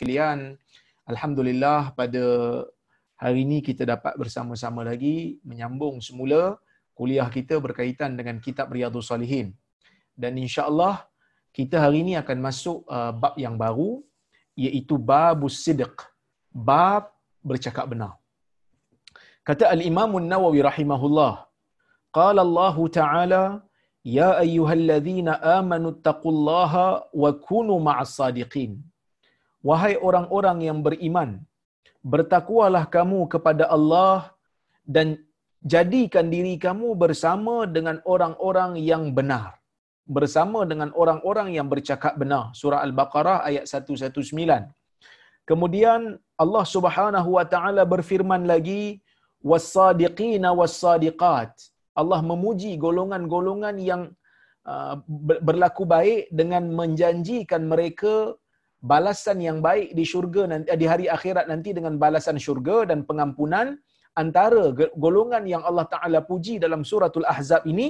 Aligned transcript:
Kalian 0.00 0.58
alhamdulillah 1.10 1.94
pada 1.98 2.24
hari 3.22 3.46
ini 3.46 3.58
kita 3.68 3.82
dapat 3.86 4.14
bersama-sama 4.20 4.82
lagi 4.82 5.38
menyambung 5.46 6.02
semula 6.06 6.58
kuliah 6.98 7.26
kita 7.36 7.58
berkaitan 7.66 8.18
dengan 8.18 8.36
kitab 8.46 8.70
Riyadhus 8.74 9.10
Salihin. 9.10 9.54
Dan 10.14 10.38
insya-Allah 10.38 11.06
kita 11.54 11.78
hari 11.84 12.02
ini 12.06 12.14
akan 12.22 12.38
masuk 12.42 12.78
uh, 12.90 13.12
bab 13.14 13.34
yang 13.44 13.54
baru 13.54 14.02
iaitu 14.54 14.94
babus 15.10 15.62
sidq. 15.64 15.94
Bab 16.50 17.10
bercakap 17.42 17.86
benar. 17.90 18.14
Kata 19.42 19.68
Al-Imam 19.74 20.10
An-Nawawi 20.20 20.62
rahimahullah, 20.64 21.44
qala 22.14 22.40
Allah 22.46 22.76
Ta'ala 22.98 23.42
Ya 24.04 24.36
ayyuhalladzina 24.44 25.40
amanu 25.58 25.96
taqullaha 26.06 27.08
wa 27.22 27.30
kunu 27.48 27.80
ma'as 27.80 28.12
sadiqin. 28.20 28.84
Wahai 29.68 29.94
orang-orang 30.08 30.58
yang 30.68 30.78
beriman, 30.86 31.30
bertakwalah 32.12 32.84
kamu 32.96 33.20
kepada 33.34 33.64
Allah 33.76 34.16
dan 34.94 35.06
jadikan 35.74 36.26
diri 36.34 36.54
kamu 36.64 36.88
bersama 37.02 37.54
dengan 37.76 37.96
orang-orang 38.14 38.72
yang 38.90 39.04
benar. 39.18 39.46
Bersama 40.16 40.68
dengan 40.70 40.92
orang-orang 41.02 41.56
yang 41.56 41.66
bercakap 41.72 42.14
benar. 42.22 42.52
Surah 42.60 42.84
Al-Baqarah 42.86 43.38
ayat 43.48 43.64
119. 43.64 44.12
Kemudian 45.50 46.00
Allah 46.44 46.64
Subhanahu 46.74 47.30
wa 47.38 47.44
taala 47.54 47.82
berfirman 47.94 48.44
lagi 48.52 49.00
was-sadiqina 49.50 50.52
was-sadiqat. 50.60 51.52
Allah 52.00 52.20
memuji 52.20 52.76
golongan-golongan 52.84 53.76
yang 53.90 54.02
uh, 54.68 54.94
berlaku 55.48 55.84
baik 55.96 56.22
dengan 56.40 56.68
menjanjikan 56.80 57.64
mereka 57.72 58.36
balasan 58.92 59.38
yang 59.48 59.58
baik 59.66 59.88
di 59.98 60.04
syurga 60.12 60.42
nanti 60.52 60.68
di 60.82 60.86
hari 60.92 61.06
akhirat 61.16 61.46
nanti 61.52 61.70
dengan 61.78 61.94
balasan 62.04 62.38
syurga 62.46 62.78
dan 62.90 62.98
pengampunan 63.08 63.66
antara 64.22 64.64
golongan 65.04 65.44
yang 65.52 65.62
Allah 65.68 65.86
Taala 65.94 66.20
puji 66.30 66.54
dalam 66.64 66.82
suratul 66.90 67.26
ahzab 67.34 67.62
ini 67.72 67.88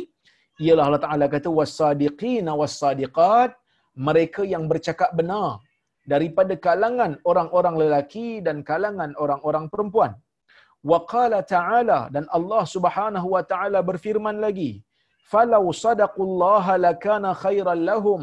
ialah 0.64 0.84
Allah 0.88 1.02
Taala 1.06 1.26
kata 1.34 1.50
was-sadiqina 1.58 2.52
was-sadiqat 2.60 3.50
mereka 4.08 4.42
yang 4.54 4.64
bercakap 4.70 5.10
benar 5.18 5.48
daripada 6.12 6.54
kalangan 6.66 7.12
orang-orang 7.30 7.74
lelaki 7.82 8.28
dan 8.46 8.56
kalangan 8.70 9.10
orang-orang 9.24 9.66
perempuan. 9.72 10.12
Wa 10.90 10.98
qala 11.12 11.38
ta'ala 11.54 12.00
dan 12.14 12.24
Allah 12.38 12.64
Subhanahu 12.74 13.28
wa 13.34 13.42
taala 13.52 13.80
berfirman 13.90 14.36
lagi 14.46 14.72
falau 15.32 15.64
sadaqullaha 15.84 16.74
lakana 16.86 17.30
khairan 17.44 17.80
lahum 17.90 18.20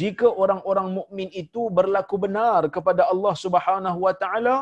jika 0.00 0.28
orang-orang 0.42 0.88
mukmin 0.98 1.28
itu 1.42 1.62
berlaku 1.78 2.16
benar 2.24 2.60
kepada 2.76 3.02
Allah 3.12 3.34
Subhanahu 3.44 3.98
wa 4.06 4.14
taala 4.22 4.56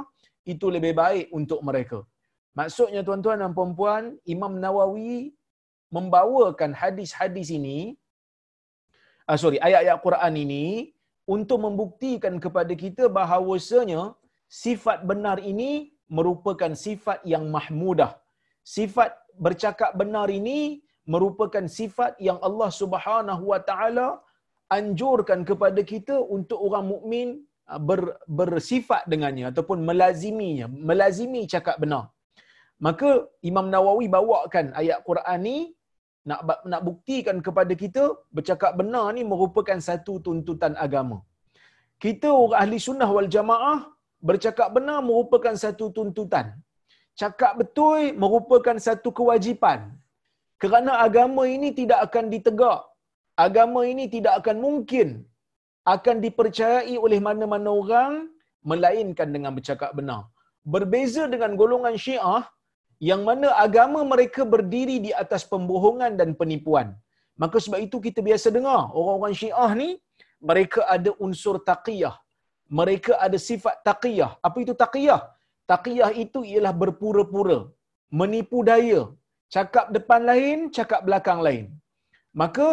itu 0.53 0.67
lebih 0.77 0.93
baik 1.03 1.27
untuk 1.39 1.61
mereka 1.69 1.99
maksudnya 2.59 3.03
tuan-tuan 3.09 3.43
dan 3.43 3.53
puan-puan 3.59 4.05
Imam 4.35 4.55
Nawawi 4.65 5.17
membawakan 5.97 6.73
hadis-hadis 6.83 7.51
ini 7.59 7.79
ah 9.31 9.39
sorry 9.43 9.59
ayat-ayat 9.67 9.99
Quran 10.07 10.35
ini 10.45 10.67
untuk 11.35 11.59
membuktikan 11.67 12.35
kepada 12.45 12.73
kita 12.85 13.05
bahawasanya 13.19 14.03
sifat 14.63 14.99
benar 15.11 15.39
ini 15.53 15.71
merupakan 16.17 16.73
sifat 16.87 17.19
yang 17.33 17.45
mahmudah. 17.55 18.13
Sifat 18.77 19.17
bercakap 19.45 19.91
benar 20.01 20.29
ini 20.29 20.85
merupakan 21.13 21.65
sifat 21.79 22.13
yang 22.29 22.39
Allah 22.49 22.71
Subhanahu 22.81 23.45
wa 23.53 23.61
taala 23.69 24.09
anjurkan 24.77 25.41
kepada 25.51 25.81
kita 25.93 26.17
untuk 26.37 26.59
orang 26.67 26.85
mukmin 26.93 27.29
ah, 27.73 27.81
ber, 27.89 28.01
bersifat 28.41 29.03
dengannya 29.13 29.45
ataupun 29.53 29.79
melaziminya, 29.89 30.67
melazimi 30.91 31.43
cakap 31.55 31.77
benar. 31.85 32.05
Maka 32.87 33.11
Imam 33.51 33.67
Nawawi 33.75 34.07
bawakan 34.17 34.67
ayat 34.81 34.99
Quran 35.09 35.41
ni 35.49 35.59
nak 36.31 36.41
nak 36.73 36.83
buktikan 36.89 37.37
kepada 37.47 37.73
kita 37.83 38.03
bercakap 38.37 38.73
benar 38.81 39.07
ni 39.17 39.23
merupakan 39.33 39.79
satu 39.89 40.15
tuntutan 40.27 40.75
agama. 40.87 41.19
Kita 42.05 42.29
orang 42.43 42.59
ahli 42.63 42.79
sunnah 42.87 43.11
wal 43.17 43.31
jamaah 43.37 43.79
bercakap 44.29 44.69
benar 44.77 44.99
merupakan 45.09 45.55
satu 45.65 45.87
tuntutan. 45.97 46.47
Cakap 47.21 47.53
betul 47.61 48.01
merupakan 48.23 48.77
satu 48.87 49.09
kewajipan. 49.19 49.81
Kerana 50.63 50.93
agama 51.07 51.43
ini 51.57 51.69
tidak 51.79 52.01
akan 52.07 52.25
ditegak. 52.35 52.81
Agama 53.47 53.81
ini 53.93 54.05
tidak 54.15 54.35
akan 54.41 54.57
mungkin 54.67 55.09
akan 55.95 56.17
dipercayai 56.25 56.95
oleh 57.05 57.19
mana-mana 57.27 57.71
orang 57.83 58.13
melainkan 58.71 59.29
dengan 59.35 59.53
bercakap 59.57 59.91
benar. 59.99 60.31
Berbeza 60.63 61.27
dengan 61.27 61.53
golongan 61.61 61.97
Syiah 61.99 62.45
yang 63.11 63.23
mana 63.29 63.49
agama 63.67 64.01
mereka 64.07 64.43
berdiri 64.47 64.97
di 65.07 65.11
atas 65.23 65.43
pembohongan 65.43 66.15
dan 66.21 66.39
penipuan. 66.41 66.95
Maka 67.35 67.59
sebab 67.65 67.81
itu 67.87 67.99
kita 68.07 68.21
biasa 68.23 68.49
dengar 68.55 68.95
orang-orang 68.95 69.35
Syiah 69.35 69.71
ni 69.75 69.91
mereka 70.39 70.87
ada 70.87 71.11
unsur 71.19 71.57
taqiyah 71.71 72.15
mereka 72.81 73.13
ada 73.27 73.39
sifat 73.49 73.77
taqiyah. 73.89 74.31
Apa 74.47 74.57
itu 74.65 74.75
taqiyah? 74.83 75.21
Taqiyah 75.73 76.11
itu 76.25 76.41
ialah 76.53 76.73
berpura-pura, 76.83 77.59
menipu 78.21 78.59
daya, 78.69 79.03
cakap 79.55 79.87
depan 79.97 80.21
lain, 80.31 80.59
cakap 80.77 81.01
belakang 81.09 81.41
lain. 81.47 81.65
Maka 82.41 82.67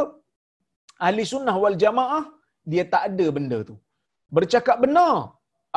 ahli 1.07 1.23
sunnah 1.33 1.55
wal 1.63 1.77
jamaah 1.83 2.23
dia 2.71 2.83
tak 2.93 3.03
ada 3.09 3.27
benda 3.37 3.59
tu. 3.69 3.75
Bercakap 4.37 4.77
benar 4.85 5.13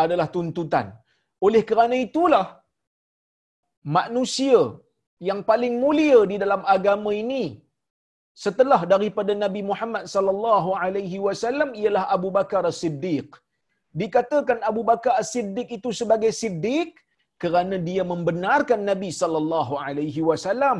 adalah 0.02 0.26
tuntutan. 0.34 0.86
Oleh 1.46 1.62
kerana 1.68 1.96
itulah 2.06 2.46
manusia 3.96 4.58
yang 5.28 5.40
paling 5.50 5.74
mulia 5.82 6.18
di 6.30 6.36
dalam 6.42 6.62
agama 6.74 7.10
ini 7.22 7.44
setelah 8.44 8.80
daripada 8.92 9.32
Nabi 9.44 9.60
Muhammad 9.70 10.04
sallallahu 10.14 10.70
alaihi 10.82 11.18
wasallam 11.26 11.70
ialah 11.80 12.04
Abu 12.16 12.28
Bakar 12.36 12.62
As-Siddiq 12.70 13.28
dikatakan 14.00 14.58
Abu 14.70 14.82
Bakar 14.90 15.14
As-Siddiq 15.22 15.68
itu 15.78 15.90
sebagai 16.00 16.32
siddiq 16.40 16.90
kerana 17.42 17.76
dia 17.88 18.02
membenarkan 18.12 18.80
Nabi 18.90 19.10
sallallahu 19.20 19.74
alaihi 19.86 20.22
wasallam 20.30 20.78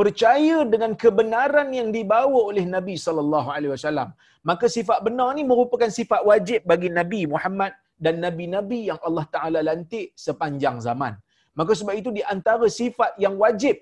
percaya 0.00 0.56
dengan 0.72 0.92
kebenaran 1.02 1.68
yang 1.78 1.88
dibawa 1.96 2.40
oleh 2.50 2.64
Nabi 2.76 2.94
sallallahu 3.04 3.48
alaihi 3.56 3.72
wasallam 3.76 4.08
maka 4.50 4.66
sifat 4.76 4.98
benar 5.06 5.28
ni 5.38 5.42
merupakan 5.50 5.90
sifat 5.98 6.20
wajib 6.30 6.60
bagi 6.70 6.90
Nabi 6.98 7.20
Muhammad 7.34 7.72
dan 8.04 8.14
nabi-nabi 8.24 8.80
yang 8.90 9.00
Allah 9.06 9.24
Taala 9.34 9.60
lantik 9.68 10.06
sepanjang 10.26 10.78
zaman 10.86 11.14
maka 11.58 11.72
sebab 11.78 11.94
itu 12.00 12.10
di 12.18 12.22
antara 12.34 12.66
sifat 12.80 13.14
yang 13.24 13.34
wajib 13.44 13.76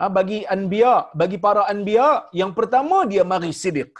ha, 0.00 0.10
bagi 0.18 0.40
anbiya 0.54 0.94
bagi 1.20 1.38
para 1.46 1.62
anbiya 1.72 2.08
yang 2.40 2.52
pertama 2.58 3.06
dia 3.12 3.22
mari 3.32 3.52
siddiq 3.62 3.92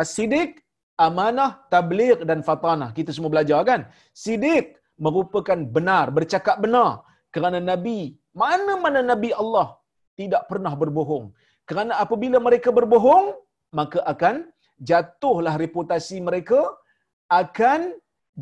as-siddiq 0.00 0.62
amanah, 0.96 1.50
tabligh 1.72 2.24
dan 2.28 2.40
fatanah. 2.48 2.90
Kita 2.96 3.12
semua 3.12 3.30
belajar 3.34 3.60
kan? 3.70 3.80
Sidik 4.24 4.80
merupakan 4.96 5.58
benar, 5.76 6.08
bercakap 6.16 6.56
benar. 6.64 7.04
Kerana 7.34 7.60
Nabi, 7.60 8.16
mana-mana 8.32 9.04
Nabi 9.04 9.30
Allah 9.42 9.76
tidak 10.20 10.42
pernah 10.50 10.72
berbohong. 10.82 11.26
Kerana 11.68 11.92
apabila 12.04 12.38
mereka 12.46 12.70
berbohong, 12.78 13.26
maka 13.78 14.00
akan 14.12 14.36
jatuhlah 14.90 15.54
reputasi 15.64 16.18
mereka, 16.28 16.60
akan 17.42 17.80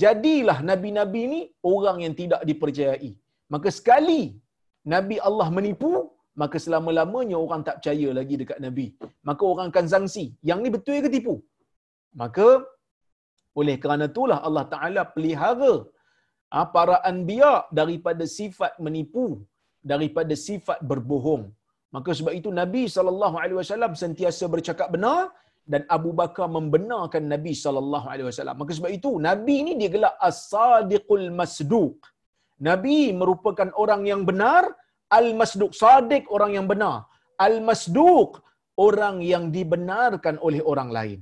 jadilah 0.02 0.58
Nabi-Nabi 0.70 1.20
ini 1.28 1.40
orang 1.72 1.98
yang 2.04 2.14
tidak 2.20 2.42
dipercayai. 2.50 3.12
Maka 3.54 3.68
sekali 3.78 4.22
Nabi 4.94 5.16
Allah 5.28 5.48
menipu, 5.56 5.92
maka 6.42 6.56
selama-lamanya 6.64 7.36
orang 7.44 7.62
tak 7.66 7.76
percaya 7.78 8.08
lagi 8.18 8.34
dekat 8.42 8.58
Nabi. 8.66 8.86
Maka 9.28 9.42
orang 9.52 9.68
akan 9.72 9.86
sangsi. 9.94 10.24
Yang 10.48 10.58
ni 10.64 10.70
betul 10.76 10.98
ke 11.04 11.10
tipu? 11.16 11.34
Maka 12.22 12.48
oleh 13.60 13.76
kerana 13.82 14.06
itulah 14.12 14.38
Allah 14.46 14.64
Taala 14.72 15.02
pelihara 15.14 15.74
ha, 16.54 16.66
para 16.76 16.96
anbiya 17.10 17.54
daripada 17.80 18.24
sifat 18.38 18.72
menipu, 18.86 19.26
daripada 19.92 20.34
sifat 20.46 20.78
berbohong. 20.90 21.44
Maka 21.94 22.10
sebab 22.18 22.32
itu 22.40 22.50
Nabi 22.60 22.82
sallallahu 22.94 23.36
alaihi 23.42 23.58
wasallam 23.60 23.92
sentiasa 24.02 24.44
bercakap 24.54 24.88
benar 24.94 25.20
dan 25.72 25.82
Abu 25.96 26.10
Bakar 26.20 26.46
membenarkan 26.56 27.24
Nabi 27.34 27.52
sallallahu 27.64 28.06
alaihi 28.12 28.26
wasallam. 28.28 28.56
Maka 28.62 28.72
sebab 28.78 28.90
itu 28.98 29.10
Nabi 29.28 29.54
ini 29.62 29.72
dia 29.80 29.90
gelak 29.94 30.14
as-sadiqul 30.28 31.26
masduq. 31.40 31.96
Nabi 32.68 32.98
merupakan 33.20 33.68
orang 33.82 34.02
yang 34.10 34.22
benar, 34.30 34.64
al-masduq 35.18 35.72
sadiq 35.82 36.24
orang 36.36 36.50
yang 36.56 36.66
benar, 36.72 36.96
al-masduq 37.46 38.30
orang 38.86 39.16
yang 39.32 39.44
dibenarkan 39.56 40.36
oleh 40.46 40.60
orang 40.72 40.90
lain. 40.96 41.20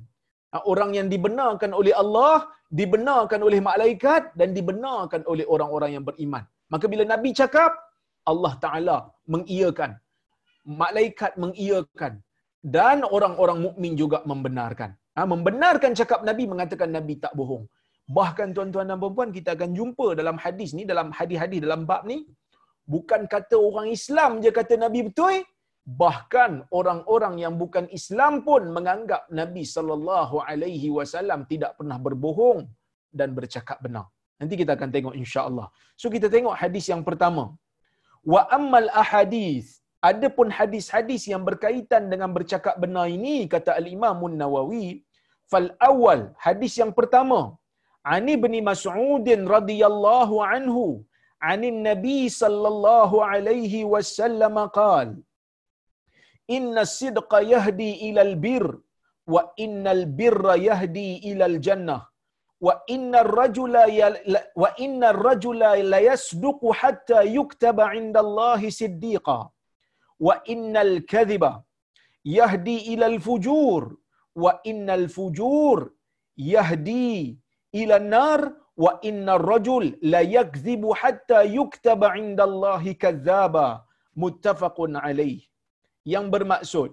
Ha, 0.52 0.56
orang 0.72 0.90
yang 0.98 1.08
dibenarkan 1.14 1.70
oleh 1.80 1.94
Allah, 2.02 2.36
dibenarkan 2.80 3.40
oleh 3.48 3.60
malaikat 3.70 4.22
dan 4.40 4.48
dibenarkan 4.58 5.22
oleh 5.32 5.44
orang-orang 5.54 5.90
yang 5.96 6.04
beriman. 6.08 6.44
Maka 6.72 6.86
bila 6.92 7.04
Nabi 7.14 7.30
cakap, 7.40 7.72
Allah 8.32 8.52
Taala 8.64 8.98
mengiyakan, 9.34 9.90
malaikat 10.64 11.35
mengiyakan 11.43 12.23
dan 12.62 13.03
orang-orang 13.17 13.59
mukmin 13.67 13.93
juga 13.99 14.23
membenarkan. 14.31 14.91
Ha, 15.17 15.26
membenarkan 15.29 15.93
cakap 16.00 16.20
Nabi 16.29 16.44
mengatakan 16.53 16.88
Nabi 16.88 17.14
tak 17.25 17.35
bohong. 17.38 17.64
Bahkan 18.19 18.49
tuan-tuan 18.56 18.88
dan 18.91 18.99
puan 19.00 19.31
kita 19.31 19.55
akan 19.56 19.70
jumpa 19.79 20.06
dalam 20.20 20.37
hadis 20.44 20.70
ni, 20.79 20.82
dalam 20.93 21.11
hadis-hadis 21.19 21.61
dalam 21.67 21.82
bab 21.91 22.03
ni, 22.11 22.25
bukan 22.94 23.26
kata 23.35 23.56
orang 23.69 23.88
Islam 23.99 24.41
je 24.43 24.50
kata 24.50 24.75
Nabi 24.85 25.00
betul, 25.09 25.43
bahkan 26.03 26.62
orang-orang 26.79 27.35
yang 27.43 27.55
bukan 27.62 27.87
Islam 27.99 28.47
pun 28.47 28.70
menganggap 28.76 29.26
Nabi 29.41 29.67
sallallahu 29.67 30.38
alaihi 30.47 30.91
wasallam 30.97 31.43
tidak 31.53 31.75
pernah 31.79 31.99
berbohong 31.99 32.61
dan 33.11 33.35
bercakap 33.38 33.79
benar. 33.82 34.06
Nanti 34.41 34.55
kita 34.59 34.75
akan 34.79 34.91
tengok 34.94 35.14
insya-Allah. 35.23 35.67
So 36.00 36.11
kita 36.11 36.26
tengok 36.26 36.55
hadis 36.62 36.87
yang 36.91 37.03
pertama. 37.09 37.55
Wa 38.23 38.47
ammal 38.56 38.91
ahadith 39.03 39.81
Adapun 40.10 40.49
hadis-hadis 40.58 41.22
yang 41.32 41.43
berkaitan 41.49 42.04
dengan 42.12 42.31
bercakap 42.37 42.75
benar 42.82 43.06
ini 43.16 43.37
kata 43.52 43.72
al-Imam 43.81 44.20
Nawawi 44.40 44.87
fal 45.52 45.69
awal 45.90 46.20
hadis 46.44 46.75
yang 46.81 46.93
pertama 46.99 47.40
Ani 48.14 48.34
bin 48.44 48.54
Mas'ud 48.70 49.26
radhiyallahu 49.56 50.37
anhu 50.54 50.87
anin 51.50 51.76
Nabi 51.88 52.20
sallallahu 52.40 53.22
alaihi 53.32 53.87
wasallam 53.94 54.56
qaal 54.78 55.10
Inna 56.56 56.82
sidqa 56.99 57.38
yahdi 57.54 57.90
ila 58.08 58.22
al-bir 58.28 58.66
wa 59.34 59.43
innal 59.64 60.04
birra 60.19 60.54
yahdi 60.69 61.08
ila 61.31 61.44
al-jannah 61.52 62.02
wa 62.66 62.75
inna 62.94 63.19
ar-rajula 63.25 63.84
wa 64.62 64.69
inna 64.87 65.06
ar-rajula 65.14 65.70
la 65.93 66.00
yasduqu 66.10 66.75
hatta 66.81 67.20
yuktaba 67.38 67.87
'inda 67.94 68.20
Allah 68.26 68.60
siddiqa 68.81 69.38
wa 70.26 70.34
innal 70.54 70.94
kadhiba 71.12 71.52
yahdi 72.38 72.76
ila 72.92 73.06
al-fujur 73.12 73.82
wa 74.44 74.52
innal 74.72 75.06
fujur 75.19 75.78
yahdi 76.54 77.14
ila 77.82 78.02
nar. 78.16 78.42
Wa 78.84 78.90
inna 79.08 79.32
rajul 79.50 79.84
la 80.12 80.20
yakdhibu 80.34 80.94
hatta 81.00 81.38
yuktaba 81.56 82.08
inda 82.20 82.42
Allahi 82.48 82.92
kadzaba 83.02 83.66
muttafaqun 84.22 84.94
alaih 85.06 85.40
yang 86.12 86.26
bermaksud 86.34 86.90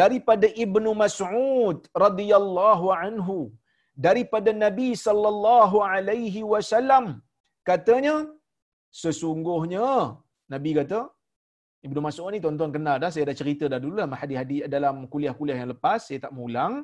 daripada 0.00 0.46
Ibnu 0.64 0.90
Mas'ud 1.02 1.78
radhiyallahu 2.04 2.94
anhu 3.02 3.38
daripada 4.06 4.52
Nabi 4.64 4.88
sallallahu 5.06 5.82
alaihi 5.94 6.46
wasallam 6.52 7.06
katanya 7.70 8.16
sesungguhnya 9.02 9.88
Nabi 10.54 10.72
kata 10.78 11.00
Ibnu 11.86 12.00
Mas'ud 12.06 12.30
ni 12.34 12.38
tuan-tuan 12.44 12.72
kenal 12.76 12.96
dah 13.02 13.10
saya 13.14 13.24
dah 13.30 13.36
cerita 13.40 13.64
dah 13.72 13.78
dulu 13.82 13.94
dalam 14.00 14.14
hadis-hadis 14.20 14.60
dalam 14.76 14.96
kuliah-kuliah 15.12 15.58
yang 15.60 15.70
lepas 15.74 16.00
saya 16.08 16.18
tak 16.24 16.32
mau 16.36 16.46
ulang 16.50 16.74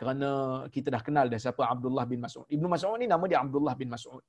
kerana 0.00 0.30
kita 0.74 0.88
dah 0.94 1.02
kenal 1.06 1.26
dah 1.32 1.40
siapa 1.44 1.62
Abdullah 1.74 2.04
bin 2.12 2.20
Mas'ud. 2.24 2.46
Ibnu 2.56 2.66
Mas'ud 2.74 2.96
ni 3.02 3.06
nama 3.12 3.24
dia 3.30 3.38
Abdullah 3.44 3.74
bin 3.80 3.90
Mas'ud. 3.94 4.22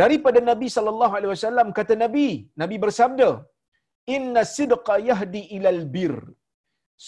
Daripada 0.00 0.38
Nabi 0.50 0.68
sallallahu 0.76 1.14
alaihi 1.18 1.32
wasallam 1.34 1.68
kata 1.78 1.94
Nabi, 2.04 2.28
Nabi 2.62 2.76
bersabda, 2.84 3.28
"Inna 4.16 4.42
sidqa 4.56 4.96
yahdi 5.10 5.42
ilal 5.56 5.82
bir." 5.94 6.14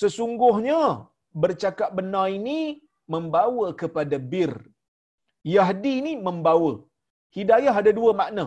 Sesungguhnya 0.00 0.80
bercakap 1.42 1.90
benar 1.98 2.26
ini 2.38 2.60
membawa 3.14 3.66
kepada 3.82 4.16
bir. 4.32 4.52
Yahdi 5.56 5.94
ni 6.06 6.12
membawa. 6.26 6.72
Hidayah 7.36 7.74
ada 7.80 7.92
dua 7.98 8.12
makna. 8.20 8.46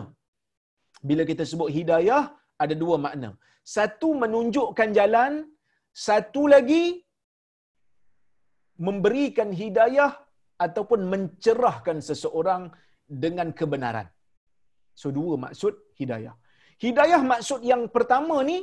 Bila 1.08 1.22
kita 1.30 1.44
sebut 1.50 1.68
hidayah, 1.76 2.22
ada 2.64 2.74
dua 2.82 2.96
makna. 3.04 3.30
Satu 3.64 4.08
menunjukkan 4.22 4.88
jalan, 4.98 5.32
satu 6.06 6.42
lagi 6.54 6.84
memberikan 8.86 9.50
hidayah 9.62 10.12
ataupun 10.66 11.00
mencerahkan 11.12 11.98
seseorang 12.08 12.62
dengan 13.24 13.48
kebenaran. 13.58 14.08
So 15.00 15.08
dua 15.18 15.34
maksud 15.44 15.74
hidayah. 16.00 16.34
Hidayah 16.84 17.20
maksud 17.32 17.60
yang 17.72 17.82
pertama 17.96 18.36
ni 18.50 18.58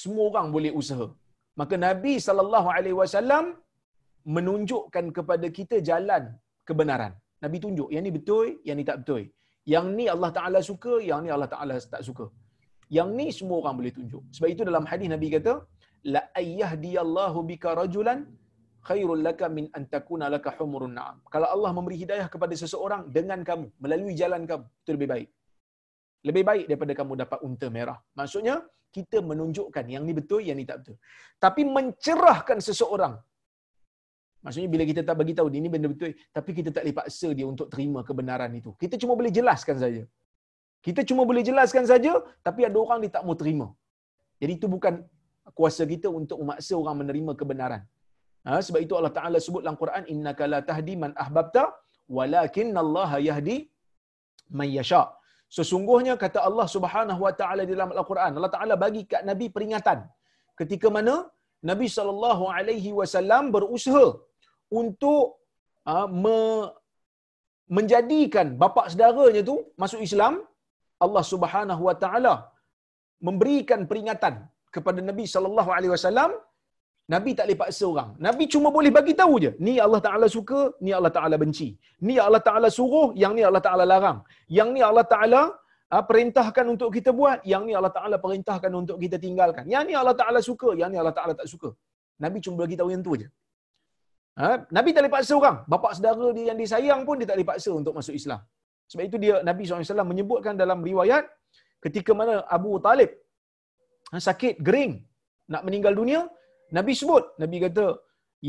semua 0.00 0.24
orang 0.30 0.48
boleh 0.56 0.72
usaha. 0.80 1.06
Maka 1.60 1.76
Nabi 1.88 2.14
sallallahu 2.26 2.68
alaihi 2.76 2.96
wasallam 3.02 3.44
menunjukkan 4.36 5.06
kepada 5.16 5.46
kita 5.58 5.76
jalan 5.90 6.22
kebenaran. 6.68 7.12
Nabi 7.44 7.58
tunjuk 7.64 7.88
yang 7.94 8.04
ni 8.06 8.12
betul, 8.18 8.46
yang 8.66 8.76
ni 8.80 8.86
tak 8.90 8.98
betul. 9.02 9.22
Yang 9.72 9.86
ni 9.98 10.04
Allah 10.14 10.30
Taala 10.36 10.60
suka, 10.70 10.94
yang 11.08 11.20
ni 11.26 11.30
Allah 11.34 11.50
Taala 11.54 11.74
tak 11.94 12.02
suka. 12.08 12.26
Yang 12.96 13.08
ni 13.18 13.26
semua 13.38 13.56
orang 13.62 13.74
boleh 13.80 13.92
tunjuk. 13.98 14.22
Sebab 14.36 14.48
itu 14.54 14.62
dalam 14.68 14.84
hadis 14.90 15.08
Nabi 15.14 15.28
kata, 15.34 15.52
la 16.14 16.22
ayyahdiyallahu 16.40 17.38
bika 17.50 17.70
rajulan 17.80 18.18
khairul 18.88 19.22
laka 19.28 19.46
min 19.56 19.66
an 19.78 19.82
takuna 19.94 20.26
laka 20.34 20.50
humurun 20.58 20.92
na'am. 20.98 21.16
Kalau 21.34 21.48
Allah 21.54 21.70
memberi 21.76 21.96
hidayah 22.02 22.28
kepada 22.34 22.54
seseorang 22.62 23.02
dengan 23.16 23.40
kamu, 23.48 23.66
melalui 23.84 24.14
jalan 24.20 24.44
kamu, 24.50 24.66
itu 24.82 24.90
lebih 24.96 25.08
baik. 25.14 25.28
Lebih 26.28 26.42
baik 26.50 26.64
daripada 26.70 26.92
kamu 27.00 27.12
dapat 27.22 27.38
unta 27.48 27.66
merah. 27.76 27.98
Maksudnya, 28.18 28.56
kita 28.96 29.18
menunjukkan 29.30 29.84
yang 29.94 30.04
ni 30.08 30.12
betul, 30.20 30.40
yang 30.48 30.58
ni 30.60 30.66
tak 30.70 30.84
betul. 30.84 30.96
Tapi 31.44 31.62
mencerahkan 31.76 32.58
seseorang. 32.68 33.14
Maksudnya 34.44 34.68
bila 34.74 34.84
kita 34.90 35.00
tak 35.08 35.16
bagi 35.20 35.34
tahu 35.38 35.48
ini 35.60 35.68
benda 35.74 35.88
betul, 35.94 36.12
tapi 36.36 36.50
kita 36.58 36.68
tak 36.74 36.82
boleh 36.84 36.96
paksa 37.00 37.28
dia 37.38 37.46
untuk 37.52 37.66
terima 37.72 38.00
kebenaran 38.08 38.52
itu. 38.60 38.70
Kita 38.82 38.94
cuma 39.00 39.14
boleh 39.20 39.32
jelaskan 39.38 39.76
saja. 39.84 40.02
Kita 40.86 41.00
cuma 41.08 41.22
boleh 41.30 41.42
jelaskan 41.48 41.84
saja, 41.92 42.12
tapi 42.46 42.60
ada 42.68 42.78
orang 42.84 42.98
dia 43.02 43.12
tak 43.16 43.24
mau 43.28 43.36
terima. 43.42 43.66
Jadi 44.42 44.52
itu 44.58 44.66
bukan 44.74 44.94
kuasa 45.58 45.82
kita 45.92 46.08
untuk 46.20 46.38
memaksa 46.42 46.74
orang 46.82 46.96
menerima 47.02 47.32
kebenaran. 47.40 47.82
Ha, 48.46 48.58
sebab 48.66 48.80
itu 48.86 48.94
Allah 48.98 49.14
Taala 49.18 49.38
sebut 49.46 49.62
dalam 49.64 49.78
Quran 49.82 50.02
innaka 50.12 50.44
la 50.52 50.60
tahdi 50.70 50.94
man 51.02 51.12
ahbabta 51.24 51.64
walakin 52.16 52.70
Allah 52.82 53.10
yahdi 53.28 53.58
man 54.58 54.68
yasha. 54.78 55.02
Sesungguhnya 55.56 56.14
kata 56.22 56.38
Allah 56.48 56.66
Subhanahu 56.74 57.20
wa 57.26 57.32
taala 57.40 57.62
dalam 57.70 57.88
Al-Quran 57.92 58.30
Allah 58.38 58.52
Taala 58.54 58.74
bagi 58.84 59.02
kat 59.10 59.22
Nabi 59.30 59.46
peringatan 59.54 59.98
ketika 60.60 60.88
mana 60.96 61.14
Nabi 61.70 61.86
sallallahu 61.96 62.44
alaihi 62.56 62.90
wasallam 63.00 63.52
berusaha 63.56 64.06
untuk 64.80 65.24
uh, 65.92 66.08
me, 66.22 66.38
menjadikan 67.76 68.46
bapa 68.62 68.82
saudaranya 68.92 69.42
tu 69.50 69.56
masuk 69.82 70.00
Islam 70.08 70.34
Allah 71.04 71.24
Subhanahu 71.32 71.82
wa 71.88 71.94
taala 72.04 72.34
memberikan 73.28 73.80
peringatan 73.90 74.34
kepada 74.76 75.00
Nabi 75.10 75.24
sallallahu 75.34 75.70
alaihi 75.76 75.92
wasallam 75.96 76.32
Nabi 77.14 77.30
tak 77.38 77.44
boleh 77.46 77.58
paksa 77.62 77.84
orang. 77.92 78.10
Nabi 78.26 78.44
cuma 78.52 78.68
boleh 78.76 78.90
bagi 78.98 79.14
tahu 79.20 79.34
je. 79.44 79.50
Ni 79.66 79.74
Allah 79.84 80.00
Taala 80.06 80.26
suka, 80.34 80.60
ni 80.84 80.90
Allah 80.98 81.12
Taala 81.16 81.36
benci. 81.42 81.68
Ni 82.08 82.14
Allah 82.26 82.42
Taala 82.48 82.68
suruh, 82.78 83.08
yang 83.22 83.32
ni 83.38 83.42
Allah 83.48 83.62
Taala 83.66 83.84
larang. 83.92 84.18
Yang 84.58 84.68
ni 84.74 84.80
Allah 84.88 85.04
Taala 85.12 85.42
ha, 85.92 85.96
perintahkan 86.10 86.64
untuk 86.74 86.90
kita 86.96 87.10
buat, 87.20 87.38
yang 87.52 87.64
ni 87.68 87.74
Allah 87.78 87.92
Taala 87.98 88.16
perintahkan 88.24 88.72
untuk 88.80 88.96
kita 89.04 89.18
tinggalkan. 89.24 89.66
Yang 89.74 89.84
ni 89.88 89.94
Allah 90.00 90.16
Taala 90.20 90.40
suka, 90.50 90.70
yang 90.80 90.90
ni 90.94 90.98
Allah 91.02 91.14
Taala 91.18 91.34
tak 91.40 91.48
suka. 91.54 91.70
Nabi 92.24 92.38
cuma 92.44 92.56
bagi 92.64 92.78
tahu 92.80 92.90
yang 92.94 93.04
tu 93.08 93.14
je. 93.22 93.28
Ha? 94.40 94.50
Nabi 94.76 94.90
tak 94.94 95.00
boleh 95.02 95.14
paksa 95.16 95.32
orang. 95.40 95.56
Bapa 95.72 95.88
saudara 95.96 96.26
dia 96.36 96.44
yang 96.50 96.58
disayang 96.62 97.00
pun 97.08 97.16
dia 97.20 97.28
tak 97.28 97.36
boleh 97.36 97.50
paksa 97.52 97.70
untuk 97.80 97.94
masuk 97.98 98.14
Islam. 98.20 98.40
Sebab 98.92 99.04
itu 99.08 99.18
dia 99.24 99.34
Nabi 99.48 99.64
SAW 99.64 100.12
menyebutkan 100.12 100.54
dalam 100.62 100.80
riwayat 100.88 101.24
ketika 101.84 102.12
mana 102.20 102.34
Abu 102.56 102.72
Talib 102.86 103.10
ha, 104.12 104.20
sakit, 104.28 104.54
gering, 104.66 104.92
nak 105.52 105.64
meninggal 105.66 105.94
dunia, 106.00 106.20
Nabi 106.76 106.92
sebut, 107.00 107.24
Nabi 107.42 107.56
kata, 107.64 107.86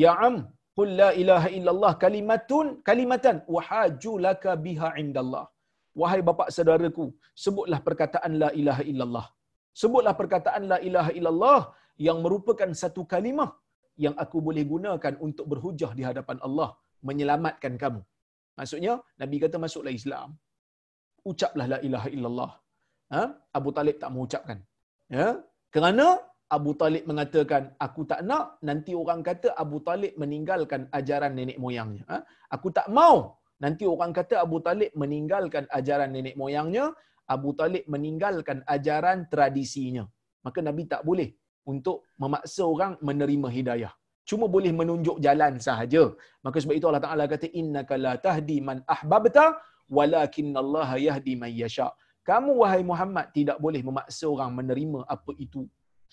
Ya 0.03 0.11
am, 0.27 0.35
qul 0.77 0.89
la 0.99 1.09
ilaha 1.21 1.49
illallah 1.57 1.91
kalimatun 2.03 2.67
kalimatan 2.89 3.37
wahaju 3.55 4.13
laka 4.27 4.51
biha 4.65 4.89
indallah. 5.03 5.45
Wahai 6.01 6.21
bapa 6.27 6.45
saudaraku, 6.57 7.05
sebutlah 7.43 7.79
perkataan 7.87 8.31
la 8.43 8.49
ilaha 8.61 8.83
illallah. 8.91 9.25
Sebutlah 9.81 10.13
perkataan 10.21 10.63
la 10.71 10.77
ilaha 10.87 11.11
illallah 11.17 11.61
yang 12.07 12.17
merupakan 12.25 12.69
satu 12.81 13.01
kalimah 13.13 13.49
yang 14.05 14.15
aku 14.23 14.37
boleh 14.47 14.63
gunakan 14.73 15.13
untuk 15.25 15.45
berhujah 15.51 15.91
di 15.97 16.03
hadapan 16.09 16.37
Allah 16.47 16.69
menyelamatkan 17.07 17.73
kamu. 17.83 18.01
Maksudnya 18.59 18.93
Nabi 19.21 19.37
kata 19.43 19.57
masuklah 19.65 19.93
Islam. 20.01 20.29
Ucaplah 21.31 21.67
la 21.73 21.79
ilaha 21.87 22.09
illallah. 22.15 22.51
Ha? 23.15 23.23
Abu 23.57 23.69
Talib 23.77 23.95
tak 24.01 24.11
mengucapkan. 24.13 24.59
Ya? 25.15 25.27
Kerana 25.73 26.19
Abu 26.55 26.71
Talib 26.81 27.03
mengatakan, 27.09 27.63
aku 27.85 28.01
tak 28.11 28.21
nak 28.29 28.61
nanti 28.69 28.91
orang 29.01 29.21
kata 29.29 29.49
Abu 29.63 29.77
Talib 29.87 30.13
meninggalkan 30.21 30.81
ajaran 30.99 31.33
nenek 31.37 31.57
moyangnya. 31.63 32.03
Ha? 32.11 32.17
Aku 32.55 32.69
tak 32.77 32.87
mau 32.97 33.15
nanti 33.63 33.83
orang 33.93 34.11
kata 34.19 34.35
Abu 34.45 34.57
Talib 34.65 34.91
meninggalkan 35.01 35.65
ajaran 35.79 36.11
nenek 36.15 36.35
moyangnya, 36.41 36.85
Abu 37.35 37.55
Talib 37.59 37.83
meninggalkan 37.93 38.61
ajaran 38.75 39.31
tradisinya. 39.33 40.03
Maka 40.45 40.59
Nabi 40.67 40.83
tak 40.93 41.01
boleh 41.07 41.31
untuk 41.71 42.03
memaksa 42.19 42.63
orang 42.67 42.93
menerima 42.99 43.47
hidayah. 43.57 43.93
Cuma 44.29 44.45
boleh 44.55 44.71
menunjuk 44.79 45.17
jalan 45.25 45.53
sahaja. 45.67 46.03
Maka 46.45 46.57
sebab 46.63 46.75
itu 46.79 46.87
Allah 46.89 47.03
Taala 47.05 47.25
kata 47.33 47.47
innaka 47.61 47.95
la 48.05 48.13
tahdi 48.25 48.57
man 48.67 48.79
ahbabta 48.95 49.45
walakin 49.97 50.55
Allah 50.63 50.89
yahdi 51.07 51.35
man 51.43 51.51
yasha. 51.63 51.87
Kamu 52.29 52.51
wahai 52.61 52.83
Muhammad 52.91 53.25
tidak 53.37 53.57
boleh 53.65 53.81
memaksa 53.87 54.25
orang 54.35 54.51
menerima 54.59 54.99
apa 55.15 55.31
itu 55.45 55.61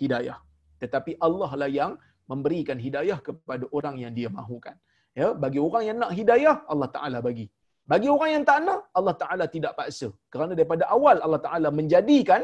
hidayah. 0.01 0.39
Tetapi 0.83 1.13
Allah 1.27 1.51
lah 1.61 1.71
yang 1.81 1.93
memberikan 2.31 2.79
hidayah 2.87 3.19
kepada 3.29 3.65
orang 3.77 3.97
yang 4.03 4.13
dia 4.19 4.29
mahukan. 4.39 4.75
Ya, 5.21 5.29
bagi 5.43 5.61
orang 5.69 5.83
yang 5.89 5.97
nak 6.03 6.13
hidayah, 6.19 6.57
Allah 6.73 6.89
Taala 6.95 7.19
bagi. 7.29 7.47
Bagi 7.91 8.09
orang 8.15 8.31
yang 8.35 8.45
tak 8.49 8.59
nak, 8.67 8.81
Allah 8.99 9.15
Ta'ala 9.23 9.45
tidak 9.55 9.73
paksa. 9.79 10.09
Kerana 10.33 10.53
daripada 10.59 10.85
awal 10.97 11.17
Allah 11.27 11.41
Ta'ala 11.47 11.69
menjadikan 11.79 12.43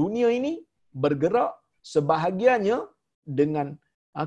dunia 0.00 0.28
ini 0.38 0.60
bergerak 0.92 1.52
sebahagiannya 1.92 2.78
dengan 3.24 3.72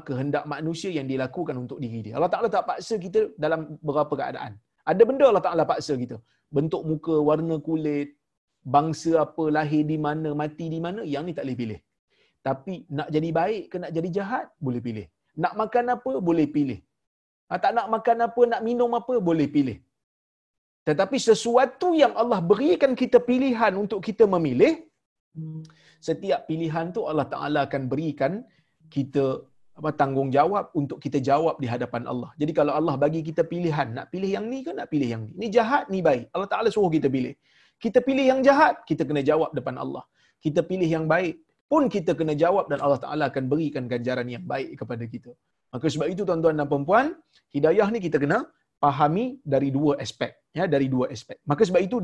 kehendak 0.08 0.46
manusia 0.53 0.89
yang 0.98 1.08
dilakukan 1.12 1.55
untuk 1.63 1.77
diri 1.84 2.00
dia. 2.05 2.13
Allah 2.17 2.31
Ta'ala 2.34 2.48
tak 2.55 2.65
paksa 2.69 2.96
kita 3.05 3.22
dalam 3.43 3.60
beberapa 3.86 4.13
keadaan. 4.19 4.53
Ada 4.91 5.03
benda 5.10 5.25
Allah 5.29 5.46
Ta'ala 5.48 5.63
paksa 5.72 5.93
kita. 6.03 6.17
Bentuk 6.58 6.84
muka, 6.89 7.15
warna 7.29 7.55
kulit, 7.67 8.10
bangsa 8.75 9.12
apa, 9.25 9.43
lahir 9.58 9.84
di 9.91 9.98
mana, 10.05 10.29
mati 10.41 10.65
di 10.74 10.79
mana, 10.86 11.01
yang 11.13 11.25
ni 11.27 11.34
tak 11.38 11.46
boleh 11.46 11.58
pilih. 11.62 11.79
Tapi 12.48 12.75
nak 12.98 13.10
jadi 13.15 13.29
baik 13.39 13.63
ke 13.72 13.75
nak 13.84 13.91
jadi 13.98 14.10
jahat, 14.17 14.46
boleh 14.65 14.81
pilih. 14.88 15.05
Nak 15.43 15.53
makan 15.62 15.86
apa, 15.96 16.12
boleh 16.29 16.48
pilih. 16.55 16.79
Ha, 17.50 17.58
tak 17.63 17.72
nak 17.77 17.88
makan 17.96 18.17
apa, 18.27 18.41
nak 18.51 18.62
minum 18.67 18.91
apa, 19.01 19.15
boleh 19.29 19.48
pilih. 19.55 19.77
Tetapi 20.88 21.17
sesuatu 21.29 21.89
yang 22.01 22.13
Allah 22.22 22.39
berikan 22.51 22.91
kita 23.01 23.17
pilihan 23.29 23.74
untuk 23.84 24.00
kita 24.08 24.24
memilih, 24.34 24.74
setiap 26.08 26.41
pilihan 26.50 26.86
tu 26.96 27.01
Allah 27.10 27.27
Taala 27.34 27.60
akan 27.67 27.84
berikan 27.91 28.34
kita 28.96 29.24
apa 29.79 29.89
tanggungjawab 30.01 30.65
untuk 30.79 30.98
kita 31.03 31.19
jawab 31.29 31.55
di 31.63 31.67
hadapan 31.74 32.03
Allah. 32.12 32.29
Jadi 32.41 32.51
kalau 32.57 32.74
Allah 32.79 32.95
bagi 33.03 33.21
kita 33.27 33.43
pilihan, 33.51 33.88
nak 33.98 34.07
pilih 34.13 34.29
yang 34.36 34.45
ni 34.51 34.59
ke 34.67 34.71
nak 34.79 34.88
pilih 34.93 35.07
yang 35.13 35.21
ni? 35.27 35.31
Ni 35.41 35.48
jahat, 35.57 35.88
ni 35.93 36.00
baik. 36.07 36.25
Allah 36.36 36.50
Taala 36.51 36.69
suruh 36.75 36.91
kita 36.98 37.07
pilih. 37.15 37.33
Kita 37.83 38.00
pilih 38.07 38.25
yang 38.31 38.39
jahat, 38.48 38.83
kita 38.89 39.03
kena 39.09 39.21
jawab 39.29 39.55
depan 39.57 39.75
Allah. 39.83 40.03
Kita 40.43 40.62
pilih 40.69 40.89
yang 40.95 41.05
baik, 41.13 41.39
pun 41.71 41.83
kita 41.95 42.12
kena 42.19 42.33
jawab 42.43 42.65
dan 42.71 42.79
Allah 42.86 43.00
Taala 43.03 43.24
akan 43.31 43.43
berikan 43.51 43.83
ganjaran 43.93 44.27
yang 44.36 44.43
baik 44.53 44.69
kepada 44.81 45.03
kita. 45.13 45.31
Maka 45.74 45.86
sebab 45.93 46.07
itu 46.13 46.21
tuan-tuan 46.27 46.57
dan 46.59 46.67
puan 46.89 47.07
hidayah 47.55 47.88
ni 47.93 48.00
kita 48.05 48.17
kena 48.24 48.39
pahami 48.83 49.25
dari 49.53 49.69
dua 49.77 49.93
aspek, 50.03 50.31
ya, 50.57 50.65
dari 50.74 50.88
dua 50.93 51.05
aspek. 51.15 51.38
Maka 51.51 51.62
sebab 51.67 51.81
itu 51.88 51.98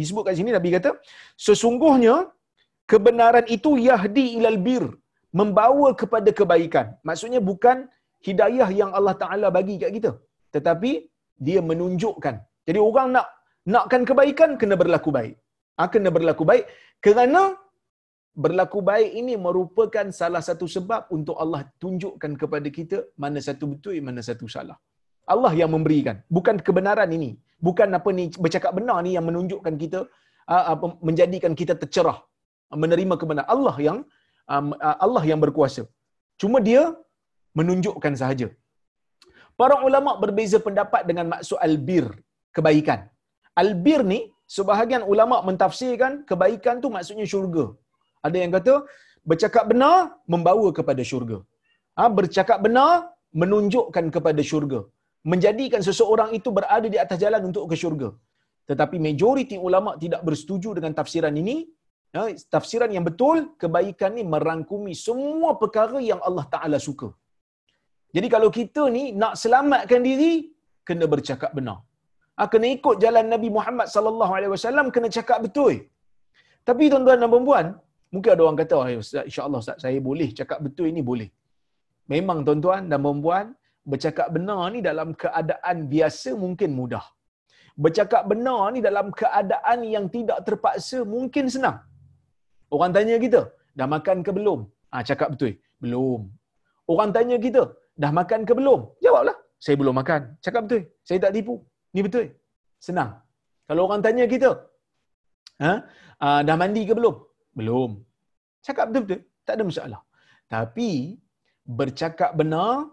disebut 0.00 0.22
kat 0.26 0.34
sini 0.40 0.50
Nabi 0.56 0.74
kata, 0.76 0.90
sesungguhnya 1.46 2.14
kebenaran 2.90 3.46
itu 3.56 3.70
yahdi 3.88 4.26
ilal 4.40 4.58
bir, 4.66 4.84
membawa 5.40 5.88
kepada 6.00 6.30
kebaikan. 6.38 6.86
Maksudnya 7.08 7.40
bukan 7.50 7.78
hidayah 8.26 8.68
yang 8.80 8.90
Allah 8.98 9.14
Taala 9.22 9.48
bagi 9.56 9.76
kat 9.82 9.92
kita, 9.96 10.12
tetapi 10.54 10.92
dia 11.46 11.60
menunjukkan. 11.70 12.34
Jadi 12.68 12.78
orang 12.88 13.08
nak 13.16 13.26
nakkan 13.74 14.02
kebaikan 14.10 14.50
kena 14.60 14.76
berlaku 14.82 15.10
baik. 15.18 15.34
Ha, 15.78 15.90
kena 15.94 16.10
berlaku 16.16 16.44
baik 16.50 16.64
kerana 17.04 17.40
berlaku 18.44 18.78
baik 18.90 19.10
ini 19.20 19.34
merupakan 19.46 20.06
salah 20.20 20.42
satu 20.48 20.66
sebab 20.74 21.10
untuk 21.16 21.36
Allah 21.42 21.60
tunjukkan 21.82 22.32
kepada 22.42 22.68
kita 22.78 22.98
mana 23.22 23.38
satu 23.46 23.64
betul 23.72 23.98
mana 24.08 24.22
satu 24.28 24.46
salah. 24.56 24.78
Allah 25.32 25.52
yang 25.60 25.70
memberikan, 25.74 26.16
bukan 26.36 26.56
kebenaran 26.66 27.10
ini. 27.18 27.30
Bukan 27.66 27.88
apa 27.98 28.08
ni 28.16 28.24
bercakap 28.44 28.72
benar 28.78 29.00
ni 29.06 29.10
yang 29.16 29.26
menunjukkan 29.28 29.74
kita 29.82 30.00
apa 30.44 30.86
menjadikan 31.08 31.52
kita 31.60 31.74
tercerah 31.82 32.18
menerima 32.82 33.14
kebenaran. 33.20 33.48
Allah 33.54 33.76
yang 33.86 33.98
Allah 35.04 35.24
yang 35.30 35.40
berkuasa. 35.44 35.82
Cuma 36.40 36.58
dia 36.68 36.82
menunjukkan 37.58 38.14
sahaja. 38.20 38.48
Para 39.60 39.76
ulama 39.88 40.12
berbeza 40.22 40.58
pendapat 40.66 41.02
dengan 41.08 41.26
maksud 41.32 41.58
albir, 41.66 42.06
kebaikan. 42.56 43.00
Albir 43.62 44.00
ni 44.12 44.20
sebahagian 44.56 45.02
ulama 45.12 45.36
mentafsirkan 45.48 46.12
kebaikan 46.30 46.82
tu 46.84 46.88
maksudnya 46.96 47.26
syurga. 47.32 47.64
Ada 48.26 48.36
yang 48.42 48.52
kata 48.56 48.74
bercakap 49.30 49.64
benar 49.70 49.96
membawa 50.32 50.68
kepada 50.78 51.02
syurga. 51.10 51.38
Ha, 51.98 52.10
bercakap 52.18 52.58
benar 52.66 52.92
menunjukkan 53.42 54.06
kepada 54.16 54.42
syurga. 54.50 54.80
Menjadikan 55.32 55.82
seseorang 55.88 56.30
itu 56.38 56.48
berada 56.56 56.86
di 56.94 56.98
atas 57.04 57.18
jalan 57.22 57.42
untuk 57.48 57.64
ke 57.70 57.76
syurga. 57.82 58.08
Tetapi 58.70 58.96
majoriti 59.06 59.56
ulama 59.68 59.90
tidak 60.02 60.20
bersetuju 60.28 60.70
dengan 60.76 60.92
tafsiran 60.98 61.34
ini. 61.42 61.56
Ha, 62.16 62.22
tafsiran 62.54 62.90
yang 62.96 63.04
betul, 63.08 63.36
kebaikan 63.62 64.10
ni 64.16 64.22
merangkumi 64.34 64.92
semua 65.06 65.50
perkara 65.62 65.98
yang 66.10 66.20
Allah 66.28 66.46
Ta'ala 66.54 66.78
suka. 66.88 67.08
Jadi 68.16 68.28
kalau 68.34 68.48
kita 68.58 68.82
ni 68.96 69.04
nak 69.22 69.34
selamatkan 69.42 70.02
diri, 70.08 70.32
kena 70.88 71.06
bercakap 71.14 71.50
benar. 71.58 71.78
Ha, 72.38 72.46
kena 72.52 72.66
ikut 72.76 72.96
jalan 73.04 73.26
Nabi 73.34 73.48
Muhammad 73.56 73.88
sallallahu 73.94 74.32
alaihi 74.36 74.52
wasallam 74.54 74.86
kena 74.94 75.08
cakap 75.16 75.38
betul. 75.46 75.74
Tapi 76.68 76.84
tuan-tuan 76.92 77.18
dan 77.22 77.30
puan 77.48 77.66
Mungkin 78.14 78.30
ada 78.34 78.42
orang 78.46 78.58
kata, 78.62 78.74
oh, 78.78 78.86
Ustaz, 79.04 79.24
insyaAllah 79.28 79.60
Ustaz, 79.64 79.78
saya 79.84 79.98
boleh 80.08 80.28
cakap 80.38 80.58
betul 80.66 80.86
ini 80.92 81.02
boleh. 81.10 81.28
Memang 82.12 82.38
tuan-tuan 82.46 82.82
dan 82.90 82.98
perempuan, 83.04 83.46
bercakap 83.92 84.28
benar 84.36 84.60
ni 84.74 84.80
dalam 84.88 85.08
keadaan 85.22 85.76
biasa 85.92 86.30
mungkin 86.44 86.70
mudah. 86.78 87.04
Bercakap 87.84 88.22
benar 88.30 88.62
ni 88.74 88.80
dalam 88.88 89.10
keadaan 89.20 89.78
yang 89.94 90.06
tidak 90.16 90.38
terpaksa 90.46 91.02
mungkin 91.14 91.50
senang. 91.54 91.78
Orang 92.74 92.92
tanya 92.96 93.16
kita, 93.24 93.40
dah 93.78 93.86
makan 93.94 94.18
ke 94.26 94.30
belum? 94.38 94.60
Ah 94.94 95.00
ha, 95.00 95.04
cakap 95.08 95.28
betul. 95.34 95.52
Belum. 95.82 96.20
Orang 96.92 97.10
tanya 97.16 97.36
kita, 97.46 97.62
dah 98.02 98.12
makan 98.18 98.40
ke 98.48 98.52
belum? 98.58 98.80
Jawablah. 99.04 99.36
Saya 99.64 99.76
belum 99.80 99.94
makan. 100.00 100.22
Cakap 100.44 100.60
betul. 100.68 100.82
Saya 101.08 101.18
tak 101.24 101.32
tipu. 101.36 101.54
Ni 101.94 102.00
betul. 102.06 102.26
Senang. 102.86 103.10
Kalau 103.68 103.82
orang 103.88 104.02
tanya 104.04 104.24
kita, 104.34 104.50
ha? 105.64 105.72
Ah, 106.24 106.40
dah 106.46 106.56
mandi 106.60 106.82
ke 106.88 106.94
belum? 106.98 107.16
Belum. 107.58 107.90
Cakap 108.66 108.92
betul-betul. 108.92 109.20
Tak 109.46 109.54
ada 109.56 109.64
masalah. 109.70 110.00
Tapi, 110.54 110.90
bercakap 111.80 112.36
benar 112.40 112.92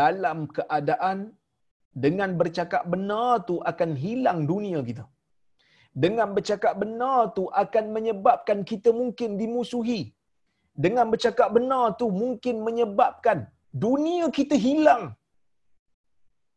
dalam 0.00 0.48
keadaan 0.56 1.36
dengan 2.04 2.30
bercakap 2.40 2.82
benar 2.92 3.44
tu 3.48 3.60
akan 3.70 3.90
hilang 4.04 4.48
dunia 4.50 4.80
kita. 4.88 5.04
Dengan 6.02 6.34
bercakap 6.36 6.74
benar 6.82 7.30
tu 7.36 7.46
akan 7.62 7.84
menyebabkan 7.96 8.66
kita 8.70 8.90
mungkin 9.00 9.38
dimusuhi. 9.40 10.10
Dengan 10.84 11.06
bercakap 11.12 11.54
benar 11.56 11.94
tu 12.00 12.10
mungkin 12.22 12.66
menyebabkan 12.66 13.46
dunia 13.70 14.26
kita 14.38 14.58
hilang. 14.58 15.14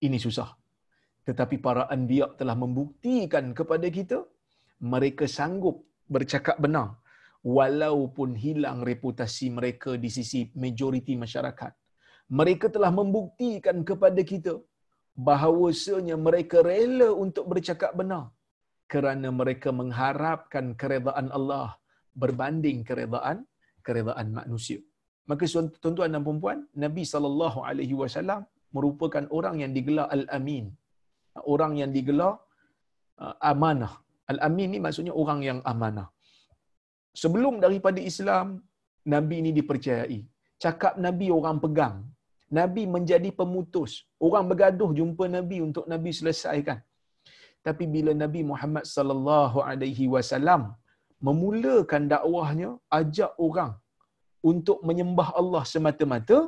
Ini 0.02 0.18
susah. 0.18 0.50
Tetapi 1.28 1.62
para 1.62 1.84
anbiya 1.96 2.34
telah 2.40 2.58
membuktikan 2.64 3.54
kepada 3.54 3.88
kita 3.98 4.26
mereka 4.94 5.30
sanggup 5.30 5.86
bercakap 6.10 6.58
benar 6.66 6.98
walaupun 7.46 8.34
hilang 8.34 8.82
reputasi 8.90 9.54
mereka 9.54 9.94
di 10.04 10.10
sisi 10.18 10.50
majoriti 10.64 11.14
masyarakat. 11.14 11.74
Mereka 12.40 12.74
telah 12.76 12.90
membuktikan 12.90 13.86
kepada 13.90 14.22
kita 14.32 14.58
bahawasanya 15.14 16.18
mereka 16.18 16.66
rela 16.66 17.10
untuk 17.14 17.46
bercakap 17.54 17.94
benar 17.94 18.34
kerana 18.94 19.30
mereka 19.40 19.70
mengharapkan 19.80 20.66
keredaan 20.82 21.28
Allah 21.38 21.70
berbanding 22.22 22.80
keredaan 22.90 23.38
keredaan 23.88 24.28
manusia. 24.40 24.80
Maka 25.30 25.44
tuan-tuan 25.84 26.12
dan 26.16 26.24
puan 26.24 26.60
Nabi 26.84 27.04
sallallahu 27.14 27.60
alaihi 27.70 27.96
wasallam 28.02 28.42
merupakan 28.76 29.24
orang 29.38 29.56
yang 29.64 29.72
digelar 29.78 30.08
al-amin. 30.18 30.66
Orang 31.54 31.74
yang 31.82 31.92
digelar 31.98 32.34
uh, 33.24 33.36
amanah. 33.52 33.94
Al-amin 34.32 34.70
ni 34.76 34.80
maksudnya 34.86 35.14
orang 35.24 35.40
yang 35.50 35.60
amanah 35.72 36.08
sebelum 37.22 37.54
daripada 37.66 38.00
Islam 38.12 38.48
nabi 39.14 39.36
ini 39.42 39.52
dipercayai 39.60 40.20
cakap 40.64 40.94
nabi 41.06 41.28
orang 41.38 41.58
pegang 41.64 41.96
nabi 42.60 42.84
menjadi 42.96 43.30
pemutus 43.40 43.92
orang 44.26 44.46
bergaduh 44.52 44.92
jumpa 45.00 45.26
nabi 45.38 45.58
untuk 45.68 45.86
nabi 45.94 46.12
selesaikan 46.20 46.78
tapi 47.68 47.86
bila 47.96 48.12
nabi 48.24 48.42
Muhammad 48.52 48.86
sallallahu 48.96 49.60
alaihi 49.70 50.06
wasallam 50.16 50.62
memulakan 51.28 52.04
dakwahnya 52.14 52.70
ajak 53.00 53.32
orang 53.48 53.72
untuk 54.52 54.80
menyembah 54.90 55.30
Allah 55.42 55.64
semata-mata 55.74 56.40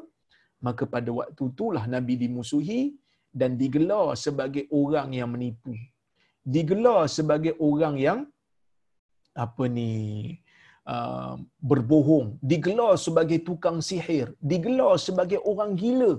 maka 0.67 0.83
pada 0.93 1.09
waktu 1.19 1.43
itulah 1.51 1.83
nabi 1.95 2.15
dimusuhi 2.23 2.81
dan 3.39 3.51
digelar 3.61 4.07
sebagai 4.25 4.65
orang 4.81 5.09
yang 5.19 5.29
menipu 5.33 5.73
digelar 6.57 7.01
sebagai 7.17 7.55
orang 7.69 7.97
yang 8.07 8.21
apa 9.45 9.65
ni 9.79 9.89
Uh, 10.89 11.37
berbohong, 11.69 12.27
digelar 12.51 12.93
sebagai 12.97 13.37
tukang 13.47 13.77
sihir, 13.87 14.27
digelar 14.51 14.97
sebagai 14.97 15.37
orang 15.51 15.77
gila. 15.77 16.13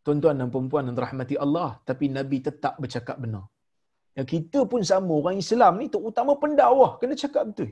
Tuan-tuan 0.00 0.40
dan 0.40 0.48
puan-puan 0.48 0.88
yang 0.88 0.96
rahmati 0.96 1.36
Allah, 1.36 1.76
tapi 1.88 2.08
Nabi 2.08 2.40
tetap 2.40 2.80
bercakap 2.80 3.20
benar. 3.20 3.44
Ya, 4.18 4.22
kita 4.32 4.62
pun 4.70 4.80
sama, 4.90 5.12
orang 5.20 5.36
Islam 5.44 5.72
ni 5.80 5.86
terutama 5.94 6.32
pendakwah, 6.42 6.90
kena 7.00 7.14
cakap 7.22 7.42
betul. 7.50 7.70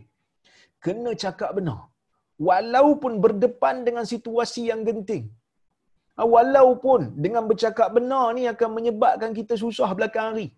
Kena 0.85 1.11
cakap 1.25 1.51
benar. 1.59 1.81
Walaupun 2.49 3.13
berdepan 3.25 3.87
dengan 3.87 4.05
situasi 4.13 4.63
yang 4.71 4.83
genting. 4.89 5.25
Ha, 6.19 6.27
walaupun 6.35 7.15
dengan 7.25 7.47
bercakap 7.51 7.89
benar 7.97 8.25
ni 8.37 8.45
akan 8.53 8.71
menyebabkan 8.77 9.31
kita 9.39 9.55
susah 9.65 9.91
belakang 9.99 10.27
hari. 10.35 10.49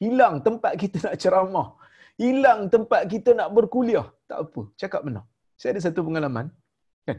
Hilang 0.00 0.40
tempat 0.46 0.72
kita 0.80 0.96
nak 1.06 1.16
ceramah 1.22 1.68
hilang 2.20 2.60
tempat 2.74 3.02
kita 3.12 3.30
nak 3.38 3.48
berkuliah. 3.56 4.06
Tak 4.30 4.38
apa, 4.44 4.62
cakap 4.80 5.00
benar. 5.08 5.24
Saya 5.60 5.70
ada 5.72 5.82
satu 5.86 6.00
pengalaman. 6.06 6.46
Kan? 7.08 7.18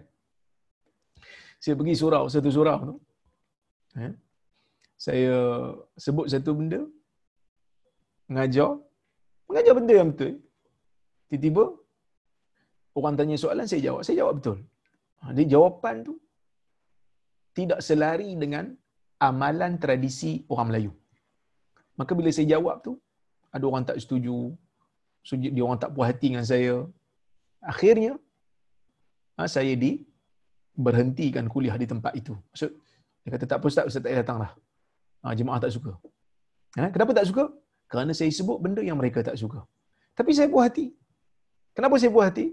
Saya 1.63 1.73
pergi 1.79 1.95
surau, 2.01 2.23
satu 2.33 2.49
surau 2.53 2.79
tu. 2.89 2.95
Eh? 4.05 4.13
Saya 5.05 5.33
sebut 6.05 6.29
satu 6.33 6.53
benda, 6.53 6.81
mengajar, 8.31 8.69
mengajar 9.47 9.73
benda 9.77 9.93
yang 9.99 10.09
betul. 10.15 10.33
Tiba-tiba 11.27 11.63
orang 12.99 13.15
tanya 13.19 13.35
soalan 13.43 13.67
saya 13.71 13.81
jawab, 13.87 14.01
saya 14.07 14.15
jawab 14.21 14.33
betul. 14.39 14.57
Ha, 15.19 15.31
jadi 15.35 15.47
jawapan 15.53 15.95
tu 16.07 16.13
tidak 17.59 17.79
selari 17.87 18.29
dengan 18.43 18.65
amalan 19.27 19.75
tradisi 19.83 20.31
orang 20.53 20.67
Melayu. 20.71 20.91
Maka 21.99 22.11
bila 22.19 22.29
saya 22.35 22.47
jawab 22.55 22.75
tu, 22.87 22.93
ada 23.55 23.63
orang 23.69 23.83
tak 23.89 23.99
setuju, 24.03 24.55
dia 25.53 25.63
orang 25.67 25.79
tak 25.83 25.91
puas 25.93 26.07
hati 26.09 26.27
dengan 26.31 26.47
saya. 26.47 26.75
Akhirnya, 27.71 28.13
ha, 29.37 29.45
saya 29.55 29.75
di 29.83 29.91
berhentikan 30.85 31.45
kuliah 31.53 31.75
di 31.75 31.85
tempat 31.93 32.15
itu. 32.21 32.33
Maksud, 32.55 32.71
dia 33.21 33.29
kata 33.35 33.45
tak 33.51 33.57
apa 33.59 33.65
Ustaz, 33.71 33.85
Ustaz 33.91 34.01
tak 34.07 34.15
datang 34.23 34.39
lah. 34.43 34.51
Ha, 35.21 35.35
jemaah 35.37 35.59
tak 35.63 35.75
suka. 35.75 35.91
Ha, 36.79 36.89
kenapa 36.95 37.11
tak 37.13 37.27
suka? 37.29 37.45
Kerana 37.91 38.11
saya 38.19 38.31
sebut 38.39 38.57
benda 38.63 38.81
yang 38.89 38.97
mereka 39.01 39.19
tak 39.27 39.35
suka. 39.41 39.59
Tapi 40.17 40.31
saya 40.37 40.47
puas 40.53 40.65
hati. 40.67 40.85
Kenapa 41.75 41.95
saya 42.01 42.11
puas 42.15 42.25
hati? 42.31 42.45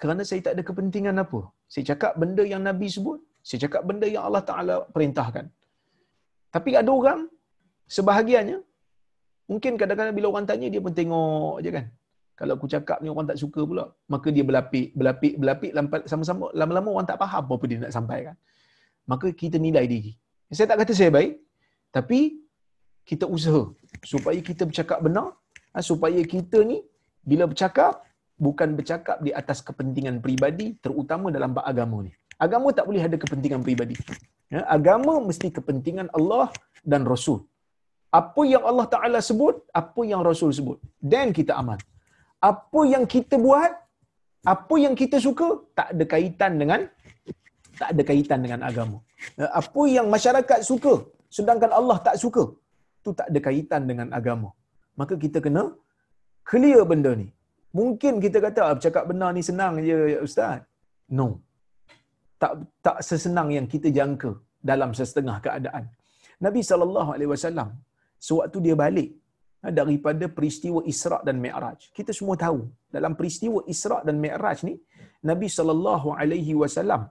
Kerana 0.00 0.22
saya 0.28 0.40
tak 0.46 0.52
ada 0.54 0.62
kepentingan 0.68 1.18
apa. 1.24 1.40
Saya 1.72 1.84
cakap 1.90 2.12
benda 2.22 2.46
yang 2.52 2.62
Nabi 2.68 2.86
sebut. 2.96 3.18
Saya 3.48 3.58
cakap 3.66 3.82
benda 3.88 4.06
yang 4.14 4.22
Allah 4.28 4.42
Ta'ala 4.50 4.76
perintahkan. 4.94 5.46
Tapi 6.54 6.70
ada 6.80 6.90
orang, 7.00 7.20
sebahagiannya, 7.90 8.58
mungkin 9.50 9.74
kadang-kadang 9.80 10.14
bila 10.18 10.26
orang 10.32 10.46
tanya, 10.50 10.70
dia 10.70 10.80
pun 10.86 10.94
tengok 10.94 11.58
je 11.64 11.70
kan. 11.76 11.86
Kalau 12.38 12.54
aku 12.54 12.70
cakap 12.70 13.02
ni 13.02 13.10
orang 13.10 13.26
tak 13.26 13.38
suka 13.42 13.60
pula, 13.66 13.84
maka 14.06 14.30
dia 14.30 14.46
berlapik, 14.46 14.94
berlapik, 14.94 15.34
berlapik 15.42 15.70
sama-sama. 16.06 16.54
Lama-lama 16.54 16.88
orang 16.94 17.06
tak 17.10 17.18
faham 17.18 17.42
apa 17.50 17.64
dia 17.66 17.82
nak 17.82 17.94
sampaikan. 17.98 18.34
Maka 19.10 19.26
kita 19.34 19.58
nilai 19.58 19.90
diri. 19.90 20.14
Saya 20.54 20.70
tak 20.70 20.86
kata 20.86 20.92
saya 20.94 21.10
baik, 21.10 21.34
tapi 21.90 22.38
kita 23.10 23.24
usaha 23.36 23.62
supaya 24.12 24.40
kita 24.48 24.62
bercakap 24.68 24.98
benar, 25.06 25.26
ha, 25.72 25.82
supaya 25.90 26.20
kita 26.34 26.58
ni 26.70 26.78
bila 27.30 27.44
bercakap, 27.50 27.92
bukan 28.46 28.68
bercakap 28.78 29.16
di 29.26 29.30
atas 29.40 29.58
kepentingan 29.68 30.16
pribadi, 30.24 30.66
terutama 30.84 31.26
dalam 31.36 31.52
bab 31.56 31.64
agama 31.72 31.98
ni. 32.06 32.12
Agama 32.46 32.68
tak 32.78 32.86
boleh 32.88 33.02
ada 33.08 33.16
kepentingan 33.22 33.60
pribadi. 33.66 33.96
Ya, 34.52 34.60
agama 34.76 35.14
mesti 35.28 35.48
kepentingan 35.56 36.08
Allah 36.18 36.46
dan 36.90 37.02
Rasul. 37.12 37.40
Apa 38.20 38.42
yang 38.52 38.64
Allah 38.70 38.86
Ta'ala 38.92 39.18
sebut, 39.20 39.54
apa 39.80 40.00
yang 40.10 40.20
Rasul 40.28 40.50
sebut. 40.58 40.78
Dan 41.12 41.34
kita 41.38 41.52
amal 41.60 41.76
apa 42.38 42.80
yang 42.92 43.04
kita 43.14 43.34
buat, 43.46 43.72
apa 44.54 44.74
yang 44.78 44.94
kita 44.94 45.18
suka, 45.18 45.48
tak 45.78 45.88
ada 45.94 46.04
kaitan 46.06 46.52
dengan 46.60 46.80
tak 47.78 47.94
ada 47.94 48.02
kaitan 48.10 48.38
dengan 48.42 48.60
agama. 48.66 48.98
Eh, 49.38 49.50
apa 49.60 49.82
yang 49.86 50.06
masyarakat 50.10 50.60
suka, 50.66 50.94
sedangkan 51.30 51.70
Allah 51.78 51.98
tak 52.06 52.16
suka, 52.22 52.54
tu 53.08 53.12
tak 53.20 53.28
ada 53.30 53.40
kaitan 53.46 53.82
dengan 53.90 54.08
agama. 54.18 54.50
Maka 55.00 55.14
kita 55.24 55.38
kena 55.46 55.64
clear 56.50 56.82
benda 56.90 57.12
ni. 57.22 57.28
Mungkin 57.78 58.14
kita 58.24 58.38
kata 58.46 58.60
ah, 58.68 58.74
bercakap 58.78 59.04
benar 59.10 59.30
ni 59.36 59.42
senang 59.50 59.74
je 59.88 59.98
ya 60.14 60.18
ustaz. 60.28 60.58
No. 61.18 61.28
Tak 62.42 62.52
tak 62.86 62.98
sesenang 63.08 63.48
yang 63.56 63.66
kita 63.74 63.88
jangka 63.98 64.30
dalam 64.70 64.90
setengah 64.98 65.38
keadaan. 65.46 65.84
Nabi 66.46 66.60
sallallahu 66.70 67.10
alaihi 67.14 67.30
wasallam 67.34 67.70
sewaktu 68.28 68.58
dia 68.66 68.76
balik 68.84 69.10
Ha, 69.62 69.68
daripada 69.78 70.24
peristiwa 70.36 70.80
Isra' 70.92 71.22
dan 71.26 71.36
Mi'raj. 71.44 71.90
Kita 71.96 72.14
semua 72.18 72.36
tahu 72.42 72.58
dalam 72.96 73.12
peristiwa 73.18 73.58
Isra' 73.72 74.02
dan 74.06 74.16
Mi'raj 74.24 74.58
ni 74.68 74.74
Nabi 75.30 75.48
sallallahu 75.56 76.14
alaihi 76.14 76.54
wasallam 76.60 77.02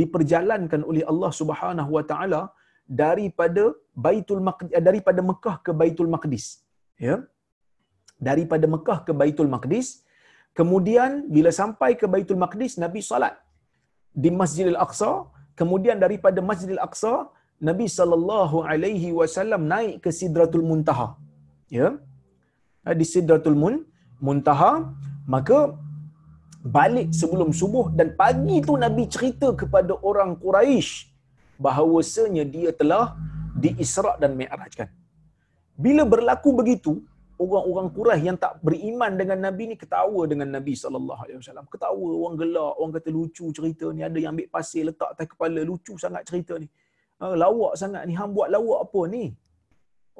diperjalankan 0.00 0.82
oleh 0.90 1.04
Allah 1.10 1.30
Subhanahu 1.40 1.90
wa 1.96 2.04
taala 2.10 2.40
daripada 2.86 3.64
Baitul 4.04 4.40
Maqdis 4.48 4.72
eh, 4.76 4.82
daripada 4.88 5.20
Mekah 5.30 5.56
ke 5.66 5.70
Baitul 5.80 6.10
Maqdis. 6.14 6.46
Ya. 7.06 7.16
Daripada 8.28 8.66
Mekah 8.74 8.98
ke 9.06 9.12
Baitul 9.20 9.50
Maqdis. 9.54 9.88
Kemudian 10.58 11.32
bila 11.34 11.50
sampai 11.60 11.96
ke 12.00 12.06
Baitul 12.14 12.40
Maqdis 12.44 12.76
Nabi 12.84 13.00
salat 13.00 13.34
di 14.12 14.28
Masjidil 14.40 14.76
Aqsa, 14.76 15.10
kemudian 15.60 15.96
daripada 16.04 16.40
Masjidil 16.44 16.82
Aqsa 16.88 17.32
Nabi 17.68 17.86
sallallahu 17.98 18.66
alaihi 18.72 19.10
wasallam 19.16 19.64
naik 19.72 20.04
ke 20.04 20.10
Sidratul 20.20 20.66
Muntaha 20.70 21.08
ya 21.78 21.88
di 23.00 23.06
sidratul 23.12 23.56
mun 23.62 23.74
muntaha 24.26 24.72
maka 25.34 25.58
balik 26.76 27.08
sebelum 27.20 27.50
subuh 27.60 27.86
dan 27.98 28.08
pagi 28.22 28.56
tu 28.68 28.74
nabi 28.84 29.04
cerita 29.14 29.48
kepada 29.60 29.92
orang 30.10 30.30
quraisy 30.42 30.90
bahawasanya 31.58 32.44
dia 32.48 32.70
telah 32.72 33.16
diisra 33.62 34.16
dan 34.22 34.32
mi'rajkan 34.40 34.88
bila 35.76 36.02
berlaku 36.04 36.50
begitu 36.60 36.92
orang-orang 37.42 37.88
Quraisy 37.96 38.24
yang 38.28 38.38
tak 38.44 38.52
beriman 38.66 39.12
dengan 39.20 39.38
Nabi 39.46 39.62
ni 39.70 39.76
ketawa 39.82 40.20
dengan 40.30 40.48
Nabi 40.56 40.74
sallallahu 40.82 41.20
alaihi 41.24 41.38
wasallam. 41.42 41.66
Ketawa, 41.74 42.08
orang 42.22 42.36
gelak, 42.42 42.72
orang 42.78 42.92
kata 42.96 43.10
lucu 43.18 43.46
cerita 43.56 43.86
ni, 43.96 44.02
ada 44.08 44.18
yang 44.22 44.32
ambil 44.34 44.48
pasir 44.56 44.82
letak 44.88 45.10
atas 45.14 45.26
kepala, 45.32 45.60
lucu 45.70 45.94
sangat 46.04 46.22
cerita 46.28 46.54
ni. 46.62 46.68
Ha, 47.20 47.34
lawak 47.42 47.74
sangat 47.82 48.02
ni, 48.08 48.14
hang 48.20 48.30
buat 48.36 48.48
lawak 48.54 48.78
apa 48.86 49.00
ni? 49.14 49.24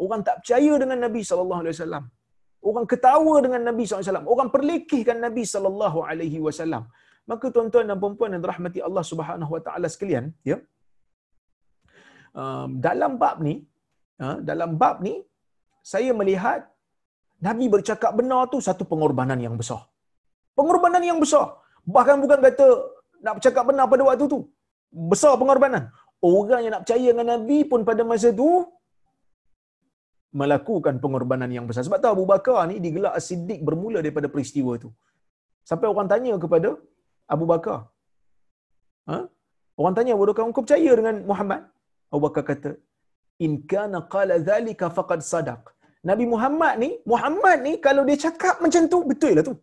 Orang 0.02 0.20
tak 0.26 0.36
percaya 0.40 0.72
dengan 0.82 0.98
Nabi 1.06 1.22
sallallahu 1.30 1.60
alaihi 1.62 1.74
wasallam. 1.76 2.04
Orang 2.62 2.86
ketawa 2.92 3.34
dengan 3.44 3.62
Nabi 3.68 3.84
wasallam. 3.90 4.26
Orang 4.32 4.48
perlekehkan 4.54 5.18
Nabi 5.26 5.42
wasallam. 6.46 6.84
Maka 7.30 7.46
tuan-tuan 7.54 7.86
dan 7.90 7.98
puan-puan 8.02 8.34
yang 8.34 8.42
dirahmati 8.42 8.78
Allah 8.82 9.04
Subhanahu 9.06 9.50
wa 9.54 9.62
taala 9.66 9.86
sekalian, 9.94 10.34
ya. 10.42 10.58
Um, 12.32 12.68
dalam 12.86 13.12
bab 13.22 13.36
ni, 13.46 13.54
uh, 14.24 14.36
dalam 14.50 14.70
bab 14.80 15.04
ni 15.06 15.14
saya 15.92 16.10
melihat 16.20 16.60
Nabi 17.46 17.66
bercakap 17.74 18.12
benar 18.18 18.48
tu 18.52 18.58
satu 18.68 18.84
pengorbanan 18.90 19.38
yang 19.46 19.56
besar. 19.60 19.80
Pengorbanan 20.58 21.02
yang 21.10 21.18
besar. 21.24 21.46
Bahkan 21.94 22.16
bukan 22.24 22.38
kata 22.46 22.66
nak 23.24 23.34
bercakap 23.38 23.64
benar 23.70 23.86
pada 23.92 24.02
waktu 24.08 24.26
tu. 24.34 24.40
Besar 25.12 25.32
pengorbanan. 25.40 25.84
Orang 26.22 26.60
yang 26.64 26.72
nak 26.74 26.82
percaya 26.86 27.08
dengan 27.12 27.28
Nabi 27.34 27.58
pun 27.70 27.80
pada 27.88 28.02
masa 28.10 28.30
tu 28.40 28.48
melakukan 30.40 30.94
pengorbanan 31.04 31.50
yang 31.56 31.66
besar. 31.68 31.82
Sebab 31.86 31.98
tahu 32.02 32.12
Abu 32.16 32.26
Bakar 32.32 32.60
ni 32.70 32.76
digelar 32.84 33.12
As-Siddiq 33.18 33.60
bermula 33.68 33.98
daripada 34.04 34.30
peristiwa 34.34 34.72
itu. 34.80 34.88
Sampai 35.70 35.86
orang 35.92 36.08
tanya 36.12 36.32
kepada 36.44 36.78
Abu 37.34 37.44
Bakar. 37.52 37.78
Ha? 39.10 39.18
Orang 39.80 39.94
tanya, 39.96 40.12
Abu 40.16 40.24
Bakar, 40.28 40.46
kau 40.56 40.64
percaya 40.66 40.90
dengan 40.98 41.14
Muhammad? 41.30 41.60
Abu 42.12 42.22
Bakar 42.26 42.44
kata, 42.50 42.70
In 43.44 43.52
kana 43.70 43.98
qala 44.14 44.34
dhalika 44.48 44.86
faqad 44.96 45.20
sadaq. 45.32 45.62
Nabi 46.10 46.24
Muhammad 46.32 46.74
ni, 46.82 46.90
Muhammad 47.12 47.58
ni 47.66 47.72
kalau 47.86 48.02
dia 48.08 48.18
cakap 48.26 48.56
macam 48.64 48.82
tu, 48.92 48.98
betul 49.10 49.32
lah 49.38 49.44
tu. 49.48 49.54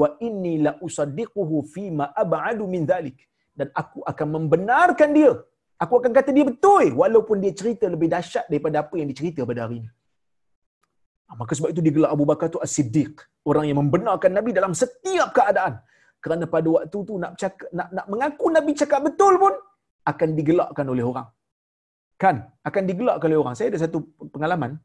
Wa 0.00 0.08
inni 0.28 0.54
la 0.66 0.72
usaddiquhu 0.86 1.58
fima 1.74 2.06
ab'adu 2.22 2.64
min 2.74 2.82
dhalik. 2.90 3.18
Dan 3.58 3.68
aku 3.82 3.98
akan 4.10 4.28
membenarkan 4.36 5.10
dia. 5.18 5.32
Aku 5.84 5.94
akan 6.00 6.12
kata 6.18 6.30
dia 6.36 6.44
betul 6.50 6.86
walaupun 7.00 7.36
dia 7.44 7.52
cerita 7.60 7.84
lebih 7.94 8.08
dahsyat 8.14 8.44
daripada 8.52 8.76
apa 8.82 8.94
yang 9.00 9.08
dicerita 9.12 9.40
pada 9.50 9.60
hari 9.64 9.76
ini. 9.80 9.90
Ah, 11.28 11.34
maka 11.40 11.52
sebab 11.58 11.70
itu 11.74 11.82
digelar 11.86 12.10
Abu 12.16 12.24
Bakar 12.30 12.48
tu 12.54 12.60
As-Siddiq, 12.66 13.14
orang 13.50 13.64
yang 13.68 13.78
membenarkan 13.82 14.30
Nabi 14.38 14.50
dalam 14.58 14.72
setiap 14.82 15.28
keadaan. 15.36 15.74
Kerana 16.22 16.44
pada 16.54 16.68
waktu 16.74 16.98
tu 17.08 17.14
nak 17.22 17.32
cakap, 17.40 17.68
nak, 17.78 17.88
nak 17.96 18.06
mengaku 18.12 18.46
Nabi 18.56 18.72
cakap 18.80 19.00
betul 19.06 19.34
pun 19.42 19.54
akan 20.10 20.28
digelakkan 20.38 20.86
oleh 20.86 21.04
orang. 21.10 21.28
Kan? 22.16 22.48
Akan 22.68 22.82
digelakkan 22.88 23.28
oleh 23.28 23.40
orang. 23.40 23.54
Saya 23.58 23.68
ada 23.72 23.80
satu 23.84 23.98
pengalaman, 24.34 24.80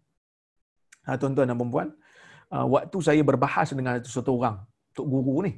ha, 1.07 1.15
tuan-tuan 1.15 1.47
dan 1.49 1.57
perempuan. 1.59 1.89
Ah, 2.51 2.67
waktu 2.67 2.97
saya 2.99 3.21
berbahas 3.23 3.71
dengan 3.71 4.03
satu 4.03 4.31
orang, 4.39 4.59
Tok 4.91 5.07
Guru 5.07 5.47
ni. 5.47 5.53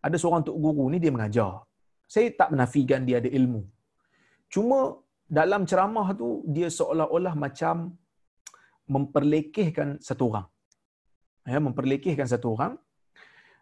Ada 0.00 0.16
seorang 0.16 0.40
Tok 0.46 0.56
Guru 0.56 0.88
ni 0.92 0.96
dia 0.96 1.12
mengajar. 1.12 1.52
Saya 2.08 2.32
tak 2.32 2.48
menafikan 2.52 3.04
dia 3.04 3.20
ada 3.20 3.28
ilmu. 3.28 3.60
Cuma 4.48 4.78
dalam 5.28 5.68
ceramah 5.68 6.08
tu 6.16 6.28
dia 6.48 6.68
seolah-olah 6.72 7.34
macam 7.36 7.96
memperlekehkan 8.88 10.00
satu 10.00 10.32
orang. 10.32 10.46
Ya, 11.44 11.60
memperlekehkan 11.60 12.24
satu 12.24 12.56
orang 12.56 12.72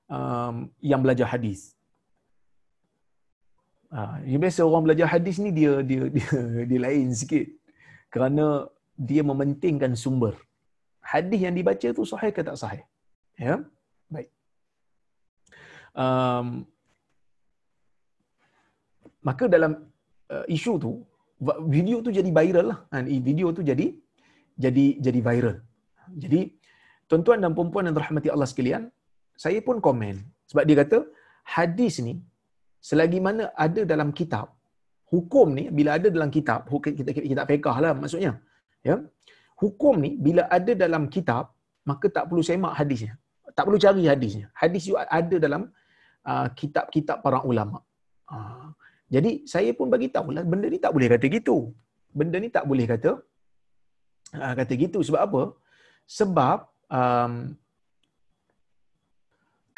um, 0.06 0.70
yang 0.78 1.02
belajar 1.02 1.26
hadis. 1.34 1.74
Yang 4.24 4.40
biasa 4.44 4.60
orang 4.64 4.84
belajar 4.88 5.06
hadis 5.14 5.36
ni 5.44 5.50
dia 5.58 5.72
dia 5.90 6.02
dia, 6.16 6.30
dia 6.70 6.80
lain 6.86 7.12
sikit. 7.20 7.46
Kerana 8.12 8.68
dia 9.08 9.22
mementingkan 9.30 9.92
sumber. 10.02 10.34
Hadis 11.12 11.40
yang 11.44 11.54
dibaca 11.58 11.88
tu 11.98 12.04
sahih 12.12 12.32
ke 12.36 12.42
tak 12.48 12.56
sahih? 12.62 12.82
Ya. 13.36 13.54
Baik. 14.12 14.28
Um, 16.02 16.64
maka 19.28 19.44
dalam 19.54 19.72
uh, 20.32 20.44
isu 20.56 20.72
tu 20.84 20.92
video 21.74 21.98
tu 22.06 22.10
jadi 22.18 22.30
viral 22.38 22.66
lah. 22.72 22.78
Ha, 22.92 23.04
video 23.28 23.52
tu 23.56 23.62
jadi 23.70 23.86
jadi 24.64 24.86
jadi 25.06 25.20
viral. 25.28 25.56
Jadi 26.24 26.40
tuan-tuan 27.08 27.44
dan 27.44 27.52
puan-puan 27.56 27.86
yang 27.88 27.96
dirahmati 27.96 28.28
Allah 28.32 28.48
sekalian, 28.52 28.82
saya 29.44 29.58
pun 29.66 29.78
komen 29.86 30.16
sebab 30.50 30.64
dia 30.68 30.76
kata 30.82 30.98
hadis 31.56 32.00
ni 32.06 32.14
selagi 32.88 33.18
mana 33.26 33.44
ada 33.64 33.80
dalam 33.92 34.10
kitab 34.18 34.46
hukum 35.12 35.48
ni 35.58 35.64
bila 35.78 35.90
ada 35.98 36.08
dalam 36.16 36.30
kitab 36.36 36.60
hukum 36.72 36.92
kita 36.98 37.10
kita 37.16 37.44
fiqh 37.50 37.76
lah 37.84 37.92
maksudnya 38.02 38.32
ya 38.88 38.96
hukum 39.62 39.94
ni 40.04 40.10
bila 40.26 40.42
ada 40.56 40.72
dalam 40.84 41.04
kitab 41.16 41.44
maka 41.90 42.06
tak 42.16 42.24
perlu 42.30 42.42
semak 42.48 42.74
hadisnya. 42.80 43.14
Tak 43.56 43.64
perlu 43.66 43.78
cari 43.84 44.04
hadisnya. 44.12 44.46
Hadis 44.60 44.82
juga 44.88 45.04
ada 45.20 45.36
dalam 45.44 45.62
uh, 46.30 46.46
kitab-kitab 46.60 47.18
para 47.24 47.38
ulama. 47.50 47.78
Uh, 48.34 48.68
jadi 49.14 49.44
saya 49.52 49.70
pun 49.78 49.88
bagi 49.94 50.08
tahu 50.16 50.32
lah 50.36 50.44
benda 50.52 50.66
ni 50.74 50.78
tak 50.84 50.94
boleh 50.96 51.08
kata 51.12 51.26
gitu. 51.38 51.56
Benda 52.18 52.36
ni 52.44 52.48
tak 52.56 52.64
boleh 52.70 52.86
kata 52.92 53.10
uh, 54.40 54.52
kata 54.58 54.72
gitu 54.84 55.00
sebab 55.08 55.20
apa? 55.26 55.42
Sebab 56.18 56.58
um, 56.98 57.34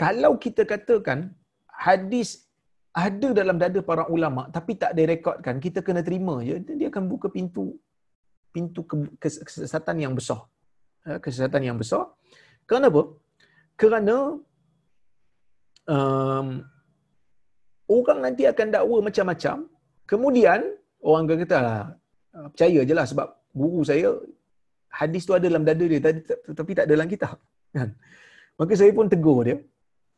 kalau 0.02 0.32
kita 0.44 0.62
katakan 0.72 1.18
hadis 1.86 2.43
ada 2.94 3.28
dalam 3.34 3.56
dada 3.58 3.80
para 3.82 4.06
ulama 4.06 4.46
tapi 4.56 4.78
tak 4.82 4.94
direkodkan, 4.98 5.58
kita 5.58 5.82
kena 5.86 6.00
terima 6.06 6.38
je. 6.46 6.56
Dia 6.78 6.88
akan 6.92 7.04
buka 7.10 7.26
pintu 7.36 7.74
pintu 8.54 8.86
kesesatan 9.18 9.98
yang 9.98 10.14
besar. 10.14 10.46
Ya, 11.02 11.18
kesesatan 11.18 11.62
yang 11.66 11.76
besar. 11.82 12.14
Kenapa? 12.70 13.02
Kerana 13.74 14.38
um, 15.90 16.48
orang 17.90 18.18
nanti 18.22 18.46
akan 18.46 18.68
dakwa 18.70 18.98
macam-macam. 19.08 19.56
Kemudian 20.06 20.60
orang 21.02 21.22
akan 21.26 21.38
kata 21.42 21.58
lah, 21.66 21.82
percaya 22.54 22.80
je 22.86 22.94
lah 22.94 23.06
sebab 23.10 23.28
guru 23.50 23.82
saya 23.82 24.14
hadis 24.94 25.26
tu 25.26 25.34
ada 25.34 25.50
dalam 25.50 25.66
dada 25.66 25.84
dia 25.92 26.00
tapi 26.60 26.70
tak 26.78 26.86
ada 26.86 26.92
dalam 26.94 27.10
kitab. 27.10 27.36
Kan? 27.74 27.90
Maka 28.54 28.72
saya 28.78 28.94
pun 28.94 29.10
tegur 29.10 29.42
dia. 29.42 29.58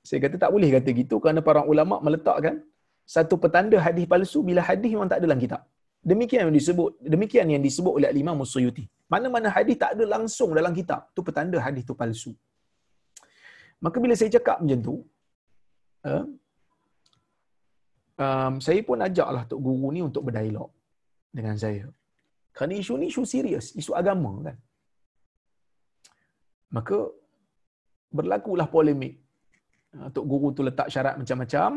Saya 0.08 0.18
kata 0.24 0.36
tak 0.42 0.50
boleh 0.54 0.70
kata 0.76 0.90
gitu 1.00 1.16
kerana 1.22 1.40
para 1.48 1.60
ulama 1.72 1.96
meletakkan 2.06 2.56
satu 3.14 3.34
petanda 3.42 3.78
hadis 3.86 4.06
palsu 4.12 4.38
bila 4.48 4.60
hadis 4.68 4.90
memang 4.94 5.10
tak 5.10 5.18
ada 5.18 5.26
dalam 5.28 5.40
kitab. 5.44 5.62
Demikian 6.10 6.40
yang 6.46 6.54
disebut 6.58 6.90
demikian 7.14 7.46
yang 7.54 7.62
disebut 7.66 7.92
oleh 7.98 8.10
Imam 8.22 8.38
Musyuti. 8.42 8.84
Mana-mana 9.12 9.48
hadis 9.56 9.76
tak 9.82 9.90
ada 9.94 10.04
langsung 10.14 10.50
dalam 10.58 10.72
kitab, 10.78 11.00
tu 11.14 11.22
petanda 11.26 11.58
hadis 11.66 11.82
tu 11.88 11.94
palsu. 12.00 12.32
Maka 13.84 13.96
bila 14.02 14.14
saya 14.18 14.30
cakap 14.36 14.58
macam 14.62 14.80
tu, 14.86 14.94
uh, 16.10 16.24
um, 18.24 18.54
saya 18.66 18.80
pun 18.88 18.98
ajaklah 19.06 19.42
tok 19.50 19.60
guru 19.66 19.88
ni 19.94 20.00
untuk 20.08 20.22
berdialog 20.26 20.70
dengan 21.38 21.58
saya. 21.64 21.86
Kerana 22.56 22.74
isu 22.82 22.94
ni 23.00 23.06
isu 23.12 23.22
serius, 23.34 23.66
isu 23.80 23.92
agama 24.00 24.32
kan. 24.46 24.56
Maka 26.76 26.98
berlakulah 28.18 28.66
polemik. 28.74 29.25
Uh, 29.96 30.08
tok 30.14 30.24
guru 30.30 30.48
tu 30.56 30.62
letak 30.68 30.88
syarat 30.92 31.14
macam-macam, 31.20 31.70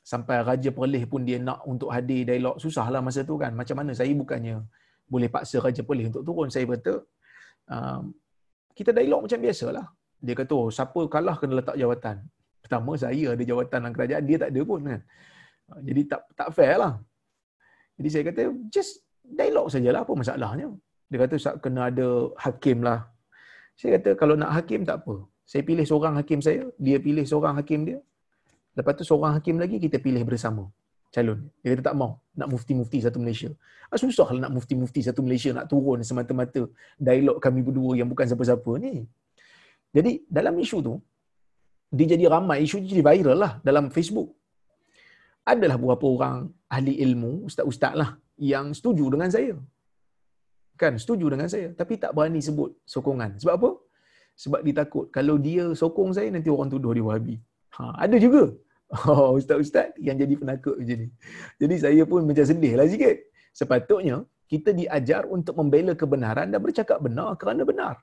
sampai 0.00 0.36
Raja 0.48 0.70
Perlis 0.72 1.04
pun 1.04 1.22
dia 1.28 1.38
nak 1.48 1.60
untuk 1.68 1.92
hadir 1.94 2.24
dialog. 2.28 2.56
Susahlah 2.64 3.00
masa 3.04 3.20
tu 3.30 3.36
kan. 3.42 3.52
Macam 3.52 3.76
mana 3.80 3.92
saya 3.92 4.12
bukannya 4.22 4.64
boleh 5.06 5.28
paksa 5.30 5.60
Raja 5.60 5.82
Perlis 5.86 6.10
untuk 6.10 6.24
turun 6.26 6.48
saya 6.50 6.64
kata 6.66 6.94
um, 7.70 8.02
kita 8.78 8.90
dialog 8.96 9.26
macam 9.26 9.38
biasalah. 9.44 9.86
Dia 10.22 10.34
kata 10.40 10.52
oh 10.56 10.68
siapa 10.72 11.00
kalah 11.12 11.36
kena 11.40 11.60
letak 11.60 11.76
jawatan? 11.76 12.16
Pertama 12.62 12.92
saya 12.98 13.26
ada 13.34 13.42
jawatan 13.50 13.78
dalam 13.82 13.94
kerajaan. 13.94 14.22
Dia 14.26 14.36
tak 14.42 14.50
ada 14.54 14.60
pun 14.64 14.80
kan. 14.82 15.00
Jadi 15.82 16.00
tak 16.06 16.22
tak 16.38 16.48
fair 16.54 16.78
lah 16.78 16.94
jadi 17.96 18.08
saya 18.12 18.22
kata 18.28 18.42
just 18.68 19.00
dialog 19.24 19.72
sajalah 19.72 20.04
apa 20.04 20.12
masalahnya? 20.12 20.68
Dia 21.08 21.18
kata 21.24 21.36
kena 21.64 21.88
ada 21.90 22.06
hakim 22.44 22.84
lah. 22.84 23.08
Saya 23.76 23.98
kata 23.98 24.10
kalau 24.20 24.34
nak 24.36 24.52
hakim 24.56 24.84
tak 24.88 25.04
apa 25.04 25.24
saya 25.50 25.62
pilih 25.68 25.86
seorang 25.90 26.14
hakim 26.20 26.38
saya 26.46 26.62
dia 26.76 26.98
pilih 26.98 27.24
seorang 27.30 27.54
hakim 27.60 27.86
dia 27.88 27.98
Lepas 28.76 28.92
tu 29.00 29.04
seorang 29.08 29.32
hakim 29.36 29.56
lagi 29.56 29.80
kita 29.80 29.96
pilih 29.96 30.22
bersama 30.28 30.68
calon. 31.08 31.48
Dia 31.64 31.72
kata 31.72 31.82
tak 31.88 31.96
mau 31.96 32.20
nak 32.36 32.48
mufti-mufti 32.52 33.00
satu 33.00 33.18
Malaysia. 33.24 33.48
Ah, 33.88 33.96
susah 33.96 34.28
lah 34.36 34.40
nak 34.44 34.52
mufti-mufti 34.52 35.00
satu 35.00 35.24
Malaysia 35.24 35.50
nak 35.56 35.66
turun 35.72 36.04
semata-mata 36.04 36.68
dialog 37.00 37.40
kami 37.40 37.64
berdua 37.64 37.96
yang 37.96 38.08
bukan 38.12 38.28
siapa-siapa 38.28 38.70
ni. 38.84 39.08
Jadi 39.96 40.12
dalam 40.28 40.54
isu 40.60 40.78
tu, 40.84 40.94
dia 41.96 42.06
jadi 42.12 42.28
ramai, 42.28 42.68
isu 42.68 42.84
jadi 42.84 43.00
viral 43.00 43.38
lah 43.44 43.52
dalam 43.64 43.88
Facebook. 43.88 44.28
Adalah 45.52 45.80
beberapa 45.80 46.06
orang 46.12 46.36
ahli 46.68 47.00
ilmu, 47.06 47.48
ustaz-ustaz 47.48 47.96
lah 47.96 48.10
yang 48.36 48.76
setuju 48.76 49.08
dengan 49.08 49.32
saya. 49.32 49.56
Kan, 50.76 51.00
setuju 51.00 51.32
dengan 51.32 51.48
saya. 51.48 51.72
Tapi 51.72 51.96
tak 51.96 52.12
berani 52.12 52.44
sebut 52.44 52.76
sokongan. 52.84 53.40
Sebab 53.40 53.54
apa? 53.56 53.70
Sebab 54.36 54.60
dia 54.60 54.74
takut 54.84 55.08
kalau 55.08 55.40
dia 55.40 55.72
sokong 55.72 56.12
saya, 56.16 56.28
nanti 56.28 56.52
orang 56.52 56.68
tuduh 56.68 56.92
dia 56.92 57.04
wahabi. 57.08 57.36
Ha, 57.76 58.04
ada 58.04 58.16
juga. 58.20 58.52
Oh, 59.08 59.34
ustaz-ustaz 59.38 59.96
yang 59.98 60.16
jadi 60.20 60.34
penakut 60.36 60.76
macam 60.78 60.96
ni. 61.02 61.08
Jadi 61.58 61.74
saya 61.80 62.02
pun 62.04 62.20
macam 62.28 62.44
sedih 62.44 62.74
lah 62.78 62.86
sikit. 62.86 63.16
Sepatutnya 63.50 64.22
kita 64.46 64.70
diajar 64.70 65.26
untuk 65.26 65.58
membela 65.58 65.92
kebenaran 65.98 66.52
dan 66.52 66.60
bercakap 66.62 66.98
benar 67.02 67.34
kerana 67.40 67.64
benar. 67.66 67.94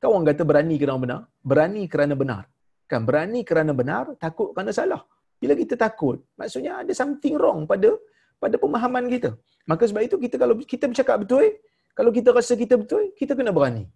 Kau 0.00 0.14
orang 0.14 0.26
kata 0.30 0.42
berani 0.42 0.76
kerana 0.82 0.98
benar? 1.04 1.20
Berani 1.50 1.82
kerana 1.92 2.14
benar. 2.22 2.42
Kan 2.90 3.02
berani 3.08 3.40
kerana 3.46 3.72
benar, 3.80 4.04
takut 4.18 4.50
kerana 4.54 4.72
salah. 4.74 5.02
Bila 5.42 5.54
kita 5.58 5.74
takut, 5.74 6.22
maksudnya 6.38 6.82
ada 6.82 6.92
something 6.94 7.34
wrong 7.38 7.66
pada 7.70 7.90
pada 8.42 8.56
pemahaman 8.62 9.06
kita. 9.06 9.30
Maka 9.70 9.86
sebab 9.86 10.02
itu 10.06 10.16
kita 10.18 10.36
kalau 10.42 10.54
kita 10.58 10.84
bercakap 10.90 11.16
betul, 11.22 11.44
kalau 11.94 12.10
kita 12.10 12.28
rasa 12.34 12.54
kita 12.58 12.74
betul, 12.74 13.14
kita 13.14 13.38
kena 13.38 13.54
berani. 13.54 13.86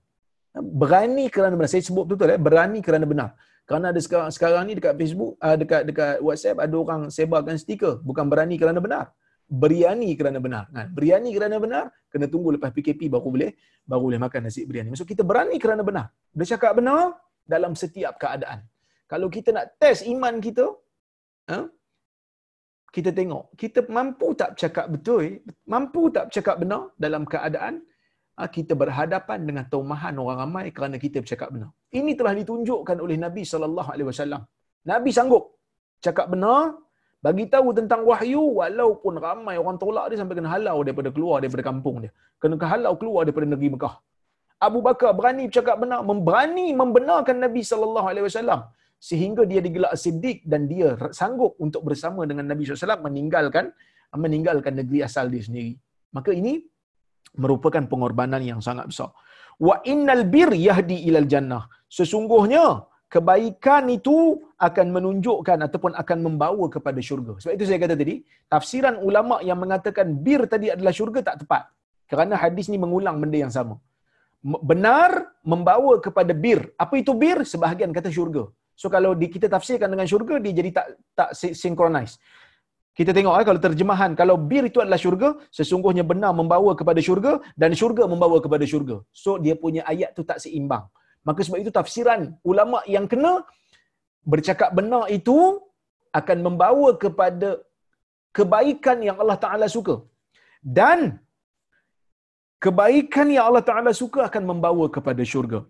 Berani 0.57 1.29
kerana 1.29 1.53
benar. 1.53 1.69
Saya 1.69 1.85
sebut 1.85 2.09
betul-betul 2.09 2.37
eh, 2.37 2.41
berani 2.41 2.81
kerana 2.81 3.05
benar. 3.05 3.29
Kerana 3.67 3.91
ada 3.91 4.01
sekarang, 4.01 4.31
sekarang 4.31 4.63
ni 4.71 4.79
dekat 4.79 4.95
Facebook, 4.95 5.37
uh, 5.43 5.57
dekat 5.59 5.83
dekat 5.91 6.23
WhatsApp 6.23 6.63
ada 6.63 6.75
orang 6.79 7.01
sebarkan 7.11 7.59
stiker 7.59 7.99
bukan 8.01 8.31
berani 8.31 8.57
kerana 8.57 8.79
benar. 8.79 9.11
Beriani 9.47 10.15
kerana 10.15 10.39
benar. 10.39 10.65
Kan? 10.71 10.87
Beriani 10.95 11.31
kerana 11.35 11.57
benar, 11.59 11.85
kena 12.11 12.27
tunggu 12.31 12.55
lepas 12.55 12.71
PKP 12.71 13.11
baru 13.11 13.29
boleh 13.31 13.51
baru 13.87 14.03
boleh 14.11 14.21
makan 14.23 14.41
nasi 14.49 14.67
beriani. 14.67 14.95
Maksud 14.95 15.07
kita 15.07 15.23
berani 15.27 15.59
kerana 15.59 15.83
benar. 15.83 16.15
Bercakap 16.31 16.79
benar 16.79 17.19
dalam 17.43 17.75
setiap 17.75 18.17
keadaan. 18.19 18.65
Kalau 19.07 19.31
kita 19.31 19.55
nak 19.55 19.79
test 19.79 20.07
iman 20.07 20.39
kita, 20.43 20.67
huh? 21.51 21.67
kita 22.91 23.11
tengok 23.13 23.53
kita 23.59 23.87
mampu 23.91 24.35
tak 24.35 24.55
cakap 24.59 24.89
betul, 24.89 25.43
mampu 25.67 26.11
tak 26.11 26.31
cakap 26.33 26.63
benar 26.63 26.91
dalam 26.99 27.23
keadaan 27.27 27.83
Ah, 27.83 27.96
kita 28.45 28.77
berhadapan 28.77 29.49
dengan 29.49 29.65
taumahan 29.73 30.13
orang 30.23 30.39
ramai 30.45 30.67
kerana 30.77 30.97
kita 31.01 31.25
bercakap 31.25 31.49
benar. 31.55 31.73
Ini 31.89 32.13
telah 32.19 32.33
ditunjukkan 32.37 32.97
oleh 33.05 33.17
Nabi 33.17 33.43
sallallahu 33.53 33.89
alaihi 33.95 34.09
wasallam. 34.13 34.43
Nabi 34.85 35.11
sanggup 35.19 35.57
cakap 36.05 36.29
benar, 36.29 36.77
bagi 37.25 37.49
tahu 37.55 37.73
tentang 37.79 38.05
wahyu 38.05 38.43
walaupun 38.61 39.15
ramai 39.27 39.57
orang 39.63 39.81
tolak 39.81 40.13
dia 40.13 40.19
sampai 40.21 40.37
kena 40.39 40.53
halau 40.53 40.85
daripada 40.87 41.09
keluar 41.17 41.37
daripada 41.43 41.65
kampung 41.71 41.97
dia. 42.05 42.13
Kena 42.37 42.61
halau 42.73 42.93
keluar 43.01 43.25
daripada 43.25 43.49
negeri 43.49 43.71
Mekah. 43.75 43.95
Abu 44.67 44.79
Bakar 44.85 45.11
berani 45.17 45.49
bercakap 45.49 45.77
benar, 45.81 46.01
memberani 46.11 46.67
membenarkan 46.77 47.37
Nabi 47.45 47.65
sallallahu 47.71 48.07
alaihi 48.13 48.27
wasallam 48.29 48.61
sehingga 49.09 49.43
dia 49.51 49.61
digelar 49.65 49.93
Siddiq 50.05 50.45
dan 50.53 50.65
dia 50.73 50.97
sanggup 51.13 51.57
untuk 51.61 51.85
bersama 51.89 52.25
dengan 52.25 52.49
Nabi 52.49 52.65
SAW 52.65 53.01
meninggalkan 53.05 53.69
meninggalkan 54.17 54.73
negeri 54.81 55.05
asal 55.05 55.29
dia 55.29 55.45
sendiri. 55.45 55.77
Maka 56.17 56.33
ini 56.33 56.65
merupakan 57.43 57.83
pengorbanan 57.93 58.43
yang 58.51 58.61
sangat 58.65 58.87
besar. 58.91 59.11
Wa 59.57 59.81
innal 59.93 60.25
bir 60.35 60.51
yahdi 60.53 60.97
ilal 61.09 61.29
jannah. 61.33 61.65
Sesungguhnya 61.89 62.65
kebaikan 63.15 63.89
itu 63.89 64.17
akan 64.61 64.87
menunjukkan 64.97 65.59
ataupun 65.67 65.93
akan 66.03 66.19
membawa 66.27 66.67
kepada 66.69 67.01
syurga. 67.09 67.39
Sebab 67.41 67.55
itu 67.57 67.65
saya 67.69 67.79
kata 67.85 67.95
tadi, 68.03 68.15
tafsiran 68.53 68.95
ulama 69.09 69.39
yang 69.49 69.59
mengatakan 69.63 70.07
bir 70.27 70.45
tadi 70.53 70.69
adalah 70.75 70.93
syurga 70.99 71.21
tak 71.29 71.37
tepat. 71.45 71.63
Kerana 72.11 72.35
hadis 72.39 72.67
ni 72.73 72.79
mengulang 72.85 73.17
benda 73.23 73.39
yang 73.45 73.53
sama. 73.59 73.77
Benar 74.43 75.11
membawa 75.43 75.99
kepada 75.99 76.33
bir. 76.45 76.61
Apa 76.85 76.95
itu 77.03 77.13
bir? 77.23 77.43
Sebahagian 77.53 77.91
kata 77.91 78.13
syurga. 78.13 78.45
So 78.77 78.87
kalau 78.93 79.17
kita 79.17 79.49
tafsirkan 79.49 79.89
dengan 79.89 80.05
syurga 80.05 80.37
dia 80.45 80.53
jadi 80.53 80.71
tak 80.77 80.87
tak 81.19 81.31
synchronize. 81.63 82.21
Kita 82.99 83.11
tengok 83.17 83.35
eh, 83.39 83.47
kalau 83.49 83.61
terjemahan, 83.67 84.11
kalau 84.21 84.37
bir 84.51 84.65
itu 84.71 84.79
adalah 84.85 85.01
syurga, 85.05 85.29
sesungguhnya 85.59 86.05
benar 86.13 86.33
membawa 86.41 86.71
kepada 86.81 87.01
syurga 87.07 87.33
dan 87.61 87.71
syurga 87.81 88.05
membawa 88.13 88.37
kepada 88.45 88.65
syurga. 88.73 88.97
So 89.23 89.37
dia 89.45 89.55
punya 89.65 89.83
ayat 89.93 90.11
tu 90.17 90.25
tak 90.31 90.39
seimbang. 90.45 90.85
Maka 91.29 91.41
sebab 91.47 91.59
itu 91.63 91.73
tafsiran 91.79 92.21
ulama 92.51 92.81
yang 92.95 93.07
kena 93.13 93.33
bercakap 94.33 94.71
benar 94.79 95.05
itu 95.19 95.37
akan 96.19 96.39
membawa 96.47 96.89
kepada 97.05 97.51
kebaikan 98.37 98.99
yang 99.09 99.17
Allah 99.23 99.39
Taala 99.45 99.67
suka. 99.77 99.97
Dan 100.79 101.01
kebaikan 102.65 103.29
yang 103.35 103.45
Allah 103.49 103.65
Taala 103.69 103.93
suka 104.03 104.21
akan 104.29 104.45
membawa 104.51 104.87
kepada 104.97 105.23
syurga. 105.33 105.61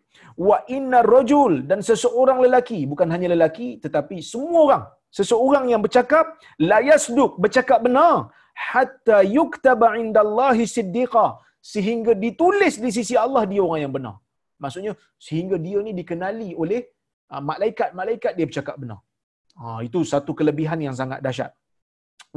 Wa 0.48 0.58
inna 0.76 1.00
rajul 1.14 1.54
dan 1.70 1.82
seseorang 1.88 2.38
lelaki, 2.46 2.80
bukan 2.92 3.10
hanya 3.14 3.30
lelaki 3.34 3.68
tetapi 3.84 4.18
semua 4.32 4.60
orang 4.68 4.84
seseorang 5.18 5.64
yang 5.72 5.82
bercakap 5.86 6.26
la 6.70 6.78
yasduq 6.90 7.32
bercakap 7.44 7.80
benar. 7.86 8.14
Hatta 8.68 9.18
yuktaba 9.36 9.88
indallahi 10.02 10.64
siddiqa. 10.76 11.26
Sehingga 11.72 12.12
ditulis 12.24 12.74
di 12.84 12.90
sisi 12.96 13.14
Allah 13.24 13.42
dia 13.50 13.62
orang 13.66 13.80
yang 13.84 13.94
benar. 13.96 14.16
Maksudnya 14.62 14.92
sehingga 15.26 15.56
dia 15.66 15.78
ni 15.86 15.92
dikenali 16.00 16.50
oleh 16.62 16.80
uh, 17.32 17.42
malaikat-malaikat 17.50 18.32
dia 18.38 18.46
bercakap 18.50 18.76
benar. 18.82 19.00
Ha 19.60 19.80
itu 19.88 20.00
satu 20.12 20.32
kelebihan 20.38 20.80
yang 20.86 20.96
sangat 21.00 21.20
dahsyat. 21.26 21.52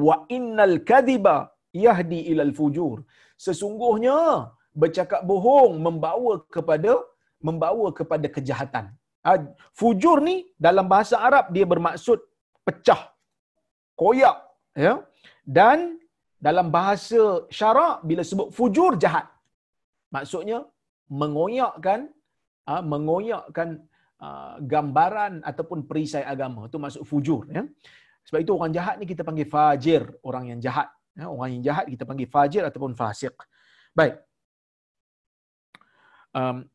Wa 0.07 0.15
innal 0.35 0.75
kadhiba 0.89 1.35
yahdi 1.85 2.19
ilal 2.31 2.53
fujur. 2.59 2.97
Sesungguhnya 3.45 4.17
bercakap 4.81 5.21
bohong 5.31 5.75
membawa 5.85 6.33
kepada 6.55 6.93
membawa 7.47 7.87
kepada 7.99 8.27
kejahatan. 8.35 8.85
Ha, 9.25 9.31
fujur 9.79 10.17
ni 10.27 10.35
dalam 10.65 10.85
bahasa 10.93 11.15
Arab 11.27 11.45
dia 11.55 11.65
bermaksud 11.73 12.19
pecah, 12.69 13.01
koyak, 13.97 14.37
ya. 14.77 14.93
Dan 15.41 15.97
dalam 16.47 16.69
bahasa 16.77 17.49
syarak 17.57 18.05
bila 18.09 18.21
sebut 18.29 18.53
fujur 18.53 18.95
jahat. 19.03 19.25
Maksudnya 20.15 20.63
mengoyakkan 21.09 22.07
ha, 22.69 22.79
mengoyakkan 22.93 23.81
uh, 24.21 24.55
gambaran 24.61 25.41
ataupun 25.41 25.89
perisai 25.89 26.23
agama. 26.23 26.69
Itu 26.69 26.77
maksud 26.77 27.03
fujur 27.11 27.49
ya. 27.49 27.65
Sebab 28.29 28.39
itu 28.45 28.53
orang 28.53 28.71
jahat 28.77 28.95
ni 29.01 29.05
kita 29.09 29.25
panggil 29.27 29.49
fajir, 29.49 30.03
orang 30.21 30.53
yang 30.53 30.59
jahat. 30.61 30.87
Ya, 31.17 31.25
orang 31.27 31.49
yang 31.57 31.63
jahat 31.65 31.85
kita 31.89 32.05
panggil 32.05 32.29
fajir 32.29 32.63
ataupun 32.69 32.93
fasik. 32.95 33.33
Baik. 33.97 34.21
Um, 36.31 36.69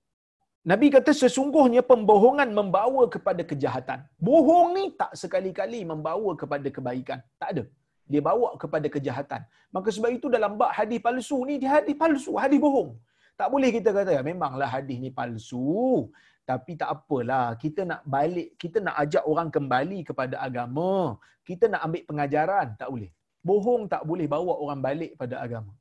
Nabi 0.65 0.89
kata 0.89 1.13
sesungguhnya 1.13 1.85
pembohongan 1.85 2.49
membawa 2.59 3.05
kepada 3.15 3.45
kejahatan. 3.51 4.01
Bohong 4.17 4.69
ni 4.77 4.85
tak 5.01 5.13
sekali-kali 5.13 5.81
membawa 5.85 6.33
kepada 6.41 6.69
kebaikan. 6.77 7.21
Tak 7.37 7.49
ada. 7.53 7.65
Dia 8.09 8.21
bawa 8.25 8.57
kepada 8.63 8.89
kejahatan. 8.95 9.45
Maka 9.69 9.89
sebab 9.93 10.09
itu 10.17 10.33
dalam 10.33 10.57
bab 10.61 10.73
hadis 10.73 11.01
palsu 11.05 11.45
ni, 11.49 11.61
dia 11.61 11.69
hadis 11.77 11.93
palsu, 11.93 12.33
hadis 12.41 12.57
bohong. 12.65 12.97
Tak 13.37 13.49
boleh 13.53 13.69
kita 13.77 13.93
kata, 13.93 14.11
ya, 14.17 14.23
memanglah 14.25 14.69
hadis 14.77 14.97
ni 15.05 15.13
palsu. 15.13 16.09
Tapi 16.49 16.81
tak 16.81 16.89
apalah, 16.97 17.57
kita 17.61 17.85
nak 17.91 18.01
balik, 18.09 18.57
kita 18.57 18.81
nak 18.81 18.97
ajak 19.05 19.25
orang 19.29 19.49
kembali 19.53 20.01
kepada 20.09 20.41
agama. 20.41 21.21
Kita 21.45 21.69
nak 21.69 21.85
ambil 21.85 22.03
pengajaran, 22.09 22.67
tak 22.81 22.89
boleh. 22.89 23.13
Bohong 23.45 23.85
tak 23.93 24.03
boleh 24.09 24.25
bawa 24.25 24.57
orang 24.65 24.81
balik 24.81 25.13
pada 25.21 25.45
agama. 25.45 25.73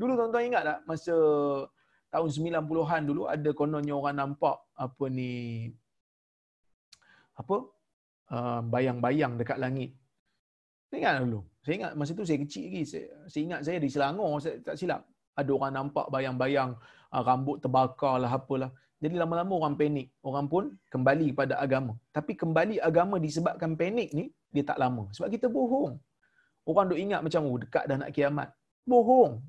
Dulu 0.00 0.16
tuan-tuan 0.16 0.48
ingat 0.48 0.62
tak 0.64 0.78
masa 0.88 1.16
tahun 2.10 2.28
90-an 2.28 3.02
dulu 3.06 3.22
ada 3.30 3.50
kononnya 3.54 3.94
orang 3.94 4.16
nampak 4.18 4.58
apa 4.74 5.04
ni 5.08 5.32
apa 7.38 7.56
uh, 8.34 8.60
bayang-bayang 8.66 9.38
dekat 9.40 9.58
langit. 9.58 9.90
Saya 10.90 10.98
ingat 11.06 11.14
dulu. 11.22 11.40
Saya 11.62 11.74
ingat 11.78 11.92
masa 11.94 12.10
tu 12.18 12.26
saya 12.26 12.38
kecil 12.42 12.64
lagi. 12.66 12.82
Saya, 12.84 13.06
saya 13.30 13.42
ingat 13.46 13.60
saya 13.62 13.78
di 13.78 13.88
Selangor, 13.88 14.42
saya 14.42 14.58
tak 14.60 14.76
silap. 14.76 15.02
Ada 15.38 15.50
orang 15.54 15.72
nampak 15.72 16.06
bayang-bayang 16.10 16.70
uh, 17.14 17.22
rambut 17.22 17.62
terbakar 17.62 18.18
lah 18.18 18.30
apalah. 18.34 18.70
Jadi 19.00 19.16
lama-lama 19.16 19.52
orang 19.64 19.74
panik. 19.80 20.12
Orang 20.20 20.46
pun 20.52 20.76
kembali 20.92 21.32
kepada 21.32 21.56
agama. 21.56 21.96
Tapi 22.12 22.36
kembali 22.36 22.76
agama 22.82 23.16
disebabkan 23.16 23.72
panik 23.78 24.12
ni, 24.12 24.28
dia 24.52 24.66
tak 24.66 24.76
lama. 24.76 25.08
Sebab 25.16 25.30
kita 25.32 25.46
bohong. 25.48 25.96
Orang 26.68 26.92
duk 26.92 27.00
ingat 27.00 27.24
macam, 27.24 27.48
oh 27.48 27.56
dekat 27.56 27.88
dah 27.88 27.96
nak 27.96 28.10
kiamat. 28.12 28.52
Bohong. 28.84 29.40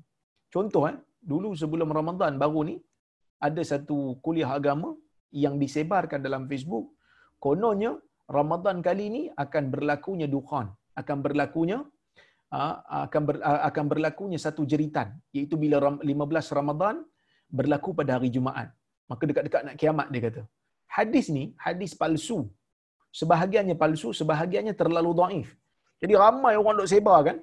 Contoh 0.48 0.88
eh, 0.88 0.96
dulu 1.30 1.50
sebelum 1.62 1.88
Ramadan 1.98 2.36
baru 2.42 2.60
ni, 2.70 2.76
ada 3.46 3.62
satu 3.72 4.18
kuliah 4.24 4.50
agama 4.58 4.90
yang 5.44 5.54
disebarkan 5.62 6.20
dalam 6.26 6.44
Facebook. 6.50 6.86
Kononnya, 7.42 7.92
Ramadan 8.38 8.78
kali 8.86 9.06
ni 9.16 9.22
akan 9.44 9.64
berlakunya 9.74 10.28
dukhan. 10.36 10.66
Akan 11.00 11.18
berlakunya 11.24 11.78
akan 13.06 13.22
ber, 13.28 13.36
akan 13.40 13.84
berlakunya 13.92 14.36
satu 14.36 14.62
jeritan 14.68 15.16
iaitu 15.32 15.56
bila 15.56 15.80
15 15.80 16.58
Ramadan 16.58 17.00
berlaku 17.48 17.96
pada 17.96 18.20
hari 18.20 18.28
Jumaat. 18.28 18.68
Maka 19.10 19.22
dekat-dekat 19.28 19.62
nak 19.68 19.76
kiamat 19.80 20.06
dia 20.12 20.22
kata. 20.28 20.42
Hadis 20.96 21.26
ni 21.36 21.44
hadis 21.56 21.92
palsu. 21.96 22.38
Sebahagiannya 23.20 23.76
palsu, 23.82 24.12
sebahagiannya 24.20 24.74
terlalu 24.76 25.10
dhaif. 25.20 25.48
Jadi 26.00 26.12
ramai 26.16 26.54
orang 26.60 26.80
dok 26.80 26.90
sebar 26.92 27.18
kan. 27.28 27.36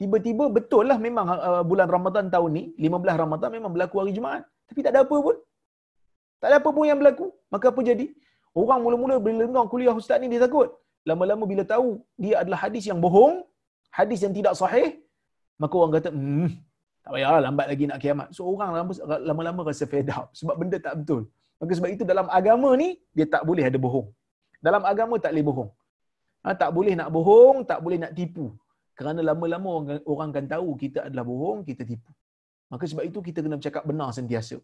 Tiba-tiba 0.00 0.44
betul 0.56 0.84
lah 0.90 0.98
memang 1.06 1.26
uh, 1.30 1.62
bulan 1.70 1.88
Ramadan 1.94 2.26
tahun 2.34 2.50
ni, 2.58 2.64
15 2.88 3.22
Ramadan 3.22 3.50
memang 3.56 3.70
berlaku 3.74 3.96
hari 4.02 4.12
Jumaat. 4.16 4.42
Tapi 4.68 4.80
tak 4.84 4.92
ada 4.94 5.00
apa 5.06 5.16
pun. 5.26 5.36
Tak 6.42 6.48
ada 6.50 6.56
apa 6.60 6.68
pun 6.74 6.84
yang 6.90 6.98
berlaku. 7.00 7.26
Maka 7.54 7.66
apa 7.72 7.80
jadi? 7.90 8.06
Orang 8.60 8.80
mula-mula 8.84 9.16
bila 9.26 9.44
dengar 9.48 9.64
kuliah 9.72 9.94
ustaz 10.00 10.18
ni 10.22 10.28
dia 10.32 10.40
takut. 10.44 10.68
Lama-lama 11.08 11.44
bila 11.52 11.62
tahu 11.74 11.88
dia 12.22 12.34
adalah 12.42 12.58
hadis 12.64 12.84
yang 12.90 12.98
bohong, 13.04 13.34
hadis 13.98 14.20
yang 14.24 14.34
tidak 14.38 14.54
sahih, 14.60 14.88
maka 15.62 15.74
orang 15.80 15.92
kata, 15.98 16.10
hmm, 16.14 16.48
tak 17.02 17.10
payahlah 17.14 17.40
lambat 17.46 17.66
lagi 17.72 17.84
nak 17.90 17.98
kiamat. 18.02 18.28
So 18.36 18.46
orang 18.52 18.70
lama-lama 19.28 19.60
rasa 19.70 19.86
fed 19.92 20.10
up 20.18 20.26
sebab 20.38 20.54
benda 20.60 20.78
tak 20.86 20.94
betul. 21.02 21.22
Maka 21.62 21.72
sebab 21.78 21.90
itu 21.94 22.04
dalam 22.12 22.26
agama 22.38 22.70
ni 22.82 22.88
dia 23.16 23.26
tak 23.34 23.42
boleh 23.48 23.64
ada 23.70 23.78
bohong. 23.84 24.08
Dalam 24.66 24.82
agama 24.92 25.14
tak 25.24 25.30
boleh 25.34 25.46
bohong. 25.50 25.70
Ha, 26.42 26.54
tak 26.62 26.70
boleh 26.76 26.94
nak 26.98 27.08
bohong, 27.14 27.56
tak 27.70 27.78
boleh 27.84 27.98
nak 28.02 28.12
tipu. 28.18 28.46
Kerana 28.98 29.20
lama-lama 29.28 29.68
orang, 29.78 30.00
orang 30.12 30.28
akan 30.32 30.46
tahu 30.54 30.68
kita 30.82 30.98
adalah 31.08 31.24
bohong, 31.30 31.60
kita 31.68 31.82
tipu. 31.90 32.10
Maka 32.72 32.84
sebab 32.90 33.04
itu 33.08 33.18
kita 33.28 33.38
kena 33.44 33.56
bercakap 33.60 33.84
benar 33.90 34.10
sentiasa. 34.18 34.56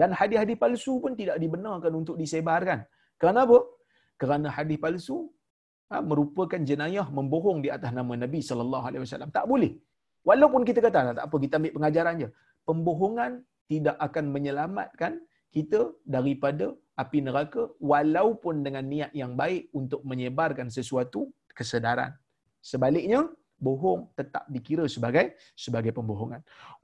Dan 0.00 0.14
hadis-hadis 0.18 0.56
palsu 0.62 0.94
pun 1.02 1.12
tidak 1.20 1.36
dibenarkan 1.42 1.92
untuk 2.00 2.14
disebarkan. 2.22 2.86
Kerana 3.20 3.46
apa? 3.46 3.58
Kerana 4.20 4.48
hadis 4.56 4.78
palsu 4.84 5.16
ha, 5.90 6.02
merupakan 6.10 6.60
jenayah 6.70 7.06
membohong 7.18 7.58
di 7.64 7.70
atas 7.76 7.90
nama 7.98 8.12
Nabi 8.24 8.40
sallallahu 8.48 8.84
alaihi 8.88 9.02
wasallam. 9.04 9.30
Tak 9.38 9.46
boleh. 9.52 9.72
Walaupun 10.28 10.62
kita 10.68 10.80
kata 10.86 11.14
tak 11.18 11.24
apa 11.28 11.36
kita 11.44 11.54
ambil 11.58 11.72
pengajaran 11.76 12.14
je. 12.22 12.28
Pembohongan 12.68 13.32
tidak 13.70 13.96
akan 14.06 14.24
menyelamatkan 14.34 15.12
kita 15.56 15.80
daripada 16.14 16.66
api 17.02 17.18
neraka 17.26 17.62
walaupun 17.90 18.60
dengan 18.66 18.84
niat 18.92 19.12
yang 19.20 19.32
baik 19.42 19.72
untuk 19.80 20.00
menyebarkan 20.10 20.68
sesuatu 20.68 21.20
kesedaran. 21.58 22.12
Sebaliknya, 22.70 23.20
bohong 23.66 24.02
tetap 24.18 24.44
dikira 24.54 24.84
sebagai 24.94 25.24
sebagai 25.64 25.92
pembohongan. 25.98 26.40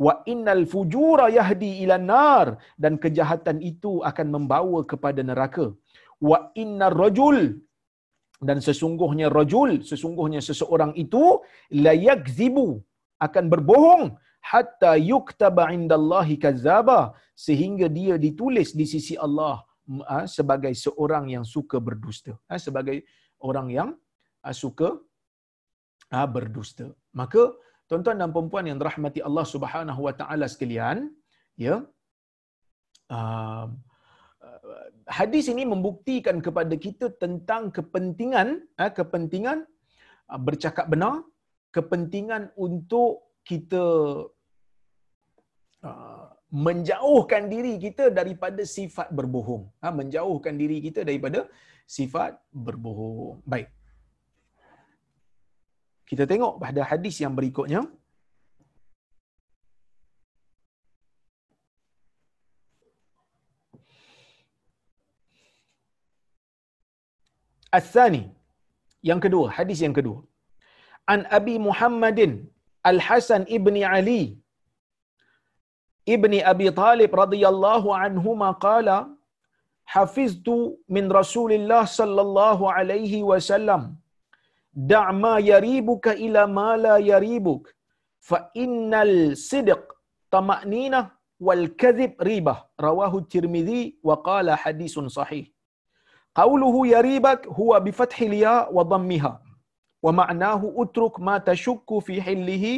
Wa 0.06 0.14
innal 0.32 0.64
fujura 0.72 1.26
yahdi 1.38 1.70
ila 1.84 1.96
nar 2.12 2.48
dan 2.82 2.94
kejahatan 3.04 3.58
itu 3.72 3.92
akan 4.10 4.26
membawa 4.34 4.80
kepada 4.92 5.22
neraka. 5.30 5.66
Wa 6.30 6.38
innar 6.62 6.94
rajul 7.02 7.38
dan 8.48 8.58
sesungguhnya 8.66 9.26
rajul 9.38 9.70
sesungguhnya 9.90 10.40
seseorang 10.48 10.92
itu 11.04 11.24
la 11.84 11.94
yakzibu 12.08 12.68
akan 13.26 13.44
berbohong 13.52 14.04
hatta 14.52 14.92
yuktaba 15.10 15.64
indallahi 15.76 16.36
kazzaba 16.44 17.00
sehingga 17.46 17.86
dia 17.98 18.14
ditulis 18.26 18.76
di 18.80 18.86
sisi 18.94 19.14
Allah 19.26 19.64
ah, 20.14 20.26
sebagai 20.36 20.72
seorang 20.84 21.32
yang 21.34 21.46
suka 21.54 21.78
berdusta 21.86 22.32
ah, 22.52 22.60
sebagai 22.66 22.96
orang 23.48 23.68
yang 23.78 23.90
ah, 24.44 24.54
suka 26.04 26.22
berdusta 26.34 26.86
maka 27.20 27.42
tuan-tuan 27.88 28.20
dan 28.20 28.30
puan 28.32 28.66
yang 28.70 28.78
dirahmati 28.80 29.20
Allah 29.28 29.46
Subhanahu 29.54 30.00
wa 30.06 30.14
taala 30.20 30.46
sekalian 30.54 31.10
ya 31.64 31.76
hadis 35.18 35.46
ini 35.52 35.64
membuktikan 35.72 36.38
kepada 36.46 36.74
kita 36.86 37.12
tentang 37.22 37.68
kepentingan 37.76 38.48
kepentingan 39.00 39.58
bercakap 40.48 40.86
benar 40.92 41.14
kepentingan 41.76 42.42
untuk 42.66 43.10
kita 43.44 43.84
uh, 45.82 46.26
menjauhkan 46.54 47.50
diri 47.50 47.74
kita 47.82 48.14
daripada 48.18 48.62
sifat 48.62 49.10
berbohong. 49.10 49.66
Ha, 49.82 49.90
menjauhkan 49.90 50.54
diri 50.54 50.78
kita 50.86 51.02
daripada 51.02 51.50
sifat 51.82 52.38
berbohong. 52.66 53.42
Baik. 53.42 53.66
Kita 56.14 56.26
tengok 56.32 56.54
pada 56.64 56.82
hadis 56.90 57.18
yang 57.24 57.34
berikutnya. 57.38 57.82
As-Sani. 67.78 68.24
Yang 69.08 69.20
kedua, 69.26 69.46
hadis 69.56 69.78
yang 69.84 69.94
kedua 69.98 70.18
an 71.12 71.20
Abi 71.38 71.56
Muhammadin 71.66 72.32
Al-Hasan 72.90 73.42
ibni 73.56 73.82
Ali 73.96 74.22
ibni 76.14 76.38
Abi 76.52 76.68
Talib 76.82 77.12
radhiyallahu 77.22 77.96
anhuma 78.04 78.48
qala 78.66 78.96
hafiztu 79.94 80.56
min 80.96 81.06
Rasulillah 81.20 81.82
sallallahu 81.98 82.70
alaihi 82.76 83.20
wasallam 83.30 83.82
da' 84.74 85.12
ma 85.12 85.38
yaribuka 85.50 86.14
ila 86.26 86.46
ma 86.46 86.76
la 86.76 86.94
yaribuk. 87.10 87.64
Fa 88.28 88.38
innal 88.54 89.36
sidq 89.48 89.82
tama'nina 90.34 91.00
wal 91.46 91.66
kadhib 91.82 92.14
ribah. 92.30 92.58
Rawahu 92.86 93.26
Tirmizi 93.32 93.82
wa 94.02 94.16
qala 94.28 94.56
hadithun 94.56 95.08
sahih. 95.18 95.44
Qawluhu 96.38 96.86
yaribak 96.94 97.46
huwa 97.58 97.80
bi 97.80 97.92
fathi 97.92 98.28
liya 98.34 98.56
wa 98.76 98.84
dhammiha. 98.92 99.32
Wa 100.04 100.12
ma'nahu 100.20 100.74
utruk 100.82 101.18
ma 101.26 101.36
tashukku 101.50 102.00
fi 102.06 102.20
hillihi. 102.26 102.74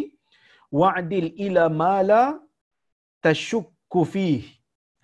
Wa'dil 0.81 1.33
ila 1.47 1.65
ma 1.81 2.03
la 2.11 2.23
tashukku 3.25 4.03
fi 4.13 4.29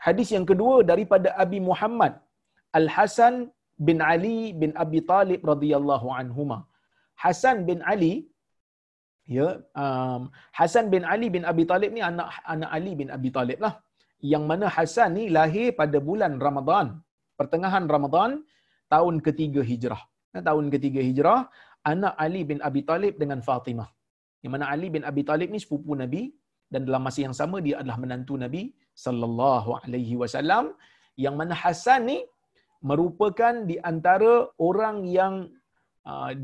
hadis 0.06 0.28
yang 0.34 0.46
kedua 0.50 0.82
daripada 0.90 1.30
Abi 1.44 1.58
Muhammad 1.68 2.18
Al 2.78 2.86
Hasan 2.94 3.34
bin 3.86 4.02
Ali 4.12 4.38
bin 4.62 4.70
Abi 4.84 5.00
Talib 5.12 5.40
radhiyallahu 5.52 6.10
anhuma 6.20 6.58
Hasan 7.22 7.56
bin 7.68 7.80
Ali 7.92 8.14
ya 9.36 9.48
um, 9.82 10.22
Hasan 10.58 10.86
bin 10.94 11.02
Ali 11.14 11.26
bin 11.34 11.44
Abi 11.50 11.64
Talib 11.70 11.90
ni 11.96 12.02
anak 12.10 12.28
anak 12.54 12.70
Ali 12.76 12.92
bin 13.00 13.08
Abi 13.16 13.30
Talib 13.36 13.58
lah 13.64 13.74
yang 14.32 14.44
mana 14.50 14.66
Hasan 14.76 15.18
ni 15.18 15.24
lahir 15.36 15.68
pada 15.80 15.98
bulan 16.08 16.32
Ramadan, 16.46 16.86
pertengahan 17.38 17.84
Ramadan 17.94 18.30
tahun 18.94 19.18
ketiga 19.26 19.60
Hijrah. 19.70 20.02
Tahun 20.48 20.66
ketiga 20.74 21.00
Hijrah, 21.08 21.40
anak 21.92 22.14
Ali 22.24 22.42
bin 22.50 22.58
Abi 22.68 22.82
Talib 22.90 23.18
dengan 23.22 23.42
Fatimah. 23.48 23.90
Yang 24.42 24.52
mana 24.54 24.66
Ali 24.74 24.88
bin 24.94 25.02
Abi 25.10 25.22
Talib 25.30 25.48
ni 25.54 25.58
sepupu 25.64 25.92
Nabi 26.02 26.22
dan 26.72 26.86
dalam 26.88 27.02
masa 27.06 27.20
yang 27.26 27.36
sama 27.40 27.58
dia 27.66 27.82
adalah 27.82 27.98
menantu 28.04 28.34
Nabi 28.44 28.62
sallallahu 29.04 29.70
alaihi 29.82 30.14
wasallam 30.22 30.64
yang 31.24 31.34
mana 31.40 31.54
Hasan 31.62 32.00
ni 32.10 32.18
merupakan 32.90 33.54
di 33.70 33.76
antara 33.90 34.32
orang 34.68 34.96
yang 35.18 35.34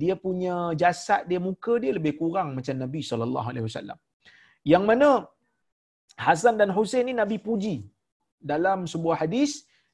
dia 0.03 0.14
punya 0.25 0.57
jasad 0.83 1.23
dia 1.31 1.40
muka 1.49 1.73
dia 1.83 1.92
lebih 1.99 2.14
kurang 2.21 2.49
macam 2.59 2.77
Nabi 2.85 3.01
sallallahu 3.11 3.49
alaihi 3.53 3.66
wasallam. 3.68 3.99
Yang 4.73 4.85
mana 4.90 5.09
Hasan 6.27 6.55
dan 6.61 6.71
Husain 6.77 7.05
ni 7.09 7.14
Nabi 7.23 7.37
puji 7.47 7.77
dalam 8.53 8.79
sebuah 8.92 9.16
hadis 9.23 9.51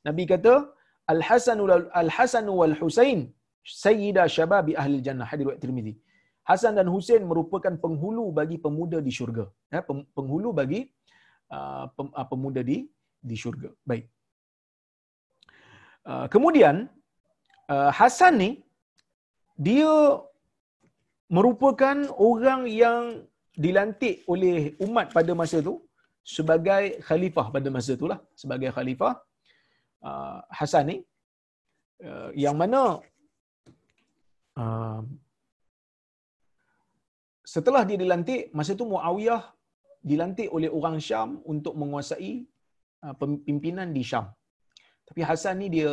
Nabi 0.09 0.25
kata 0.33 0.55
Al 1.15 1.21
Hasan 1.29 1.59
Al 2.03 2.11
Hasan 2.17 2.47
wal 2.61 2.77
Husain 2.81 3.21
sayyida 3.85 4.25
syababi 4.37 4.73
ahli 4.83 4.97
jannah 5.07 5.27
hadis 5.31 5.45
riwayat 5.45 5.61
Tirmizi. 5.65 5.95
Hasan 6.49 6.73
dan 6.79 6.89
Husain 6.95 7.23
merupakan 7.31 7.75
penghulu 7.85 8.25
bagi 8.39 8.57
pemuda 8.65 8.99
di 9.07 9.13
syurga. 9.19 9.45
Ya, 9.75 9.81
penghulu 10.17 10.53
bagi 10.61 10.81
uh, 11.57 11.85
pemuda 12.31 12.61
di 12.71 12.79
di 13.29 13.37
syurga. 13.43 13.71
Baik. 13.91 14.05
Uh, 16.05 16.27
kemudian 16.35 16.85
uh, 17.73 17.91
Hasan 17.99 18.35
ni 18.43 18.51
dia 19.55 20.19
merupakan 21.31 21.97
orang 22.19 22.67
yang 22.67 23.23
dilantik 23.55 24.27
oleh 24.27 24.75
umat 24.83 25.15
pada 25.15 25.33
masa 25.41 25.63
tu 25.63 25.79
sebagai 26.27 26.99
khalifah 27.07 27.47
pada 27.55 27.69
masa 27.71 27.95
itulah 27.95 28.19
sebagai 28.35 28.71
khalifah 28.75 29.15
uh, 30.03 30.39
Hasan 30.51 30.85
ni. 30.91 30.97
Uh, 32.05 32.31
yang 32.35 32.59
mana 32.59 32.99
uh, 34.59 35.01
setelah 37.47 37.87
dia 37.87 37.95
dilantik 37.95 38.51
masa 38.51 38.75
itu 38.75 38.83
Muawiyah 38.83 39.43
dilantik 40.03 40.51
oleh 40.51 40.69
orang 40.69 40.99
Syam 40.99 41.39
untuk 41.47 41.79
menguasai 41.79 42.43
uh, 43.07 43.15
pimpinan 43.47 43.95
di 43.95 44.03
Syam. 44.03 44.27
Tapi 45.07 45.21
Hasan 45.23 45.63
ni 45.63 45.69
dia 45.71 45.93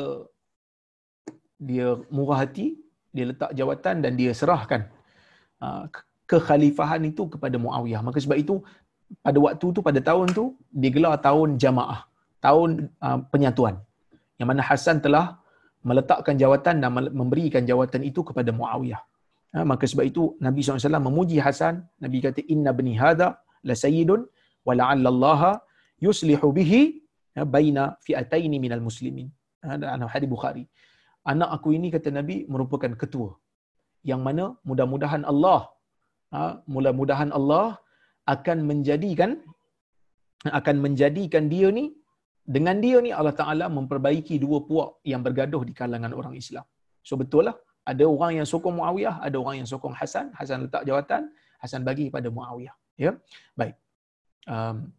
dia 1.69 1.88
murah 2.10 2.41
hati 2.41 2.74
dia 3.15 3.26
letak 3.32 3.52
jawatan 3.60 3.95
dan 4.04 4.12
dia 4.19 4.32
serahkan 4.41 4.82
uh, 5.63 5.84
kekhalifahan 6.32 7.02
itu 7.12 7.24
kepada 7.34 7.56
Muawiyah. 7.63 8.02
Maka 8.08 8.17
sebab 8.24 8.38
itu 8.43 8.56
pada 9.26 9.38
waktu 9.45 9.65
tu 9.76 9.80
pada 9.88 10.00
tahun 10.10 10.28
tu 10.38 10.43
digelar 10.84 11.15
tahun 11.28 11.60
jamaah 11.63 12.00
tahun 12.45 12.69
uh, 13.06 13.19
penyatuan. 13.32 13.76
Yang 14.39 14.47
mana 14.52 14.62
Hasan 14.69 14.97
telah 15.06 15.26
meletakkan 15.89 16.36
jawatan 16.43 16.76
dan 16.82 16.89
memberikan 17.21 17.63
jawatan 17.71 18.02
itu 18.10 18.21
kepada 18.30 18.50
Muawiyah. 18.60 19.02
Ha, 19.52 19.67
maka 19.67 19.84
sebab 19.91 20.06
itu 20.12 20.24
Nabi 20.47 20.63
SAW 20.63 21.08
memuji 21.10 21.38
Hasan. 21.45 21.84
Nabi 22.04 22.17
kata 22.26 22.41
inna 22.54 22.71
bni 22.80 22.93
hadha 23.04 23.28
la 23.69 23.76
sayyidun 23.84 24.21
wa 24.67 24.74
la'alla 24.80 25.10
Allah 25.13 25.41
yuslihu 26.06 26.47
bihi 26.58 26.82
baina 27.56 27.84
fi'ataini 28.06 28.58
minal 28.65 28.84
muslimin. 28.88 29.28
Ha, 29.65 29.78
dalam 29.82 30.10
hadis 30.13 30.30
Bukhari 30.36 30.65
anak 31.31 31.49
aku 31.55 31.69
ini 31.77 31.88
kata 31.95 32.10
Nabi 32.19 32.36
merupakan 32.53 32.91
ketua 33.01 33.31
yang 34.10 34.21
mana 34.27 34.43
mudah-mudahan 34.69 35.23
Allah 35.31 35.62
ha, 36.34 36.41
mudah-mudahan 36.75 37.31
Allah 37.39 37.77
akan 38.34 38.57
menjadikan 38.69 39.31
akan 40.60 40.75
menjadikan 40.86 41.45
dia 41.53 41.69
ni 41.79 41.86
dengan 42.55 42.77
dia 42.84 42.97
ni 43.05 43.12
Allah 43.17 43.36
Taala 43.41 43.65
memperbaiki 43.77 44.36
dua 44.41 44.60
puak 44.69 44.89
yang 45.12 45.21
bergaduh 45.25 45.62
di 45.69 45.73
kalangan 45.79 46.12
orang 46.19 46.34
Islam. 46.41 46.65
So 47.07 47.13
betul 47.21 47.45
lah 47.49 47.55
ada 47.91 48.05
orang 48.05 48.31
yang 48.38 48.47
sokong 48.53 48.75
Muawiyah, 48.77 49.15
ada 49.25 49.38
orang 49.41 49.55
yang 49.62 49.69
sokong 49.69 49.95
Hasan. 49.99 50.29
Hasan 50.38 50.57
letak 50.65 50.84
jawatan, 50.89 51.34
Hasan 51.62 51.81
bagi 51.81 52.13
pada 52.13 52.29
Muawiyah. 52.29 52.75
Ya, 52.97 53.12
baik. 53.57 53.75
Um, 54.45 54.93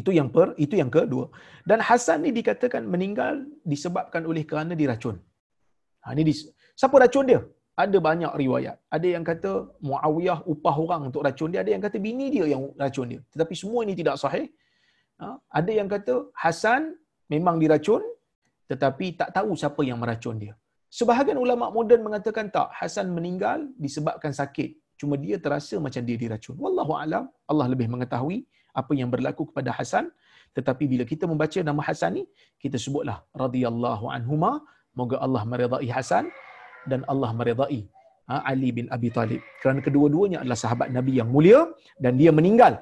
itu 0.00 0.10
yang 0.18 0.28
per, 0.34 0.48
itu 0.64 0.74
yang 0.80 0.90
kedua. 0.96 1.26
Dan 1.68 1.78
Hasan 1.88 2.18
ni 2.24 2.30
dikatakan 2.38 2.82
meninggal 2.94 3.34
disebabkan 3.72 4.22
oleh 4.30 4.44
kerana 4.50 4.72
diracun. 4.80 5.16
Ha, 6.04 6.14
ni 6.16 6.22
di, 6.28 6.34
siapa 6.80 6.96
racun 7.04 7.26
dia? 7.30 7.40
ada 7.76 7.98
banyak 8.08 8.32
riwayat. 8.42 8.76
Ada 8.96 9.08
yang 9.14 9.24
kata 9.30 9.50
Muawiyah 9.88 10.38
upah 10.52 10.76
orang 10.84 11.00
untuk 11.08 11.22
racun 11.28 11.52
dia, 11.52 11.60
ada 11.64 11.70
yang 11.74 11.82
kata 11.86 12.00
bini 12.06 12.26
dia 12.34 12.46
yang 12.52 12.62
racun 12.82 13.06
dia. 13.12 13.20
Tetapi 13.32 13.54
semua 13.62 13.80
ini 13.86 13.92
tidak 14.00 14.16
sahih. 14.22 14.48
Ha? 15.20 15.36
Ada 15.60 15.72
yang 15.78 15.88
kata 15.94 16.14
Hasan 16.32 16.96
memang 17.28 17.60
diracun 17.62 18.00
tetapi 18.70 19.06
tak 19.20 19.30
tahu 19.36 19.52
siapa 19.60 19.80
yang 19.88 20.00
meracun 20.02 20.36
dia. 20.42 20.54
Sebahagian 20.98 21.38
ulama 21.44 21.68
moden 21.76 22.00
mengatakan 22.00 22.48
tak, 22.48 22.72
Hasan 22.72 23.12
meninggal 23.12 23.68
disebabkan 23.76 24.32
sakit. 24.32 24.70
Cuma 24.96 25.20
dia 25.20 25.36
terasa 25.36 25.76
macam 25.86 26.00
dia 26.08 26.16
diracun. 26.16 26.56
Wallahu 26.56 26.96
alam, 26.96 27.24
Allah 27.44 27.66
lebih 27.68 27.86
mengetahui 27.92 28.48
apa 28.80 28.92
yang 29.00 29.08
berlaku 29.14 29.42
kepada 29.50 29.70
Hasan. 29.78 30.06
Tetapi 30.56 30.84
bila 30.92 31.04
kita 31.12 31.24
membaca 31.30 31.58
nama 31.68 31.80
Hasan 31.88 32.10
ni, 32.18 32.24
kita 32.62 32.76
sebutlah 32.84 33.18
radhiyallahu 33.42 34.04
anhuma, 34.16 34.52
moga 34.98 35.16
Allah 35.24 35.42
meridai 35.52 35.88
Hasan 35.96 36.24
dan 36.90 37.00
Allah 37.12 37.30
meredai 37.38 37.80
ha, 38.30 38.34
Ali 38.52 38.70
bin 38.78 38.86
Abi 38.96 39.08
Talib. 39.18 39.40
Kerana 39.60 39.80
kedua-duanya 39.86 40.38
adalah 40.42 40.58
sahabat 40.64 40.88
Nabi 40.98 41.12
yang 41.20 41.28
mulia 41.34 41.60
dan 42.04 42.14
dia 42.20 42.32
meninggal 42.38 42.74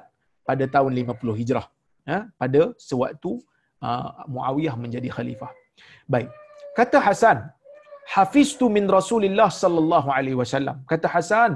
pada 0.49 0.65
tahun 0.75 0.91
50 1.01 1.39
Hijrah. 1.41 1.65
Ha, 2.09 2.17
pada 2.41 2.61
sewaktu 2.89 3.31
ha, 3.83 3.89
Muawiyah 4.33 4.75
menjadi 4.83 5.09
khalifah. 5.15 5.51
Baik. 6.13 6.29
Kata 6.79 6.97
Hasan, 7.07 7.37
hafiztu 8.15 8.65
min 8.75 8.85
Rasulillah 8.97 9.49
sallallahu 9.63 10.09
alaihi 10.17 10.37
wasallam. 10.41 10.77
Kata 10.91 11.07
Hasan, 11.15 11.51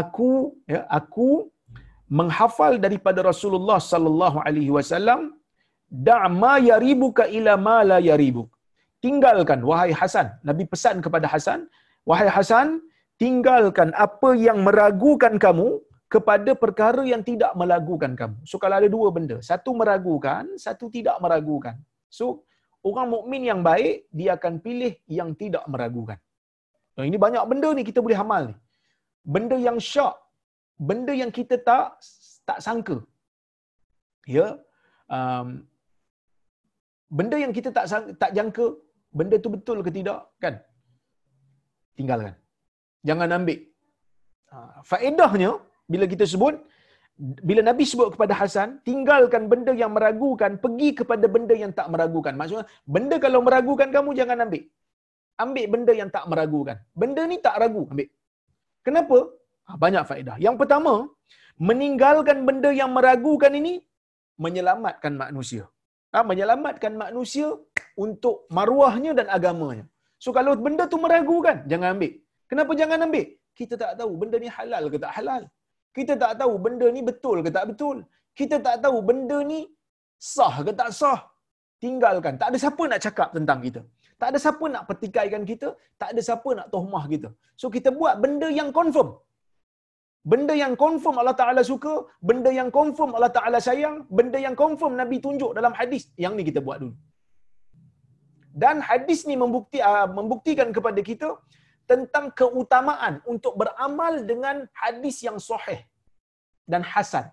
aku 0.00 0.30
ya, 0.72 0.80
aku 0.98 1.28
menghafal 2.18 2.72
daripada 2.84 3.20
Rasulullah 3.30 3.78
sallallahu 3.92 4.38
alaihi 4.46 4.72
wasallam 4.76 5.20
da' 6.08 6.28
ma 6.42 6.54
yaribuka 6.70 7.24
ila 7.38 7.54
ma 7.66 7.78
la 7.90 7.98
yaribuk. 8.10 8.48
Tinggalkan 9.04 9.60
wahai 9.70 9.92
Hasan 10.00 10.28
Nabi 10.48 10.64
pesan 10.72 10.98
kepada 11.04 11.26
Hasan 11.32 11.60
wahai 12.08 12.28
Hasan 12.36 12.82
tinggalkan 13.22 13.90
apa 14.06 14.30
yang 14.46 14.58
meragukan 14.66 15.34
kamu 15.44 15.68
kepada 16.14 16.50
perkara 16.62 17.02
yang 17.12 17.22
tidak 17.30 17.52
meragukan 17.60 18.12
kamu. 18.20 18.36
So 18.50 18.56
kalau 18.62 18.76
ada 18.80 18.88
dua 18.96 19.08
benda 19.16 19.36
satu 19.50 19.70
meragukan 19.80 20.44
satu 20.66 20.86
tidak 20.96 21.16
meragukan. 21.24 21.76
So 22.18 22.48
orang 22.88 23.08
mukmin 23.14 23.42
yang 23.50 23.60
baik 23.70 24.08
dia 24.18 24.34
akan 24.38 24.54
pilih 24.64 24.92
yang 25.18 25.30
tidak 25.42 25.64
meragukan. 25.72 26.18
Nah, 26.98 27.04
ini 27.06 27.14
banyak 27.24 27.44
benda 27.50 27.68
ni 27.78 27.82
kita 27.86 28.02
boleh 28.02 28.18
amal 28.18 28.42
ni. 28.50 28.56
Benda 29.34 29.54
yang 29.66 29.78
syak 29.78 30.14
benda 30.78 31.12
yang 31.20 31.30
kita 31.38 31.56
tak 31.68 31.98
tak 32.48 32.58
sangka. 32.66 32.96
Ya 34.36 34.46
um, 35.16 35.48
benda 37.18 37.36
yang 37.44 37.52
kita 37.56 37.70
tak 37.76 37.86
tak 38.22 38.30
jangka 38.36 38.66
benda 39.18 39.36
tu 39.44 39.50
betul 39.54 39.78
ke 39.86 39.90
tidak? 39.98 40.20
Kan? 40.44 40.54
Tinggalkan. 41.98 42.34
Jangan 43.08 43.34
ambil. 43.38 43.60
Ha, 44.52 44.80
faedahnya 44.90 45.50
bila 45.92 46.04
kita 46.12 46.24
sebut 46.32 46.54
bila 47.18 47.60
Nabi 47.68 47.84
sebut 47.90 48.08
kepada 48.14 48.34
Hasan 48.40 48.78
tinggalkan 48.88 49.50
benda 49.52 49.72
yang 49.74 49.90
meragukan 49.96 50.52
pergi 50.64 50.90
kepada 51.00 51.26
benda 51.34 51.54
yang 51.62 51.72
tak 51.78 51.90
meragukan. 51.92 52.34
Maksudnya 52.38 52.66
benda 52.86 53.16
kalau 53.24 53.40
meragukan 53.46 53.90
kamu 53.96 54.10
jangan 54.20 54.46
ambil. 54.46 54.62
Ambil 55.44 55.66
benda 55.74 55.92
yang 56.00 56.10
tak 56.16 56.24
meragukan. 56.30 56.76
Benda 57.00 57.22
ni 57.30 57.38
tak 57.46 57.58
ragu 57.62 57.82
ambil. 57.90 58.08
Kenapa 58.86 59.18
banyak 59.84 60.04
faedah 60.10 60.36
yang 60.46 60.56
pertama 60.60 60.94
meninggalkan 61.68 62.46
benda 62.48 62.70
yang 62.80 62.90
meragukan 62.96 63.52
ini 63.60 63.74
menyelamatkan 64.44 65.12
manusia 65.24 65.64
ha, 66.14 66.24
menyelamatkan 66.30 66.92
manusia 67.04 67.48
untuk 68.04 68.36
maruahnya 68.56 69.12
dan 69.18 69.26
agamanya. 69.36 69.84
So 70.24 70.30
kalau 70.36 70.52
benda 70.66 70.84
tu 70.92 70.98
meragukan, 71.04 71.56
jangan 71.70 71.88
ambil. 71.94 72.12
Kenapa 72.50 72.72
jangan 72.80 73.04
ambil? 73.06 73.26
Kita 73.58 73.74
tak 73.82 73.92
tahu 74.00 74.12
benda 74.20 74.36
ni 74.44 74.48
halal 74.56 74.84
ke 74.92 74.98
tak 75.04 75.12
halal. 75.16 75.42
Kita 75.96 76.14
tak 76.22 76.32
tahu 76.40 76.54
benda 76.64 76.86
ni 76.96 77.00
betul 77.08 77.36
ke 77.44 77.50
tak 77.56 77.66
betul. 77.70 77.96
Kita 78.38 78.56
tak 78.66 78.76
tahu 78.84 78.98
benda 79.08 79.38
ni 79.50 79.60
sah 80.34 80.54
ke 80.66 80.72
tak 80.80 80.90
sah. 81.00 81.20
Tinggalkan. 81.82 82.34
Tak 82.40 82.48
ada 82.50 82.58
siapa 82.64 82.82
nak 82.90 83.00
cakap 83.06 83.28
tentang 83.36 83.58
kita. 83.66 83.80
Tak 84.20 84.28
ada 84.30 84.38
siapa 84.44 84.64
nak 84.74 84.82
pertikaikan 84.90 85.42
kita. 85.50 85.68
Tak 86.00 86.08
ada 86.12 86.20
siapa 86.28 86.48
nak 86.58 86.66
tohmah 86.74 87.04
kita. 87.12 87.28
So 87.60 87.66
kita 87.76 87.94
buat 87.98 88.14
benda 88.22 88.48
yang 88.60 88.70
confirm. 88.78 89.10
Benda 90.30 90.54
yang 90.62 90.72
confirm 90.84 91.16
Allah 91.20 91.36
Ta'ala 91.40 91.62
suka, 91.70 91.92
benda 92.28 92.50
yang 92.58 92.70
confirm 92.78 93.10
Allah 93.16 93.32
Ta'ala 93.36 93.58
sayang, 93.68 93.96
benda 94.18 94.38
yang 94.46 94.56
confirm 94.62 94.92
Nabi 95.00 95.16
tunjuk 95.26 95.50
dalam 95.58 95.72
hadis, 95.78 96.02
yang 96.24 96.32
ni 96.38 96.44
kita 96.48 96.60
buat 96.66 96.78
dulu. 96.82 96.96
Dan 98.62 98.76
hadis 98.88 99.20
ni 99.28 99.36
membukti, 99.42 99.78
uh, 99.90 100.08
membuktikan 100.18 100.68
kepada 100.76 101.00
kita 101.10 101.28
tentang 101.90 102.26
keutamaan 102.40 103.14
untuk 103.32 103.52
beramal 103.60 104.14
dengan 104.30 104.56
hadis 104.82 105.16
yang 105.26 105.38
sahih 105.48 105.80
dan 106.72 106.82
hasan. 106.92 107.26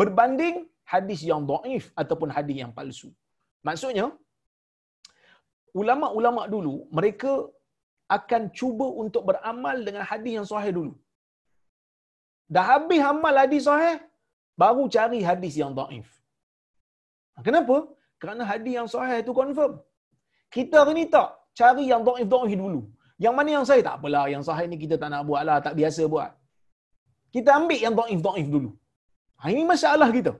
Berbanding 0.00 0.56
hadis 0.92 1.20
yang 1.30 1.42
dhaif 1.50 1.84
ataupun 2.02 2.28
hadis 2.36 2.56
yang 2.62 2.72
palsu. 2.78 3.08
Maksudnya 3.68 4.06
ulama-ulama 5.80 6.42
dulu 6.54 6.74
mereka 6.98 7.32
akan 8.16 8.42
cuba 8.58 8.86
untuk 9.02 9.22
beramal 9.30 9.76
dengan 9.86 10.02
hadis 10.10 10.32
yang 10.38 10.48
sahih 10.52 10.72
dulu. 10.78 10.92
Dah 12.54 12.64
habis 12.70 13.00
amal 13.10 13.34
hadis 13.42 13.62
sahih, 13.68 13.96
baru 14.62 14.84
cari 14.94 15.20
hadis 15.28 15.54
yang 15.62 15.72
dhaif. 15.78 16.08
Kenapa? 17.46 17.76
Kerana 18.22 18.42
hadis 18.50 18.72
yang 18.78 18.88
sahih 18.94 19.18
itu 19.24 19.32
confirm. 19.40 19.72
Kita 20.56 20.76
hari 20.80 20.92
ni 20.98 21.04
tak 21.14 21.28
cari 21.60 21.84
yang 21.92 22.02
dhaif-dhaif 22.08 22.58
dulu. 22.64 22.82
Yang 23.24 23.34
mana 23.38 23.50
yang 23.56 23.64
sahih 23.68 23.82
tak 23.88 23.94
apalah, 23.98 24.24
yang 24.34 24.44
sahih 24.48 24.66
ni 24.72 24.76
kita 24.84 24.96
tak 25.02 25.10
nak 25.14 25.22
buat 25.28 25.42
lah, 25.48 25.58
tak 25.66 25.74
biasa 25.80 26.02
buat. 26.14 26.30
Kita 27.34 27.50
ambil 27.58 27.80
yang 27.86 27.94
dhaif-dhaif 28.00 28.48
dulu. 28.54 28.70
Ha, 29.40 29.50
ini 29.54 29.62
masalah 29.72 30.08
kita. 30.16 30.32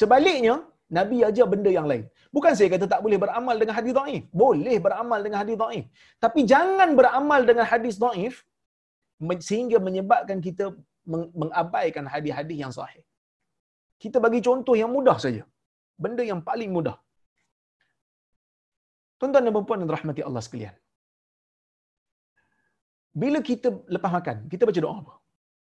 Sebaliknya, 0.00 0.54
Nabi 0.98 1.16
ajar 1.28 1.46
benda 1.52 1.70
yang 1.78 1.86
lain. 1.90 2.04
Bukan 2.36 2.52
saya 2.58 2.68
kata 2.74 2.86
tak 2.92 3.00
boleh 3.04 3.18
beramal 3.24 3.56
dengan 3.60 3.74
hadis 3.78 3.92
dhaif. 3.98 4.22
Boleh 4.42 4.76
beramal 4.86 5.20
dengan 5.24 5.38
hadis 5.42 5.56
dhaif. 5.62 5.84
Tapi 6.24 6.40
jangan 6.52 6.92
beramal 6.98 7.40
dengan 7.48 7.66
hadis 7.72 7.96
dhaif 8.04 8.36
sehingga 9.48 9.78
menyebabkan 9.86 10.38
kita 10.46 10.64
mengabaikan 11.12 12.06
hadis-hadis 12.14 12.58
yang 12.64 12.72
sahih. 12.78 13.04
Kita 14.02 14.18
bagi 14.24 14.40
contoh 14.48 14.74
yang 14.82 14.90
mudah 14.96 15.16
saja. 15.24 15.42
Benda 16.04 16.22
yang 16.30 16.40
paling 16.48 16.70
mudah. 16.76 16.96
Tuan-tuan 19.18 19.46
dan 19.46 19.64
puan 19.68 19.80
yang 19.82 19.90
rahmati 19.96 20.22
Allah 20.28 20.42
sekalian. 20.46 20.74
Bila 23.22 23.38
kita 23.48 23.68
lepas 23.94 24.12
makan, 24.18 24.36
kita 24.52 24.62
baca 24.68 24.80
doa 24.84 24.96
apa? 25.02 25.14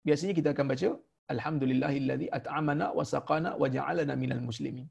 Biasanya 0.07 0.33
kita 0.39 0.49
akan 0.53 0.65
baca 0.71 0.89
Alhamdulillahillazi 1.33 2.27
at'amana 2.37 2.87
wa 2.97 3.03
saqana 3.13 3.49
wa 3.61 3.67
ja'alana 3.75 4.13
minal 4.23 4.43
muslimin. 4.49 4.87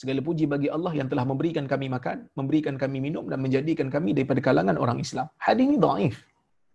Segala 0.00 0.20
puji 0.26 0.44
bagi 0.52 0.68
Allah 0.76 0.92
yang 0.98 1.08
telah 1.12 1.24
memberikan 1.30 1.64
kami 1.72 1.86
makan, 1.94 2.28
memberikan 2.38 2.74
kami 2.82 2.98
minum 3.06 3.24
dan 3.32 3.40
menjadikan 3.44 3.88
kami 3.94 4.12
daripada 4.16 4.40
kalangan 4.48 4.76
orang 4.84 4.98
Islam. 5.06 5.26
Hadis 5.46 5.64
ini 5.68 5.78
dhaif. 5.84 6.16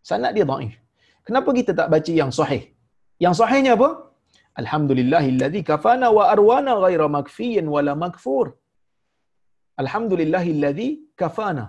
Sanad 0.09 0.33
dia 0.37 0.45
dhaif. 0.51 0.73
Kenapa 1.27 1.49
kita 1.59 1.71
tak 1.79 1.87
baca 1.93 2.11
yang 2.21 2.31
sahih? 2.39 2.63
Yang 3.23 3.35
sahihnya 3.39 3.73
apa? 3.77 3.89
Alhamdulillahillazi 4.61 5.61
kafana 5.69 6.07
wa 6.17 6.23
arwana 6.33 6.73
ghaira 6.83 7.07
makfiyin 7.17 7.67
wala 7.75 7.93
makfur. 8.03 8.45
Alhamdulillahillazi 9.81 10.87
kafana. 11.21 11.65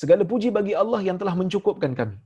Segala 0.00 0.22
puji 0.32 0.48
bagi 0.58 0.74
Allah 0.82 1.00
yang 1.08 1.18
telah 1.20 1.34
mencukupkan 1.40 1.92
kami. 2.00 2.18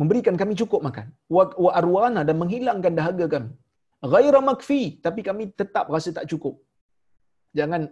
Memberikan 0.00 0.36
kami 0.40 0.54
cukup 0.60 0.80
makan. 0.88 1.06
Wa, 1.36 1.44
wa 1.64 1.70
arwana 1.80 2.20
dan 2.28 2.36
menghilangkan 2.42 2.92
dahaga 2.98 3.26
kami. 3.34 3.50
Ghaira 4.12 4.40
makfi. 4.50 4.82
Tapi 5.06 5.20
kami 5.28 5.44
tetap 5.60 5.86
rasa 5.94 6.10
tak 6.18 6.26
cukup. 6.32 6.54
Jangan 7.58 7.82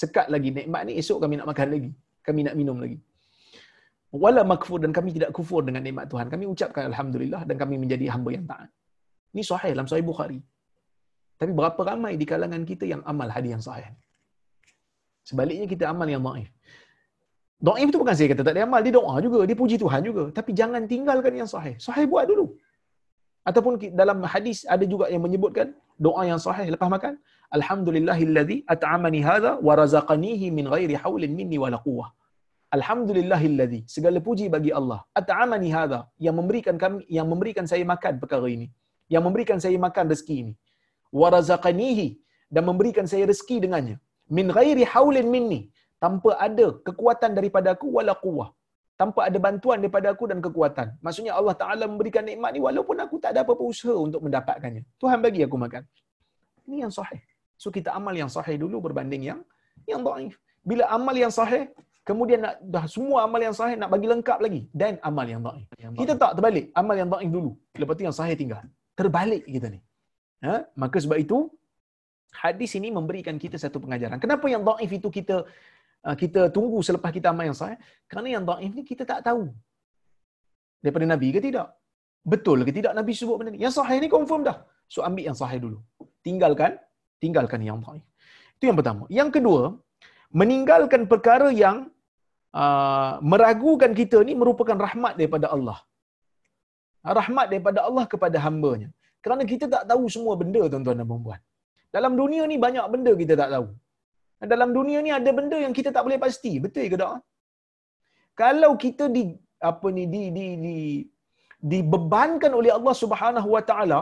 sekat 0.00 0.26
lagi 0.34 0.50
nikmat 0.58 0.82
ni, 0.88 0.92
esok 1.00 1.18
kami 1.24 1.34
nak 1.38 1.48
makan 1.52 1.68
lagi. 1.74 1.90
Kami 2.26 2.40
nak 2.46 2.56
minum 2.60 2.78
lagi. 2.84 2.98
Wala 4.12 4.44
makfur 4.44 4.78
dan 4.84 4.92
kami 4.92 5.16
tidak 5.16 5.30
kufur 5.36 5.64
dengan 5.64 5.80
nikmat 5.80 6.06
Tuhan. 6.12 6.28
Kami 6.28 6.44
ucapkan 6.44 6.84
Alhamdulillah 6.92 7.42
dan 7.48 7.56
kami 7.56 7.80
menjadi 7.80 8.12
hamba 8.12 8.30
yang 8.36 8.44
taat. 8.44 8.68
Ini 9.32 9.42
sahih 9.50 9.72
dalam 9.72 9.88
sahih 9.88 10.04
Bukhari. 10.04 10.40
Tapi 11.40 11.52
berapa 11.58 11.80
ramai 11.90 12.12
di 12.20 12.26
kalangan 12.28 12.62
kita 12.70 12.84
yang 12.92 13.00
amal 13.12 13.28
hadis 13.34 13.50
yang 13.56 13.64
sahih? 13.68 13.88
Sebaliknya 15.28 15.66
kita 15.72 15.84
amal 15.92 16.08
yang 16.14 16.22
dhaif. 16.26 16.50
Dhaif 17.66 17.86
itu 17.90 17.98
bukan 18.02 18.14
saya 18.18 18.28
kata 18.34 18.42
tak 18.46 18.54
ada 18.58 18.62
amal, 18.68 18.80
dia 18.84 18.94
doa 18.98 19.14
juga, 19.24 19.38
dia 19.48 19.56
puji 19.62 19.76
Tuhan 19.82 20.00
juga. 20.08 20.24
Tapi 20.38 20.50
jangan 20.60 20.82
tinggalkan 20.92 21.32
yang 21.40 21.48
sahih. 21.54 21.74
Sahih 21.86 22.04
buat 22.12 22.26
dulu. 22.30 22.46
Ataupun 23.48 23.72
dalam 24.00 24.18
hadis 24.22 24.58
ada 24.74 24.84
juga 24.92 25.10
yang 25.10 25.22
menyebutkan 25.26 25.74
doa 26.06 26.22
yang 26.30 26.38
sahih 26.46 26.68
lepas 26.74 26.90
makan. 26.96 27.14
Alhamdulillahillazi 27.58 28.56
at'amani 28.74 29.20
hadha 29.28 29.52
wa 29.66 29.72
razaqanihi 29.80 30.46
min 30.58 30.66
ghairi 30.74 30.94
haulin 31.04 31.32
minni 31.38 31.58
wala 31.64 31.78
quwwah. 31.86 32.10
Alhamdulillahillazi 32.76 33.80
segala 33.94 34.18
puji 34.26 34.46
bagi 34.54 34.70
Allah. 34.78 35.00
At'amani 35.20 35.68
hadha 35.76 36.00
yang 36.26 36.34
memberikan 36.40 36.76
kami 36.82 37.00
yang 37.16 37.26
memberikan 37.32 37.66
saya 37.72 37.84
makan 37.92 38.14
perkara 38.22 38.48
ini. 38.56 38.66
Yang 39.14 39.22
memberikan 39.26 39.58
saya 39.64 39.76
makan 39.86 40.04
rezeki 40.12 40.36
ini. 40.42 40.54
Wa 41.20 41.28
razaqanihi 41.34 42.08
dan 42.54 42.64
memberikan 42.70 43.06
saya 43.12 43.28
rezeki 43.30 43.56
dengannya. 43.64 43.96
Min 44.36 44.48
ghairi 44.56 44.84
haulin 44.92 45.28
minni 45.34 45.60
tanpa 46.04 46.32
ada 46.46 46.66
kekuatan 46.88 47.36
daripada 47.38 47.76
aku 47.76 47.92
wala 47.98 48.16
quwwah. 48.24 48.48
Tanpa 49.00 49.20
ada 49.28 49.38
bantuan 49.46 49.78
daripada 49.84 50.08
aku 50.14 50.24
dan 50.32 50.40
kekuatan. 50.46 50.88
Maksudnya 51.04 51.32
Allah 51.38 51.54
taala 51.62 51.84
memberikan 51.92 52.24
nikmat 52.30 52.56
ni 52.56 52.60
walaupun 52.68 52.96
aku 53.04 53.20
tak 53.22 53.36
ada 53.36 53.40
apa-apa 53.44 53.64
usaha 53.72 53.96
untuk 54.06 54.20
mendapatkannya. 54.24 54.82
Tuhan 55.02 55.18
bagi 55.26 55.44
aku 55.44 55.56
makan. 55.64 55.84
Ini 56.64 56.88
yang 56.88 56.92
sahih. 56.98 57.20
So 57.62 57.68
kita 57.68 57.92
amal 57.98 58.16
yang 58.16 58.32
sahih 58.32 58.56
dulu 58.64 58.80
berbanding 58.88 59.22
yang 59.30 59.40
yang 59.84 60.00
dhaif. 60.08 60.40
Bila 60.64 60.88
amal 60.96 61.16
yang 61.24 61.32
sahih 61.40 61.68
kemudian 62.08 62.40
nak 62.44 62.54
dah 62.74 62.84
semua 62.94 63.18
amal 63.26 63.40
yang 63.46 63.54
sahih 63.54 63.76
nak 63.78 63.90
bagi 63.94 64.06
lengkap 64.12 64.38
lagi 64.44 64.62
dan 64.74 64.98
amal 65.10 65.26
yang 65.32 65.40
dhaif 65.46 65.66
kita 66.00 66.12
tak 66.22 66.32
terbalik 66.36 66.66
amal 66.74 66.96
yang 67.00 67.08
dhaif 67.12 67.30
dulu 67.36 67.50
lepas 67.78 67.94
tu 67.98 68.04
yang 68.08 68.16
sahih 68.20 68.34
tinggal 68.34 68.62
terbalik 68.98 69.42
kita 69.46 69.66
ni 69.74 69.80
ha? 70.46 70.66
maka 70.82 70.96
sebab 71.04 71.18
itu 71.24 71.38
hadis 72.32 72.72
ini 72.80 72.88
memberikan 72.88 73.36
kita 73.36 73.60
satu 73.60 73.78
pengajaran. 73.78 74.16
Kenapa 74.16 74.48
yang 74.48 74.64
dhaif 74.64 74.90
itu 74.90 75.08
kita 75.12 75.44
uh, 76.08 76.16
kita 76.16 76.48
tunggu 76.48 76.80
selepas 76.80 77.12
kita 77.12 77.28
amal 77.30 77.44
yang 77.44 77.56
sahih? 77.56 77.76
Kerana 78.08 78.28
yang 78.32 78.44
dhaif 78.48 78.72
ni 78.72 78.82
kita 78.82 79.04
tak 79.04 79.20
tahu. 79.28 79.52
Daripada 80.82 81.06
Nabi 81.06 81.28
ke 81.30 81.40
tidak? 81.44 81.68
Betul 82.24 82.64
ke 82.66 82.72
tidak 82.74 82.92
Nabi 82.96 83.12
sebut 83.12 83.36
benda 83.38 83.50
ni? 83.54 83.60
Yang 83.60 83.78
sahih 83.78 84.00
ni 84.00 84.08
confirm 84.08 84.42
dah. 84.48 84.64
So 84.88 85.04
ambil 85.04 85.30
yang 85.30 85.36
sahih 85.36 85.60
dulu. 85.60 85.78
Tinggalkan 86.24 86.80
tinggalkan 87.20 87.60
yang 87.62 87.78
dhaif. 87.84 88.02
Itu 88.56 88.64
yang 88.72 88.78
pertama. 88.80 89.04
Yang 89.12 89.28
kedua, 89.38 89.62
meninggalkan 90.40 91.02
perkara 91.12 91.48
yang 91.62 91.76
uh, 92.62 93.12
meragukan 93.32 93.92
kita 94.00 94.18
ni 94.28 94.34
merupakan 94.42 94.76
rahmat 94.86 95.14
daripada 95.20 95.46
Allah. 95.54 95.78
Rahmat 97.18 97.46
daripada 97.52 97.80
Allah 97.88 98.04
kepada 98.12 98.36
hamba-Nya. 98.46 98.88
Kerana 99.24 99.42
kita 99.52 99.64
tak 99.74 99.84
tahu 99.90 100.04
semua 100.14 100.34
benda 100.40 100.62
tuan-tuan 100.72 100.98
dan 101.00 101.06
puan-puan. 101.10 101.40
Dalam 101.96 102.12
dunia 102.20 102.42
ni 102.50 102.56
banyak 102.66 102.86
benda 102.94 103.12
kita 103.22 103.34
tak 103.40 103.50
tahu. 103.54 103.66
Dalam 104.52 104.70
dunia 104.76 104.98
ni 105.06 105.10
ada 105.18 105.30
benda 105.38 105.56
yang 105.64 105.74
kita 105.78 105.90
tak 105.94 106.02
boleh 106.06 106.18
pasti. 106.24 106.52
Betul 106.64 106.88
ke 106.92 106.98
tak? 107.02 107.20
Kalau 108.42 108.72
kita 108.84 109.06
di 109.16 109.22
apa 109.70 109.86
ni 109.96 110.04
di 110.14 110.22
di 110.36 110.46
di 110.64 110.76
dibebankan 111.72 112.52
oleh 112.60 112.72
Allah 112.78 112.94
Subhanahu 113.02 113.48
Wa 113.54 113.62
Taala 113.68 114.00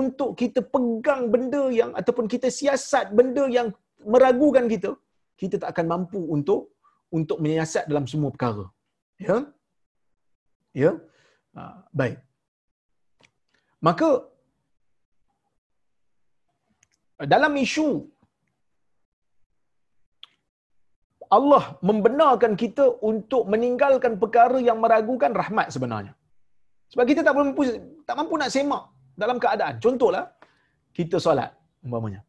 untuk 0.00 0.30
kita 0.40 0.60
pegang 0.74 1.22
benda 1.32 1.62
yang 1.78 1.90
ataupun 2.00 2.26
kita 2.34 2.48
siasat 2.58 3.06
benda 3.18 3.44
yang 3.56 3.68
meragukan 4.12 4.66
kita, 4.74 4.90
kita 5.42 5.56
tak 5.62 5.70
akan 5.74 5.86
mampu 5.94 6.20
untuk 6.36 6.60
untuk 7.18 7.38
menyiasat 7.44 7.84
dalam 7.90 8.06
semua 8.12 8.30
perkara. 8.34 8.64
Ya? 9.26 9.36
Ya? 10.82 10.92
Ha, 11.56 11.62
baik. 12.00 12.16
Maka 13.86 14.08
dalam 17.34 17.52
isu 17.64 17.88
Allah 21.36 21.64
membenarkan 21.88 22.52
kita 22.62 22.84
untuk 23.10 23.42
meninggalkan 23.52 24.14
perkara 24.22 24.58
yang 24.68 24.78
meragukan 24.84 25.32
rahmat 25.40 25.68
sebenarnya. 25.74 26.12
Sebab 26.92 27.04
kita 27.10 27.20
tak 27.26 27.36
mampu 27.38 27.62
tak 28.08 28.16
mampu 28.18 28.34
nak 28.40 28.52
semak 28.54 28.82
dalam 29.22 29.40
keadaan. 29.44 29.76
Contohlah 29.84 30.24
kita 30.98 31.16
solat 31.26 31.50
umpamanya. 31.84 32.20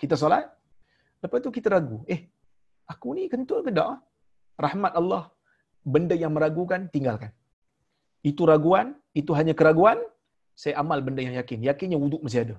Kita 0.00 0.18
solat 0.22 0.44
lepas 1.22 1.38
tu 1.44 1.52
kita 1.56 1.70
ragu. 1.74 1.98
Eh, 2.14 2.20
aku 2.92 3.16
ni 3.16 3.30
kentut 3.32 3.60
ke 3.66 3.70
tak? 3.78 4.00
Rahmat 4.64 4.92
Allah 5.00 5.22
benda 5.94 6.14
yang 6.22 6.32
meragukan 6.36 6.88
tinggalkan. 6.94 7.32
Itu 8.24 8.48
raguan, 8.48 8.96
itu 9.12 9.36
hanya 9.38 9.52
keraguan, 9.52 10.00
saya 10.62 10.80
amal 10.82 10.98
benda 11.06 11.20
yang 11.26 11.36
yakin. 11.40 11.60
Yakinnya 11.68 11.98
wuduk 12.00 12.24
masih 12.24 12.40
ada. 12.44 12.56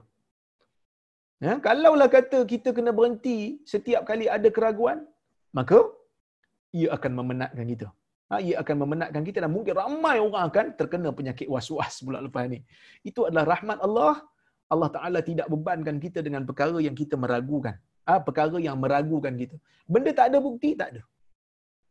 Ya, 1.44 1.54
kalaulah 1.66 2.08
kata 2.08 2.40
kita 2.54 2.70
kena 2.78 2.92
berhenti 2.96 3.60
setiap 3.68 4.08
kali 4.10 4.26
ada 4.36 4.48
keraguan, 4.58 5.04
maka 5.58 5.80
ia 6.72 6.90
akan 6.96 7.12
memenatkan 7.20 7.66
kita. 7.74 7.88
Ha, 8.30 8.42
ia 8.42 8.56
akan 8.62 8.76
memenatkan 8.84 9.22
kita 9.28 9.38
dan 9.44 9.52
mungkin 9.54 9.74
ramai 9.78 10.18
orang 10.18 10.44
akan 10.50 10.66
terkena 10.80 11.10
penyakit 11.18 11.48
was-was 11.54 12.02
pula 12.06 12.20
lepas 12.26 12.46
ni. 12.54 12.60
Itu 13.10 13.28
adalah 13.28 13.46
rahmat 13.54 13.80
Allah. 13.88 14.16
Allah 14.66 14.90
Ta'ala 14.90 15.20
tidak 15.22 15.46
bebankan 15.54 16.02
kita 16.02 16.26
dengan 16.26 16.42
perkara 16.50 16.82
yang 16.82 16.98
kita 16.98 17.14
meragukan. 17.14 17.78
Ha, 18.06 18.22
perkara 18.22 18.58
yang 18.62 18.78
meragukan 18.78 19.34
kita. 19.42 19.56
Benda 19.90 20.12
tak 20.14 20.26
ada 20.30 20.38
bukti, 20.38 20.78
tak 20.78 20.90
ada. 20.94 21.02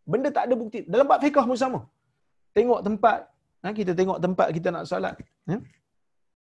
Benda 0.06 0.28
tak 0.30 0.44
ada 0.46 0.54
bukti. 0.54 0.80
Dalam 0.86 1.06
bab 1.10 1.18
fiqah 1.24 1.44
pun 1.48 1.58
sama. 1.58 1.80
Tengok 2.54 2.80
tempat. 2.86 3.18
Ha, 3.62 3.74
kita 3.74 3.92
tengok 3.98 4.18
tempat 4.22 4.48
kita 4.56 4.68
nak 4.70 4.84
salat. 4.90 5.14
Ha? 5.50 5.58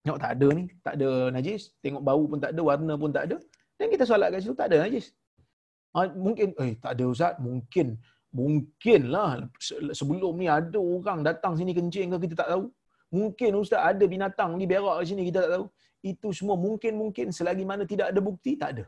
Tengok 0.04 0.20
tak 0.24 0.32
ada 0.36 0.48
ni, 0.60 0.64
tak 0.86 0.94
ada 1.00 1.10
najis. 1.36 1.72
Tengok 1.80 2.04
bau 2.04 2.24
pun 2.28 2.40
tak 2.44 2.52
ada, 2.54 2.62
warna 2.70 2.94
pun 3.00 3.12
tak 3.16 3.24
ada. 3.30 3.38
Dan 3.80 3.88
kita 3.94 4.04
solat 4.04 4.30
kat 4.34 4.40
situ, 4.44 4.58
tak 4.58 4.68
ada 4.74 4.78
najis. 4.84 5.16
Ha, 5.96 6.12
mungkin, 6.16 6.52
eh 6.60 6.74
tak 6.84 6.92
ada 6.96 7.04
Ustaz, 7.08 7.34
mungkin, 7.40 8.00
mungkin 8.32 9.12
lah 9.12 9.44
sebelum 9.92 10.34
ni 10.40 10.48
ada 10.48 10.80
orang 10.80 11.20
datang 11.22 11.54
sini 11.60 11.76
kencing 11.76 12.16
ke 12.16 12.18
kita 12.28 12.36
tak 12.44 12.50
tahu. 12.56 12.66
Mungkin 13.12 13.52
ustaz 13.60 13.84
ada 13.92 14.04
binatang 14.08 14.56
ni 14.56 14.64
berak 14.64 15.04
di 15.04 15.08
sini 15.12 15.22
kita 15.28 15.44
tak 15.44 15.52
tahu. 15.60 15.66
Itu 16.00 16.28
semua 16.32 16.56
mungkin-mungkin 16.56 17.36
selagi 17.36 17.68
mana 17.68 17.84
tidak 17.84 18.16
ada 18.16 18.20
bukti 18.24 18.56
tak 18.56 18.80
ada. 18.80 18.84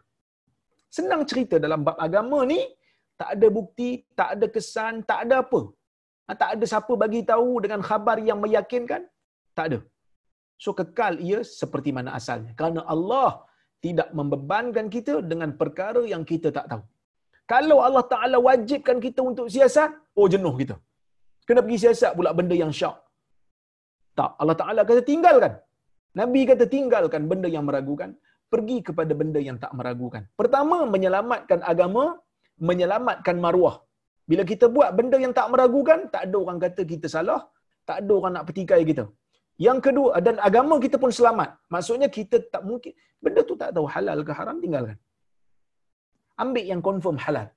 Senang 0.95 1.21
cerita 1.29 1.55
dalam 1.65 1.81
bab 1.87 1.97
agama 2.07 2.39
ni 2.51 2.61
tak 3.21 3.29
ada 3.35 3.47
bukti, 3.57 3.89
tak 4.19 4.29
ada 4.35 4.45
kesan, 4.55 4.93
tak 5.09 5.19
ada 5.23 5.35
apa. 5.43 5.61
Ha, 6.27 6.31
tak 6.41 6.49
ada 6.53 6.65
siapa 6.71 6.93
bagi 7.03 7.21
tahu 7.31 7.51
dengan 7.63 7.81
khabar 7.87 8.17
yang 8.29 8.39
meyakinkan, 8.45 9.01
tak 9.57 9.65
ada. 9.69 9.79
So 10.63 10.71
kekal 10.79 11.13
ia 11.27 11.39
seperti 11.59 11.89
mana 11.97 12.09
asalnya. 12.19 12.51
Kerana 12.59 12.81
Allah 12.93 13.29
tidak 13.85 14.09
membebankan 14.19 14.85
kita 14.95 15.15
dengan 15.31 15.49
perkara 15.61 16.01
yang 16.13 16.23
kita 16.31 16.49
tak 16.57 16.67
tahu. 16.71 16.83
Kalau 17.53 17.77
Allah 17.87 18.03
Ta'ala 18.13 18.37
wajibkan 18.47 18.97
kita 19.05 19.21
untuk 19.31 19.47
siasat, 19.55 19.89
oh 20.19 20.27
jenuh 20.33 20.55
kita. 20.61 20.75
Kena 21.47 21.59
pergi 21.65 21.79
siasat 21.83 22.11
pula 22.17 22.31
benda 22.39 22.55
yang 22.63 22.71
syak. 22.79 22.95
Tak. 24.19 24.31
Allah 24.41 24.55
Ta'ala 24.61 24.81
kata 24.89 25.01
tinggalkan. 25.11 25.53
Nabi 26.19 26.41
kata 26.51 26.65
tinggalkan 26.75 27.21
benda 27.31 27.49
yang 27.55 27.65
meragukan. 27.67 28.09
Pergi 28.53 28.77
kepada 28.87 29.13
benda 29.19 29.39
yang 29.47 29.57
tak 29.63 29.71
meragukan. 29.79 30.23
Pertama, 30.41 30.77
menyelamatkan 30.93 31.59
agama, 31.71 32.03
menyelamatkan 32.69 33.37
maruah. 33.45 33.75
Bila 34.29 34.43
kita 34.51 34.65
buat 34.75 34.89
benda 34.97 35.17
yang 35.25 35.33
tak 35.39 35.47
meragukan, 35.53 35.99
tak 36.13 36.21
ada 36.27 36.35
orang 36.43 36.59
kata 36.65 36.81
kita 36.91 37.07
salah, 37.15 37.41
tak 37.89 37.97
ada 38.01 38.11
orang 38.19 38.33
nak 38.37 38.45
petikai 38.49 38.81
kita. 38.89 39.05
Yang 39.65 39.79
kedua, 39.85 40.11
dan 40.25 40.35
agama 40.49 40.75
kita 40.85 40.97
pun 41.03 41.11
selamat. 41.19 41.49
Maksudnya 41.73 42.07
kita 42.17 42.37
tak 42.53 42.63
mungkin, 42.69 42.93
benda 43.23 43.41
tu 43.49 43.55
tak 43.61 43.69
tahu 43.75 43.85
halal 43.95 44.19
ke 44.27 44.33
haram, 44.39 44.57
tinggalkan. 44.63 44.97
Ambil 46.43 46.65
yang 46.71 46.81
confirm 46.87 47.17
halal. 47.25 47.47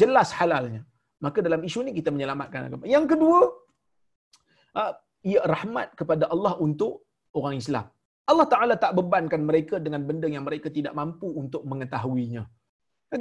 Jelas 0.00 0.30
halalnya. 0.38 0.82
Maka 1.24 1.38
dalam 1.46 1.60
isu 1.68 1.80
ni 1.86 1.92
kita 1.98 2.10
menyelamatkan 2.14 2.60
agama. 2.66 2.84
Yang 2.94 3.04
kedua, 3.12 3.38
ah, 4.80 4.92
ia 5.30 5.40
rahmat 5.54 5.88
kepada 6.00 6.24
Allah 6.34 6.54
untuk 6.66 7.04
orang 7.38 7.54
Islam. 7.62 7.86
Allah 8.30 8.46
Ta'ala 8.52 8.74
tak 8.84 8.92
bebankan 8.98 9.40
mereka 9.50 9.76
dengan 9.84 10.00
benda 10.08 10.28
yang 10.34 10.44
mereka 10.48 10.68
tidak 10.76 10.94
mampu 11.00 11.28
untuk 11.42 11.62
mengetahuinya. 11.70 12.42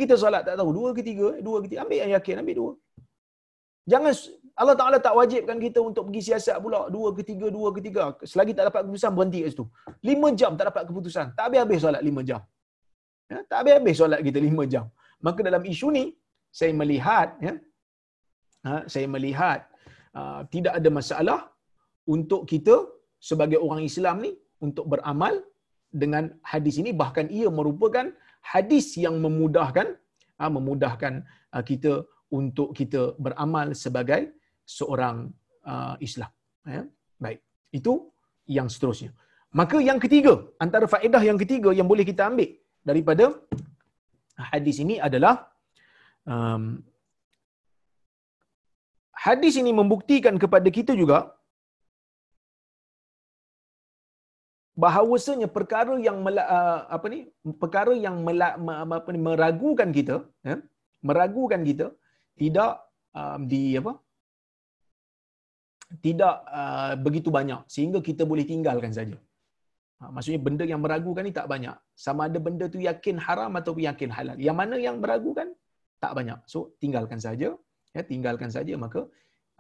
Kita 0.02 0.16
solat 0.22 0.42
tak 0.48 0.56
tahu, 0.60 0.70
dua 0.78 0.90
ke 0.98 1.02
tiga, 1.10 1.28
dua 1.48 1.58
ke 1.64 1.68
tiga, 1.72 1.80
ambil 1.86 1.98
yang 2.04 2.12
yakin, 2.18 2.36
ambil 2.42 2.56
dua. 2.62 2.72
Jangan 3.92 4.14
Allah 4.62 4.76
Ta'ala 4.80 4.98
tak 5.06 5.14
wajibkan 5.20 5.58
kita 5.66 5.80
untuk 5.90 6.04
pergi 6.08 6.22
siasat 6.28 6.58
pula. 6.64 6.80
Dua 6.96 7.10
ketiga, 7.20 7.48
dua 7.58 7.70
ketiga. 7.78 8.02
Selagi 8.32 8.54
tak 8.58 8.66
dapat 8.70 8.82
keputusan, 8.86 9.12
berhenti 9.18 9.40
kat 9.44 9.52
situ. 9.54 9.66
Lima 10.10 10.28
jam 10.40 10.52
tak 10.60 10.66
dapat 10.70 10.84
keputusan. 10.90 11.26
Tak 11.38 11.44
habis-habis 11.48 11.80
solat 11.86 12.02
lima 12.10 12.22
jam. 12.30 12.42
Ya, 13.32 13.40
tak 13.50 13.58
habis-habis 13.62 13.96
solat 14.02 14.20
kita 14.28 14.40
lima 14.48 14.64
jam. 14.74 14.86
Maka 15.26 15.40
dalam 15.48 15.64
isu 15.74 15.88
ni, 15.98 16.06
saya 16.60 16.72
melihat, 16.82 17.28
ya, 17.46 17.54
ha, 18.68 18.74
saya 18.94 19.08
melihat 19.16 19.60
uh, 20.20 20.42
tidak 20.54 20.74
ada 20.80 20.90
masalah 21.00 21.40
untuk 22.16 22.44
kita 22.52 22.76
sebagai 23.30 23.60
orang 23.66 23.82
Islam 23.90 24.18
ni 24.26 24.32
untuk 24.66 24.86
beramal 24.92 25.34
dengan 25.90 26.30
hadis 26.52 26.78
ini. 26.82 26.92
Bahkan 27.02 27.28
ia 27.34 27.50
merupakan 27.60 28.08
hadis 28.44 28.96
yang 28.96 29.18
memudahkan 29.26 29.88
uh, 30.42 30.52
memudahkan 30.52 31.14
uh, 31.56 31.64
kita 31.70 32.06
untuk 32.30 32.72
kita 32.78 33.18
beramal 33.18 33.74
sebagai 33.74 34.22
seorang 34.64 35.34
uh, 35.66 35.96
Islam. 36.00 36.30
Ya? 36.64 36.84
Baik. 37.18 37.40
Itu 37.74 38.14
yang 38.46 38.70
seterusnya. 38.70 39.12
Maka 39.50 39.82
yang 39.82 39.98
ketiga, 39.98 40.34
antara 40.62 40.86
faedah 40.86 41.22
yang 41.26 41.40
ketiga 41.42 41.74
yang 41.74 41.90
boleh 41.90 42.06
kita 42.06 42.30
ambil 42.30 42.54
daripada 42.86 43.34
hadis 44.38 44.78
ini 44.84 45.02
adalah 45.08 45.50
um, 46.24 46.86
hadis 49.26 49.58
ini 49.62 49.74
membuktikan 49.74 50.38
kepada 50.44 50.70
kita 50.70 50.94
juga 50.94 51.34
bahawasanya 54.84 55.48
perkara 55.58 55.94
yang 56.08 56.18
mela, 56.26 56.44
uh, 56.58 56.80
apa 56.96 57.06
ni 57.14 57.20
perkara 57.62 57.94
yang 58.06 58.18
mela, 58.28 58.50
apa 59.00 59.10
ni 59.14 59.20
meragukan 59.30 59.90
kita 59.98 60.16
ya 60.50 60.58
meragukan 61.10 61.62
kita 61.70 61.88
tidak 62.42 62.72
um, 63.20 63.42
di 63.52 63.64
apa 63.82 63.94
tidak 66.06 66.36
uh, 66.60 66.94
begitu 67.06 67.30
banyak 67.38 67.62
sehingga 67.74 68.00
kita 68.10 68.24
boleh 68.32 68.46
tinggalkan 68.52 68.94
saja. 69.00 69.18
Ha, 70.00 70.10
maksudnya 70.16 70.40
benda 70.48 70.64
yang 70.72 70.82
meragukan 70.86 71.24
ni 71.28 71.34
tak 71.40 71.48
banyak. 71.54 71.76
Sama 72.06 72.22
ada 72.30 72.40
benda 72.48 72.66
tu 72.74 72.80
yakin 72.90 73.18
haram 73.26 73.52
atau 73.60 73.74
yakin 73.88 74.10
halal. 74.18 74.38
Yang 74.48 74.58
mana 74.62 74.76
yang 74.86 74.96
meragukan 75.04 75.48
tak 76.04 76.14
banyak. 76.18 76.40
So 76.52 76.60
tinggalkan 76.82 77.20
saja. 77.28 77.50
Ya, 77.96 78.02
tinggalkan 78.12 78.50
saja 78.54 78.74
maka 78.84 79.02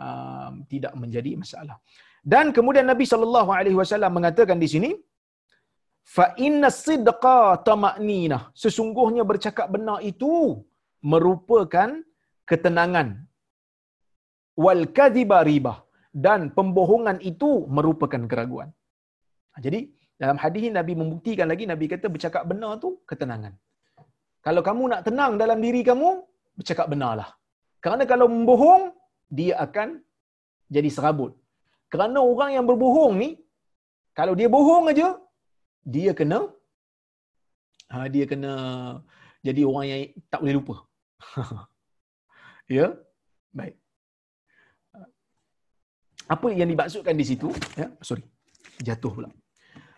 um, 0.05 0.53
tidak 0.71 0.93
menjadi 1.01 1.31
masalah. 1.43 1.77
Dan 2.33 2.45
kemudian 2.55 2.85
Nabi 2.91 3.05
sallallahu 3.11 3.51
alaihi 3.59 3.77
wasallam 3.81 4.11
mengatakan 4.17 4.61
di 4.63 4.69
sini 4.73 4.89
fa 6.15 6.25
inna 6.45 6.69
sidqa 6.85 7.39
tama'ninah. 7.67 8.41
Sesungguhnya 8.63 9.23
bercakap 9.31 9.67
benar 9.75 9.99
itu 10.11 10.33
merupakan 11.11 11.89
ketenangan. 12.49 13.07
Wal 14.63 14.83
kadhiba 14.97 15.39
ribah 15.49 15.77
dan 16.25 16.49
pembohongan 16.57 17.17
itu 17.31 17.49
merupakan 17.77 18.21
keraguan. 18.31 18.69
Ha, 19.53 19.61
jadi 19.65 19.79
dalam 20.19 20.37
hadis 20.43 20.61
ini 20.65 20.73
Nabi 20.79 20.93
membuktikan 21.01 21.47
lagi 21.51 21.63
Nabi 21.71 21.85
kata 21.93 22.07
bercakap 22.15 22.43
benar 22.51 22.81
tu 22.83 22.89
ketenangan. 23.09 23.53
Kalau 24.45 24.61
kamu 24.67 24.83
nak 24.91 25.01
tenang 25.07 25.33
dalam 25.41 25.59
diri 25.65 25.81
kamu, 25.89 26.09
bercakap 26.59 26.87
benarlah. 26.91 27.29
Kerana 27.83 28.03
kalau 28.11 28.27
membohong, 28.27 28.91
dia 29.31 29.55
akan 29.65 29.99
jadi 30.75 30.89
serabut. 30.91 31.31
Kerana 31.91 32.19
orang 32.31 32.55
yang 32.55 32.65
berbohong 32.69 33.13
ni, 33.19 33.29
kalau 34.17 34.33
dia 34.39 34.49
bohong 34.51 34.91
aja, 34.91 35.15
dia 35.83 36.11
kena 36.11 36.39
ha, 37.91 38.05
dia 38.07 38.25
kena 38.29 38.53
jadi 39.39 39.61
orang 39.63 39.85
yang 39.87 40.01
tak 40.31 40.39
boleh 40.43 40.55
lupa. 40.59 40.75
ya? 42.79 42.91
Baik. 43.55 43.75
Apa 46.29 46.47
yang 46.53 46.69
dimaksudkan 46.69 47.15
di 47.17 47.25
situ? 47.25 47.49
Ya 47.79 47.87
sorry. 48.05 48.23
Jatuh 48.85 49.11
pula. 49.15 49.29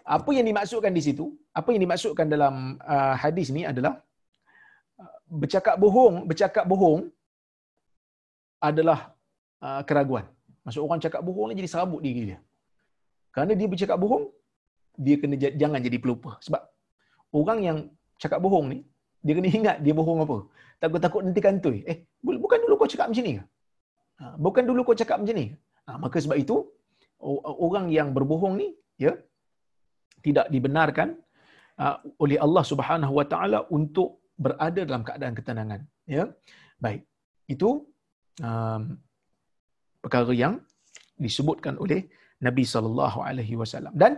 Apa 0.07 0.29
yang 0.33 0.45
dimaksudkan 0.47 0.93
di 0.95 1.03
situ? 1.03 1.25
Apa 1.51 1.75
yang 1.75 1.81
dimaksudkan 1.83 2.27
dalam 2.31 2.79
uh, 2.79 3.15
hadis 3.19 3.51
ni 3.51 3.67
adalah 3.67 3.99
uh, 5.01 5.17
bercakap 5.27 5.75
bohong 5.75 6.23
bercakap 6.29 6.65
bohong 6.71 7.11
adalah 8.61 9.11
uh, 9.59 9.81
keraguan. 9.83 10.25
Maksud 10.63 10.81
orang 10.85 11.01
cakap 11.01 11.21
bohong 11.25 11.51
ni 11.51 11.59
jadi 11.59 11.69
serabut 11.73 12.01
diri 12.05 12.21
dia. 12.33 12.39
Kerana 13.33 13.57
dia 13.59 13.67
bercakap 13.67 13.97
bohong 13.97 14.29
dia 14.97 15.15
kena 15.21 15.35
jangan 15.39 15.79
jadi 15.79 15.97
pelupa. 16.03 16.37
Sebab 16.45 16.61
orang 17.35 17.59
yang 17.67 17.77
cakap 18.21 18.39
bohong 18.43 18.67
ni 18.73 18.79
dia 19.21 19.33
kena 19.37 19.47
ingat 19.47 19.77
dia 19.85 19.93
bohong 19.95 20.25
apa. 20.25 20.37
Takut-takut 20.81 21.21
nanti 21.25 21.41
kantoi. 21.43 21.79
Eh 21.85 21.97
bukan 22.25 22.59
dulu 22.65 22.73
kau 22.81 22.89
cakap 22.89 23.07
macam 23.11 23.25
ni 23.25 23.33
ke? 23.39 23.43
Ha, 24.21 24.25
bukan 24.37 24.63
dulu 24.69 24.81
kau 24.87 24.97
cakap 24.97 25.17
macam 25.21 25.35
ni. 25.37 25.47
Ha, 25.85 25.97
maka 25.97 26.17
sebab 26.21 26.37
itu 26.37 26.55
orang 27.65 27.89
yang 27.93 28.13
berbohong 28.17 28.57
ni 28.61 28.67
ya 28.97 29.13
tidak 30.25 30.49
dibenarkan 30.53 31.17
uh, 31.81 31.97
oleh 32.21 32.37
Allah 32.45 32.63
Subhanahu 32.65 33.13
Wa 33.19 33.25
Taala 33.25 33.59
untuk 33.73 34.21
berada 34.37 34.81
dalam 34.85 35.05
keadaan 35.05 35.33
ketenangan. 35.37 35.81
Ya, 36.09 36.29
baik. 36.81 37.05
Itu 37.45 37.89
um, 38.41 38.81
perkara 40.01 40.33
yang 40.33 40.61
disebutkan 41.17 41.77
oleh 41.77 42.09
Nabi 42.41 42.65
Sallallahu 42.65 43.21
Alaihi 43.21 43.53
Wasallam. 43.53 43.93
Dan 43.93 44.17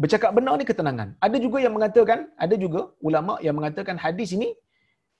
bercakap 0.00 0.30
benar 0.36 0.56
ni 0.60 0.66
ketenangan. 0.68 1.08
Ada 1.20 1.36
juga 1.36 1.58
yang 1.64 1.74
mengatakan, 1.76 2.32
ada 2.44 2.54
juga 2.56 2.80
ulama 3.04 3.36
yang 3.44 3.54
mengatakan 3.58 3.96
hadis 4.00 4.32
ini 4.36 4.48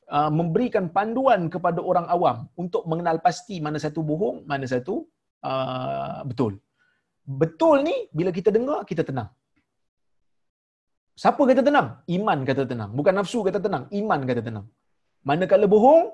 uh, 0.08 0.30
memberikan 0.32 0.88
panduan 0.96 1.52
kepada 1.52 1.80
orang 1.90 2.06
awam 2.14 2.48
untuk 2.56 2.82
mengenal 2.90 3.20
pasti 3.26 3.60
mana 3.60 3.78
satu 3.84 4.00
bohong, 4.00 4.48
mana 4.48 4.64
satu 4.64 5.04
uh, 5.44 6.24
betul. 6.24 6.56
Betul 7.22 7.86
ni 7.86 7.96
bila 8.10 8.30
kita 8.34 8.50
dengar 8.50 8.82
kita 8.90 9.04
tenang. 9.06 9.30
Siapa 11.22 11.38
kata 11.38 11.62
tenang? 11.68 11.88
Iman 12.08 12.38
kata 12.48 12.64
tenang. 12.64 12.90
Bukan 12.98 13.14
nafsu 13.14 13.44
kata 13.46 13.60
tenang, 13.60 13.84
iman 14.00 14.20
kata 14.24 14.42
tenang. 14.48 14.66
Manakala 15.28 15.68
bohong 15.68 16.10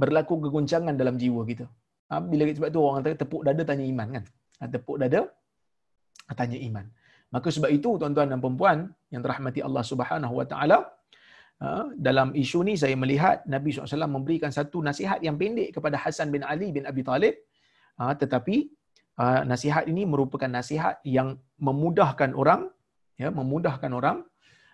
berlaku 0.00 0.34
kegoncangan 0.46 0.94
dalam 1.00 1.18
jiwa 1.20 1.42
kita. 1.50 1.66
Ha, 2.10 2.22
bila 2.30 2.42
sebab 2.48 2.70
tu 2.74 2.80
orang 2.80 3.02
kata 3.02 3.16
tepuk 3.22 3.42
dada 3.46 3.62
tanya 3.66 3.84
iman 3.92 4.08
kan? 4.16 4.24
Ha, 4.58 4.70
tepuk 4.74 4.96
dada 5.02 5.20
tanya 6.38 6.58
iman. 6.68 6.86
Maka 7.34 7.48
sebab 7.54 7.70
itu 7.70 7.90
tuan-tuan 8.00 8.26
dan 8.26 8.40
puan 8.42 8.78
yang 9.14 9.22
dirahmati 9.22 9.62
Allah 9.62 9.84
Subhanahu 9.86 10.34
Wa 10.42 10.46
Taala, 10.50 10.78
ha, 11.62 11.86
dalam 11.94 12.34
isu 12.34 12.66
ni 12.66 12.74
saya 12.74 12.98
melihat 12.98 13.46
Nabi 13.46 13.70
SAW 13.70 14.10
memberikan 14.10 14.50
satu 14.50 14.82
nasihat 14.82 15.22
yang 15.22 15.38
pendek 15.38 15.78
kepada 15.78 15.94
Hasan 15.94 16.34
bin 16.34 16.42
Ali 16.42 16.74
bin 16.74 16.90
Abi 16.90 17.06
Talib. 17.06 17.38
Ha, 18.02 18.18
tetapi 18.18 18.56
uh, 19.22 19.42
nasihat 19.46 19.86
ini 19.86 20.02
merupakan 20.08 20.50
nasihat 20.50 20.98
yang 21.06 21.38
memudahkan 21.62 22.34
orang, 22.34 22.66
ya, 23.14 23.30
memudahkan 23.30 23.92
orang, 23.94 24.26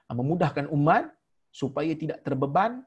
memudahkan 0.08 0.70
umat 0.72 1.12
supaya 1.52 1.92
tidak 1.98 2.22
terbeban 2.22 2.86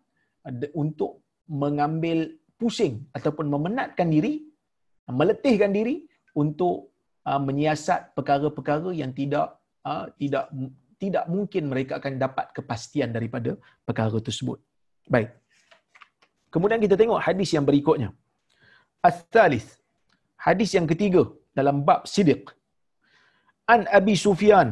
untuk 0.72 1.20
mengambil 1.52 2.32
pusing 2.56 3.04
ataupun 3.12 3.52
memenatkan 3.52 4.08
diri, 4.08 4.48
meletihkan 5.12 5.76
diri 5.76 6.08
untuk 6.32 6.96
menyiasat 7.28 8.16
perkara-perkara 8.16 8.96
yang 8.96 9.12
tidak 9.12 9.59
Ah, 9.88 10.06
tidak 10.20 10.46
tidak 11.02 11.26
mungkin 11.34 11.64
mereka 11.72 11.94
akan 12.00 12.14
dapat 12.26 12.52
kepastian 12.58 13.10
daripada 13.16 13.56
perkara 13.88 14.20
tersebut. 14.28 14.60
Baik. 15.08 15.30
Kemudian 16.54 16.82
kita 16.86 16.96
tengok 17.00 17.24
hadis 17.28 17.50
yang 17.56 17.66
berikutnya. 17.70 18.10
As-salis. 19.10 19.66
Hadis 20.36 20.70
yang 20.76 20.88
ketiga 20.92 21.24
dalam 21.56 21.84
bab 21.88 22.04
sidiq. 22.14 22.52
An 23.74 23.82
Abi 24.00 24.16
Sufyan 24.26 24.70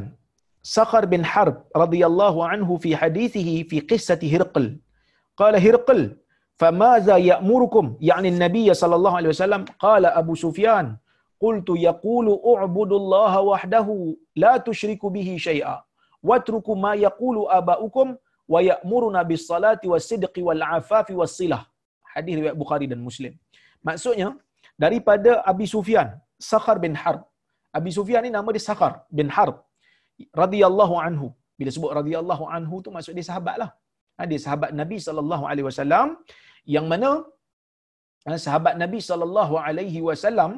Sakhar 0.76 1.03
bin 1.14 1.24
Harb 1.32 1.58
radhiyallahu 1.84 2.39
anhu 2.51 2.76
fi 2.84 2.91
hadithihi 3.01 3.55
fi 3.70 3.78
qissati 3.91 4.28
Hirqal. 4.34 4.66
Qala 5.41 5.58
Hirqal, 5.66 6.01
"Famaza 6.62 7.16
ya'murukum?" 7.32 7.86
yakni 8.10 8.32
Nabi 8.45 8.64
sallallahu 8.82 9.18
alaihi 9.20 9.32
wasallam 9.34 9.64
qala 9.86 10.10
Abu 10.22 10.34
Sufyan, 10.43 10.86
قلت 11.44 11.70
يقول 11.88 12.28
اعبد 12.52 12.92
الله 13.02 13.34
وحده 13.52 13.88
ma 16.84 16.92
yaqulu 17.06 17.42
aba'ukum 17.60 18.08
wa 18.54 18.60
ya'muruna 18.70 19.22
bis 19.30 19.44
salati 19.52 19.88
was 19.94 20.04
sidqi 20.12 20.42
wal 20.48 20.64
afafi 20.78 21.14
was 21.22 21.34
silah 21.40 21.62
hadis 22.14 22.34
riwayat 22.40 22.58
Bukhari 22.64 22.86
dan 22.92 23.00
Muslim. 23.08 23.34
Maksudnya 23.88 24.30
daripada 24.84 25.32
Abi 25.52 25.66
Sufyan 25.76 26.10
Sakhar 26.52 26.78
bin 26.86 26.94
Harb. 27.02 27.22
Abi 27.78 27.92
Sufyan 27.98 28.22
ni 28.26 28.32
nama 28.38 28.50
dia 28.56 28.64
Sakhar 28.70 28.94
bin 29.18 29.28
Harb 29.36 29.58
radhiyallahu 30.44 30.96
anhu. 31.08 31.28
Bila 31.60 31.70
sebut 31.76 31.92
radhiyallahu 32.00 32.44
anhu 32.58 32.76
tu 32.86 32.90
maksud 32.96 33.14
dia 33.18 33.28
sahabatlah 33.30 33.70
ha, 34.18 34.26
dia 34.32 34.40
sahabat 34.46 34.72
Nabi 34.82 34.98
sallallahu 35.08 35.44
alaihi 35.52 35.68
wasallam 35.70 36.08
yang 36.76 36.86
mana 36.92 37.12
ha, 38.28 38.38
sahabat 38.46 38.74
Nabi 38.84 39.00
sallallahu 39.10 39.56
alaihi 39.68 40.02
wasallam 40.10 40.52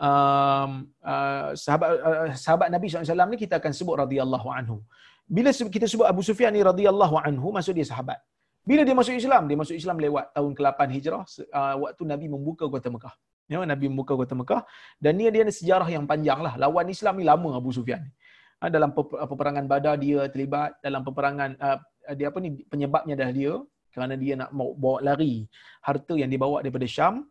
um, 0.00 0.70
uh, 1.00 1.50
sahabat 1.56 1.88
uh, 2.00 2.28
sahabat 2.36 2.68
Nabi 2.72 2.86
wasallam 2.92 3.28
ni 3.32 3.38
kita 3.40 3.60
akan 3.60 3.72
sebut 3.72 3.96
radhiyallahu 4.04 4.48
anhu. 4.52 4.78
Bila 5.26 5.50
kita 5.50 5.86
sebut 5.90 6.06
Abu 6.06 6.22
Sufyan 6.22 6.54
ni 6.54 6.62
radhiyallahu 6.62 7.18
anhu 7.18 7.50
maksud 7.50 7.74
dia 7.74 7.86
sahabat. 7.88 8.20
Bila 8.66 8.82
dia 8.82 8.94
masuk 8.98 9.14
Islam, 9.14 9.46
dia 9.46 9.54
masuk 9.54 9.78
Islam 9.78 9.96
lewat 10.02 10.34
tahun 10.34 10.50
ke-8 10.58 10.80
Hijrah, 10.90 11.22
uh, 11.22 11.74
waktu 11.86 12.02
Nabi 12.02 12.26
membuka 12.26 12.66
kota 12.66 12.90
Mekah. 12.90 13.14
Ya, 13.46 13.62
Nabi 13.62 13.86
membuka 13.86 14.18
kota 14.18 14.34
Mekah 14.34 14.66
dan 14.98 15.14
dia 15.22 15.30
dia 15.30 15.46
ada 15.46 15.54
sejarah 15.54 15.86
yang 15.86 16.02
panjang 16.02 16.42
lah. 16.42 16.58
Lawan 16.58 16.90
Islam 16.90 17.22
ni 17.22 17.24
lama 17.30 17.54
Abu 17.54 17.70
Sufyan. 17.70 18.02
Uh, 18.58 18.66
dalam 18.66 18.90
peperangan 19.30 19.70
Badar 19.70 20.02
dia 20.02 20.26
terlibat, 20.26 20.82
dalam 20.82 21.06
peperangan 21.06 21.54
uh, 21.62 21.78
dia 22.18 22.26
apa 22.30 22.38
ni 22.42 22.66
penyebabnya 22.66 23.14
adalah 23.14 23.34
dia 23.34 23.52
kerana 23.94 24.14
dia 24.18 24.34
nak 24.34 24.50
bawa 24.52 24.98
lari 25.00 25.46
harta 25.86 26.14
yang 26.18 26.28
dibawa 26.28 26.60
daripada 26.60 26.90
Syam. 26.90 27.30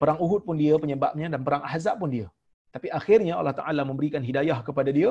Perang 0.00 0.18
Uhud 0.24 0.42
pun 0.48 0.56
dia 0.62 0.74
penyebabnya 0.82 1.26
dan 1.32 1.40
perang 1.46 1.62
Ahzab 1.68 1.96
pun 2.02 2.10
dia. 2.16 2.26
Tapi 2.74 2.88
akhirnya 2.98 3.34
Allah 3.40 3.54
Taala 3.60 3.82
memberikan 3.90 4.22
hidayah 4.28 4.58
kepada 4.66 4.90
dia 4.98 5.10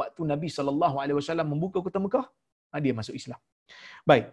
waktu 0.00 0.22
Nabi 0.32 0.48
sallallahu 0.56 0.96
alaihi 1.02 1.16
wasallam 1.20 1.46
membuka 1.52 1.78
kota 1.86 1.98
Mekah, 2.04 2.26
dia 2.84 2.94
masuk 3.00 3.14
Islam. 3.20 3.40
Baik. 4.10 4.26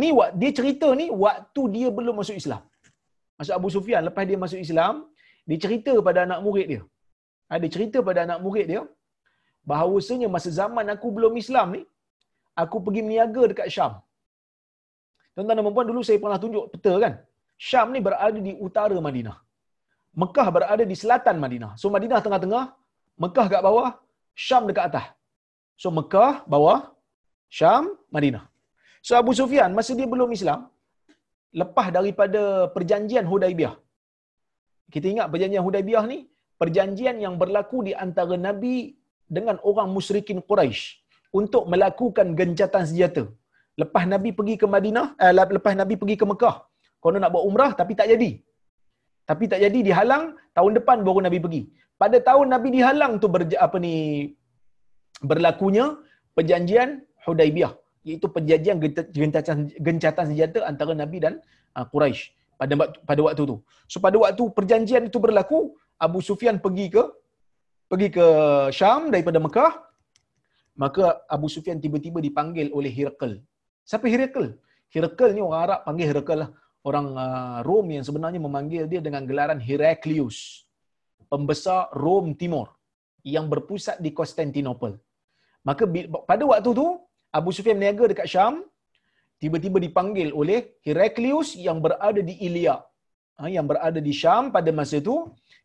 Ni 0.00 0.08
dia 0.40 0.50
cerita 0.58 0.88
ni 1.00 1.06
waktu 1.24 1.62
dia 1.76 1.88
belum 1.98 2.14
masuk 2.20 2.36
Islam. 2.42 2.62
Masuk 3.38 3.54
Abu 3.58 3.68
Sufyan 3.76 4.02
lepas 4.08 4.24
dia 4.30 4.38
masuk 4.44 4.60
Islam, 4.66 4.94
dia 5.48 5.58
cerita 5.64 5.92
pada 6.08 6.20
anak 6.26 6.40
murid 6.46 6.66
dia. 6.72 6.82
Ada 7.56 7.66
cerita 7.74 7.98
pada 8.08 8.20
anak 8.26 8.38
murid 8.44 8.66
dia 8.72 8.82
bahawasanya 9.70 10.28
masa 10.34 10.50
zaman 10.60 10.86
aku 10.94 11.08
belum 11.16 11.34
Islam 11.42 11.68
ni, 11.76 11.82
aku 12.62 12.76
pergi 12.84 13.00
meniaga 13.06 13.42
dekat 13.50 13.68
Syam. 13.74 13.92
Tuan-tuan 15.34 15.56
dan 15.58 15.74
puan 15.76 15.86
dulu 15.90 16.00
saya 16.08 16.18
pernah 16.24 16.38
tunjuk 16.44 16.64
peta 16.72 16.92
kan. 17.04 17.14
Syam 17.56 17.88
ni 17.94 18.00
berada 18.04 18.38
di 18.48 18.52
utara 18.66 18.96
Madinah. 19.00 19.36
Mekah 20.16 20.48
berada 20.48 20.84
di 20.84 20.96
selatan 20.96 21.36
Madinah. 21.40 21.72
So 21.80 21.92
Madinah 21.92 22.20
tengah-tengah, 22.24 22.64
Mekah 23.20 23.46
kat 23.52 23.60
bawah, 23.64 23.96
Syam 24.36 24.68
dekat 24.68 24.92
atas. 24.92 25.06
So 25.76 25.88
Mekah 25.98 26.44
bawah, 26.48 26.92
Syam, 27.56 27.96
Madinah. 28.14 28.44
So 29.06 29.12
Abu 29.20 29.32
Sufyan 29.38 29.70
masa 29.76 29.92
dia 29.98 30.08
belum 30.14 30.30
Islam, 30.38 30.60
lepas 31.60 31.88
daripada 31.96 32.42
perjanjian 32.76 33.24
Hudaibiyah. 33.32 33.74
Kita 34.92 35.06
ingat 35.12 35.26
perjanjian 35.32 35.64
Hudaibiyah 35.66 36.04
ni 36.12 36.18
perjanjian 36.60 37.16
yang 37.24 37.34
berlaku 37.42 37.78
di 37.88 37.92
antara 38.04 38.36
Nabi 38.46 38.96
dengan 39.36 39.56
orang 39.68 39.88
musyrikin 39.96 40.40
Quraisy 40.48 40.82
untuk 41.38 41.64
melakukan 41.72 42.32
gencatan 42.38 42.84
senjata. 42.88 43.24
Lepas 43.76 44.04
Nabi 44.08 44.32
pergi 44.32 44.54
ke 44.56 44.66
Madinah, 44.74 45.06
eh, 45.20 45.32
lepas 45.36 45.74
Nabi 45.76 45.94
pergi 46.00 46.16
ke 46.20 46.24
Mekah, 46.24 46.56
konon 47.06 47.22
nak 47.24 47.32
buat 47.34 47.44
umrah 47.48 47.70
tapi 47.80 47.94
tak 48.00 48.10
jadi. 48.12 48.30
Tapi 49.30 49.44
tak 49.52 49.60
jadi 49.64 49.78
dihalang, 49.88 50.24
tahun 50.56 50.72
depan 50.78 51.02
baru 51.06 51.22
Nabi 51.26 51.38
pergi. 51.44 51.62
Pada 52.02 52.18
tahun 52.28 52.46
Nabi 52.54 52.68
dihalang 52.76 53.12
tu 53.22 53.28
ber, 53.34 53.42
apa 53.66 53.76
ni 53.84 53.94
berlakunya 55.30 55.86
perjanjian 56.36 56.88
Hudaibiyah 57.26 57.72
iaitu 58.06 58.26
perjanjian 58.34 58.76
gencatan 58.78 59.56
gencatan 59.86 60.24
senjata 60.30 60.58
antara 60.70 60.92
Nabi 61.02 61.18
dan 61.24 61.34
uh, 61.76 61.84
Quraisy 61.92 62.30
pada 62.60 62.74
pada 63.08 63.20
waktu 63.26 63.42
tu. 63.50 63.56
So 63.92 63.98
pada 64.04 64.16
waktu 64.24 64.42
perjanjian 64.58 65.02
itu 65.10 65.18
berlaku, 65.26 65.58
Abu 66.06 66.20
Sufyan 66.28 66.56
pergi 66.64 66.86
ke 66.94 67.02
pergi 67.90 68.08
ke 68.16 68.26
Syam 68.78 69.10
daripada 69.14 69.40
Mekah. 69.46 69.72
Maka 70.82 71.04
Abu 71.34 71.48
Sufyan 71.54 71.80
tiba-tiba 71.84 72.20
dipanggil 72.20 72.68
oleh 72.78 72.92
Hirqal. 72.92 73.32
Siapa 73.90 74.06
Hirqal? 74.12 74.46
Hirqal 74.94 75.30
ni 75.36 75.40
orang 75.46 75.60
Arab 75.64 75.80
panggil 75.88 76.06
Hirqal 76.12 76.38
lah. 76.44 76.50
Orang 76.86 77.06
uh, 77.18 77.58
Rom 77.66 77.86
yang 77.90 78.04
sebenarnya 78.06 78.38
memanggil 78.38 78.86
dia 78.86 79.00
dengan 79.06 79.26
gelaran 79.26 79.58
Heraklius. 79.58 80.38
Pembesar 81.26 81.90
Rom 81.90 82.38
Timur 82.38 82.70
yang 83.26 83.50
berpusat 83.50 83.98
di 83.98 84.14
Konstantinopel. 84.14 84.94
Maka 85.66 85.82
pada 86.30 86.46
waktu 86.46 86.70
tu 86.70 86.86
Abu 87.34 87.50
Sufyan 87.50 87.74
berniaga 87.74 88.06
dekat 88.06 88.30
Syam, 88.30 88.62
tiba-tiba 89.42 89.82
dipanggil 89.82 90.30
oleh 90.30 90.78
Heraklius 90.86 91.58
yang 91.58 91.82
berada 91.82 92.22
di 92.22 92.38
Ilya. 92.48 92.78
Ha, 93.36 93.50
yang 93.50 93.66
berada 93.66 93.98
di 93.98 94.12
Syam 94.14 94.54
pada 94.54 94.70
masa 94.70 95.02
itu, 95.02 95.16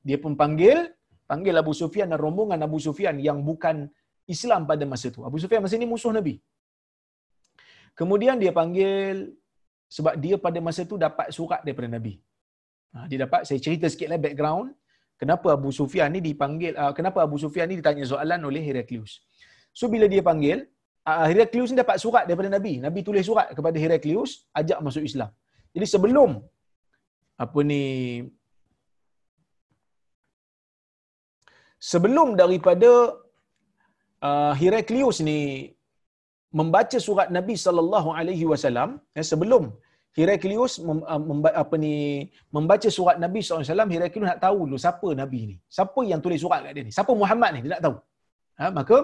dia 0.01 0.17
pun 0.17 0.33
panggil, 0.33 0.89
panggil 1.29 1.53
Abu 1.61 1.71
Sufyan 1.77 2.09
dan 2.11 2.19
rombongan 2.25 2.59
Abu 2.65 2.81
Sufyan 2.81 3.21
yang 3.21 3.45
bukan 3.45 3.85
Islam 4.25 4.65
pada 4.65 4.83
masa 4.89 5.13
itu. 5.13 5.21
Abu 5.29 5.37
Sufyan 5.37 5.61
masa 5.61 5.77
ini 5.77 5.87
musuh 5.93 6.11
Nabi. 6.11 6.41
Kemudian 7.93 8.41
dia 8.41 8.51
panggil, 8.51 9.37
sebab 9.95 10.13
dia 10.23 10.35
pada 10.45 10.59
masa 10.67 10.81
itu 10.87 10.95
dapat 11.05 11.27
surat 11.37 11.61
daripada 11.65 11.89
Nabi. 11.95 12.13
Ha, 12.95 13.07
dia 13.11 13.19
dapat, 13.23 13.41
saya 13.47 13.59
cerita 13.65 13.85
sikit 13.93 14.07
lah 14.11 14.19
background, 14.25 14.67
kenapa 15.21 15.47
Abu 15.57 15.69
Sufyan 15.79 16.09
ni 16.15 16.19
dipanggil, 16.27 16.73
uh, 16.81 16.93
kenapa 16.97 17.19
Abu 17.27 17.37
Sufyan 17.43 17.67
ni 17.71 17.75
ditanya 17.79 18.05
soalan 18.11 18.39
oleh 18.49 18.61
Heraklius. 18.67 19.13
So 19.79 19.87
bila 19.93 20.05
dia 20.13 20.23
panggil, 20.29 20.57
uh, 21.09 21.25
Heraklius 21.31 21.69
ni 21.71 21.77
dapat 21.83 21.97
surat 22.03 22.23
daripada 22.27 22.49
Nabi. 22.57 22.73
Nabi 22.87 22.99
tulis 23.07 23.25
surat 23.29 23.47
kepada 23.57 23.77
Heraklius 23.83 24.31
ajak 24.61 24.79
masuk 24.87 25.03
Islam. 25.09 25.31
Jadi 25.75 25.87
sebelum 25.93 26.31
apa 27.43 27.59
ni 27.69 27.83
sebelum 31.91 32.27
daripada 32.41 32.91
uh, 34.27 34.53
Heraklius 34.61 35.19
ni 35.29 35.39
membaca 36.59 36.97
surat 37.07 37.27
Nabi 37.37 37.55
sallallahu 37.65 38.09
alaihi 38.19 38.45
wasallam 38.51 38.89
eh, 39.17 39.25
sebelum 39.31 39.63
Heraklius 40.17 40.73
mem, 40.87 40.99
uh, 41.13 41.55
apa 41.63 41.75
ni 41.83 41.95
membaca 42.55 42.89
surat 42.97 43.15
Nabi 43.23 43.39
sallallahu 43.39 43.63
alaihi 43.63 43.71
wasallam 43.71 43.91
Heraklius 43.95 44.27
nak 44.31 44.41
tahu 44.45 44.59
dulu 44.67 44.79
siapa 44.85 45.07
Nabi 45.21 45.39
ni. 45.51 45.55
Siapa 45.77 46.01
yang 46.11 46.19
tulis 46.23 46.39
surat 46.43 46.59
kat 46.65 46.73
dia 46.77 46.83
ni? 46.87 46.91
Siapa 46.97 47.11
Muhammad 47.21 47.49
ni? 47.55 47.59
Dia 47.65 47.71
nak 47.75 47.83
tahu. 47.87 47.95
Ha, 48.59 48.65
maka 48.79 48.97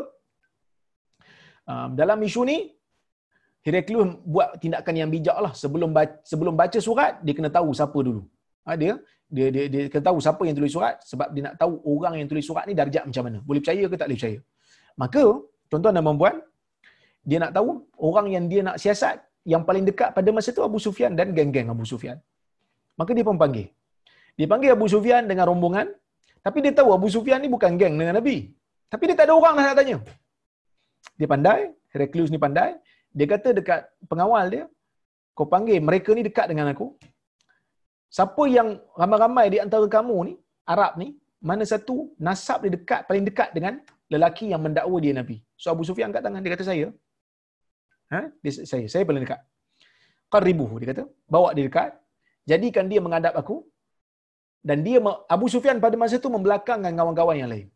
Um, 1.68 1.89
dalam 2.00 2.18
isu 2.24 2.41
ni, 2.48 2.58
Heraklius 3.68 4.24
buat 4.34 4.56
tindakan 4.64 4.95
yang 4.95 5.10
bijak 5.12 5.38
lah. 5.45 5.52
Sebelum 5.62 5.91
baca, 5.91 6.16
sebelum 6.24 6.56
baca 6.56 6.80
surat, 6.80 7.20
dia 7.26 7.36
kena 7.36 7.52
tahu 7.52 7.76
siapa 7.76 8.00
dulu. 8.08 8.24
Ha, 8.64 8.80
dia, 8.80 8.95
dia, 9.28 9.48
dia, 9.52 9.64
dia 9.74 9.82
kena 9.91 10.04
tahu 10.08 10.18
siapa 10.24 10.39
yang 10.48 10.56
tulis 10.56 10.72
surat 10.72 10.95
sebab 11.04 11.28
dia 11.36 11.52
nak 11.52 11.56
tahu 11.60 11.74
orang 11.84 12.24
yang 12.24 12.28
tulis 12.32 12.48
surat 12.48 12.64
ni 12.70 12.74
darjat 12.80 13.04
macam 13.04 13.24
mana. 13.28 13.38
Boleh 13.43 13.60
percaya 13.60 13.84
ke 13.91 13.95
tak 14.00 14.08
boleh 14.08 14.20
percaya. 14.20 14.39
Maka, 14.95 15.24
tuan-tuan 15.68 15.93
dan 16.00 16.04
puan 16.08 16.36
dia 17.30 17.38
nak 17.43 17.51
tahu 17.57 17.69
orang 18.07 18.28
yang 18.36 18.45
dia 18.51 18.61
nak 18.67 18.78
siasat 18.84 19.17
yang 19.53 19.63
paling 19.67 19.84
dekat 19.89 20.09
pada 20.17 20.30
masa 20.36 20.49
tu 20.57 20.63
Abu 20.67 20.80
Sufyan 20.86 21.11
dan 21.19 21.28
geng-geng 21.38 21.69
Abu 21.73 21.86
Sufyan. 21.91 22.17
Maka 22.99 23.11
dia 23.17 23.25
pun 23.28 23.38
panggil. 23.43 23.67
Dia 24.38 24.47
panggil 24.51 24.71
Abu 24.75 24.88
Sufyan 24.93 25.23
dengan 25.30 25.45
rombongan. 25.51 25.88
Tapi 26.45 26.57
dia 26.63 26.71
tahu 26.80 26.89
Abu 26.97 27.07
Sufyan 27.15 27.39
ni 27.43 27.49
bukan 27.55 27.71
geng 27.82 27.95
dengan 27.99 28.15
Nabi. 28.19 28.38
Tapi 28.91 29.03
dia 29.07 29.15
tak 29.19 29.28
ada 29.28 29.34
orang 29.39 29.55
nak 29.59 29.75
tanya. 29.80 29.97
Dia 31.19 31.28
pandai, 31.34 31.59
Heraclius 31.91 32.30
ni 32.34 32.39
pandai. 32.45 32.69
Dia 33.17 33.28
kata 33.34 33.49
dekat 33.59 33.82
pengawal 34.11 34.45
dia, 34.53 34.63
kau 35.38 35.47
panggil 35.53 35.80
mereka 35.89 36.11
ni 36.17 36.23
dekat 36.28 36.47
dengan 36.51 36.71
aku. 36.71 36.88
Siapa 38.15 38.43
yang 38.47 38.80
ramai-ramai 39.01 39.45
di 39.53 39.57
antara 39.65 39.84
kamu 39.95 40.17
ni, 40.28 40.34
Arab 40.73 40.95
ni, 41.01 41.07
mana 41.43 41.63
satu 41.73 41.95
nasab 42.28 42.63
dia 42.63 42.71
dekat, 42.78 43.01
paling 43.09 43.25
dekat 43.28 43.49
dengan 43.57 43.73
lelaki 44.13 44.45
yang 44.53 44.61
mendakwa 44.63 44.97
dia 45.03 45.13
Nabi. 45.19 45.38
So 45.59 45.75
Abu 45.75 45.84
Sufyan 45.84 46.07
angkat 46.09 46.23
tangan, 46.23 46.41
dia 46.43 46.51
kata 46.55 46.65
saya. 46.71 46.88
Ha? 48.14 48.22
Dia, 48.43 48.51
saya, 48.72 48.86
saya 48.93 49.03
paling 49.10 49.24
dekat. 49.26 49.41
Qaribuhu, 50.34 50.76
dia 50.80 50.88
kata. 50.91 51.03
Bawa 51.34 51.49
dia 51.55 51.66
dekat. 51.70 51.91
Jadikan 52.51 52.86
dia 52.91 52.99
menghadap 53.05 53.34
aku. 53.41 53.58
Dan 54.68 54.84
dia, 54.88 54.99
Abu 55.36 55.47
Sufyan 55.53 55.78
pada 55.84 55.95
masa 56.01 56.16
itu 56.22 56.30
membelakangkan 56.36 56.91
kawan-kawan 56.99 57.38
yang 57.41 57.51
lain. 57.53 57.68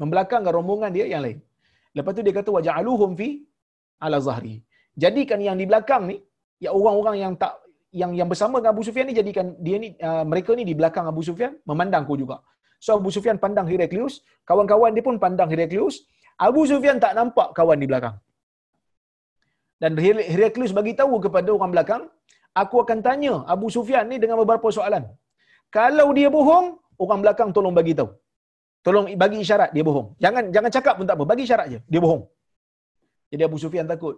membelakangkan 0.00 0.52
rombongan 0.56 0.90
dia 0.96 1.06
yang 1.12 1.22
lain. 1.26 1.38
Lepas 1.96 2.12
tu 2.16 2.22
dia 2.26 2.34
kata 2.38 2.50
waja'aluhum 2.56 3.10
fi 3.20 3.28
ala 4.04 4.18
zahri. 4.26 4.60
Jadikan 5.04 5.40
yang 5.46 5.56
di 5.60 5.66
belakang 5.70 6.02
ni, 6.10 6.16
ya 6.64 6.70
orang-orang 6.78 7.16
yang 7.24 7.32
tak 7.42 7.54
yang 8.00 8.12
yang 8.18 8.28
bersama 8.32 8.60
dengan 8.60 8.72
Abu 8.76 8.82
Sufyan 8.86 9.08
ni 9.08 9.14
jadikan 9.16 9.46
dia 9.66 9.76
ni 9.80 9.88
uh, 10.08 10.24
mereka 10.30 10.52
ni 10.58 10.64
di 10.68 10.74
belakang 10.76 11.08
Abu 11.12 11.22
Sufyan 11.28 11.52
memandangku 11.70 12.14
juga. 12.22 12.36
So 12.84 12.92
Abu 13.00 13.08
Sufyan 13.08 13.40
pandang 13.44 13.68
Heraklius, 13.72 14.20
kawan-kawan 14.48 14.92
dia 14.96 15.04
pun 15.08 15.16
pandang 15.16 15.48
Heraklius. 15.48 16.04
Abu 16.36 16.68
Sufyan 16.68 17.00
tak 17.00 17.16
nampak 17.16 17.56
kawan 17.56 17.80
di 17.80 17.88
belakang. 17.88 18.16
Dan 19.82 19.92
Heraklius 20.00 20.72
bagi 20.78 20.92
tahu 21.00 21.14
kepada 21.24 21.48
orang 21.56 21.70
belakang, 21.74 22.02
aku 22.62 22.76
akan 22.84 22.98
tanya 23.06 23.34
Abu 23.54 23.68
Sufyan 23.76 24.04
ni 24.12 24.16
dengan 24.22 24.36
beberapa 24.40 24.68
soalan. 24.76 25.04
Kalau 25.78 26.08
dia 26.18 26.28
bohong, 26.36 26.66
orang 27.04 27.20
belakang 27.24 27.50
tolong 27.56 27.74
bagi 27.76 27.92
tahu. 27.98 28.10
Tolong 28.86 29.06
bagi 29.22 29.38
isyarat 29.44 29.70
dia 29.76 29.84
bohong. 29.88 30.08
Jangan 30.24 30.44
jangan 30.54 30.70
cakap 30.76 30.94
pun 30.98 31.06
tak 31.10 31.16
apa, 31.18 31.24
bagi 31.32 31.44
isyarat 31.46 31.66
je 31.72 31.78
dia 31.92 32.00
bohong. 32.04 32.22
Jadi 33.32 33.42
Abu 33.48 33.58
Sufyan 33.62 33.86
takut. 33.92 34.16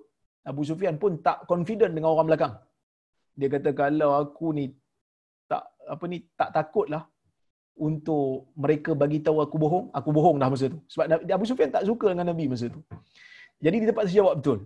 Abu 0.51 0.63
Sufyan 0.69 0.95
pun 1.03 1.13
tak 1.27 1.39
confident 1.51 1.93
dengan 1.97 2.11
orang 2.15 2.29
belakang. 2.31 2.55
Dia 3.39 3.49
kata 3.55 3.71
kalau 3.81 4.11
aku 4.23 4.47
ni 4.59 4.65
tak 5.51 5.65
apa 5.95 6.05
ni 6.13 6.19
tak 6.39 6.51
takutlah 6.57 7.03
untuk 7.89 8.53
mereka 8.65 8.93
bagi 9.03 9.19
tahu 9.27 9.39
aku 9.45 9.57
bohong, 9.65 9.87
aku 9.99 10.11
bohong 10.17 10.37
dah 10.43 10.49
masa 10.53 10.67
tu. 10.75 10.79
Sebab 10.93 11.05
Abu 11.37 11.47
Sufyan 11.49 11.71
tak 11.77 11.85
suka 11.89 12.07
dengan 12.13 12.27
Nabi 12.31 12.45
masa 12.53 12.67
tu. 12.69 12.81
Jadi 13.65 13.77
dia 13.83 13.89
dapat 13.91 14.05
jawab 14.13 14.35
betul. 14.39 14.59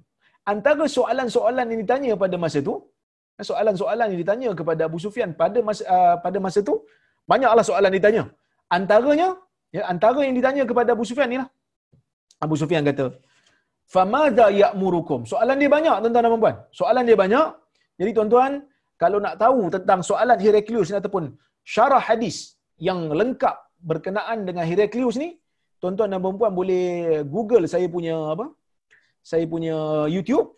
Antara 0.42 0.84
soalan-soalan 0.96 1.66
yang 1.70 1.80
ditanya 1.86 2.12
pada 2.22 2.36
masa 2.44 2.58
tu, 2.68 2.74
soalan-soalan 3.50 4.06
yang 4.12 4.20
ditanya 4.22 4.50
kepada 4.58 4.82
Abu 4.88 4.98
Sufyan 5.04 5.30
pada 5.42 5.58
masa 5.68 5.82
uh, 5.94 6.14
pada 6.24 6.38
masa 6.42 6.58
tu, 6.68 6.74
banyaklah 7.30 7.64
soalan 7.70 7.92
ditanya. 7.94 8.24
Antaranya, 8.76 9.28
ya 9.76 9.82
antara 9.92 10.20
yang 10.26 10.34
ditanya 10.38 10.62
kepada 10.70 10.90
Abu 10.96 11.04
Sufyan 11.10 11.28
ni 11.32 11.38
lah. 11.42 11.48
Abu 12.44 12.54
Sufyan 12.60 12.82
kata, 12.82 13.06
"Famadha 13.94 14.46
ya'murukum?" 14.50 15.20
Soalan 15.32 15.56
dia 15.62 15.70
banyak 15.76 15.96
tuan-tuan 16.02 16.24
dan 16.26 16.40
puan. 16.44 16.56
Soalan 16.80 17.02
dia 17.08 17.16
banyak. 17.24 17.46
Jadi 18.00 18.10
tuan-tuan, 18.16 18.52
kalau 19.02 19.18
nak 19.22 19.34
tahu 19.42 19.70
tentang 19.74 20.00
soalan 20.10 20.38
Heraklius 20.44 20.90
ni 20.90 20.96
ataupun 20.98 21.24
syarah 21.62 22.02
hadis 22.02 22.58
yang 22.88 22.98
lengkap 23.20 23.56
berkenaan 23.90 24.42
dengan 24.48 24.64
Heraklius 24.66 25.16
ni, 25.22 25.38
tuan-tuan 25.78 26.10
dan 26.10 26.18
puan 26.18 26.50
boleh 26.50 26.86
Google 27.34 27.64
saya 27.70 27.86
punya 27.86 28.16
apa? 28.34 28.46
Saya 29.22 29.44
punya 29.46 30.06
YouTube. 30.10 30.48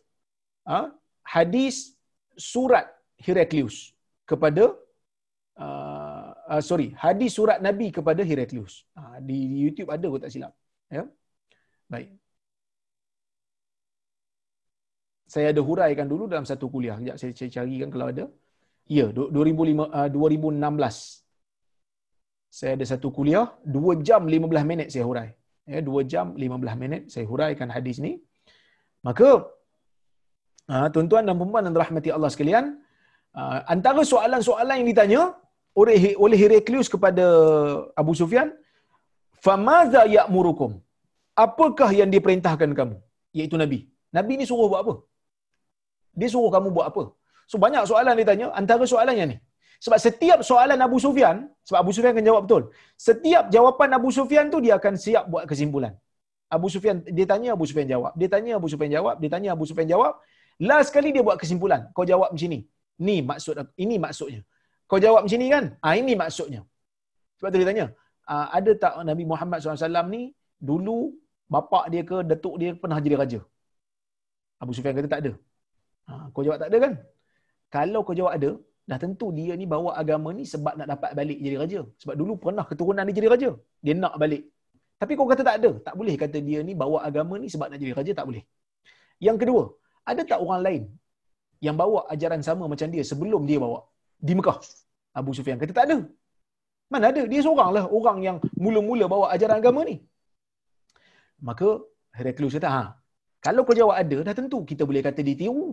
Ha? 0.65 0.81
Hadis 1.25 1.95
surat 2.37 2.89
Heraklius 3.21 3.93
kepada 4.25 4.75
uh, 5.61 6.29
uh, 6.53 6.63
sorry, 6.65 6.89
hadis 7.05 7.37
surat 7.39 7.59
Nabi 7.67 7.93
kepada 7.97 8.23
Heraklius. 8.31 8.75
Uh, 8.97 9.17
di, 9.21 9.39
YouTube 9.65 9.91
ada 9.97 10.07
kok 10.13 10.23
tak 10.25 10.33
silap. 10.35 10.53
Ya. 10.91 11.05
Baik. 11.93 12.09
Saya 15.29 15.51
ada 15.53 15.61
huraikan 15.69 16.07
dulu 16.07 16.25
dalam 16.33 16.47
satu 16.47 16.67
kuliah. 16.71 16.97
Sekejap 16.99 17.17
saya, 17.21 17.33
saya 17.39 17.51
carikan 17.57 17.89
kalau 17.95 18.07
ada. 18.13 18.25
Ya, 18.87 19.07
2005, 19.11 19.89
uh, 19.89 20.09
2016. 20.13 21.25
Saya 22.55 22.79
ada 22.79 22.87
satu 22.87 23.09
kuliah, 23.11 23.47
2 23.67 23.99
jam 24.07 24.23
15 24.31 24.63
minit 24.71 24.89
saya 24.95 25.05
hurai. 25.09 25.29
Ya, 25.67 25.81
2 25.83 26.07
jam 26.13 26.27
15 26.39 26.77
minit 26.83 27.03
saya 27.11 27.27
huraikan 27.27 27.69
hadis 27.77 27.99
ni. 27.99 28.13
Maka 29.07 29.29
uh, 30.73 30.87
tuan-tuan 30.93 31.25
dan 31.29 31.37
puan 31.41 31.65
dan 31.67 31.75
rahmati 31.83 32.11
Allah 32.17 32.31
sekalian, 32.35 32.65
uh, 33.41 33.59
antara 33.75 34.03
soalan-soalan 34.13 34.77
yang 34.81 34.89
ditanya 34.93 35.23
oleh 35.81 35.99
oleh 36.25 36.39
Heraklius 36.43 36.89
kepada 36.95 37.27
Abu 38.03 38.13
Sufyan, 38.21 38.49
"Famaza 39.45 40.03
ya'murukum?" 40.17 40.73
Apakah 41.45 41.91
yang 42.01 42.11
diperintahkan 42.15 42.71
kamu? 42.79 42.97
Iaitu 43.39 43.57
Nabi. 43.63 43.79
Nabi 44.17 44.33
ni 44.41 44.45
suruh 44.51 44.69
buat 44.73 44.81
apa? 44.85 44.95
Dia 46.21 46.29
suruh 46.35 46.51
kamu 46.55 46.69
buat 46.77 46.87
apa? 46.91 47.03
So 47.51 47.59
banyak 47.65 47.83
soalan 47.91 48.15
dia 48.19 48.27
tanya, 48.31 48.47
antara 48.61 48.85
soalannya 48.93 49.25
ni. 49.33 49.37
Sebab 49.85 49.99
setiap 50.07 50.39
soalan 50.51 50.79
Abu 50.87 50.99
Sufyan, 51.05 51.37
sebab 51.67 51.79
Abu 51.83 51.93
Sufyan 51.95 52.13
akan 52.15 52.27
jawab 52.29 52.43
betul. 52.47 52.63
Setiap 53.07 53.45
jawapan 53.55 53.91
Abu 53.99 54.09
Sufyan 54.19 54.47
tu 54.55 54.59
dia 54.65 54.75
akan 54.81 54.95
siap 55.05 55.25
buat 55.33 55.45
kesimpulan. 55.51 55.93
Abu 56.57 56.69
Sufyan 56.75 56.97
dia 57.17 57.27
tanya 57.33 57.51
Abu 57.57 57.65
Sufyan 57.69 57.89
jawab. 57.93 58.13
Dia 58.21 58.29
tanya 58.35 58.53
Abu 58.59 58.69
Sufyan 58.73 58.91
jawab, 58.97 59.15
dia 59.23 59.31
tanya 59.35 59.51
Abu 59.57 59.65
Sufyan 59.71 59.89
jawab. 59.93 60.13
Last 60.69 60.89
sekali 60.91 61.11
dia 61.15 61.23
buat 61.27 61.39
kesimpulan. 61.43 61.81
Kau 61.97 62.07
jawab 62.13 62.31
macam 62.35 62.51
ni. 62.55 62.61
Ni 63.07 63.17
maksud 63.31 63.55
ini 63.85 63.97
maksudnya. 64.05 64.41
Kau 64.91 64.99
jawab 65.05 65.21
macam 65.27 65.39
ni 65.43 65.49
kan? 65.55 65.65
Ah 65.87 65.95
ini 66.01 66.15
maksudnya. 66.23 66.61
Sebab 67.39 67.49
tu 67.53 67.59
dia 67.61 67.69
tanya, 67.71 67.87
ah, 68.31 68.47
ada 68.59 68.73
tak 68.83 68.93
Nabi 69.11 69.25
Muhammad 69.33 69.59
SAW 69.59 70.07
ni 70.15 70.23
dulu 70.71 70.99
bapak 71.55 71.85
dia 71.93 72.03
ke 72.11 72.17
datuk 72.31 72.55
dia 72.63 72.71
pernah 72.83 72.99
jadi 73.05 73.17
raja? 73.23 73.41
Abu 74.63 74.73
Sufyan 74.77 74.95
kata 74.97 75.09
tak 75.15 75.21
ada. 75.25 75.33
Ha, 76.09 76.13
kau 76.33 76.43
jawab 76.47 76.59
tak 76.63 76.69
ada 76.71 76.79
kan? 76.85 76.93
Kalau 77.75 78.01
kau 78.07 78.17
jawab 78.19 78.33
ada, 78.39 78.51
dah 78.91 78.99
tentu 79.03 79.27
dia 79.37 79.53
ni 79.61 79.67
bawa 79.75 79.91
agama 80.03 80.31
ni 80.39 80.45
sebab 80.53 80.75
nak 80.79 80.89
dapat 80.95 81.11
balik 81.19 81.39
jadi 81.45 81.57
raja. 81.63 81.81
Sebab 82.01 82.15
dulu 82.21 82.33
pernah 82.45 82.65
keturunan 82.71 83.05
dia 83.09 83.17
jadi 83.19 83.29
raja. 83.35 83.51
Dia 83.85 83.95
nak 84.05 84.15
balik. 84.23 84.54
Tapi 85.01 85.13
kau 85.19 85.27
kata 85.33 85.43
tak 85.49 85.57
ada. 85.61 85.71
Tak 85.87 85.95
boleh 86.01 86.15
kata 86.23 86.39
dia 86.49 86.59
ni 86.69 86.73
bawa 86.83 86.99
agama 87.09 87.35
ni 87.43 87.49
sebab 87.55 87.67
nak 87.71 87.79
jadi 87.83 87.93
raja. 87.99 88.13
Tak 88.19 88.27
boleh. 88.29 88.43
Yang 89.27 89.37
kedua, 89.43 89.63
ada 90.11 90.23
tak 90.31 90.41
orang 90.45 90.61
lain 90.67 90.83
yang 91.67 91.77
bawa 91.83 92.01
ajaran 92.15 92.41
sama 92.49 92.65
macam 92.73 92.89
dia 92.95 93.03
sebelum 93.11 93.43
dia 93.51 93.59
bawa 93.65 93.79
di 94.27 94.33
Mekah? 94.39 94.59
Abu 95.19 95.31
Sufyan 95.37 95.59
kata 95.63 95.73
tak 95.79 95.87
ada. 95.89 95.99
Mana 96.93 97.05
ada? 97.13 97.23
Dia 97.33 97.41
seorang 97.47 97.71
lah 97.77 97.85
orang 97.99 98.19
yang 98.27 98.37
mula-mula 98.65 99.05
bawa 99.15 99.27
ajaran 99.35 99.57
agama 99.63 99.81
ni. 99.91 99.97
Maka 101.49 101.69
Heraklius 102.19 102.55
kata, 102.57 102.69
ha, 102.75 102.83
kalau 103.45 103.63
kau 103.67 103.77
jawab 103.79 103.97
ada, 104.03 104.19
dah 104.27 104.35
tentu 104.39 104.59
kita 104.71 104.83
boleh 104.89 105.03
kata 105.07 105.21
dia 105.27 105.37
tiru. 105.43 105.67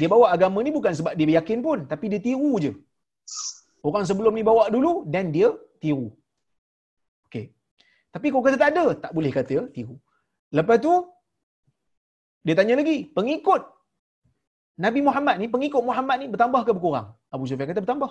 Dia 0.00 0.08
bawa 0.14 0.26
agama 0.34 0.58
ni 0.66 0.70
bukan 0.76 0.92
sebab 0.98 1.12
dia 1.18 1.36
yakin 1.38 1.58
pun, 1.66 1.78
tapi 1.90 2.06
dia 2.12 2.20
tiru 2.26 2.52
je. 2.64 2.72
Orang 3.88 4.04
sebelum 4.10 4.32
ni 4.38 4.44
bawa 4.50 4.64
dulu, 4.74 4.92
dan 5.14 5.32
dia 5.36 5.48
tiru. 5.82 6.08
Tapi 8.10 8.26
kau 8.34 8.42
kata 8.42 8.58
tak 8.58 8.70
ada, 8.74 8.84
tak 8.98 9.12
boleh 9.14 9.30
kata 9.30 9.70
tiru. 9.74 9.96
Lepas 10.50 10.82
tu, 10.82 10.92
dia 12.42 12.54
tanya 12.58 12.74
lagi, 12.80 13.06
pengikut 13.16 13.62
Nabi 14.80 15.00
Muhammad 15.04 15.36
ni, 15.38 15.46
pengikut 15.46 15.82
Muhammad 15.84 16.16
ni 16.22 16.26
bertambah 16.32 16.60
ke 16.66 16.70
berkurang? 16.74 17.14
Abu 17.30 17.44
Sufyan 17.46 17.68
kata 17.70 17.84
bertambah. 17.84 18.10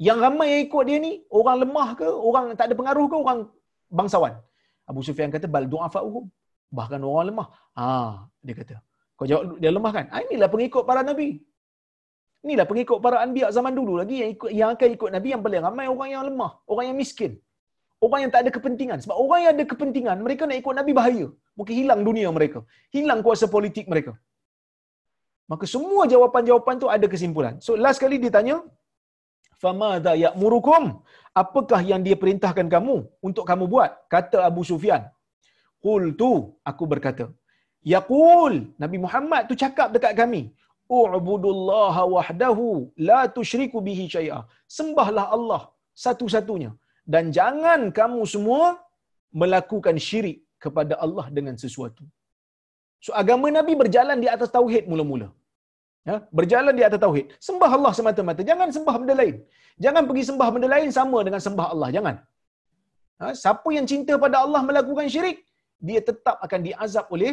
Yang 0.00 0.18
ramai 0.24 0.46
yang 0.52 0.62
ikut 0.68 0.82
dia 0.88 0.98
ni, 1.02 1.12
orang 1.28 1.56
lemah 1.66 1.88
ke, 1.98 2.06
orang 2.06 2.44
tak 2.58 2.70
ada 2.70 2.74
pengaruh 2.78 3.06
ke, 3.10 3.16
orang 3.16 3.38
bangsawan? 3.90 4.34
Abu 4.86 5.00
Sufyan 5.02 5.28
kata, 5.34 5.50
bal 5.50 5.66
du'afa'uhum. 5.66 6.24
Bahkan 6.70 7.00
orang 7.02 7.26
lemah. 7.34 7.48
Ha, 7.78 7.84
dia 8.46 8.54
kata. 8.54 8.76
Kau 9.16 9.24
jawab 9.24 9.56
dia 9.56 9.72
lemah 9.72 9.92
kan? 9.96 10.06
Ha, 10.12 10.22
inilah 10.28 10.48
pengikut 10.52 10.82
para 10.84 11.00
nabi. 11.00 11.40
Inilah 12.44 12.66
pengikut 12.68 12.98
para 13.00 13.24
anbiya 13.24 13.50
zaman 13.50 13.72
dulu 13.74 13.98
lagi 13.98 14.22
yang 14.22 14.30
ikut 14.36 14.50
yang 14.54 14.68
akan 14.76 14.88
ikut 14.94 15.10
nabi 15.10 15.28
yang 15.34 15.42
paling 15.42 15.62
ramai 15.66 15.86
orang 15.90 16.08
yang 16.14 16.22
lemah, 16.28 16.62
orang 16.70 16.92
yang 16.92 16.96
miskin. 17.00 17.32
Orang 18.06 18.20
yang 18.22 18.32
tak 18.34 18.42
ada 18.44 18.50
kepentingan. 18.56 18.98
Sebab 19.04 19.16
orang 19.24 19.40
yang 19.44 19.52
ada 19.56 19.64
kepentingan, 19.72 20.16
mereka 20.26 20.42
nak 20.48 20.58
ikut 20.62 20.74
nabi 20.78 20.92
bahaya. 20.98 21.26
Mungkin 21.58 21.74
hilang 21.80 22.00
dunia 22.08 22.28
mereka. 22.38 22.60
Hilang 22.96 23.20
kuasa 23.26 23.46
politik 23.56 23.86
mereka. 23.92 24.12
Maka 25.52 25.64
semua 25.74 26.02
jawapan-jawapan 26.12 26.76
tu 26.82 26.88
ada 26.96 27.06
kesimpulan. 27.12 27.54
So 27.66 27.72
last 27.84 28.00
kali 28.02 28.16
dia 28.22 28.32
tanya, 28.36 28.56
"Famadha 29.62 30.12
ya'murukum?" 30.24 30.84
Apakah 31.42 31.80
yang 31.90 32.00
dia 32.06 32.16
perintahkan 32.22 32.66
kamu 32.74 32.96
untuk 33.28 33.44
kamu 33.50 33.64
buat? 33.72 33.90
Kata 34.14 34.38
Abu 34.50 34.62
Sufyan. 34.70 35.02
Qultu, 35.84 36.32
aku 36.70 36.84
berkata. 36.92 37.26
Yaqul, 37.94 38.54
Nabi 38.82 38.98
Muhammad 39.04 39.42
tu 39.50 39.54
cakap 39.62 39.88
dekat 39.94 40.12
kami. 40.20 40.42
U'budullaha 40.98 42.02
wahdahu 42.14 42.66
la 43.08 43.20
tusyriku 43.36 43.78
bihi 43.88 44.04
syai'a. 44.14 44.40
Sembahlah 44.78 45.26
Allah 45.36 45.62
satu-satunya 46.04 46.70
dan 47.14 47.24
jangan 47.38 47.80
kamu 47.98 48.22
semua 48.34 48.64
melakukan 49.40 49.96
syirik 50.06 50.38
kepada 50.64 50.94
Allah 51.04 51.26
dengan 51.36 51.54
sesuatu. 51.64 52.04
So 53.04 53.10
agama 53.22 53.48
Nabi 53.58 53.72
berjalan 53.82 54.18
di 54.24 54.28
atas 54.34 54.50
tauhid 54.56 54.84
mula-mula. 54.92 55.28
Ya, 56.08 56.16
berjalan 56.38 56.74
di 56.78 56.84
atas 56.88 57.00
tauhid. 57.04 57.26
Sembah 57.46 57.70
Allah 57.76 57.92
semata-mata, 57.98 58.42
jangan 58.50 58.68
sembah 58.76 58.94
benda 59.00 59.14
lain. 59.20 59.36
Jangan 59.84 60.02
pergi 60.08 60.24
sembah 60.30 60.48
benda 60.54 60.68
lain 60.74 60.90
sama 60.98 61.18
dengan 61.26 61.40
sembah 61.46 61.66
Allah, 61.74 61.88
jangan. 61.96 62.16
Ha, 63.20 63.32
siapa 63.42 63.68
yang 63.76 63.86
cinta 63.92 64.14
pada 64.24 64.36
Allah 64.44 64.60
melakukan 64.68 65.06
syirik, 65.14 65.38
dia 65.88 66.00
tetap 66.08 66.36
akan 66.46 66.60
diazab 66.66 67.06
oleh 67.16 67.32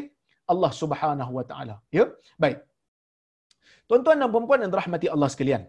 Allah 0.51 0.71
Subhanahu 0.81 1.31
wa 1.37 1.45
taala. 1.49 1.75
Ya. 1.97 2.05
Baik. 2.43 2.57
Tuan-tuan 3.87 4.17
dan 4.21 4.29
puan-puan 4.33 4.59
yang 4.63 4.71
dirahmati 4.73 5.07
Allah 5.15 5.29
sekalian. 5.33 5.63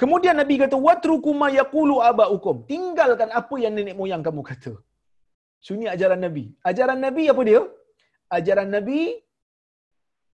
Kemudian 0.00 0.36
Nabi 0.40 0.54
kata 0.62 0.76
watruku 0.86 1.30
ma 1.40 1.48
yaqulu 1.60 1.96
abaukum. 2.10 2.56
Tinggalkan 2.72 3.30
apa 3.40 3.54
yang 3.64 3.74
nenek 3.78 3.96
moyang 4.00 4.22
kamu 4.26 4.42
kata. 4.50 4.72
Sunyi 5.66 5.86
ajaran 5.94 6.22
Nabi. 6.26 6.44
Ajaran 6.70 7.00
Nabi 7.06 7.24
apa 7.32 7.42
dia? 7.48 7.62
Ajaran 8.38 8.70
Nabi 8.76 9.00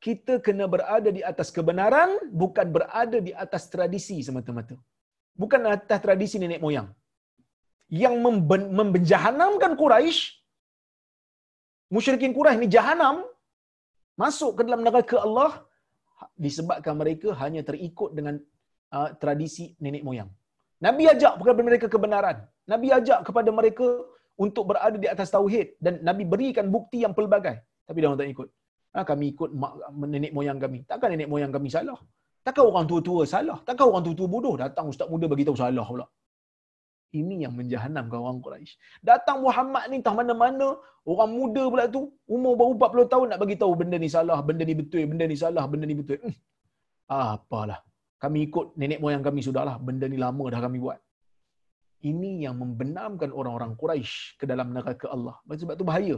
kita 0.06 0.34
kena 0.46 0.66
berada 0.74 1.10
di 1.16 1.22
atas 1.30 1.48
kebenaran 1.56 2.10
bukan 2.42 2.66
berada 2.76 3.18
di 3.28 3.32
atas 3.44 3.64
tradisi 3.72 4.16
semata-mata. 4.26 4.76
Bukan 5.42 5.60
atas 5.76 6.00
tradisi 6.06 6.38
nenek 6.42 6.62
moyang. 6.66 6.88
yang 8.02 8.14
membenjahanamkan 8.78 9.72
Quraisy 9.80 10.18
musyrikin 11.94 12.34
Quraisy 12.36 12.60
ni 12.62 12.68
jahanam 12.76 13.22
masuk 14.22 14.58
ke 14.58 14.62
dalam 14.66 14.82
neraka 14.86 15.16
Allah 15.26 15.62
disebabkan 16.44 16.94
mereka 16.98 17.30
hanya 17.42 17.62
terikut 17.68 18.10
dengan 18.18 18.42
uh, 18.92 19.08
tradisi 19.22 19.74
nenek 19.82 20.02
moyang. 20.06 20.30
Nabi 20.82 21.08
ajak 21.08 21.40
kepada 21.40 21.62
mereka 21.64 21.86
kebenaran. 21.88 22.36
Nabi 22.68 22.92
ajak 22.92 23.24
kepada 23.24 23.50
mereka 23.50 23.86
untuk 24.36 24.64
berada 24.68 24.96
di 25.00 25.08
atas 25.08 25.32
tauhid 25.32 25.80
dan 25.80 26.04
Nabi 26.04 26.28
berikan 26.28 26.68
bukti 26.68 27.00
yang 27.04 27.16
pelbagai. 27.16 27.56
Tapi 27.88 27.96
dia 27.96 28.08
orang 28.10 28.20
tak 28.20 28.28
ikut. 28.28 28.48
Ha, 28.96 29.04
kami 29.04 29.24
ikut 29.32 29.50
mak, 29.56 29.72
nenek 30.12 30.32
moyang 30.36 30.58
kami. 30.60 30.84
Takkan 30.84 31.08
nenek 31.14 31.28
moyang 31.32 31.52
kami 31.56 31.68
salah? 31.72 31.96
Takkan 32.44 32.64
orang 32.70 32.86
tua-tua 32.90 33.22
salah? 33.24 33.58
Takkan 33.64 33.86
orang 33.90 34.04
tua-tua 34.06 34.28
bodoh? 34.28 34.54
Datang 34.60 34.92
ustaz 34.92 35.08
muda 35.12 35.26
bagi 35.32 35.44
tahu 35.48 35.56
salah 35.56 35.86
pula. 35.88 36.06
Ini 37.16 37.48
yang 37.48 37.54
menjahanamkan 37.56 38.18
orang 38.18 38.38
Quraisy. 38.44 38.76
Datang 39.00 39.40
Muhammad 39.46 39.88
ni 39.88 40.02
entah 40.02 40.12
mana-mana, 40.12 40.76
orang 41.06 41.30
muda 41.32 41.62
pula 41.72 41.84
tu, 41.88 42.12
umur 42.28 42.52
baru 42.60 42.72
40 42.76 43.12
tahun 43.12 43.26
nak 43.32 43.38
bagi 43.40 43.56
tahu 43.62 43.72
benda 43.80 43.96
ni 43.96 44.10
salah, 44.10 44.38
benda 44.44 44.64
ni 44.68 44.74
betul, 44.76 45.06
benda 45.10 45.24
ni 45.24 45.36
salah, 45.38 45.64
benda 45.70 45.86
ni 45.88 45.96
betul. 45.96 46.18
Hmm. 46.20 46.34
Apalah. 47.06 47.80
Kami 48.22 48.38
ikut 48.48 48.66
nenek 48.80 48.98
moyang 49.04 49.24
kami 49.28 49.40
sudahlah, 49.44 49.76
benda 49.86 50.06
ni 50.08 50.16
lama 50.16 50.44
dah 50.52 50.60
kami 50.66 50.78
buat. 50.84 50.98
Ini 52.10 52.48
yang 52.48 52.56
membenamkan 52.62 53.30
orang-orang 53.32 53.72
Quraisy 53.80 54.40
ke 54.40 54.44
dalam 54.50 54.72
neraka 54.76 55.06
Allah. 55.16 55.36
Sebab 55.44 55.74
itu 55.76 55.86
bahaya. 55.90 56.16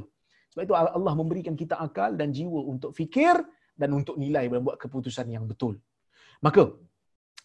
Sebab 0.52 0.62
itu 0.66 0.74
Allah 0.78 1.14
memberikan 1.20 1.54
kita 1.62 1.74
akal 1.86 2.14
dan 2.20 2.28
jiwa 2.36 2.60
untuk 2.72 2.90
fikir 2.98 3.34
dan 3.80 3.90
untuk 3.98 4.14
nilai 4.22 4.44
dan 4.52 4.62
buat 4.66 4.76
keputusan 4.82 5.26
yang 5.30 5.44
betul. 5.50 5.74
Maka 6.46 6.70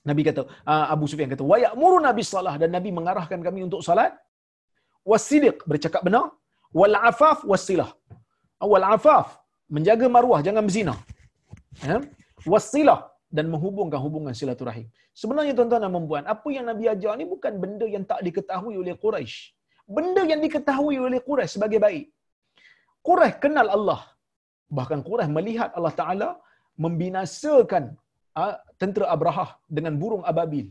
Nabi 0.10 0.22
kata, 0.28 0.41
uh, 0.43 0.86
Abu 0.93 1.06
Sufyan 1.10 1.32
kata, 1.32 1.43
wa 1.51 1.58
ya'muru 1.66 1.97
Nabi 2.04 2.22
salah 2.28 2.56
dan 2.62 2.70
Nabi 2.76 2.89
mengarahkan 2.91 3.39
kami 3.39 3.64
untuk 3.68 3.82
salat. 3.88 4.12
Wasidiq 5.12 5.64
bercakap 5.68 6.01
benar, 6.08 6.26
wal 6.76 6.95
afaf 7.10 7.41
wasilah. 7.51 7.89
Wal 8.60 8.86
afaf 8.95 9.39
menjaga 9.72 10.06
maruah 10.16 10.39
jangan 10.45 10.64
berzina. 10.68 10.95
Ya? 11.84 11.97
Wasilah 12.43 13.12
dan 13.36 13.46
menghubungkan 13.54 14.00
hubungan 14.06 14.34
silaturahim. 14.40 14.88
Sebenarnya 15.22 15.54
tuan-tuan 15.58 15.82
dan 15.86 16.06
puan 16.10 16.26
apa 16.34 16.48
yang 16.56 16.66
Nabi 16.70 16.86
ajar 16.94 17.14
ni 17.20 17.26
bukan 17.34 17.54
benda 17.64 17.86
yang 17.96 18.06
tak 18.12 18.22
diketahui 18.28 18.76
oleh 18.82 18.94
Quraisy. 19.04 19.36
Benda 19.96 20.22
yang 20.32 20.40
diketahui 20.46 20.98
oleh 21.08 21.20
Quraisy 21.28 21.58
sebagai 21.58 21.80
baik. 21.86 22.06
Quraisy 23.08 23.42
kenal 23.44 23.68
Allah. 23.78 24.02
Bahkan 24.78 25.00
Quraisy 25.08 25.34
melihat 25.38 25.70
Allah 25.78 25.94
Taala 26.02 26.30
membinasakan 26.86 27.98
Ah, 28.34 28.58
tentera 28.82 29.14
Abrahah 29.14 29.50
dengan 29.70 29.94
burung 30.02 30.26
ababil. 30.26 30.66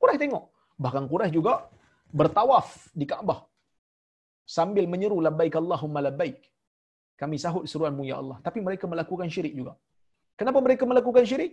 Quraisy 0.00 0.20
tengok. 0.24 0.44
Bahkan 0.80 1.04
Quraisy 1.10 1.36
juga 1.36 1.54
bertawaf 2.08 2.68
di 2.96 3.04
Kaabah 3.04 3.44
sambil 4.48 4.88
menyeru 4.92 5.20
labbaik 5.26 5.60
Allahumma 5.60 6.00
labbaik. 6.08 6.40
Kami 7.20 7.36
sahut 7.44 7.68
seruanmu 7.68 8.02
ya 8.08 8.16
Allah. 8.22 8.36
Tapi 8.46 8.64
mereka 8.64 8.88
melakukan 8.88 9.28
syirik 9.28 9.52
juga. 9.60 9.76
Kenapa 10.40 10.58
mereka 10.66 10.84
melakukan 10.90 11.24
syirik? 11.30 11.52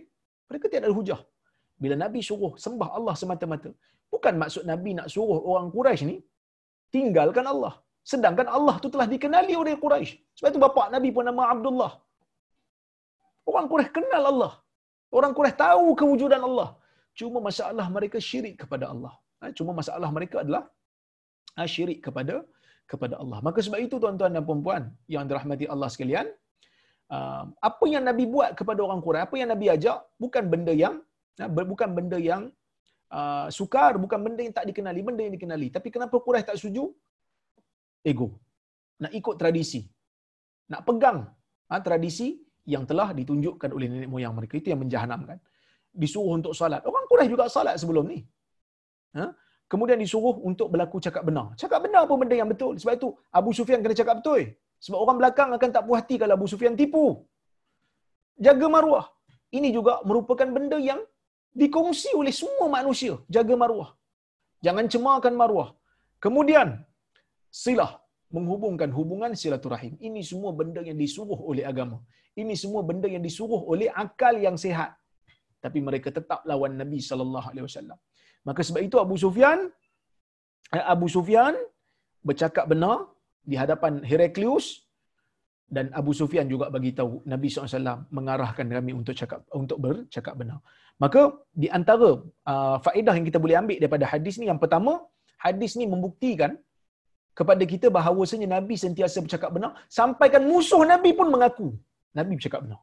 Mereka 0.50 0.64
tidak 0.70 0.82
ada 0.86 0.94
hujah. 0.98 1.20
Bila 1.82 1.94
Nabi 2.04 2.20
suruh 2.28 2.52
sembah 2.64 2.88
Allah 2.98 3.14
semata-mata, 3.20 3.70
bukan 4.12 4.34
maksud 4.42 4.62
Nabi 4.72 4.90
nak 4.98 5.08
suruh 5.14 5.40
orang 5.50 5.68
Quraisy 5.74 6.04
ni 6.10 6.16
tinggalkan 6.94 7.46
Allah. 7.54 7.74
Sedangkan 8.10 8.48
Allah 8.56 8.74
tu 8.82 8.88
telah 8.94 9.06
dikenali 9.14 9.54
oleh 9.62 9.74
Quraisy. 9.84 10.12
Sebab 10.38 10.48
itu 10.52 10.60
bapa 10.66 10.82
Nabi 10.94 11.08
pun 11.16 11.26
nama 11.30 11.44
Abdullah. 11.54 11.92
Orang 13.50 13.66
Quraisy 13.70 13.92
kenal 13.98 14.24
Allah. 14.32 14.52
Orang 15.18 15.32
Quraisy 15.36 15.58
tahu 15.64 15.86
kewujudan 16.00 16.42
Allah. 16.48 16.68
Cuma 17.18 17.38
masalah 17.48 17.86
mereka 17.96 18.18
syirik 18.28 18.54
kepada 18.62 18.86
Allah. 18.92 19.12
Ha, 19.40 19.52
cuma 19.58 19.72
masalah 19.80 20.08
mereka 20.16 20.36
adalah 20.44 20.62
ha, 21.56 21.66
syirik 21.74 21.98
kepada 22.06 22.34
kepada 22.90 23.14
Allah. 23.22 23.38
Maka 23.46 23.58
sebab 23.66 23.80
itu 23.86 23.96
tuan-tuan 24.02 24.32
dan 24.36 24.42
puan-puan 24.48 24.82
yang 25.14 25.24
dirahmati 25.28 25.66
Allah 25.74 25.88
sekalian, 25.94 26.26
apa 27.68 27.84
yang 27.86 28.02
Nabi 28.02 28.24
buat 28.26 28.58
kepada 28.58 28.80
orang 28.82 29.00
Quraisy, 29.04 29.24
apa 29.26 29.36
yang 29.38 29.48
Nabi 29.54 29.66
ajak 29.70 29.98
bukan 30.18 30.44
benda 30.52 30.72
yang 30.74 30.94
ha, 31.38 31.46
bukan 31.46 31.88
benda 31.94 32.18
yang 32.18 32.42
uh, 33.14 33.46
sukar, 33.58 33.94
bukan 33.94 34.18
benda 34.18 34.40
yang 34.42 34.54
tak 34.54 34.66
dikenali, 34.66 35.00
benda 35.06 35.22
yang 35.22 35.34
dikenali. 35.38 35.68
Tapi 35.70 35.88
kenapa 35.94 36.18
Quraisy 36.18 36.46
tak 36.50 36.58
setuju? 36.58 36.90
Ego. 38.02 38.34
Nak 39.02 39.12
ikut 39.14 39.34
tradisi. 39.38 39.86
Nak 40.72 40.82
pegang 40.82 41.30
tradisi 41.82 42.28
yang 42.66 42.82
telah 42.90 43.14
ditunjukkan 43.14 43.70
oleh 43.76 43.86
nenek 43.90 44.10
moyang 44.10 44.34
mereka 44.34 44.58
itu 44.58 44.68
yang 44.74 44.82
menjahanamkan 44.82 45.38
disuruh 46.02 46.34
untuk 46.38 46.52
salat 46.52 46.82
orang 46.90 47.04
Quraisy 47.10 47.30
juga 47.32 47.44
salat 47.56 47.78
sebelum 47.82 48.04
ni 48.12 48.18
ha? 49.16 49.30
kemudian 49.70 49.98
disuruh 50.02 50.36
untuk 50.50 50.68
berlaku 50.74 50.98
cakap 51.06 51.22
benar 51.28 51.54
cakap 51.62 51.80
benar 51.86 52.02
pun 52.10 52.18
benda 52.22 52.36
yang 52.40 52.50
betul 52.52 52.74
sebab 52.76 52.94
itu 52.98 53.08
Abu 53.38 53.50
Sufyan 53.56 53.80
kena 53.80 53.96
cakap 54.02 54.20
betul 54.20 54.52
sebab 54.84 54.98
orang 55.04 55.16
belakang 55.20 55.50
akan 55.56 55.70
tak 55.76 55.84
puas 55.86 55.98
hati 56.00 56.16
kalau 56.22 56.34
Abu 56.38 56.48
Sufyan 56.52 56.76
tipu 56.80 57.04
jaga 58.46 58.66
maruah 58.74 59.06
ini 59.58 59.68
juga 59.76 59.92
merupakan 60.08 60.48
benda 60.56 60.78
yang 60.90 61.00
dikongsi 61.60 62.10
oleh 62.20 62.32
semua 62.40 62.66
manusia 62.76 63.14
jaga 63.36 63.54
maruah 63.62 63.90
jangan 64.66 64.86
cemarkan 64.94 65.34
maruah 65.42 65.70
kemudian 66.24 66.68
silah 67.62 67.92
menghubungkan 68.36 68.90
hubungan 68.98 69.32
silaturahim. 69.42 69.94
Ini 70.08 70.20
semua 70.30 70.50
benda 70.60 70.80
yang 70.88 70.98
disuruh 71.02 71.40
oleh 71.50 71.64
agama. 71.72 71.98
Ini 72.42 72.54
semua 72.62 72.82
benda 72.88 73.08
yang 73.14 73.24
disuruh 73.28 73.60
oleh 73.72 73.88
akal 74.04 74.34
yang 74.46 74.56
sehat. 74.64 74.90
Tapi 75.64 75.78
mereka 75.88 76.08
tetap 76.18 76.40
lawan 76.50 76.74
Nabi 76.82 76.98
sallallahu 77.08 77.46
alaihi 77.52 77.66
wasallam. 77.68 77.98
Maka 78.48 78.60
sebab 78.66 78.82
itu 78.88 78.96
Abu 79.04 79.16
Sufyan 79.24 79.58
eh, 80.76 80.84
Abu 80.94 81.06
Sufyan 81.14 81.54
bercakap 82.28 82.66
benar 82.72 83.08
di 83.50 83.56
hadapan 83.62 84.02
Heraklius 84.10 84.66
dan 85.66 85.86
Abu 85.98 86.12
Sufyan 86.18 86.46
juga 86.52 86.66
bagi 86.74 86.90
tahu 86.98 87.26
Nabi 87.32 87.46
SAW 87.50 88.06
mengarahkan 88.16 88.66
kami 88.76 88.92
untuk 88.98 89.14
cakap 89.20 89.40
untuk 89.60 89.78
bercakap 89.84 90.34
benar. 90.40 90.58
Maka 91.02 91.20
di 91.62 91.68
antara 91.78 92.10
uh, 92.22 92.76
faedah 92.86 93.14
yang 93.18 93.26
kita 93.30 93.38
boleh 93.44 93.56
ambil 93.60 93.78
daripada 93.82 94.06
hadis 94.12 94.34
ni 94.40 94.46
yang 94.50 94.60
pertama, 94.62 94.92
hadis 95.46 95.74
ni 95.78 95.86
membuktikan 95.94 96.54
kepada 97.38 97.64
kita 97.72 97.86
bahawasanya 97.96 98.48
Nabi 98.56 98.74
sentiasa 98.84 99.20
bercakap 99.24 99.50
benar 99.56 99.76
sampaikan 99.98 100.42
musuh 100.50 100.80
Nabi 100.92 101.12
pun 101.18 101.28
mengaku 101.34 101.68
Nabi 102.16 102.32
bercakap 102.38 102.64
benar. 102.64 102.80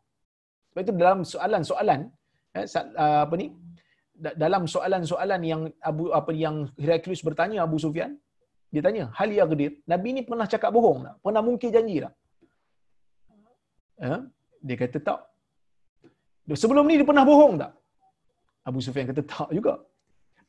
Sebab 0.70 0.82
itu 0.86 0.94
dalam 1.04 1.20
soalan-soalan 1.34 2.00
eh, 2.58 2.68
ah, 3.04 3.22
apa 3.26 3.36
ni 3.42 3.48
dalam 4.44 4.64
soalan-soalan 4.74 5.42
yang 5.52 5.62
Abu 5.82 6.14
apa 6.20 6.32
yang 6.44 6.70
Heraklius 6.78 7.26
bertanya 7.26 7.66
Abu 7.66 7.82
Sufyan 7.82 8.14
dia 8.74 8.82
tanya 8.86 9.04
hal 9.18 9.30
ya 9.38 9.46
gedir 9.52 9.72
Nabi 9.92 10.10
ni 10.18 10.22
pernah 10.30 10.48
cakap 10.54 10.72
bohong 10.78 11.00
tak 11.06 11.16
pernah 11.26 11.42
mungkin 11.48 11.70
janji 11.76 11.96
tak 12.06 12.14
eh? 14.10 14.20
dia 14.66 14.76
kata 14.82 14.98
tak 15.08 15.20
sebelum 16.64 16.86
ni 16.90 16.96
dia 17.00 17.08
pernah 17.12 17.26
bohong 17.32 17.54
tak 17.62 17.72
Abu 18.70 18.80
Sufyan 18.86 19.06
kata 19.12 19.22
tak 19.34 19.50
juga 19.58 19.74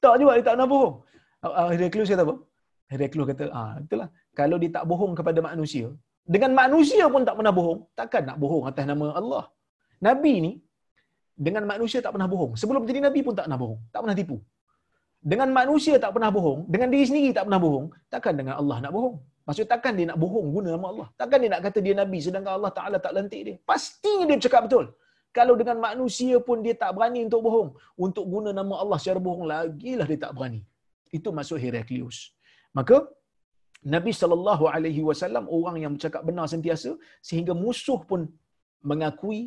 tak 0.04 0.14
juga 0.22 0.32
dia 0.36 0.44
tak 0.48 0.54
pernah 0.56 0.70
bohong 0.74 0.94
ah, 1.44 1.68
Heraklius 1.74 2.10
kata 2.14 2.24
apa 2.26 2.36
Heraklius 2.92 3.26
kata, 3.32 3.44
ah 3.58 3.72
itulah. 3.84 4.08
Kalau 4.38 4.56
dia 4.62 4.70
tak 4.76 4.84
bohong 4.90 5.12
kepada 5.18 5.40
manusia, 5.48 5.86
dengan 6.34 6.50
manusia 6.62 7.04
pun 7.14 7.22
tak 7.28 7.36
pernah 7.38 7.54
bohong, 7.58 7.80
takkan 7.98 8.22
nak 8.28 8.36
bohong 8.42 8.64
atas 8.70 8.84
nama 8.90 9.06
Allah. 9.20 9.44
Nabi 10.06 10.32
ni 10.44 10.52
dengan 11.46 11.64
manusia 11.72 11.98
tak 12.04 12.12
pernah 12.14 12.28
bohong. 12.32 12.52
Sebelum 12.60 12.82
jadi 12.88 13.00
nabi 13.06 13.20
pun 13.26 13.34
tak 13.38 13.46
pernah 13.48 13.60
bohong, 13.62 13.80
tak 13.92 14.00
pernah 14.04 14.16
tipu. 14.20 14.36
Dengan 15.30 15.48
manusia 15.60 15.94
tak 16.04 16.10
pernah 16.14 16.30
bohong, 16.36 16.60
dengan 16.74 16.88
diri 16.92 17.04
sendiri 17.08 17.30
tak 17.36 17.44
pernah 17.48 17.60
bohong, 17.66 17.86
takkan 18.12 18.34
dengan 18.40 18.54
Allah 18.60 18.76
nak 18.84 18.92
bohong. 18.96 19.16
Maksud 19.48 19.66
takkan 19.72 19.92
dia 19.98 20.06
nak 20.10 20.18
bohong 20.24 20.46
guna 20.56 20.68
nama 20.76 20.86
Allah. 20.92 21.08
Takkan 21.20 21.38
dia 21.42 21.50
nak 21.52 21.62
kata 21.64 21.78
dia 21.86 21.94
nabi 22.00 22.18
sedangkan 22.24 22.52
Allah 22.58 22.72
Taala 22.76 22.96
tak 23.06 23.12
lantik 23.16 23.42
dia. 23.46 23.56
Pastinya 23.70 24.24
dia 24.28 24.36
bercakap 24.40 24.62
betul. 24.68 24.86
Kalau 25.36 25.54
dengan 25.60 25.76
manusia 25.88 26.36
pun 26.46 26.60
dia 26.64 26.74
tak 26.82 26.90
berani 26.96 27.20
untuk 27.28 27.42
bohong, 27.46 27.70
untuk 28.06 28.24
guna 28.34 28.50
nama 28.60 28.74
Allah 28.82 28.98
secara 29.02 29.20
bohong 29.26 29.44
lagilah 29.52 30.06
dia 30.10 30.20
tak 30.24 30.32
berani. 30.36 30.60
Itu 31.16 31.28
maksud 31.38 31.58
Heraklius. 31.64 32.18
Maka 32.76 32.96
Nabi 33.94 34.12
wasallam 35.08 35.44
orang 35.56 35.76
yang 35.82 35.92
bercakap 35.96 36.22
benar 36.28 36.46
sentiasa 36.52 36.90
sehingga 37.28 37.52
musuh 37.64 38.00
pun 38.10 38.20
mengakui 38.90 39.40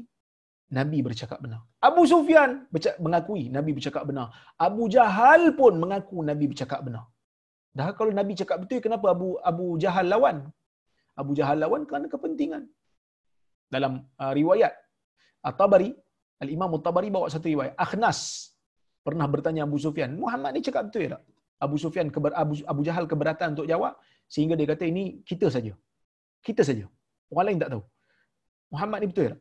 Nabi 0.68 1.00
bercakap 1.00 1.40
benar. 1.40 1.64
Abu 1.80 2.04
Sufyan 2.04 2.68
mengakui 3.00 3.48
Nabi 3.48 3.72
bercakap 3.72 4.04
benar. 4.04 4.36
Abu 4.60 4.92
Jahal 4.92 5.56
pun 5.56 5.80
mengaku 5.80 6.20
Nabi 6.30 6.52
bercakap 6.52 6.84
benar. 6.84 7.08
Dah 7.72 7.96
kalau 7.96 8.12
Nabi 8.12 8.34
cakap 8.36 8.58
betul 8.64 8.84
kenapa 8.84 9.16
Abu 9.16 9.40
Abu 9.40 9.66
Jahal 9.80 10.12
lawan? 10.12 10.38
Abu 11.16 11.32
Jahal 11.40 11.58
lawan 11.64 11.88
kerana 11.88 12.12
kepentingan. 12.12 12.68
Dalam 13.72 14.04
uh, 14.20 14.34
riwayat 14.36 14.74
At-Tabari, 15.44 15.96
Al-Imam 16.44 16.72
At-Tabari 16.76 17.10
bawa 17.16 17.32
satu 17.32 17.48
riwayat. 17.48 17.74
Akhnas 17.80 18.52
pernah 19.08 19.28
bertanya 19.34 19.64
Abu 19.64 19.80
Sufyan, 19.80 20.20
Muhammad 20.20 20.52
ni 20.56 20.62
cakap 20.68 20.92
betul 20.92 21.16
tak? 21.16 21.24
Abu 21.58 21.76
Sufyan 21.80 22.08
keber, 22.12 22.36
Abu, 22.36 22.54
Abu 22.68 22.82
Jahal 22.88 23.08
keberatan 23.08 23.56
untuk 23.56 23.68
jawab 23.72 23.96
sehingga 24.28 24.60
dia 24.60 24.68
kata 24.68 24.84
ini 24.84 25.24
kita 25.24 25.48
saja. 25.48 25.74
Kita 26.44 26.62
saja. 26.68 26.86
Orang 27.32 27.46
lain 27.48 27.60
tak 27.64 27.72
tahu. 27.74 27.84
Muhammad 28.76 29.00
ni 29.04 29.08
betul 29.12 29.26
tak? 29.32 29.40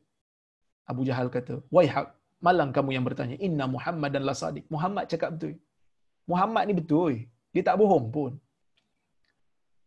Abu 0.90 1.02
Jahal 1.08 1.28
kata, 1.36 1.54
"Waihak, 1.74 2.06
malang 2.46 2.70
kamu 2.76 2.90
yang 2.96 3.04
bertanya, 3.08 3.36
inna 3.46 3.66
Muhammad 3.76 4.10
dan 4.14 4.22
la 4.28 4.34
sadiq." 4.42 4.64
Muhammad 4.74 5.04
cakap 5.12 5.30
betul. 5.34 5.54
Muhammad 6.30 6.62
ni 6.68 6.74
betul. 6.80 7.12
Dia 7.54 7.62
tak 7.68 7.76
bohong 7.80 8.08
pun. 8.16 8.32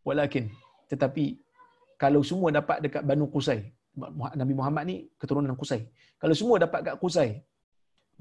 walakin 0.07 0.45
tetapi 0.91 1.25
kalau 2.01 2.21
semua 2.29 2.49
dapat 2.59 2.77
dekat 2.85 3.03
Banu 3.09 3.27
Qusay 3.33 3.59
Nabi 4.41 4.53
Muhammad 4.59 4.83
ni 4.89 4.95
keturunan 5.21 5.53
Qusay 5.61 5.81
kalau 6.21 6.35
semua 6.39 6.57
dapat 6.65 6.81
kat 6.87 6.95
Qusay 7.03 7.29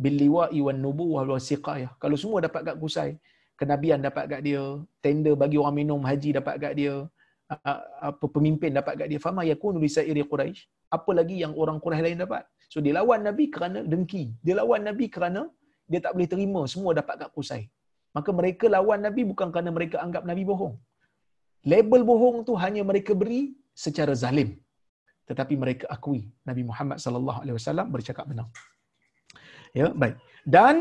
bil 0.03 0.16
liwa'i 0.22 0.59
wan 0.66 0.79
nubuwah 0.85 1.22
wal 1.31 1.43
siqayah 1.49 1.91
kalau 2.03 2.16
semua 2.22 2.39
dapat 2.47 2.61
kat 2.68 2.76
Qusay 2.83 3.11
kenabian 3.61 4.01
dapat 4.09 4.24
kat 4.33 4.41
dia 4.47 4.62
tender 5.05 5.35
bagi 5.43 5.57
orang 5.62 5.76
minum 5.81 6.01
haji 6.11 6.31
dapat 6.39 6.55
kat 6.62 6.72
dia 6.81 6.95
apa 8.11 8.24
pemimpin 8.36 8.70
dapat 8.78 8.94
kat 9.01 9.07
dia. 9.12 9.20
Fama 9.26 9.42
yakunu 9.53 9.78
li 9.84 9.90
sa'iri 9.96 10.22
quraish. 10.32 10.62
Apa 10.96 11.11
lagi 11.18 11.36
yang 11.44 11.53
orang 11.62 11.78
Quraisy 11.84 12.05
lain 12.05 12.20
dapat? 12.24 12.44
So 12.72 12.80
dia 12.84 12.94
lawan 12.99 13.20
nabi 13.28 13.44
kerana 13.55 13.80
dengki. 13.92 14.24
Dia 14.44 14.55
lawan 14.61 14.84
nabi 14.88 15.07
kerana 15.16 15.42
dia 15.90 16.01
tak 16.05 16.12
boleh 16.16 16.28
terima 16.32 16.61
semua 16.72 16.92
dapat 17.01 17.14
kat 17.20 17.30
Qusay 17.36 17.62
maka 18.16 18.30
mereka 18.38 18.66
lawan 18.76 19.01
nabi 19.07 19.22
bukan 19.30 19.49
kerana 19.55 19.70
mereka 19.78 19.96
anggap 20.05 20.22
nabi 20.30 20.42
bohong. 20.51 20.74
Label 21.72 22.03
bohong 22.11 22.36
tu 22.49 22.53
hanya 22.64 22.82
mereka 22.90 23.12
beri 23.20 23.40
secara 23.84 24.12
zalim. 24.22 24.51
Tetapi 25.28 25.55
mereka 25.62 25.84
akui 25.94 26.20
Nabi 26.49 26.62
Muhammad 26.68 26.99
sallallahu 27.05 27.40
alaihi 27.42 27.57
wasallam 27.59 27.86
bercakap 27.94 28.24
benar. 28.30 28.46
Ya, 29.78 29.88
baik. 30.03 30.16
Dan 30.55 30.76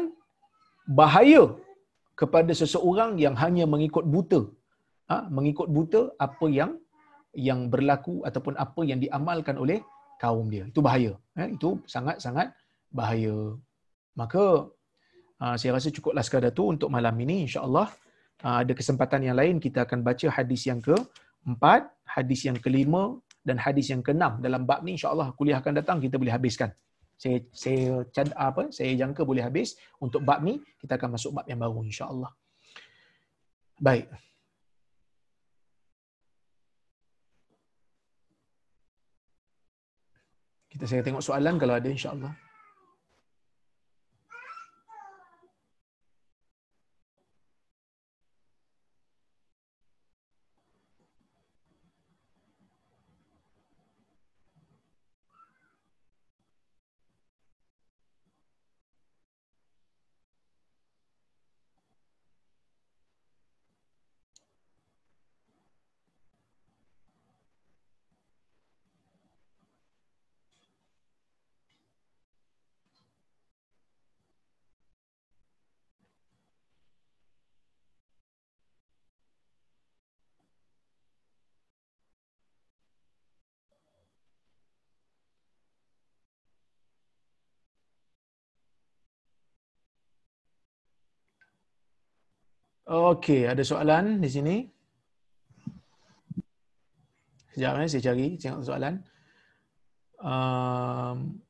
bahaya 1.00 1.42
kepada 2.22 2.52
seseorang 2.62 3.12
yang 3.24 3.36
hanya 3.44 3.66
mengikut 3.74 4.06
buta. 4.14 4.42
Ha, 5.08 5.16
mengikut 5.32 5.68
buta 5.72 6.02
apa 6.20 6.46
yang 6.52 6.72
yang 7.38 7.72
berlaku 7.74 8.26
ataupun 8.28 8.60
apa 8.60 8.82
yang 8.84 9.00
diamalkan 9.00 9.56
oleh 9.56 9.80
kaum 10.20 10.48
dia. 10.52 10.66
Itu 10.68 10.82
bahaya. 10.84 11.14
Ha, 11.38 11.48
itu 11.48 11.80
sangat-sangat 11.88 12.52
bahaya. 12.92 13.56
Maka 14.18 14.68
ha, 15.40 15.56
saya 15.56 15.78
rasa 15.78 15.94
cukuplah 15.94 16.26
sekadar 16.26 16.52
tu 16.52 16.68
untuk 16.74 16.90
malam 16.92 17.16
ini 17.24 17.48
insya-Allah. 17.48 17.88
Ha, 18.44 18.62
ada 18.66 18.74
kesempatan 18.74 19.24
yang 19.28 19.38
lain 19.38 19.56
kita 19.64 19.86
akan 19.86 20.02
baca 20.06 20.28
hadis 20.30 20.68
yang 20.70 20.82
ke-4, 20.82 21.64
hadis 22.06 22.42
yang 22.46 22.58
kelima 22.58 23.18
dan 23.48 23.56
hadis 23.56 23.88
yang 23.94 24.04
keenam 24.04 24.44
dalam 24.44 24.68
bab 24.68 24.84
ni 24.84 25.00
insya-Allah 25.00 25.32
kuliah 25.40 25.64
akan 25.64 25.80
datang 25.80 25.98
kita 26.04 26.20
boleh 26.20 26.36
habiskan. 26.36 26.70
Saya 27.18 27.42
saya 27.56 28.04
apa? 28.38 28.70
Saya 28.70 28.94
jangka 28.94 29.26
boleh 29.26 29.42
habis 29.42 29.80
untuk 29.98 30.22
bab 30.22 30.44
ni 30.44 30.62
kita 30.78 31.00
akan 31.00 31.18
masuk 31.18 31.32
bab 31.34 31.46
yang 31.50 31.58
baru 31.64 31.82
insya-Allah. 31.82 32.30
Baik. 33.80 34.06
Kita 40.78 40.86
saya 40.86 41.02
tengok 41.02 41.26
soalan 41.26 41.58
kalau 41.58 41.74
ada 41.74 41.90
insya-Allah. 41.90 42.30
Okey, 92.88 93.44
ada 93.44 93.60
soalan 93.68 94.24
di 94.24 94.32
sini. 94.32 94.56
Sekejap 97.52 97.84
eh, 97.84 97.90
saya 97.92 98.04
cari 98.08 98.26
tengok 98.40 98.64
soalan. 98.64 98.96
Um, 100.24 101.44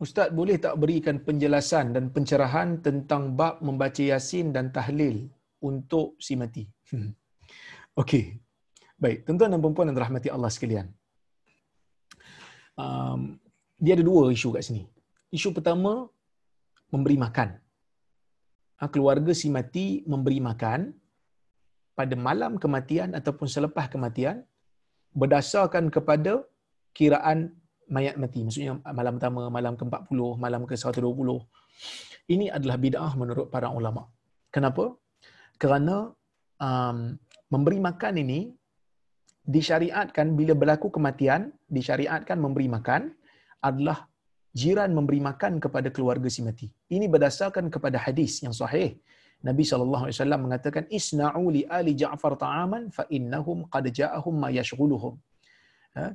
Ustaz 0.00 0.32
boleh 0.32 0.56
tak 0.56 0.80
berikan 0.80 1.20
penjelasan 1.20 1.92
dan 1.92 2.08
pencerahan 2.16 2.80
tentang 2.80 3.36
bab 3.36 3.60
membaca 3.60 4.00
Yasin 4.00 4.56
dan 4.56 4.72
tahlil 4.72 5.28
untuk 5.60 6.16
si 6.16 6.32
mati? 6.32 6.64
Hmm. 6.96 7.12
Okey. 7.92 8.40
Baik, 8.96 9.28
tuan-tuan 9.28 9.52
dan 9.52 9.60
puan-puan 9.60 9.92
yang 9.92 10.00
dirahmati 10.00 10.32
Allah 10.32 10.48
sekalian 10.48 10.88
um, 12.78 13.38
dia 13.78 13.92
ada 13.96 14.04
dua 14.06 14.30
isu 14.30 14.54
kat 14.54 14.64
sini. 14.66 14.82
Isu 15.34 15.50
pertama 15.56 16.06
memberi 16.94 17.16
makan. 17.18 17.58
Ha, 18.78 18.90
keluarga 18.90 19.32
si 19.34 19.50
mati 19.50 20.02
memberi 20.06 20.38
makan 20.42 20.94
pada 21.98 22.14
malam 22.18 22.58
kematian 22.58 23.14
ataupun 23.18 23.46
selepas 23.46 23.86
kematian 23.90 24.42
berdasarkan 25.14 25.90
kepada 25.94 26.42
kiraan 26.90 27.54
mayat 27.86 28.18
mati. 28.18 28.42
Maksudnya 28.42 28.78
malam 28.98 29.18
pertama, 29.18 29.42
malam 29.50 29.74
ke-40, 29.78 30.18
malam 30.38 30.62
ke-120. 30.66 31.28
Ini 32.34 32.46
adalah 32.56 32.76
bid'ah 32.80 33.12
menurut 33.20 33.46
para 33.54 33.68
ulama. 33.70 34.08
Kenapa? 34.54 34.94
Kerana 35.60 36.10
um, 36.58 36.98
memberi 37.52 37.78
makan 37.78 38.14
ini 38.24 38.40
disyariatkan 39.44 40.32
bila 40.38 40.56
berlaku 40.56 40.88
kematian, 40.88 41.52
disyariatkan 41.68 42.40
memberi 42.40 42.68
makan 42.72 43.12
adalah 43.60 44.08
jiran 44.56 44.90
memberi 44.96 45.20
makan 45.20 45.60
kepada 45.60 45.88
keluarga 45.92 46.28
si 46.32 46.40
mati. 46.40 46.66
Ini 46.88 47.06
berdasarkan 47.14 47.68
kepada 47.68 48.00
hadis 48.00 48.40
yang 48.44 48.56
sahih. 48.56 48.96
Nabi 49.44 49.60
SAW 49.60 50.08
mengatakan, 50.40 50.88
Isna'u 50.88 51.44
li 51.52 51.62
ali 51.68 51.92
Ja'far 51.92 52.32
ta'aman 52.40 52.88
fa 52.88 53.04
innahum 53.12 53.68
qad 53.68 53.84
ja'ahum 53.92 54.34
ma 54.40 54.48
yashghuluhum. 54.48 55.20
Ha? 56.00 56.08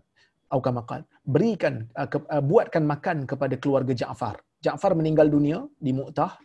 Atau 0.49 1.05
Berikan, 1.21 1.85
uh, 1.93 2.09
uh, 2.09 2.41
buatkan 2.41 2.81
makan 2.81 3.29
kepada 3.29 3.53
keluarga 3.61 3.93
Ja'far. 3.93 4.41
Ja'far 4.65 4.97
meninggal 4.97 5.29
dunia 5.29 5.61
di 5.77 5.93
Mu'tah, 5.93 6.41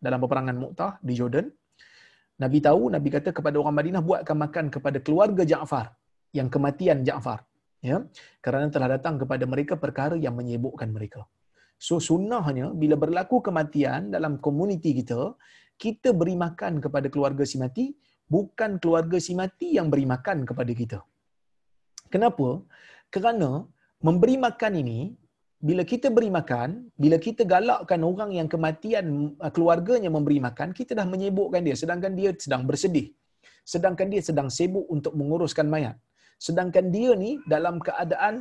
dalam 0.00 0.18
peperangan 0.24 0.56
Mu'tah 0.56 0.92
di 1.04 1.12
Jordan. 1.12 1.52
Nabi 2.40 2.58
tahu, 2.64 2.88
Nabi 2.96 3.08
kata 3.12 3.28
kepada 3.36 3.60
orang 3.60 3.76
Madinah, 3.76 4.00
buatkan 4.00 4.36
makan 4.40 4.64
kepada 4.72 5.04
keluarga 5.04 5.44
Ja'far 5.44 5.92
yang 6.38 6.48
kematian 6.54 7.04
Ja'far 7.08 7.40
ya 7.90 7.98
kerana 8.44 8.66
telah 8.74 8.88
datang 8.96 9.14
kepada 9.22 9.44
mereka 9.52 9.74
perkara 9.84 10.16
yang 10.24 10.34
menyibukkan 10.38 10.88
mereka. 10.96 11.22
So 11.86 11.98
sunnahnya 12.08 12.66
bila 12.82 12.94
berlaku 12.94 13.42
kematian 13.46 14.14
dalam 14.14 14.38
komuniti 14.46 14.90
kita 14.98 15.34
kita 15.84 16.14
beri 16.20 16.38
makan 16.44 16.78
kepada 16.84 17.10
keluarga 17.12 17.44
si 17.52 17.56
mati 17.62 17.86
bukan 18.34 18.78
keluarga 18.82 19.18
si 19.26 19.34
mati 19.40 19.68
yang 19.78 19.90
beri 19.92 20.06
makan 20.14 20.46
kepada 20.50 20.72
kita. 20.80 20.98
Kenapa? 22.12 22.48
Kerana 23.14 23.50
memberi 24.06 24.36
makan 24.46 24.72
ini 24.82 25.00
bila 25.62 25.82
kita 25.86 26.10
beri 26.10 26.26
makan, 26.26 26.90
bila 27.02 27.16
kita 27.26 27.42
galakkan 27.46 28.02
orang 28.02 28.30
yang 28.38 28.48
kematian 28.50 29.38
keluarganya 29.54 30.10
memberi 30.10 30.38
makan, 30.42 30.74
kita 30.78 30.98
dah 30.98 31.06
menyibukkan 31.06 31.62
dia 31.66 31.76
sedangkan 31.82 32.12
dia 32.18 32.30
sedang 32.34 32.62
bersedih. 32.66 33.14
Sedangkan 33.62 34.10
dia 34.10 34.22
sedang 34.28 34.48
sibuk 34.50 34.86
untuk 34.90 35.14
menguruskan 35.14 35.66
mayat 35.70 35.94
sedangkan 36.46 36.90
dia 36.94 37.10
ni 37.22 37.30
dalam 37.52 37.78
keadaan 37.86 38.34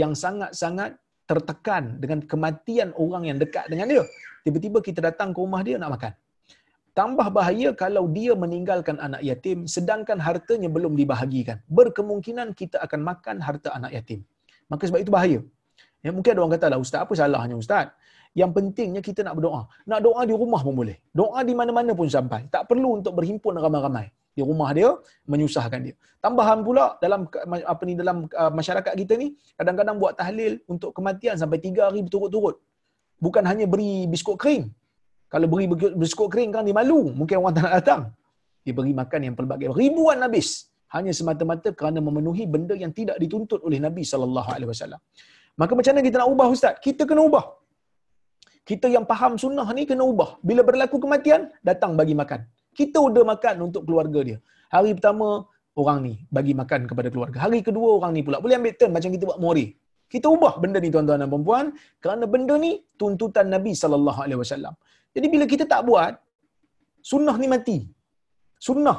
yang 0.00 0.12
sangat-sangat 0.24 0.90
tertekan 1.30 1.96
dengan 2.02 2.20
kematian 2.30 2.92
orang 3.04 3.24
yang 3.32 3.38
dekat 3.42 3.64
dengan 3.72 3.86
dia. 3.92 4.04
Tiba-tiba 4.44 4.78
kita 4.88 5.00
datang 5.08 5.32
ke 5.34 5.38
rumah 5.44 5.64
dia 5.66 5.76
nak 5.82 5.96
makan. 5.96 6.12
Tambah 6.96 7.28
bahaya 7.36 7.68
kalau 7.82 8.04
dia 8.16 8.32
meninggalkan 8.42 8.96
anak 9.06 9.20
yatim 9.28 9.58
sedangkan 9.74 10.18
hartanya 10.26 10.68
belum 10.76 10.92
dibahagikan. 11.00 11.58
Berkemungkinan 11.78 12.56
kita 12.60 12.76
akan 12.84 13.00
makan 13.10 13.36
harta 13.46 13.68
anak 13.78 13.92
yatim. 13.96 14.20
Maka 14.70 14.82
sebab 14.88 15.00
itu 15.04 15.12
bahaya. 15.16 15.40
Ya, 16.04 16.10
mungkin 16.14 16.30
ada 16.32 16.40
orang 16.44 16.54
kata 16.56 16.66
lah, 16.72 16.78
Ustaz 16.84 17.00
apa 17.04 17.12
salahnya 17.18 17.56
Ustaz? 17.58 17.86
Yang 18.40 18.50
pentingnya 18.56 19.02
kita 19.08 19.20
nak 19.26 19.34
berdoa. 19.40 19.62
Nak 19.90 20.00
doa 20.06 20.22
di 20.28 20.34
rumah 20.42 20.60
pun 20.60 20.74
boleh. 20.80 20.96
Doa 21.20 21.40
di 21.48 21.52
mana-mana 21.56 21.92
pun 21.98 22.08
sampai. 22.16 22.48
Tak 22.52 22.68
perlu 22.70 23.00
untuk 23.00 23.12
berhimpun 23.18 23.56
ramai-ramai 23.64 24.06
di 24.36 24.42
rumah 24.48 24.70
dia 24.78 24.88
menyusahkan 25.32 25.80
dia. 25.86 25.94
Tambahan 26.24 26.60
pula 26.66 26.84
dalam 27.04 27.20
apa 27.72 27.82
ni 27.88 27.94
dalam 28.00 28.16
uh, 28.42 28.52
masyarakat 28.58 28.92
kita 29.00 29.14
ni 29.22 29.28
kadang-kadang 29.58 29.96
buat 30.02 30.12
tahlil 30.20 30.60
untuk 30.74 30.90
kematian 30.96 31.36
sampai 31.42 31.58
tiga 31.66 31.82
hari 31.88 32.00
berturut-turut. 32.06 32.56
Bukan 33.24 33.44
hanya 33.50 33.64
beri 33.72 33.92
biskut 34.12 34.36
kering. 34.42 34.64
Kalau 35.32 35.46
beri 35.52 35.66
biskut 36.02 36.28
kering 36.32 36.50
kan 36.54 36.62
dia 36.68 36.76
malu, 36.80 37.00
mungkin 37.20 37.40
orang 37.40 37.54
tak 37.56 37.64
nak 37.66 37.74
datang. 37.80 38.02
Dia 38.64 38.74
beri 38.78 38.92
makan 39.00 39.20
yang 39.26 39.34
pelbagai 39.38 39.68
ribuan 39.80 40.20
habis 40.26 40.48
hanya 40.96 41.12
semata-mata 41.18 41.68
kerana 41.78 41.98
memenuhi 42.06 42.44
benda 42.54 42.74
yang 42.82 42.92
tidak 42.98 43.16
dituntut 43.22 43.60
oleh 43.66 43.78
Nabi 43.86 44.02
sallallahu 44.12 44.50
alaihi 44.54 44.70
wasallam. 44.72 45.00
Maka 45.60 45.72
macam 45.78 45.92
mana 45.96 46.04
kita 46.08 46.16
nak 46.20 46.30
ubah 46.34 46.48
ustaz? 46.56 46.74
Kita 46.86 47.02
kena 47.08 47.22
ubah. 47.28 47.44
Kita 48.68 48.86
yang 48.94 49.04
faham 49.10 49.32
sunnah 49.42 49.66
ni 49.78 49.82
kena 49.90 50.04
ubah. 50.12 50.30
Bila 50.48 50.62
berlaku 50.68 50.96
kematian, 51.04 51.48
datang 51.68 51.92
bagi 52.00 52.14
makan. 52.20 52.40
Kita 52.78 52.96
order 53.06 53.24
makan 53.32 53.56
untuk 53.66 53.82
keluarga 53.88 54.20
dia. 54.28 54.38
Hari 54.74 54.90
pertama, 54.96 55.48
orang 55.80 55.98
ni 56.06 56.14
bagi 56.36 56.52
makan 56.60 56.80
kepada 56.90 57.08
keluarga. 57.14 57.38
Hari 57.44 57.58
kedua, 57.68 57.88
orang 57.98 58.12
ni 58.16 58.22
pula. 58.26 58.38
Boleh 58.44 58.56
ambil 58.60 58.74
turn 58.80 58.92
macam 58.96 59.10
kita 59.16 59.24
buat 59.30 59.40
mori. 59.44 59.66
Kita 60.12 60.26
ubah 60.36 60.54
benda 60.62 60.78
ni 60.84 60.88
tuan-tuan 60.94 61.18
dan 61.22 61.30
puan 61.48 61.66
kerana 62.02 62.24
benda 62.34 62.54
ni 62.64 62.72
tuntutan 63.00 63.46
Nabi 63.54 63.72
sallallahu 63.82 64.20
alaihi 64.24 64.38
wasallam. 64.42 64.74
Jadi 65.16 65.26
bila 65.32 65.44
kita 65.52 65.64
tak 65.72 65.82
buat, 65.88 66.12
sunnah 67.10 67.36
ni 67.42 67.48
mati. 67.54 67.78
Sunnah 68.66 68.98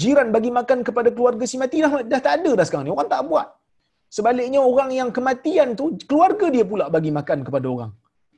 jiran 0.00 0.28
bagi 0.36 0.50
makan 0.58 0.78
kepada 0.88 1.08
keluarga 1.16 1.44
si 1.50 1.56
mati 1.62 1.82
dah, 1.84 1.92
dah 2.12 2.20
tak 2.26 2.32
ada 2.40 2.50
dah 2.58 2.64
sekarang 2.68 2.86
ni. 2.88 2.92
Orang 2.96 3.10
tak 3.14 3.22
buat. 3.30 3.46
Sebaliknya 4.16 4.60
orang 4.72 4.90
yang 4.98 5.08
kematian 5.16 5.76
tu 5.80 5.84
keluarga 6.10 6.46
dia 6.54 6.64
pula 6.64 6.84
bagi 6.96 7.10
makan 7.18 7.38
kepada 7.46 7.66
orang 7.74 7.92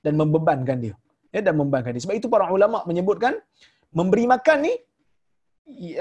dan 0.04 0.12
membebankan 0.20 0.78
dia. 0.84 0.94
Ya 1.30 1.40
dan 1.46 1.54
membebankan 1.60 1.94
dia. 1.94 2.02
Sebab 2.02 2.16
itu 2.18 2.26
para 2.26 2.50
ulama 2.50 2.82
menyebutkan 2.90 3.38
memberi 3.98 4.24
makan 4.34 4.58
ni 4.66 4.74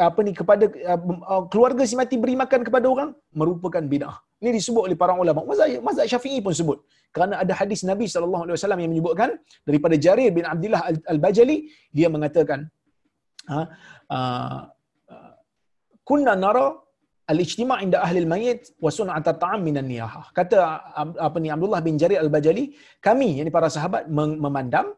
apa 0.07 0.19
ni 0.25 0.31
kepada 0.39 0.65
uh, 0.65 1.43
keluarga 1.51 1.83
si 1.89 1.95
mati 1.99 2.15
beri 2.23 2.35
makan 2.43 2.61
kepada 2.67 2.85
orang 2.93 3.09
merupakan 3.39 3.83
bidah. 3.93 4.15
Ini 4.41 4.49
disebut 4.57 4.83
oleh 4.87 4.97
para 5.01 5.13
ulama. 5.23 5.41
Mazhab, 5.49 5.83
mazhab 5.87 6.07
Syafi'i 6.11 6.39
pun 6.45 6.53
sebut. 6.59 6.79
Kerana 7.15 7.43
ada 7.43 7.53
hadis 7.59 7.81
Nabi 7.91 8.05
sallallahu 8.13 8.43
alaihi 8.45 8.55
wasallam 8.57 8.79
yang 8.83 8.91
menyebutkan 8.93 9.29
daripada 9.67 9.95
Jarir 10.05 10.29
bin 10.37 10.45
Abdullah 10.53 10.81
Al-Bajali 11.13 11.57
dia 11.97 12.07
mengatakan 12.15 12.59
ha, 13.51 13.57
uh, 14.15 14.59
kunna 16.09 16.33
nara 16.43 16.67
al-ijtima' 17.31 17.77
inda 17.85 17.97
ahli 18.05 18.19
al-mayyit 18.25 18.61
wa 18.83 18.89
sun'at 18.89 19.25
at-ta'am 19.33 19.61
minan 19.67 19.85
niyahah. 19.91 20.25
Kata 20.37 20.57
apa 21.27 21.37
ni 21.43 21.49
Abdullah 21.55 21.81
bin 21.87 21.93
Jarir 22.01 22.19
Al-Bajali, 22.25 22.63
kami 23.07 23.29
yakni 23.37 23.51
para 23.57 23.69
sahabat 23.75 24.09
memandang 24.45 24.89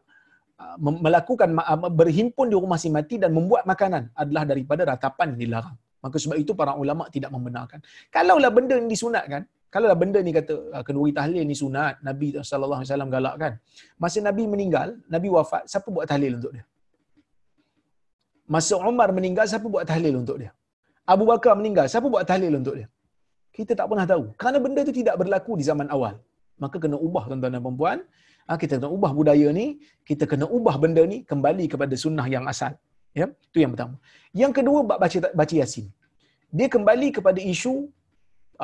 melakukan 0.78 1.48
berhimpun 1.92 2.46
di 2.52 2.56
rumah 2.56 2.78
si 2.78 2.88
mati 2.92 3.16
dan 3.18 3.30
membuat 3.34 3.66
makanan 3.66 4.12
adalah 4.14 4.44
daripada 4.46 4.82
ratapan 4.86 5.34
yang 5.34 5.40
dilarang. 5.48 5.76
Maka 6.02 6.16
sebab 6.18 6.36
itu 6.38 6.52
para 6.58 6.74
ulama 6.74 7.06
tidak 7.14 7.30
membenarkan. 7.30 7.78
Kalaulah 8.10 8.50
benda 8.50 8.74
ini 8.74 8.90
disunatkan, 8.90 9.46
kalaulah 9.70 9.98
benda 9.98 10.18
ni 10.18 10.34
kata 10.34 10.82
kenduri 10.82 11.14
tahlil 11.14 11.46
ni 11.46 11.54
sunat, 11.54 12.02
Nabi 12.02 12.34
sallallahu 12.34 12.82
alaihi 12.82 12.90
wasallam 12.90 13.10
galakkan. 13.10 13.52
Masa 14.02 14.18
Nabi 14.18 14.42
meninggal, 14.50 14.98
Nabi 15.06 15.28
wafat, 15.30 15.70
siapa 15.70 15.88
buat 15.94 16.06
tahlil 16.10 16.42
untuk 16.42 16.52
dia? 16.58 16.64
Masa 18.50 18.74
Umar 18.82 19.08
meninggal, 19.14 19.46
siapa 19.46 19.66
buat 19.70 19.86
tahlil 19.86 20.14
untuk 20.18 20.42
dia? 20.42 20.50
Abu 21.06 21.24
Bakar 21.30 21.54
meninggal, 21.58 21.86
siapa 21.86 22.06
buat 22.10 22.26
tahlil 22.26 22.54
untuk 22.58 22.74
dia? 22.78 22.88
Kita 23.54 23.72
tak 23.78 23.86
pernah 23.90 24.06
tahu. 24.08 24.24
Kerana 24.40 24.58
benda 24.64 24.80
itu 24.86 24.94
tidak 25.00 25.14
berlaku 25.20 25.54
di 25.60 25.64
zaman 25.70 25.86
awal. 25.94 26.18
Maka 26.62 26.76
kena 26.82 26.96
ubah 26.96 27.26
tuan-tuan 27.28 27.52
dan 27.58 27.62
puan 27.62 27.98
Ha, 28.48 28.58
kita 28.62 28.74
kena 28.78 28.90
ubah 28.96 29.12
budaya 29.18 29.48
ni, 29.58 29.66
kita 30.08 30.24
kena 30.30 30.46
ubah 30.56 30.76
benda 30.82 31.02
ni 31.12 31.18
kembali 31.30 31.64
kepada 31.72 31.94
sunnah 32.04 32.26
yang 32.34 32.44
asal. 32.52 32.74
Ya, 33.20 33.26
itu 33.48 33.58
yang 33.62 33.72
pertama. 33.74 33.96
Yang 34.42 34.52
kedua 34.58 34.78
baca 34.88 35.18
baca 35.40 35.54
Yasin. 35.60 35.86
Dia 36.58 36.68
kembali 36.74 37.08
kepada 37.16 37.40
isu 37.52 37.74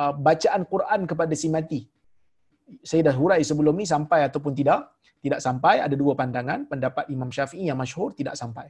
uh, 0.01 0.13
bacaan 0.27 0.61
Quran 0.73 1.01
kepada 1.11 1.33
si 1.41 1.47
mati. 1.55 1.81
Saya 2.89 3.01
dah 3.09 3.15
hurai 3.19 3.41
sebelum 3.49 3.73
ni 3.81 3.85
sampai 3.93 4.19
ataupun 4.29 4.53
tidak? 4.59 4.93
Tidak 5.25 5.39
sampai, 5.45 5.75
ada 5.85 5.95
dua 6.01 6.13
pandangan. 6.21 6.69
Pendapat 6.71 7.05
Imam 7.15 7.29
Syafi'i 7.35 7.65
yang 7.69 7.79
masyhur 7.81 8.09
tidak 8.19 8.35
sampai. 8.41 8.67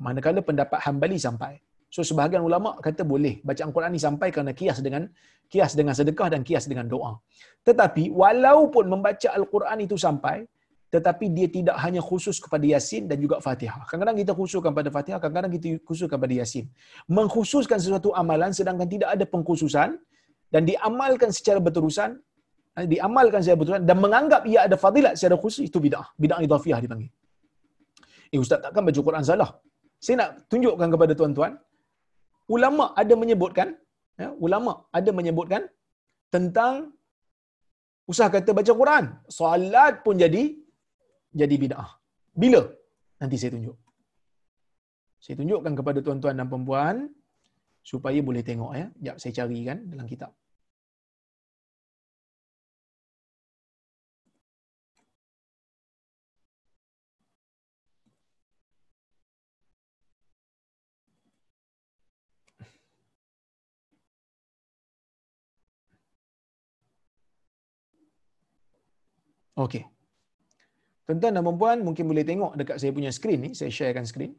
Manakala 0.00 0.40
pendapat 0.40 0.78
Hambali 0.86 1.18
sampai. 1.20 1.54
So 1.94 2.00
sebahagian 2.06 2.42
ulama 2.48 2.78
kata 2.86 3.02
boleh 3.12 3.34
bacaan 3.48 3.70
Quran 3.76 3.90
ni 3.96 4.00
sampai 4.06 4.28
kerana 4.34 4.52
kias 4.60 4.78
dengan 4.86 5.02
kias 5.52 5.72
dengan 5.78 5.94
sedekah 5.98 6.28
dan 6.34 6.40
kias 6.48 6.64
dengan 6.70 6.86
doa. 6.92 7.12
Tetapi 7.66 8.14
walaupun 8.22 8.84
membaca 8.94 9.28
Al-Quran 9.38 9.78
itu 9.86 9.98
sampai 10.06 10.46
tetapi 10.94 11.26
dia 11.36 11.46
tidak 11.46 11.76
hanya 11.86 12.02
khusus 12.02 12.36
kepada 12.44 12.66
Yasin 12.66 13.06
dan 13.10 13.16
juga 13.22 13.38
Fatihah. 13.38 13.86
Kadang-kadang 13.86 14.18
kita 14.22 14.32
khususkan 14.34 14.72
pada 14.78 14.90
Fatihah, 14.90 15.18
kadang-kadang 15.22 15.52
kita 15.54 15.78
khususkan 15.86 16.18
pada 16.18 16.34
Yasin. 16.34 16.66
Mengkhususkan 17.06 17.78
sesuatu 17.78 18.10
amalan 18.20 18.50
sedangkan 18.50 18.90
tidak 18.90 19.08
ada 19.14 19.24
pengkhususan 19.32 19.94
dan 20.50 20.62
diamalkan 20.66 21.30
secara 21.30 21.62
berterusan, 21.62 22.18
eh, 22.74 22.86
diamalkan 22.90 23.38
secara 23.38 23.58
berterusan 23.62 23.84
dan 23.86 23.96
menganggap 24.02 24.42
ia 24.50 24.66
ada 24.66 24.74
fadilat 24.84 25.14
secara 25.14 25.38
khusus 25.38 25.70
itu 25.70 25.78
bid'ah. 25.78 26.06
Bid'ah 26.18 26.42
idhafiyah 26.42 26.82
dipanggil. 26.82 27.10
Eh 28.34 28.38
ustaz 28.42 28.58
takkan 28.58 28.82
baca 28.82 29.00
Quran 29.08 29.22
salah. 29.22 29.50
Saya 30.02 30.14
nak 30.20 30.30
tunjukkan 30.50 30.88
kepada 30.90 31.12
tuan-tuan, 31.14 31.52
ulama 32.54 32.84
ada 33.00 33.14
menyebutkan 33.22 33.68
ya, 34.20 34.28
ulama 34.46 34.72
ada 34.98 35.10
menyebutkan 35.18 35.62
tentang 36.34 36.90
usah 38.10 38.26
kata 38.34 38.50
baca 38.58 38.72
Quran, 38.80 39.04
solat 39.38 40.02
pun 40.04 40.18
jadi 40.24 40.42
jadi 41.40 41.54
bid'ah. 41.62 41.90
Bila? 42.42 42.62
Nanti 43.22 43.36
saya 43.40 43.54
tunjuk. 43.54 43.76
Saya 45.22 45.34
tunjukkan 45.38 45.72
kepada 45.78 45.98
tuan-tuan 46.06 46.34
dan 46.40 46.48
puan 46.50 46.96
supaya 47.90 48.18
boleh 48.28 48.42
tengok 48.48 48.72
ya. 48.80 48.86
Jap 49.04 49.16
saya 49.22 49.32
carikan 49.38 49.78
dalam 49.92 50.06
kitab. 50.12 50.32
Okey. 69.64 69.84
Tuan-tuan 71.06 71.36
dan 71.36 71.58
puan 71.60 71.78
mungkin 71.86 72.04
boleh 72.10 72.24
tengok 72.30 72.52
dekat 72.60 72.76
saya 72.80 72.92
punya 72.96 73.10
skrin 73.16 73.40
ni, 73.44 73.50
saya 73.58 73.70
sharekan 73.76 74.06
skrin. 74.10 74.32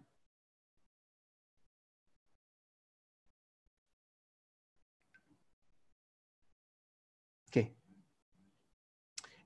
Okey. 7.49 7.65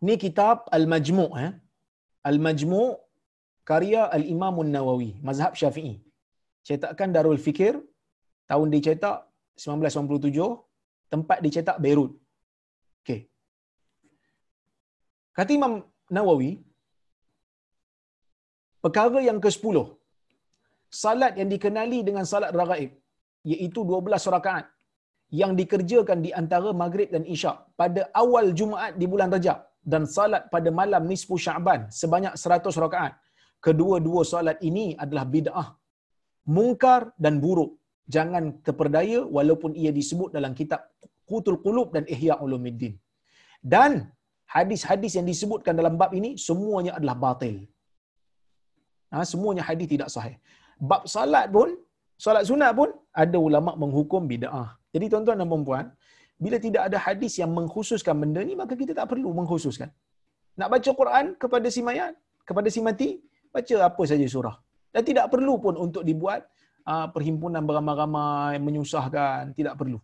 Ni 0.05 0.15
kitab 0.25 0.57
Al-Majmu' 0.77 1.31
eh. 1.45 1.51
Al-Majmu' 2.29 2.89
karya 3.69 4.03
Al-Imam 4.17 4.55
An-Nawawi, 4.63 5.11
mazhab 5.27 5.53
Syafi'i. 5.61 5.95
Cetakan 6.67 7.09
Darul 7.15 7.41
Fikir, 7.45 7.73
tahun 8.49 8.69
dicetak 8.75 9.17
1997, 9.65 10.61
tempat 11.13 11.37
dicetak 11.45 11.77
Beirut. 11.83 12.13
Okey. 13.01 13.21
Kata 15.37 15.51
Imam 15.59 15.73
Nawawi, 16.15 16.51
perkara 18.83 19.19
yang 19.29 19.39
ke-10, 19.45 19.77
salat 21.03 21.33
yang 21.39 21.49
dikenali 21.53 21.99
dengan 22.07 22.25
salat 22.31 22.51
ragaib, 22.61 22.91
iaitu 23.53 23.79
12 23.91 24.33
rakaat 24.35 24.65
yang 25.41 25.51
dikerjakan 25.59 26.19
di 26.25 26.31
antara 26.41 26.69
maghrib 26.81 27.09
dan 27.15 27.23
isyak 27.35 27.57
pada 27.81 28.01
awal 28.21 28.45
Jumaat 28.59 28.93
di 29.01 29.05
bulan 29.11 29.29
Rajab 29.35 29.59
dan 29.93 30.03
salat 30.15 30.43
pada 30.53 30.69
malam 30.79 31.03
nisfu 31.11 31.35
Syaban 31.45 31.81
sebanyak 32.01 32.33
100 32.43 32.83
rakaat. 32.85 33.13
Kedua-dua 33.65 34.21
salat 34.33 34.57
ini 34.69 34.85
adalah 35.03 35.25
bid'ah, 35.35 35.67
mungkar 36.57 37.01
dan 37.23 37.35
buruk. 37.43 37.71
Jangan 38.15 38.43
terperdaya 38.65 39.19
walaupun 39.37 39.71
ia 39.83 39.91
disebut 39.99 40.29
dalam 40.37 40.53
kitab 40.59 40.81
Qutul 41.29 41.57
Qulub 41.65 41.87
dan 41.95 42.03
Ihya 42.13 42.35
Ulumuddin. 42.45 42.93
Dan 43.73 43.91
hadis-hadis 44.55 45.13
yang 45.17 45.27
disebutkan 45.31 45.73
dalam 45.79 45.95
bab 46.01 46.11
ini 46.19 46.31
semuanya 46.47 46.91
adalah 46.97 47.15
batil. 47.25 47.55
Ha, 49.13 49.23
semuanya 49.31 49.63
hadis 49.69 49.87
tidak 49.93 50.09
sahih. 50.15 50.35
Bab 50.89 51.03
salat 51.13 51.47
pun, 51.55 51.69
salat 52.25 52.43
sunat 52.49 52.71
pun 52.79 52.89
ada 53.23 53.37
ulama 53.47 53.71
menghukum 53.83 54.23
bid'ah. 54.31 54.69
Jadi 54.93 55.05
tuan-tuan 55.11 55.39
dan 55.41 55.49
puan 55.67 55.85
bila 56.43 56.57
tidak 56.65 56.81
ada 56.87 56.97
hadis 57.05 57.33
yang 57.41 57.51
mengkhususkan 57.57 58.15
benda 58.21 58.41
ni 58.49 58.53
maka 58.61 58.73
kita 58.81 58.91
tak 58.99 59.07
perlu 59.11 59.31
mengkhususkan. 59.39 59.89
Nak 60.59 60.69
baca 60.73 60.91
Quran 60.99 61.25
kepada 61.43 61.67
si 61.75 61.81
mayat, 61.87 62.13
kepada 62.47 62.67
si 62.75 62.79
mati, 62.87 63.09
baca 63.55 63.75
apa 63.87 64.03
saja 64.11 64.27
surah. 64.35 64.55
Dan 64.93 65.03
tidak 65.09 65.27
perlu 65.33 65.59
pun 65.63 65.75
untuk 65.85 66.03
dibuat 66.07 66.47
uh, 66.87 67.07
perhimpunan 67.15 67.63
beramai-ramai 67.69 68.55
menyusahkan, 68.63 69.51
tidak 69.57 69.75
perlu. 69.79 69.99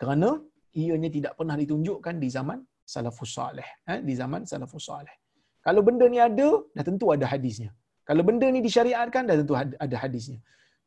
Kerana 0.00 0.40
ianya 0.72 1.10
tidak 1.16 1.32
pernah 1.38 1.56
ditunjukkan 1.60 2.14
di 2.16 2.28
zaman 2.36 2.58
salafus 2.84 3.32
salih 3.38 3.68
eh, 3.92 4.00
di 4.02 4.14
zaman 4.20 4.42
salafus 4.44 4.84
salih. 4.90 5.14
Kalau 5.62 5.80
benda 5.86 6.04
ni 6.10 6.18
ada, 6.18 6.48
dah 6.74 6.84
tentu 6.88 7.06
ada 7.14 7.26
hadisnya. 7.32 7.70
Kalau 8.08 8.22
benda 8.26 8.46
ni 8.50 8.60
disyariatkan, 8.66 9.22
dah 9.30 9.36
tentu 9.40 9.54
ada 9.54 9.96
hadisnya. 10.02 10.38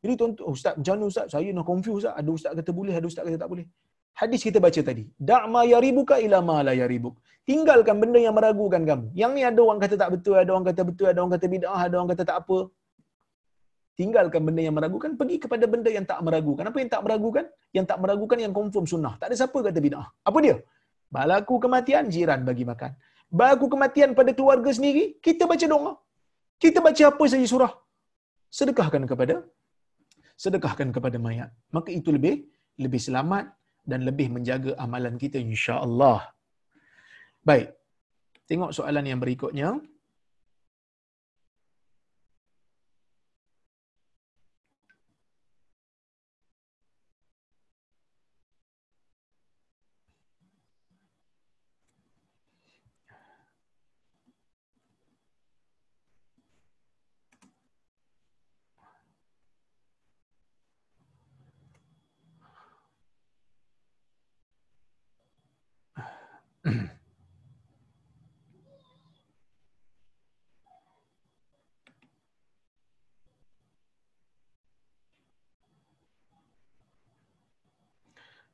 Jadi 0.04 0.14
tuan 0.20 0.32
oh, 0.46 0.54
ustaz, 0.54 0.74
macam 0.78 0.94
mana 1.00 1.06
ustaz? 1.12 1.28
Saya 1.34 1.50
nak 1.58 1.66
confuse 1.66 2.04
ustaz. 2.04 2.14
Ada 2.20 2.30
ustaz 2.38 2.52
kata 2.60 2.72
boleh, 2.80 2.94
ada 3.00 3.08
ustaz 3.10 3.24
kata 3.28 3.40
tak 3.44 3.50
boleh. 3.54 3.66
Hadis 4.22 4.42
kita 4.48 4.60
baca 4.66 4.82
tadi. 4.90 5.04
Da'ma 5.30 5.62
yaribuka 5.74 6.16
ila 6.26 6.40
ma 6.50 6.58
la 6.68 6.74
yaribuk. 6.82 7.16
Tinggalkan 7.50 7.96
benda 8.02 8.20
yang 8.26 8.36
meragukan 8.38 8.82
kamu. 8.90 9.08
Yang 9.22 9.32
ni 9.38 9.42
ada 9.50 9.60
orang 9.66 9.80
kata 9.84 9.96
tak 10.02 10.10
betul, 10.14 10.36
ada 10.42 10.50
orang 10.56 10.68
kata 10.70 10.82
betul, 10.90 11.08
ada 11.12 11.20
orang 11.22 11.34
kata 11.36 11.48
bid'ah, 11.54 11.82
ada 11.88 11.96
orang 12.00 12.10
kata 12.14 12.24
tak 12.32 12.38
apa. 12.42 12.58
Tinggalkan 14.00 14.42
benda 14.48 14.62
yang 14.68 14.76
meragukan, 14.78 15.12
pergi 15.20 15.38
kepada 15.44 15.66
benda 15.74 15.90
yang 15.98 16.06
tak 16.12 16.20
meragukan. 16.28 16.64
Apa 16.70 16.78
yang 16.84 16.90
tak 16.94 17.02
meragukan? 17.06 17.46
Yang 17.78 17.86
tak 17.92 17.98
meragukan 18.04 18.38
yang 18.44 18.54
confirm 18.60 18.86
sunnah. 18.94 19.14
Tak 19.20 19.28
ada 19.30 19.36
siapa 19.42 19.58
kata 19.68 19.80
bid'ah. 19.86 20.08
Apa 20.30 20.38
dia? 20.46 20.56
Balaku 21.16 21.56
kematian, 21.64 22.06
jiran 22.16 22.42
bagi 22.50 22.66
makan. 22.72 22.92
Balaku 23.40 23.66
kematian 23.74 24.12
pada 24.20 24.32
keluarga 24.38 24.72
sendiri, 24.78 25.04
kita 25.26 25.44
baca 25.52 25.66
doa. 25.74 25.94
Kita 26.64 26.80
baca 26.88 27.04
apa 27.12 27.24
saja 27.32 27.48
surah. 27.54 27.74
Sedekahkan 28.60 29.04
kepada 29.12 29.36
sedekahkan 30.44 30.90
kepada 30.96 31.18
mayat. 31.26 31.50
Maka 31.76 31.90
itu 32.00 32.10
lebih 32.16 32.36
lebih 32.84 33.02
selamat 33.08 33.46
dan 33.92 34.04
lebih 34.08 34.28
menjaga 34.36 34.72
amalan 34.86 35.16
kita 35.24 35.38
insya-Allah. 35.40 36.20
Baik. 37.50 37.70
Tengok 38.50 38.72
soalan 38.78 39.06
yang 39.12 39.20
berikutnya. 39.24 39.70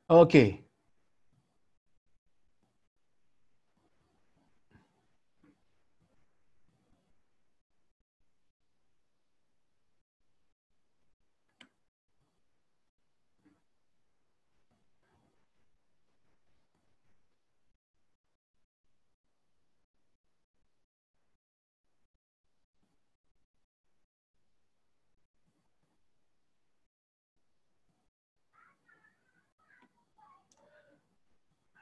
Okey. 0.10 0.66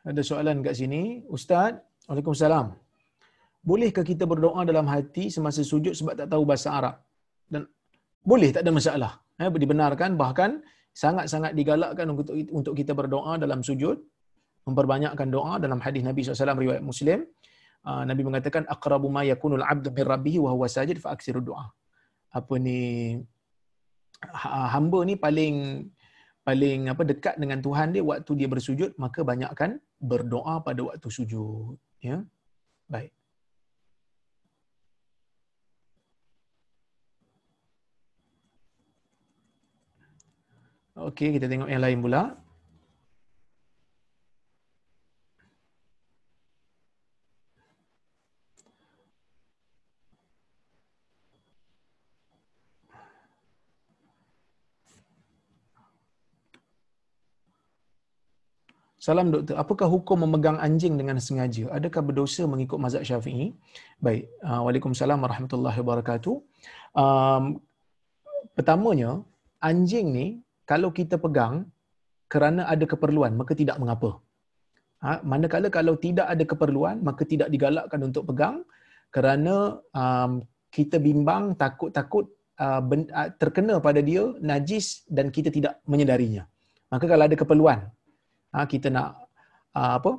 Ada 0.06 0.22
soalan 0.30 0.64
kat 0.66 0.76
sini. 0.80 1.02
Ustaz, 1.38 1.76
Waalaikumsalam. 2.08 2.68
Bolehkah 3.70 4.06
kita 4.08 4.24
berdoa 4.24 4.62
dalam 4.64 4.88
hati 4.88 5.28
semasa 5.28 5.62
sujud 5.72 5.92
sebab 6.00 6.14
tak 6.20 6.28
tahu 6.32 6.44
bahasa 6.48 6.70
Arab? 6.80 6.96
Dan 7.52 7.68
boleh, 8.24 8.50
tak 8.56 8.64
ada 8.64 8.72
masalah. 8.72 9.12
Eh, 9.40 9.48
dibenarkan 9.64 10.16
bahkan 10.20 10.64
sangat-sangat 11.04 11.52
digalakkan 11.60 12.08
untuk 12.12 12.36
untuk 12.60 12.74
kita 12.80 12.92
berdoa 13.00 13.34
dalam 13.44 13.60
sujud 13.68 13.98
memperbanyakkan 14.68 15.28
doa 15.36 15.54
dalam 15.64 15.80
hadis 15.86 16.04
Nabi 16.08 16.22
SAW 16.26 16.60
riwayat 16.66 16.84
Muslim 16.92 17.20
uh, 17.88 18.04
Nabi 18.10 18.22
mengatakan 18.28 18.64
aqrabu 18.76 19.08
ma 19.18 19.22
yakunul 19.32 19.66
abdu 19.74 19.90
min 19.98 20.06
rabbih 20.14 20.36
wa 20.46 20.52
huwa 20.56 20.68
sajid 20.78 20.98
fa 21.04 21.16
aksiru 21.16 21.42
doa 21.50 21.66
apa 22.40 22.56
ni 22.66 22.80
ha, 24.42 24.68
hamba 24.76 25.00
ni 25.10 25.16
paling 25.26 25.56
paling 26.50 26.90
apa 26.90 27.04
dekat 27.06 27.36
dengan 27.38 27.62
Tuhan 27.62 27.94
dia 27.94 28.02
waktu 28.02 28.32
dia 28.40 28.50
bersujud 28.50 28.98
maka 29.04 29.22
banyakkan 29.22 29.78
berdoa 30.02 30.56
pada 30.66 30.82
waktu 30.90 31.08
sujud 31.18 31.78
ya 32.02 32.18
baik 32.90 33.14
Okey, 41.00 41.40
kita 41.40 41.48
tengok 41.48 41.72
yang 41.72 41.80
lain 41.80 42.04
pula. 42.04 42.36
Salam 59.00 59.32
doktor, 59.32 59.56
apakah 59.56 59.88
hukum 59.88 60.28
memegang 60.28 60.60
anjing 60.60 61.00
dengan 61.00 61.16
sengaja? 61.24 61.72
Adakah 61.72 62.02
berdosa 62.08 62.44
mengikut 62.44 62.76
mazhab 62.84 63.04
syafi'i? 63.08 63.56
Baik, 64.04 64.28
uh, 64.44 64.60
Waalaikumsalam 64.68 65.24
warahmatullahi 65.24 65.78
wabarakatuh. 65.80 66.36
Um, 67.00 67.44
pertamanya, 68.60 69.24
anjing 69.64 70.12
ni 70.12 70.26
kalau 70.68 70.92
kita 70.92 71.16
pegang 71.16 71.72
kerana 72.28 72.68
ada 72.68 72.84
keperluan, 72.84 73.40
maka 73.40 73.56
tidak 73.56 73.80
mengapa. 73.80 74.20
Ha, 75.00 75.24
manakala 75.24 75.72
kalau 75.72 75.96
tidak 75.96 76.28
ada 76.28 76.44
keperluan, 76.44 77.00
maka 77.00 77.24
tidak 77.24 77.48
digalakkan 77.56 78.04
untuk 78.04 78.28
pegang 78.28 78.68
kerana 79.16 79.80
um, 79.96 80.44
kita 80.76 81.00
bimbang, 81.00 81.56
takut-takut 81.56 82.28
uh, 82.60 82.84
terkena 83.40 83.80
pada 83.80 84.04
dia 84.04 84.28
najis 84.44 85.08
dan 85.08 85.32
kita 85.32 85.48
tidak 85.56 85.80
menyedarinya. 85.88 86.44
Maka 86.92 87.08
kalau 87.08 87.24
ada 87.32 87.38
keperluan, 87.40 87.80
ha, 88.54 88.66
kita 88.66 88.88
nak 88.90 89.30
uh, 89.76 89.94
apa? 90.00 90.12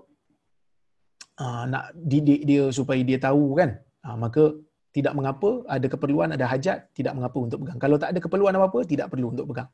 Uh, 1.41 1.65
nak 1.73 1.85
didik 1.97 2.45
dia 2.45 2.69
supaya 2.69 3.01
dia 3.01 3.17
tahu 3.17 3.57
kan? 3.57 3.81
Ha, 4.05 4.17
maka 4.17 4.57
tidak 4.91 5.15
mengapa 5.15 5.63
ada 5.71 5.87
keperluan 5.87 6.35
ada 6.35 6.47
hajat 6.51 6.91
tidak 6.93 7.15
mengapa 7.15 7.39
untuk 7.39 7.63
pegang. 7.63 7.79
Kalau 7.79 7.97
tak 7.97 8.11
ada 8.13 8.21
keperluan 8.21 8.53
apa-apa 8.59 8.83
tidak 8.85 9.07
perlu 9.13 9.33
untuk 9.33 9.47
pegang. 9.55 9.71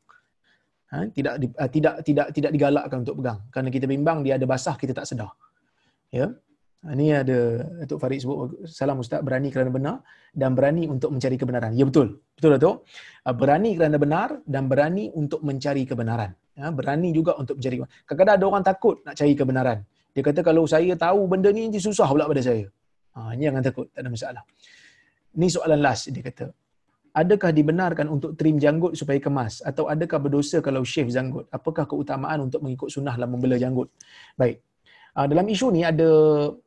Ha, 0.93 1.11
tidak 1.11 1.35
tidak 1.74 1.95
tidak 2.07 2.27
tidak 2.31 2.51
digalakkan 2.55 2.99
untuk 3.03 3.16
pegang. 3.19 3.39
Kerana 3.51 3.69
kita 3.74 3.87
bimbang 3.91 4.23
dia 4.23 4.39
ada 4.39 4.47
basah 4.47 4.77
kita 4.78 4.93
tak 4.95 5.09
sedar. 5.09 5.33
Ya 6.15 6.31
ini 6.95 7.11
ha, 7.11 7.27
ada 7.27 7.39
Datuk 7.83 7.99
Farid 7.99 8.21
sebut 8.23 8.67
salam 8.69 9.03
ustaz 9.03 9.19
berani 9.27 9.49
kerana 9.51 9.71
benar 9.73 9.97
dan 10.31 10.55
berani 10.55 10.87
untuk 10.87 11.11
mencari 11.11 11.35
kebenaran. 11.35 11.73
Ya 11.75 11.85
betul. 11.89 12.23
Betul 12.37 12.51
Datuk. 12.61 12.77
Berani 13.25 13.71
kerana 13.75 13.97
benar 13.99 14.29
dan 14.47 14.71
berani 14.71 15.11
untuk 15.11 15.41
mencari 15.43 15.83
kebenaran. 15.83 16.31
Ya, 16.57 16.73
berani 16.73 17.13
juga 17.13 17.37
untuk 17.37 17.61
mencari. 17.61 17.85
Kadang-kadang 18.09 18.35
ada 18.39 18.45
orang 18.49 18.65
takut 18.65 18.97
nak 19.05 19.15
cari 19.19 19.35
kebenaran. 19.37 19.79
Dia 20.17 20.23
kata 20.25 20.41
kalau 20.41 20.65
saya 20.65 20.97
tahu 20.97 21.29
benda 21.29 21.53
ni 21.53 21.69
nanti 21.69 21.77
susah 21.77 22.09
pula 22.09 22.25
pada 22.25 22.41
saya. 22.41 22.65
Ha, 23.13 23.37
ini 23.37 23.45
jangan 23.49 23.63
takut, 23.65 23.87
tak 23.93 24.01
ada 24.01 24.11
masalah. 24.13 24.43
Ini 25.37 25.47
soalan 25.53 25.81
last 25.85 26.09
dia 26.09 26.25
kata. 26.25 26.49
Adakah 27.17 27.49
dibenarkan 27.53 28.09
untuk 28.13 28.37
trim 28.37 28.57
janggut 28.61 28.93
supaya 28.93 29.17
kemas 29.21 29.65
atau 29.65 29.89
adakah 29.89 30.21
berdosa 30.21 30.61
kalau 30.65 30.85
shave 30.85 31.09
janggut? 31.09 31.49
Apakah 31.53 31.85
keutamaan 31.89 32.49
untuk 32.49 32.61
mengikut 32.65 32.89
sunnah 32.93 33.17
dalam 33.17 33.37
membela 33.37 33.57
janggut? 33.61 33.89
Baik. 34.37 34.61
Ha, 35.16 35.24
dalam 35.24 35.47
isu 35.48 35.66
ni 35.72 35.80
ada 35.80 36.09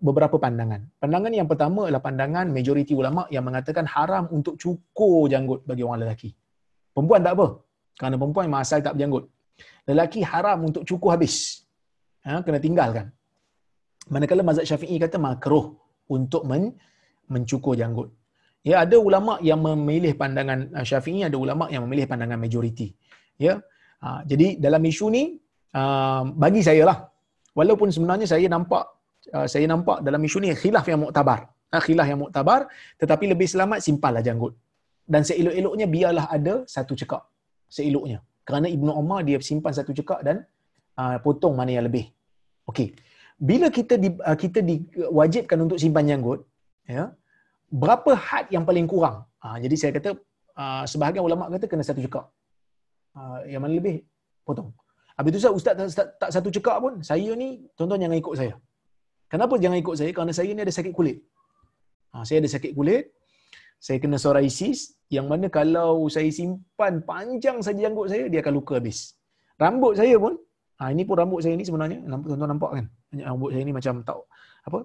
beberapa 0.08 0.42
pandangan. 0.42 0.82
Pandangan 1.02 1.32
yang 1.40 1.46
pertama 1.52 1.86
adalah 1.86 2.02
pandangan 2.02 2.46
majoriti 2.50 2.94
ulama 3.02 3.30
yang 3.36 3.46
mengatakan 3.46 3.86
haram 3.86 4.26
untuk 4.38 4.58
cukur 4.58 5.30
janggut 5.34 5.62
bagi 5.70 5.86
orang 5.86 6.02
lelaki. 6.04 6.30
Perempuan 6.94 7.22
tak 7.22 7.34
apa. 7.38 7.48
Kerana 8.00 8.16
perempuan 8.18 8.46
memang 8.50 8.64
asal 8.66 8.82
tak 8.82 8.98
berjanggut 8.98 9.26
lelaki 9.90 10.22
haram 10.32 10.60
untuk 10.70 10.84
cukur 10.90 11.10
habis. 11.16 11.36
Ha, 12.26 12.42
kena 12.46 12.60
tinggalkan. 12.66 13.06
Manakala 14.14 14.42
mazhab 14.50 14.66
Syafi'i 14.70 14.98
kata 15.04 15.18
makruh 15.22 15.66
untuk 16.10 16.44
men, 16.50 16.64
mencukur 17.34 17.74
janggut. 17.82 18.10
Ya, 18.70 18.84
ada 18.84 18.98
ulama 19.00 19.34
yang 19.50 19.62
memilih 19.64 20.14
pandangan 20.22 20.60
uh, 20.78 20.86
Syafi'i, 20.90 21.22
ada 21.30 21.38
ulama 21.38 21.66
yang 21.74 21.86
memilih 21.86 22.06
pandangan 22.12 22.40
majoriti. 22.44 22.88
Ya. 23.40 23.62
Ha, 24.04 24.24
jadi 24.32 24.48
dalam 24.66 24.82
isu 24.92 25.06
ni 25.12 25.24
uh, 25.76 26.24
bagi 26.44 26.62
saya 26.64 26.84
lah 26.90 26.98
walaupun 27.60 27.90
sebenarnya 27.96 28.28
saya 28.34 28.48
nampak 28.56 28.84
uh, 29.36 29.48
saya 29.54 29.66
nampak 29.74 29.98
dalam 30.08 30.22
isu 30.28 30.38
ni 30.44 30.50
khilaf 30.64 30.86
yang 30.92 31.02
muktabar. 31.06 31.40
Ha, 31.74 31.78
khilaf 31.86 32.08
yang 32.12 32.22
muktabar 32.26 32.60
tetapi 33.02 33.26
lebih 33.34 33.48
selamat 33.54 33.80
simpanlah 33.88 34.24
janggut. 34.28 34.54
Dan 35.14 35.22
seelok-eloknya 35.30 35.86
biarlah 35.96 36.26
ada 36.38 36.54
satu 36.76 36.94
cekak. 37.02 37.24
Seeloknya 37.78 38.20
kerana 38.48 38.68
Ibnu 38.76 38.92
Umar 39.02 39.20
dia 39.28 39.38
simpan 39.50 39.74
satu 39.78 39.92
cekak 39.98 40.20
dan 40.28 40.38
uh, 41.02 41.18
potong 41.26 41.54
mana 41.60 41.72
yang 41.78 41.86
lebih. 41.90 42.06
Okey. 42.70 42.88
Bila 43.50 43.68
kita 43.78 43.96
di, 44.04 44.10
uh, 44.30 44.38
kita 44.44 44.60
diwajibkan 44.70 45.58
untuk 45.66 45.78
simpan 45.84 46.10
janggut, 46.10 46.40
ya. 46.90 47.04
Berapa 47.82 48.12
had 48.18 48.46
yang 48.56 48.66
paling 48.70 48.90
kurang? 48.90 49.18
Uh, 49.46 49.58
jadi 49.62 49.76
saya 49.82 49.92
kata 49.98 50.12
sebahagian 50.92 51.24
ulama 51.24 51.48
kata 51.54 51.72
kena 51.72 51.86
satu 51.88 52.02
cekak. 52.04 52.26
Uh, 53.16 53.40
yang 53.52 53.62
mana 53.64 53.74
lebih 53.80 53.96
potong. 54.44 54.74
Habis 55.20 55.32
tu 55.36 55.52
ustaz 55.60 55.76
tak, 55.76 55.88
tak, 56.00 56.08
tak 56.22 56.30
satu 56.36 56.50
cekak 56.56 56.78
pun, 56.84 56.94
saya 57.04 57.32
ni 57.42 57.48
tuan-tuan 57.76 58.00
jangan 58.04 58.18
ikut 58.24 58.36
saya. 58.40 58.54
Kenapa 59.28 59.54
jangan 59.64 59.78
ikut 59.84 59.96
saya? 60.00 60.12
Kerana 60.16 60.32
saya 60.38 60.50
ni 60.56 60.62
ada 60.66 60.74
sakit 60.80 60.94
kulit. 60.96 61.18
Ha, 62.16 62.24
saya 62.28 62.38
ada 62.42 62.50
sakit 62.56 62.72
kulit, 62.78 63.04
saya 63.86 63.98
kena 64.04 64.18
psoriasis 64.22 64.80
yang 65.16 65.28
mana 65.32 65.52
kalau 65.58 66.08
saya 66.16 66.30
simpan 66.32 67.04
panjang 67.10 67.60
saja 67.66 67.80
janggut 67.86 68.08
saya 68.12 68.32
dia 68.32 68.40
akan 68.44 68.54
luka 68.60 68.80
habis. 68.80 69.20
Rambut 69.60 70.00
saya 70.00 70.16
pun 70.24 70.34
ha, 70.80 70.90
ini 70.96 71.04
pun 71.04 71.16
rambut 71.20 71.44
saya 71.44 71.54
ni 71.60 71.68
sebenarnya 71.68 72.00
tuan-tuan 72.26 72.50
nampak 72.56 72.72
kan? 72.80 72.86
Rambut 73.30 73.52
saya 73.54 73.64
ni 73.68 73.74
macam 73.76 73.94
tak 74.08 74.18
apa? 74.70 74.80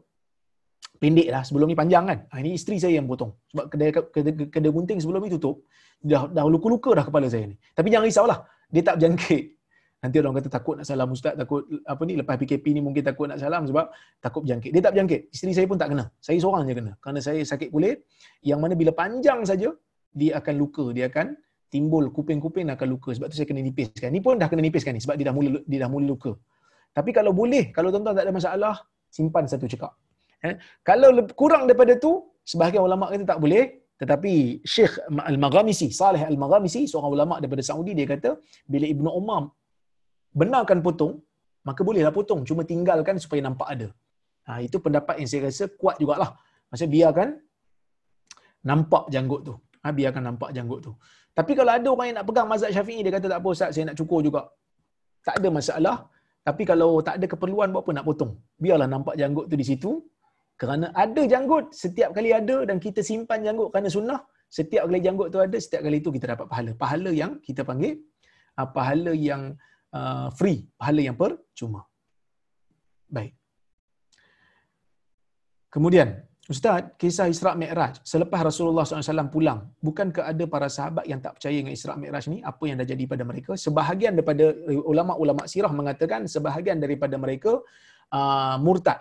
pendek 1.02 1.28
lah 1.35 1.43
sebelum 1.47 1.66
ni 1.70 1.77
panjang 1.77 2.05
kan 2.11 2.19
ha, 2.31 2.35
ini 2.43 2.51
isteri 2.59 2.77
saya 2.82 2.94
yang 2.98 3.06
potong 3.11 3.35
sebab 3.51 3.66
kedai, 3.73 3.90
kedai, 4.15 4.32
kedai 4.55 4.70
gunting 4.73 4.98
sebelum 5.02 5.20
ni 5.27 5.31
tutup 5.36 5.66
dah, 5.98 6.31
dah 6.31 6.44
luka-luka 6.47 6.90
dah 6.98 7.05
kepala 7.09 7.27
saya 7.27 7.51
ni 7.51 7.56
tapi 7.77 7.89
jangan 7.93 8.06
risaulah 8.09 8.39
dia 8.70 8.82
tak 8.86 8.94
berjangkit 8.98 9.43
nanti 10.05 10.16
orang 10.20 10.36
kata 10.36 10.48
takut 10.52 10.74
nak 10.76 10.85
salam 10.85 11.09
ustaz 11.16 11.32
takut 11.32 11.64
apa 11.89 12.02
ni 12.05 12.14
lepas 12.20 12.36
PKP 12.36 12.76
ni 12.76 12.81
mungkin 12.85 13.01
takut 13.09 13.24
nak 13.31 13.40
salam 13.40 13.64
sebab 13.64 13.89
takut 14.20 14.44
berjangkit. 14.44 14.70
Dia 14.76 14.81
tak 14.85 14.93
berjangkit. 14.93 15.20
Isteri 15.32 15.52
saya 15.56 15.66
pun 15.70 15.78
tak 15.81 15.89
kena. 15.97 16.05
Saya 16.20 16.36
seorang 16.44 16.62
je 16.68 16.74
kena. 16.76 16.93
Kerana 17.01 17.20
saya 17.24 17.40
sakit 17.40 17.68
kulit 17.72 18.05
yang 18.44 18.60
mana 18.60 18.76
bila 18.76 18.93
panjang 18.93 19.40
saja 19.48 19.72
dia 20.12 20.32
akan 20.40 20.55
luka. 20.60 20.85
Dia 20.93 21.09
akan 21.09 21.32
timbul 21.72 22.12
kuping-kuping 22.12 22.68
akan 22.76 22.89
luka. 22.93 23.16
Sebab 23.16 23.32
tu 23.32 23.36
saya 23.40 23.48
kena 23.48 23.64
nipiskan. 23.64 24.12
Ni 24.12 24.20
pun 24.20 24.36
dah 24.36 24.48
kena 24.52 24.60
nipiskan 24.68 24.93
ni 24.93 25.01
sebab 25.01 25.16
dia 25.16 25.32
dah 25.32 25.35
mula 25.39 25.64
dia 25.64 25.78
dah 25.81 25.89
mula 25.89 26.05
luka. 26.12 26.36
Tapi 26.93 27.10
kalau 27.16 27.32
boleh 27.32 27.72
kalau 27.72 27.89
tuan-tuan 27.89 28.14
tak 28.20 28.24
ada 28.28 28.35
masalah 28.36 28.74
simpan 29.09 29.48
satu 29.48 29.64
cekak. 29.72 29.93
Eh? 30.44 30.55
Kalau 30.85 31.09
kurang 31.32 31.64
daripada 31.64 31.97
tu, 31.97 32.12
sebahagian 32.44 32.85
ulama 32.85 33.09
kata 33.09 33.24
tak 33.24 33.40
boleh. 33.40 33.64
Tetapi 33.94 34.60
Syekh 34.66 34.94
Al-Maghamisi, 35.06 35.89
Saleh 35.94 36.22
Al-Maghamisi, 36.26 36.85
seorang 36.90 37.10
ulama 37.16 37.35
daripada 37.39 37.62
Saudi, 37.62 37.94
dia 37.94 38.10
kata, 38.10 38.36
bila 38.66 38.85
Ibnu 38.90 39.06
Umar 39.06 39.55
benarkan 40.40 40.78
potong, 40.86 41.15
maka 41.69 41.81
bolehlah 41.89 42.12
potong. 42.19 42.40
Cuma 42.48 42.62
tinggalkan 42.70 43.16
supaya 43.24 43.40
nampak 43.48 43.69
ada. 43.74 43.89
Ha, 44.47 44.61
itu 44.66 44.77
pendapat 44.85 45.16
yang 45.20 45.28
saya 45.31 45.40
rasa 45.48 45.65
kuat 45.81 45.97
jugalah. 46.02 46.31
Maksudnya 46.69 46.93
biarkan 46.97 47.28
nampak 48.70 49.05
janggut 49.15 49.40
tu. 49.48 49.55
Ha, 49.82 49.93
biarkan 49.98 50.23
nampak 50.28 50.51
janggut 50.56 50.81
tu. 50.86 50.93
Tapi 51.39 51.52
kalau 51.59 51.73
ada 51.78 51.89
orang 51.94 52.06
yang 52.09 52.16
nak 52.20 52.27
pegang 52.28 52.48
mazhab 52.52 52.70
syafi'i, 52.77 53.01
dia 53.05 53.12
kata 53.16 53.27
tak 53.32 53.40
apa 53.43 53.48
Ustaz, 53.56 53.70
saya 53.74 53.85
nak 53.89 53.97
cukur 54.01 54.20
juga. 54.27 54.43
Tak 55.27 55.36
ada 55.40 55.48
masalah. 55.59 55.97
Tapi 56.48 56.62
kalau 56.70 56.90
tak 57.06 57.15
ada 57.19 57.27
keperluan, 57.32 57.69
buat 57.73 57.82
apa 57.85 57.93
nak 57.97 58.05
potong? 58.09 58.32
Biarlah 58.65 58.89
nampak 58.94 59.15
janggut 59.20 59.47
tu 59.51 59.56
di 59.62 59.66
situ. 59.70 59.90
Kerana 60.61 60.86
ada 61.05 61.23
janggut, 61.32 61.74
setiap 61.82 62.11
kali 62.16 62.31
ada 62.40 62.56
dan 62.69 62.77
kita 62.85 63.01
simpan 63.11 63.43
janggut 63.47 63.69
kerana 63.74 63.89
sunnah, 63.97 64.20
setiap 64.56 64.82
kali 64.86 65.01
janggut 65.06 65.28
tu 65.35 65.39
ada, 65.47 65.56
setiap 65.65 65.81
kali 65.86 65.98
itu 65.98 66.11
kita 66.15 66.27
dapat 66.36 66.47
pahala. 66.52 66.70
Pahala 66.82 67.11
yang 67.11 67.32
kita 67.47 67.66
panggil 67.66 67.94
uh, 68.59 68.69
pahala 68.77 69.12
yang 69.28 69.43
uh, 69.98 70.28
free, 70.38 70.66
pahala 70.74 71.00
yang 71.08 71.16
percuma. 71.16 71.86
Baik. 73.06 73.32
Kemudian, 75.70 76.08
Ustaz, 76.44 76.92
kisah 77.00 77.26
Isra' 77.32 77.56
Mi'raj. 77.56 78.04
Selepas 78.04 78.40
Rasulullah 78.44 78.84
SAW 78.84 79.32
pulang, 79.32 79.72
bukankah 79.80 80.28
ada 80.28 80.44
para 80.44 80.68
sahabat 80.68 81.08
yang 81.08 81.18
tak 81.24 81.40
percaya 81.40 81.56
dengan 81.56 81.72
Isra' 81.72 81.96
Mi'raj 81.96 82.24
ni? 82.28 82.38
Apa 82.44 82.62
yang 82.68 82.76
dah 82.82 82.88
jadi 82.92 83.04
pada 83.08 83.24
mereka? 83.24 83.56
Sebahagian 83.56 84.12
daripada 84.18 84.52
ulama-ulama 84.92 85.48
sirah 85.48 85.72
mengatakan, 85.72 86.28
sebahagian 86.28 86.78
daripada 86.84 87.16
mereka 87.16 87.64
uh, 88.12 88.56
murtad 88.60 89.00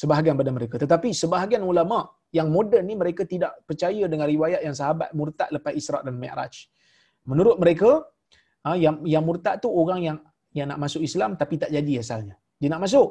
sebahagian 0.00 0.38
pada 0.38 0.50
mereka 0.54 0.74
tetapi 0.78 1.10
sebahagian 1.10 1.62
ulama 1.66 2.06
yang 2.30 2.48
moden 2.54 2.86
ni 2.86 2.94
mereka 2.94 3.26
tidak 3.26 3.58
percaya 3.66 4.06
dengan 4.06 4.26
riwayat 4.30 4.62
yang 4.62 4.76
sahabat 4.80 5.10
murtad 5.18 5.50
lepas 5.50 5.74
Isra 5.74 5.98
dan 6.06 6.14
Mi'raj 6.14 6.54
menurut 7.26 7.58
mereka 7.58 8.06
ha, 8.64 8.76
yang 8.84 8.96
yang 9.14 9.22
murtad 9.28 9.56
tu 9.64 9.68
orang 9.82 10.00
yang 10.08 10.16
yang 10.58 10.66
nak 10.70 10.78
masuk 10.84 11.02
Islam 11.08 11.38
tapi 11.40 11.54
tak 11.62 11.70
jadi 11.76 11.92
asalnya 12.02 12.34
dia 12.60 12.68
nak 12.72 12.82
masuk 12.84 13.08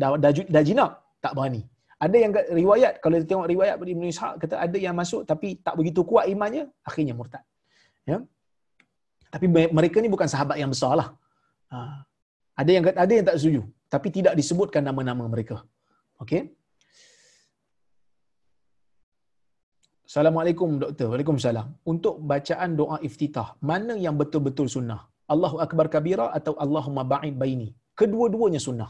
dah 0.00 0.14
dah, 0.22 0.30
dah 0.54 0.62
jinak 0.68 0.92
tak 1.24 1.32
berani 1.36 1.62
ada 1.98 2.16
yang 2.24 2.32
riwayat 2.62 2.92
kalau 3.02 3.14
kita 3.18 3.26
tengok 3.30 3.46
riwayat 3.50 3.74
Ibn 3.74 4.04
Ishaq 4.14 4.34
kata 4.42 4.54
ada 4.66 4.78
yang 4.86 4.94
masuk 4.94 5.22
tapi 5.30 5.48
tak 5.66 5.74
begitu 5.78 6.00
kuat 6.10 6.30
imannya 6.30 6.64
akhirnya 6.88 7.14
murtad 7.18 7.42
ya 8.10 8.22
tapi 9.28 9.46
mereka 9.78 9.96
ni 10.00 10.08
bukan 10.08 10.28
sahabat 10.34 10.56
yang 10.56 10.70
besar 10.72 10.92
lah. 11.00 11.08
Ha. 11.72 11.78
Ada 12.60 12.70
yang 12.74 12.84
ada 13.04 13.12
yang 13.12 13.26
tak 13.28 13.36
setuju, 13.40 13.62
tapi 13.92 14.08
tidak 14.08 14.34
disebutkan 14.40 14.82
nama-nama 14.88 15.24
mereka. 15.28 15.62
Okey. 16.22 16.56
Assalamualaikum 20.08 20.68
doktor. 20.82 21.06
Waalaikumsalam. 21.12 21.66
Untuk 21.92 22.14
bacaan 22.30 22.70
doa 22.80 22.96
iftitah, 23.08 23.48
mana 23.70 23.92
yang 24.04 24.16
betul-betul 24.20 24.64
sunnah? 24.74 25.00
Allahu 25.32 25.56
akbar 25.64 25.86
kabira 25.94 26.26
atau 26.38 26.52
Allahumma 26.64 27.02
ba'id 27.12 27.34
baini? 27.42 27.68
Kedua-duanya 28.00 28.60
sunnah. 28.66 28.88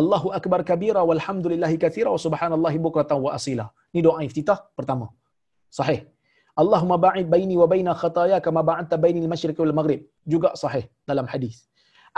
Allahu 0.00 0.28
akbar 0.38 0.60
kabira 0.70 1.06
walhamdulillahi 1.10 1.76
katsira 1.84 2.10
wa 2.14 2.18
subhanallahi 2.24 2.78
bukratan 2.86 3.22
wa 3.26 3.30
asila. 3.38 3.66
Ini 3.94 4.02
doa 4.06 4.18
iftitah 4.26 4.58
pertama. 4.78 5.06
Sahih. 5.78 6.00
Allahumma 6.62 6.98
ba'id 7.06 7.30
baini 7.34 7.54
wa 7.62 7.70
baina 7.72 7.94
khataya 8.02 8.42
kama 8.46 8.66
ba'adta 8.70 8.98
baini 9.04 9.22
al-masyriqi 9.22 9.62
wal 9.62 9.76
maghrib. 9.78 10.02
Juga 10.34 10.50
sahih 10.62 10.84
dalam 11.10 11.30
hadis. 11.34 11.70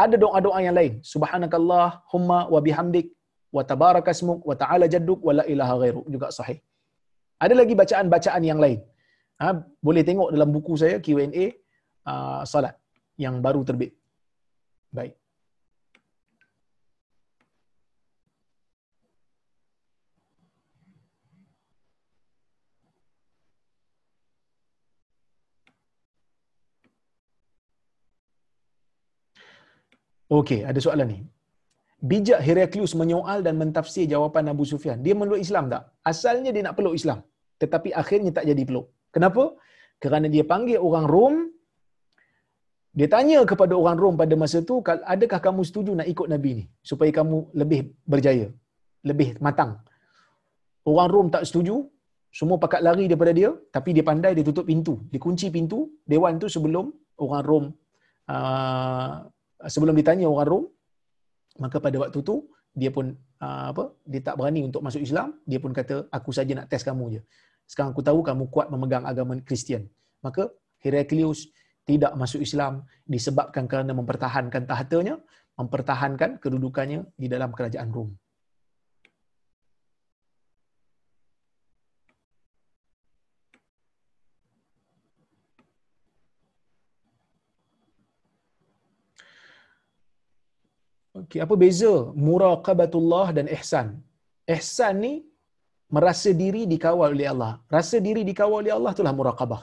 Ada 0.04 0.16
doa-doa 0.24 0.58
yang 0.64 0.76
lain. 0.80 0.94
Subhanakallahumma 1.12 2.38
wa 2.54 2.60
bihamdik 2.64 3.12
wa 3.52 3.60
tabaraka 3.60 4.16
ismuk 4.16 4.40
wa 4.40 4.56
ta'ala 4.56 4.88
jadduk 4.96 5.20
wa 5.20 5.36
la 5.40 5.44
ilaha 5.52 5.76
ghairu 5.84 6.04
juga 6.16 6.32
sahih. 6.40 6.58
Ada 7.44 7.54
lagi 7.60 7.74
bacaan-bacaan 7.80 8.42
yang 8.50 8.60
lain. 8.64 8.80
Ha, 9.40 9.54
boleh 9.86 10.02
tengok 10.08 10.34
dalam 10.34 10.50
buku 10.50 10.74
saya 10.82 10.98
Q&A 10.98 11.46
uh, 12.10 12.42
salat 12.42 12.74
yang 13.24 13.38
baru 13.38 13.62
terbit. 13.68 13.94
Baik. 14.90 15.14
Okey, 30.28 30.60
ada 30.70 30.80
soalan 30.84 31.08
ni 31.08 31.18
bijak 31.98 32.40
Heraklius 32.46 32.94
menyoal 32.94 33.42
dan 33.46 33.58
mentafsir 33.58 34.06
jawapan 34.06 34.50
Abu 34.54 34.64
Sufyan. 34.72 34.98
Dia 35.02 35.14
meluk 35.18 35.40
Islam 35.42 35.66
tak? 35.72 35.82
Asalnya 36.06 36.50
dia 36.54 36.62
nak 36.66 36.78
peluk 36.78 36.94
Islam. 36.94 37.20
Tetapi 37.58 37.90
akhirnya 37.90 38.30
tak 38.30 38.46
jadi 38.50 38.62
peluk. 38.68 38.86
Kenapa? 39.10 39.44
Kerana 40.02 40.26
dia 40.30 40.44
panggil 40.46 40.78
orang 40.78 41.06
Rom. 41.10 41.34
Dia 42.98 43.08
tanya 43.10 43.42
kepada 43.50 43.74
orang 43.74 43.98
Rom 44.02 44.14
pada 44.22 44.34
masa 44.42 44.58
tu, 44.62 44.78
adakah 45.14 45.40
kamu 45.46 45.62
setuju 45.68 45.92
nak 45.98 46.08
ikut 46.12 46.26
Nabi 46.30 46.50
ni? 46.62 46.64
Supaya 46.90 47.10
kamu 47.18 47.50
lebih 47.60 47.80
berjaya. 48.06 48.46
Lebih 49.02 49.28
matang. 49.42 49.82
Orang 50.86 51.10
Rom 51.14 51.26
tak 51.34 51.44
setuju. 51.50 51.82
Semua 52.38 52.56
pakat 52.62 52.80
lari 52.86 53.10
daripada 53.10 53.32
dia. 53.34 53.50
Tapi 53.74 53.90
dia 53.96 54.04
pandai, 54.06 54.32
dia 54.38 54.46
tutup 54.46 54.66
pintu. 54.70 54.94
Dia 55.10 55.18
kunci 55.26 55.50
pintu. 55.50 55.98
Dewan 56.06 56.38
tu 56.42 56.46
sebelum 56.46 56.94
orang 57.18 57.44
Rom. 57.50 57.64
Uh, 58.28 59.26
sebelum 59.66 59.94
ditanya 59.98 60.26
orang 60.30 60.48
Rom, 60.52 60.64
maka 61.58 61.76
pada 61.82 61.96
waktu 62.02 62.18
tu 62.22 62.46
dia 62.72 62.90
pun 62.94 63.10
uh, 63.42 63.66
apa 63.74 63.90
dia 64.06 64.20
tak 64.22 64.38
berani 64.38 64.62
untuk 64.68 64.82
masuk 64.86 65.02
Islam 65.02 65.34
dia 65.42 65.58
pun 65.58 65.74
kata 65.74 66.06
aku 66.14 66.30
saja 66.30 66.52
nak 66.54 66.70
test 66.70 66.86
kamu 66.86 67.18
je. 67.18 67.20
Sekarang 67.68 67.92
aku 67.92 68.00
tahu 68.00 68.24
kamu 68.24 68.48
kuat 68.48 68.72
memegang 68.72 69.04
agama 69.04 69.36
Kristian. 69.44 69.84
Maka 70.24 70.48
Heraklius 70.80 71.50
tidak 71.84 72.14
masuk 72.16 72.40
Islam 72.40 72.86
disebabkan 73.04 73.66
kerana 73.66 73.92
mempertahankan 73.92 74.64
tahtanya 74.64 75.18
mempertahankan 75.58 76.38
kedudukannya 76.38 77.02
di 77.18 77.26
dalam 77.26 77.50
kerajaan 77.50 77.90
Rom 77.90 78.14
apa 91.44 91.54
beza 91.62 91.92
muraqabatullah 92.28 93.26
dan 93.36 93.46
ihsan? 93.56 93.86
Ihsan 94.54 94.94
ni 95.04 95.12
merasa 95.96 96.30
diri 96.42 96.62
dikawal 96.72 97.10
oleh 97.16 97.28
Allah. 97.32 97.52
Rasa 97.76 97.96
diri 98.06 98.22
dikawal 98.30 98.58
oleh 98.64 98.72
Allah 98.78 98.92
itulah 98.96 99.14
muraqabah. 99.20 99.60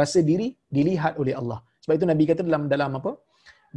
Rasa 0.00 0.18
diri 0.30 0.48
dilihat 0.76 1.14
oleh 1.22 1.34
Allah. 1.40 1.58
Sebab 1.82 1.94
itu 1.98 2.06
Nabi 2.12 2.24
kata 2.30 2.42
dalam 2.48 2.64
dalam 2.74 2.90
apa? 2.98 3.12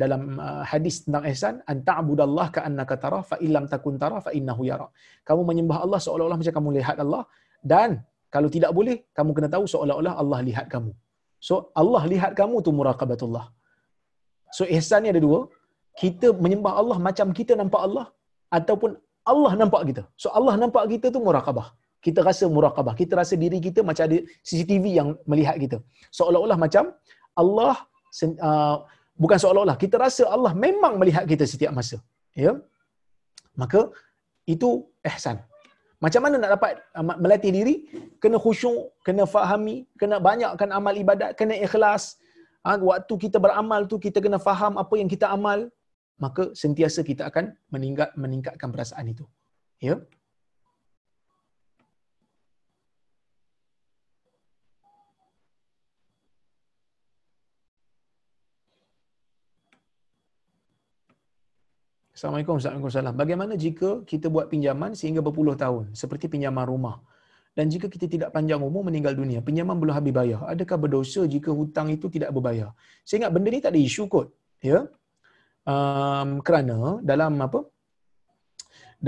Dalam 0.01 0.21
uh, 0.47 0.63
hadis 0.71 0.95
tentang 1.03 1.23
ihsan, 1.31 1.55
anta'budallah 1.73 2.47
ka'annaka 2.55 2.95
tara 3.03 3.19
fa 3.29 3.35
illam 3.45 3.65
takun 3.73 3.95
tara 4.03 4.17
fa 4.25 4.31
innahu 4.37 4.63
yara. 4.69 4.87
Kamu 5.27 5.41
menyembah 5.49 5.77
Allah 5.85 5.99
seolah-olah 6.05 6.37
macam 6.41 6.55
kamu 6.57 6.69
lihat 6.77 6.97
Allah 7.05 7.23
dan 7.73 7.89
kalau 8.33 8.49
tidak 8.55 8.71
boleh, 8.77 8.97
kamu 9.17 9.31
kena 9.37 9.49
tahu 9.55 9.65
seolah-olah 9.73 10.13
Allah 10.21 10.39
lihat 10.49 10.65
kamu. 10.73 10.91
So 11.47 11.53
Allah 11.81 12.03
lihat 12.13 12.31
kamu 12.39 12.55
tu 12.65 12.71
muraqabatullah. 12.79 13.45
So 14.57 14.63
ihsan 14.75 14.99
ni 15.03 15.09
ada 15.13 15.21
dua, 15.27 15.39
kita 16.01 16.27
menyembah 16.43 16.73
Allah 16.81 16.97
macam 17.07 17.27
kita 17.39 17.53
nampak 17.59 17.81
Allah 17.87 18.05
ataupun 18.57 18.91
Allah 19.31 19.51
nampak 19.61 19.81
kita. 19.89 20.03
So 20.21 20.27
Allah 20.37 20.53
nampak 20.61 20.83
kita 20.91 21.07
tu 21.15 21.19
muraqabah. 21.27 21.67
Kita 22.05 22.19
rasa 22.27 22.45
muraqabah. 22.55 22.93
Kita 23.01 23.13
rasa 23.19 23.35
diri 23.43 23.59
kita 23.67 23.79
macam 23.89 24.03
ada 24.07 24.17
CCTV 24.47 24.85
yang 24.99 25.09
melihat 25.31 25.55
kita. 25.63 25.77
Seolah-olah 26.17 26.57
macam 26.65 26.83
Allah 27.41 27.75
uh, 28.47 28.77
bukan 29.23 29.37
seolah-olah 29.43 29.77
kita 29.83 29.95
rasa 30.05 30.23
Allah 30.35 30.51
memang 30.65 30.95
melihat 31.01 31.27
kita 31.31 31.43
setiap 31.53 31.75
masa. 31.79 31.99
Ya. 32.45 32.53
Maka 33.61 33.91
itu 34.53 34.69
ihsan. 35.11 35.37
Macam 36.03 36.21
mana 36.25 36.35
nak 36.41 36.51
dapat 36.55 36.79
uh, 36.95 37.05
melatih 37.23 37.51
diri? 37.57 37.75
Kena 38.23 38.39
khusyuk, 38.45 38.95
kena 39.07 39.27
fahami, 39.35 39.83
kena 39.99 40.17
banyakkan 40.29 40.71
amal 40.79 40.95
ibadat, 41.03 41.35
kena 41.39 41.59
ikhlas. 41.59 42.15
Ha, 42.63 42.75
waktu 42.89 43.13
kita 43.23 43.37
beramal 43.45 43.81
tu 43.91 43.95
kita 44.05 44.19
kena 44.23 44.39
faham 44.47 44.73
apa 44.83 44.95
yang 44.99 45.11
kita 45.11 45.27
amal, 45.35 45.59
maka 46.23 46.51
sentiasa 46.61 47.01
kita 47.09 47.23
akan 47.31 47.55
meningkat 47.73 48.11
meningkatkan 48.19 48.69
perasaan 48.69 49.07
itu 49.15 49.25
ya 49.79 49.97
Assalamualaikum 62.19 62.59
warahmatullahi 62.59 62.83
wabarakatuh. 62.83 63.15
Bagaimana 63.15 63.53
jika 63.55 63.89
kita 64.03 64.27
buat 64.27 64.51
pinjaman 64.51 64.91
sehingga 64.91 65.23
berpuluh 65.23 65.55
tahun 65.55 65.95
seperti 65.95 66.27
pinjaman 66.27 66.67
rumah 66.67 66.99
dan 67.55 67.71
jika 67.71 67.87
kita 67.87 68.11
tidak 68.11 68.29
panjang 68.35 68.59
umur 68.59 68.83
meninggal 68.83 69.15
dunia, 69.15 69.39
pinjaman 69.39 69.79
belum 69.79 69.95
habis 69.95 70.11
bayar, 70.11 70.43
adakah 70.43 70.75
berdosa 70.83 71.23
jika 71.23 71.47
hutang 71.55 71.87
itu 71.95 72.11
tidak 72.11 72.35
berbayar? 72.35 72.75
Saya 73.07 73.23
ingat 73.23 73.31
benda 73.31 73.47
ni 73.55 73.63
tak 73.63 73.71
ada 73.71 73.79
isu 73.79 74.03
kot. 74.11 74.35
Ya. 74.59 74.67
Yeah? 74.67 74.83
Um, 75.71 76.29
kerana 76.45 76.77
dalam 77.11 77.33
apa? 77.47 77.59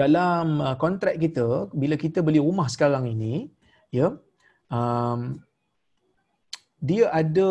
Dalam 0.02 0.46
uh, 0.66 0.76
kontrak 0.84 1.16
kita 1.24 1.48
bila 1.82 1.96
kita 2.04 2.20
beli 2.28 2.40
rumah 2.48 2.68
sekarang 2.76 3.06
ini, 3.16 3.34
ya. 4.00 4.08
Um, 4.72 5.22
dia 6.90 7.06
ada 7.22 7.50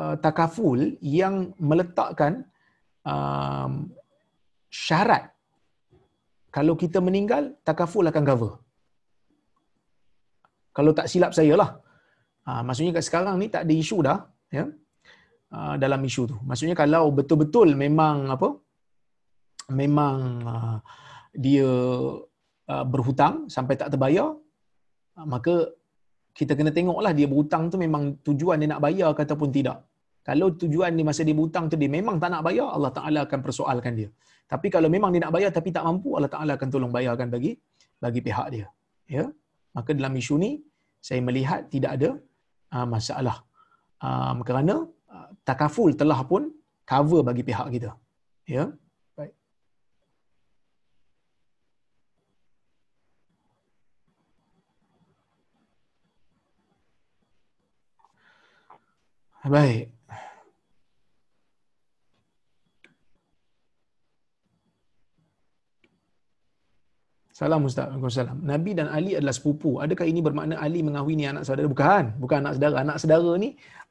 uh, 0.00 0.16
takaful 0.24 0.80
yang 1.20 1.52
meletakkan 1.70 2.48
um, 3.04 3.72
syarat 4.72 5.24
kalau 6.56 6.74
kita 6.82 6.98
meninggal 7.06 7.52
takaful 7.68 8.04
akan 8.10 8.24
cover 8.28 8.52
kalau 10.76 10.92
tak 10.98 11.08
silap 11.12 11.32
saya 11.38 11.54
lah 11.60 11.70
ha, 12.46 12.60
maksudnya 12.66 12.92
kat 12.96 13.04
sekarang 13.08 13.36
ni 13.40 13.48
tak 13.54 13.64
ada 13.64 13.74
isu 13.82 13.98
dah 14.08 14.18
ya 14.56 14.64
uh, 14.64 14.68
dalam 15.82 16.00
isu 16.08 16.22
tu. 16.30 16.36
Maksudnya 16.48 16.76
kalau 16.82 17.08
betul-betul 17.18 17.68
memang 17.84 18.16
apa 18.34 18.48
memang 19.80 20.16
uh, 20.54 20.78
dia 21.44 21.66
uh, 22.72 22.84
berhutang 22.92 23.34
sampai 23.54 23.74
tak 23.80 23.90
terbayar 23.92 24.28
uh, 25.18 25.26
maka 25.26 25.54
kita 26.36 26.52
kena 26.58 26.70
tengoklah 26.76 27.12
dia 27.18 27.26
berhutang 27.30 27.72
tu 27.72 27.76
memang 27.80 28.02
tujuan 28.26 28.60
dia 28.60 28.68
nak 28.72 28.82
bayar 28.84 29.08
ataupun 29.16 29.48
tidak. 29.56 29.78
Kalau 30.28 30.52
tujuan 30.62 30.92
dia 30.98 31.04
masa 31.08 31.22
dia 31.28 31.36
berhutang 31.38 31.64
tu 31.72 31.76
dia 31.80 31.88
memang 31.88 32.16
tak 32.22 32.30
nak 32.34 32.42
bayar 32.46 32.68
Allah 32.76 32.92
Taala 32.96 33.20
akan 33.26 33.40
persoalkan 33.46 33.92
dia. 34.00 34.08
Tapi 34.52 34.68
kalau 34.74 34.88
memang 34.94 35.10
dia 35.14 35.22
nak 35.24 35.32
bayar 35.36 35.50
tapi 35.58 35.72
tak 35.76 35.84
mampu 35.88 36.12
Allah 36.18 36.30
Taala 36.34 36.52
akan 36.58 36.68
tolong 36.74 36.92
bayarkan 36.96 37.32
bagi 37.34 37.52
bagi 38.04 38.20
pihak 38.26 38.46
dia. 38.54 38.66
Ya? 39.16 39.24
Maka 39.76 39.90
dalam 39.96 40.12
isu 40.20 40.34
ni 40.44 40.60
saya 41.00 41.20
melihat 41.28 41.70
tidak 41.72 41.90
ada 41.96 42.10
uh, 42.74 42.86
masalah. 42.94 43.36
Um, 44.02 44.44
kerana 44.44 44.74
uh, 44.84 44.95
takaful 45.46 45.90
telah 45.96 46.20
pun 46.26 46.52
cover 46.86 47.20
bagi 47.26 47.42
pihak 47.42 47.66
kita. 47.72 47.90
Ya? 48.46 48.70
Baik. 49.18 49.34
Baik 59.46 59.95
Salam 67.36 67.68
Ustaz. 67.68 67.86
Waalaikumsalam. 67.92 68.38
Nabi 68.50 68.70
dan 68.78 68.86
Ali 68.96 69.12
adalah 69.18 69.34
sepupu. 69.38 69.70
Adakah 69.84 70.06
ini 70.10 70.20
bermakna 70.26 70.54
Ali 70.66 70.80
mengahwini 70.86 71.22
ni 71.22 71.26
anak 71.32 71.42
saudara? 71.46 71.68
Bukan. 71.72 72.04
Bukan 72.22 72.36
anak 72.42 72.52
saudara. 72.56 72.76
Anak 72.84 72.96
saudara 73.02 73.32
ni 73.42 73.48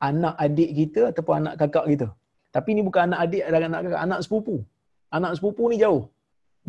anak 0.08 0.34
adik 0.46 0.70
kita 0.80 1.02
ataupun 1.14 1.34
anak 1.42 1.54
kakak 1.62 1.86
kita. 1.92 2.08
Tapi 2.56 2.70
ini 2.74 2.82
bukan 2.88 3.02
anak 3.08 3.20
adik 3.26 3.44
dan 3.54 3.62
anak 3.70 3.82
kakak. 3.86 4.02
Anak 4.08 4.20
sepupu. 4.26 4.56
Anak 5.18 5.32
sepupu 5.38 5.64
ni 5.70 5.78
jauh. 5.84 6.10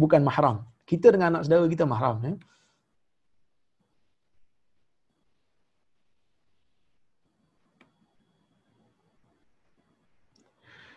Bukan 0.03 0.21
mahram. 0.29 0.57
Kita 0.91 1.09
dengan 1.17 1.29
anak 1.33 1.43
saudara 1.49 1.65
kita 1.75 1.85
mahram. 1.93 2.17
Ya? 2.29 2.33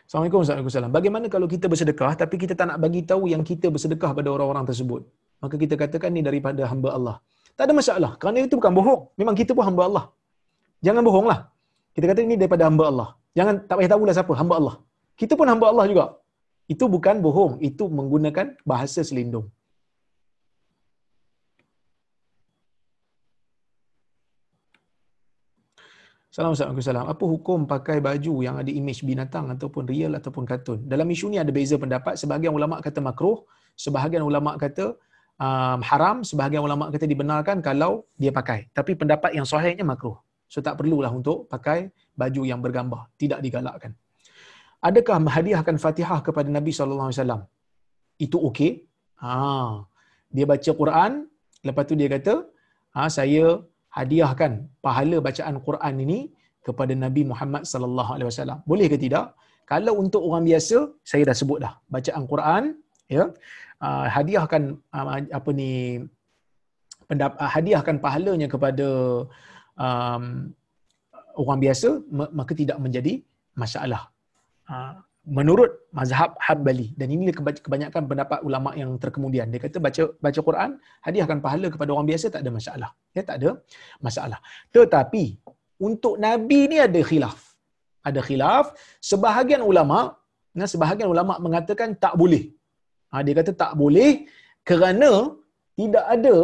Assalamualaikum 0.04 0.44
warahmatullahi 0.44 0.68
wabarakatuh. 0.68 0.98
Bagaimana 1.00 1.26
kalau 1.32 1.48
kita 1.56 1.66
bersedekah 1.72 2.12
tapi 2.20 2.36
kita 2.44 2.54
tak 2.60 2.68
nak 2.68 2.78
bagi 2.84 3.02
tahu 3.08 3.32
yang 3.32 3.48
kita 3.48 3.72
bersedekah 3.72 4.12
pada 4.20 4.28
orang-orang 4.36 4.68
tersebut? 4.68 5.08
Maka 5.44 5.56
kita 5.64 5.76
katakan 5.82 6.12
ni 6.16 6.22
daripada 6.28 6.62
hamba 6.72 6.90
Allah. 6.98 7.16
Tak 7.58 7.64
ada 7.68 7.74
masalah. 7.80 8.12
Kerana 8.20 8.44
itu 8.48 8.56
bukan 8.60 8.74
bohong. 8.80 9.02
Memang 9.20 9.36
kita 9.42 9.52
pun 9.58 9.64
hamba 9.68 9.84
Allah. 9.90 10.06
Jangan 10.86 11.04
bohonglah. 11.08 11.40
Kita 11.96 12.06
kata 12.12 12.20
ini 12.28 12.36
daripada 12.42 12.64
hamba 12.68 12.84
Allah. 12.92 13.10
Jangan 13.38 13.56
tak 13.68 13.76
payah 13.80 13.92
tahulah 13.92 14.16
siapa. 14.18 14.34
Hamba 14.42 14.54
Allah. 14.60 14.76
Kita 15.20 15.34
pun 15.40 15.48
hamba 15.52 15.66
Allah 15.72 15.86
juga. 15.92 16.06
Itu 16.74 16.88
bukan 16.96 17.16
bohong. 17.26 17.54
Itu 17.70 17.88
menggunakan 18.00 18.56
bahasa 18.72 19.04
selindung. 19.10 19.48
Assalamualaikum 26.32 26.84
salam. 26.94 27.08
Apa 27.14 27.26
hukum 27.34 27.60
pakai 27.74 27.98
baju 28.08 28.34
yang 28.46 28.56
ada 28.62 28.72
imej 28.80 29.00
binatang 29.10 29.46
ataupun 29.56 29.84
real 29.92 30.14
ataupun 30.20 30.44
kartun? 30.50 30.80
Dalam 30.92 31.08
isu 31.16 31.28
ni 31.34 31.38
ada 31.44 31.52
beza 31.52 31.76
pendapat. 31.84 32.16
Sebahagian 32.22 32.54
ulama 32.60 32.76
kata 32.86 33.00
makruh, 33.08 33.38
sebahagian 33.76 34.24
ulama 34.24 34.56
kata 34.64 34.86
um, 35.46 35.80
haram 35.90 36.18
sebahagian 36.30 36.62
ulama 36.68 36.92
kata 36.94 37.08
dibenarkan 37.14 37.58
kalau 37.68 37.92
dia 38.22 38.32
pakai. 38.40 38.60
Tapi 38.78 38.92
pendapat 39.02 39.32
yang 39.38 39.48
sahihnya 39.52 39.86
makruh. 39.92 40.18
So 40.52 40.60
tak 40.66 40.76
perlulah 40.80 41.12
untuk 41.20 41.38
pakai 41.54 41.80
baju 42.20 42.42
yang 42.52 42.60
bergambar. 42.66 43.02
Tidak 43.22 43.40
digalakkan. 43.46 43.92
Adakah 44.90 45.18
menghadiahkan 45.26 45.76
Fatihah 45.84 46.20
kepada 46.28 46.50
Nabi 46.58 46.72
sallallahu 46.78 47.08
alaihi 47.10 47.20
wasallam? 47.20 47.42
Itu 48.26 48.38
okey. 48.50 48.72
Ha. 49.24 49.32
Dia 50.36 50.46
baca 50.52 50.72
Quran 50.82 51.12
lepas 51.68 51.84
tu 51.90 51.96
dia 52.00 52.08
kata 52.16 52.34
ha 52.96 53.08
saya 53.18 53.46
hadiahkan 53.98 54.52
pahala 54.86 55.18
bacaan 55.28 55.56
Quran 55.68 55.96
ini 56.06 56.20
kepada 56.68 56.94
Nabi 57.06 57.22
Muhammad 57.32 57.64
sallallahu 57.72 58.12
alaihi 58.16 58.30
wasallam. 58.32 58.60
Boleh 58.72 58.88
ke 58.92 58.98
tidak? 59.06 59.36
Kalau 59.72 59.94
untuk 60.04 60.22
orang 60.28 60.44
biasa 60.50 60.78
saya 61.10 61.24
dah 61.30 61.36
sebut 61.42 61.60
dah 61.66 61.74
bacaan 61.96 62.24
Quran 62.32 62.64
ya 63.16 63.24
uh, 63.84 64.08
hadiahkan 64.16 64.78
uh, 64.96 65.08
apa 65.40 65.50
ni 65.60 66.04
pendap 67.10 67.34
uh, 67.42 67.50
hadiahkan 67.56 67.98
pahalanya 68.04 68.48
kepada 68.54 68.88
um, 69.80 70.24
orang 71.40 71.60
biasa 71.64 71.90
maka 72.12 72.54
tidak 72.54 72.78
menjadi 72.78 73.24
masalah. 73.56 74.12
Uh, 74.70 74.94
menurut 75.30 75.72
mazhab 75.98 76.34
Hambali 76.46 76.88
dan 77.00 77.08
ini 77.14 77.30
kebanyakan 77.66 78.04
pendapat 78.10 78.40
ulama 78.48 78.74
yang 78.82 78.92
terkemudian. 79.04 79.52
Dia 79.54 79.62
kata 79.66 79.78
baca 79.86 80.04
baca 80.26 80.40
Quran 80.48 80.70
hadiahkan 81.06 81.38
pahala 81.46 81.68
kepada 81.74 81.90
orang 81.96 82.08
biasa 82.12 82.26
tak 82.34 82.42
ada 82.44 82.52
masalah. 82.60 82.92
Ya 83.16 83.22
tak 83.30 83.38
ada 83.42 83.50
masalah. 84.06 84.40
Tetapi 84.76 85.24
untuk 85.88 86.16
nabi 86.18 86.60
ni 86.72 86.78
ada 86.88 87.02
khilaf. 87.10 87.40
Ada 88.10 88.22
khilaf 88.24 88.74
sebahagian 89.12 89.62
ulama 89.72 90.16
nah 90.60 90.66
sebahagian 90.66 91.10
ulama 91.14 91.38
mengatakan 91.46 91.94
tak 92.04 92.18
boleh 92.18 92.50
Ha, 93.12 93.22
dia 93.26 93.34
kata 93.40 93.52
tak 93.64 93.72
boleh 93.82 94.12
kerana 94.70 95.12
tidak 95.80 96.06
ada 96.16 96.36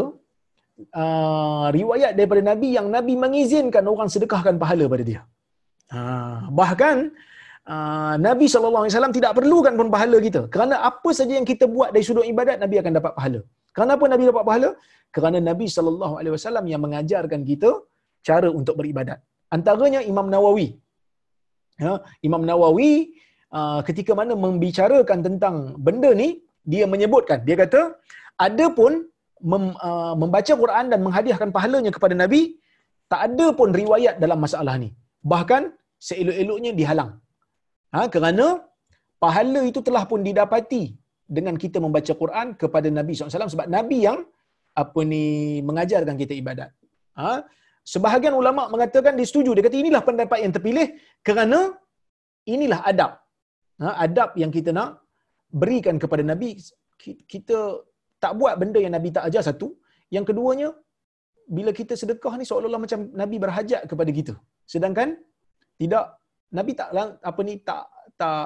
uh, 1.01 1.67
riwayat 1.77 2.11
daripada 2.17 2.41
Nabi 2.51 2.69
yang 2.77 2.87
Nabi 2.95 3.13
mengizinkan 3.23 3.85
orang 3.93 4.09
sedekahkan 4.13 4.55
pahala 4.63 4.85
pada 4.93 5.03
dia. 5.09 5.21
Ha, 5.93 6.01
bahkan 6.59 6.95
uh, 7.73 8.13
Nabi 8.27 8.45
SAW 8.49 9.17
tidak 9.17 9.33
perlukan 9.37 9.73
pun 9.79 9.89
pahala 9.95 10.17
kita. 10.27 10.41
Kerana 10.53 10.75
apa 10.89 11.09
saja 11.19 11.33
yang 11.37 11.47
kita 11.51 11.67
buat 11.75 11.89
dari 11.95 12.05
sudut 12.07 12.25
ibadat, 12.33 12.57
Nabi 12.63 12.75
akan 12.81 12.93
dapat 12.99 13.13
pahala. 13.17 13.41
Kenapa 13.77 14.03
Nabi 14.13 14.23
dapat 14.31 14.43
pahala? 14.49 14.69
Kerana 15.15 15.37
Nabi 15.49 15.65
SAW 15.71 16.65
yang 16.73 16.81
mengajarkan 16.85 17.41
kita 17.51 17.69
cara 18.27 18.49
untuk 18.59 18.75
beribadat. 18.79 19.19
Antaranya 19.55 20.01
Imam 20.11 20.27
Nawawi. 20.33 20.67
Ya, 21.83 21.93
Imam 22.27 22.43
Nawawi 22.49 22.91
uh, 23.51 23.79
ketika 23.87 24.11
mana 24.19 24.33
membicarakan 24.45 25.19
tentang 25.27 25.55
benda 25.85 26.11
ni, 26.21 26.29
dia 26.73 26.83
menyebutkan 26.93 27.39
dia 27.47 27.55
kata 27.63 27.81
ada 28.47 28.65
pun 28.77 28.91
mem, 29.51 29.65
uh, 29.87 30.13
membaca 30.21 30.53
Quran 30.63 30.85
dan 30.91 30.99
menghadiahkan 31.05 31.49
pahalanya 31.55 31.91
kepada 31.97 32.15
nabi 32.21 32.41
tak 33.11 33.21
ada 33.27 33.47
pun 33.59 33.69
riwayat 33.81 34.15
dalam 34.23 34.39
masalah 34.45 34.75
ni 34.83 34.89
bahkan 35.33 35.63
seelok-eloknya 36.07 36.71
dihalang 36.79 37.11
ha 37.95 38.01
kerana 38.15 38.45
pahala 39.23 39.61
itu 39.71 39.79
telah 39.87 40.03
pun 40.11 40.21
didapati 40.27 40.83
dengan 41.25 41.55
kita 41.63 41.77
membaca 41.85 42.13
Quran 42.21 42.47
kepada 42.61 42.87
Nabi 42.97 43.11
SAW 43.17 43.53
sebab 43.55 43.67
Nabi 43.77 43.99
yang 44.07 44.19
apa 44.75 44.99
ni 45.11 45.23
mengajarkan 45.67 46.15
kita 46.21 46.33
ibadat. 46.41 46.69
Ha? 47.19 47.41
Sebahagian 47.93 48.35
ulama 48.41 48.67
mengatakan 48.73 49.13
dia 49.17 49.27
setuju. 49.29 49.55
Dia 49.55 49.63
kata 49.65 49.77
inilah 49.83 50.01
pendapat 50.05 50.39
yang 50.43 50.53
terpilih 50.55 50.87
kerana 51.27 51.59
inilah 52.53 52.79
adab. 52.91 53.11
Ha? 53.81 53.87
Adab 54.05 54.29
yang 54.41 54.51
kita 54.53 54.69
nak 54.75 55.01
berikan 55.61 55.95
kepada 56.03 56.23
Nabi, 56.31 56.49
kita 57.33 57.57
tak 58.23 58.33
buat 58.39 58.53
benda 58.61 58.79
yang 58.85 58.95
Nabi 58.97 59.09
tak 59.15 59.25
ajar 59.29 59.43
satu. 59.49 59.67
Yang 60.15 60.25
keduanya, 60.29 60.69
bila 61.55 61.71
kita 61.79 61.93
sedekah 62.01 62.33
ni 62.39 62.45
seolah-olah 62.49 62.81
macam 62.85 62.99
Nabi 63.21 63.37
berhajat 63.43 63.81
kepada 63.91 64.11
kita. 64.17 64.33
Sedangkan 64.73 65.09
tidak 65.81 66.05
Nabi 66.57 66.71
tak 66.79 66.89
apa 67.31 67.41
ni 67.47 67.55
tak 67.69 67.83
tak 68.21 68.45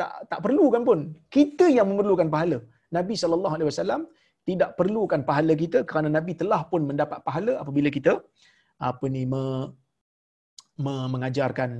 tak 0.00 0.12
tak 0.30 0.40
perlukan 0.44 0.82
pun. 0.88 0.98
Kita 1.36 1.66
yang 1.76 1.88
memerlukan 1.90 2.28
pahala. 2.34 2.58
Nabi 2.96 3.14
sallallahu 3.22 3.54
alaihi 3.56 3.68
wasallam 3.70 4.00
tidak 4.48 4.70
perlukan 4.78 5.20
pahala 5.28 5.54
kita 5.62 5.78
kerana 5.88 6.08
Nabi 6.18 6.32
telah 6.40 6.60
pun 6.70 6.82
mendapat 6.90 7.18
pahala 7.26 7.52
apabila 7.62 7.88
kita 7.96 8.12
apa 8.90 9.06
ni 9.14 9.22
me, 9.32 9.42
me, 10.84 10.94
mengajarkan 11.14 11.70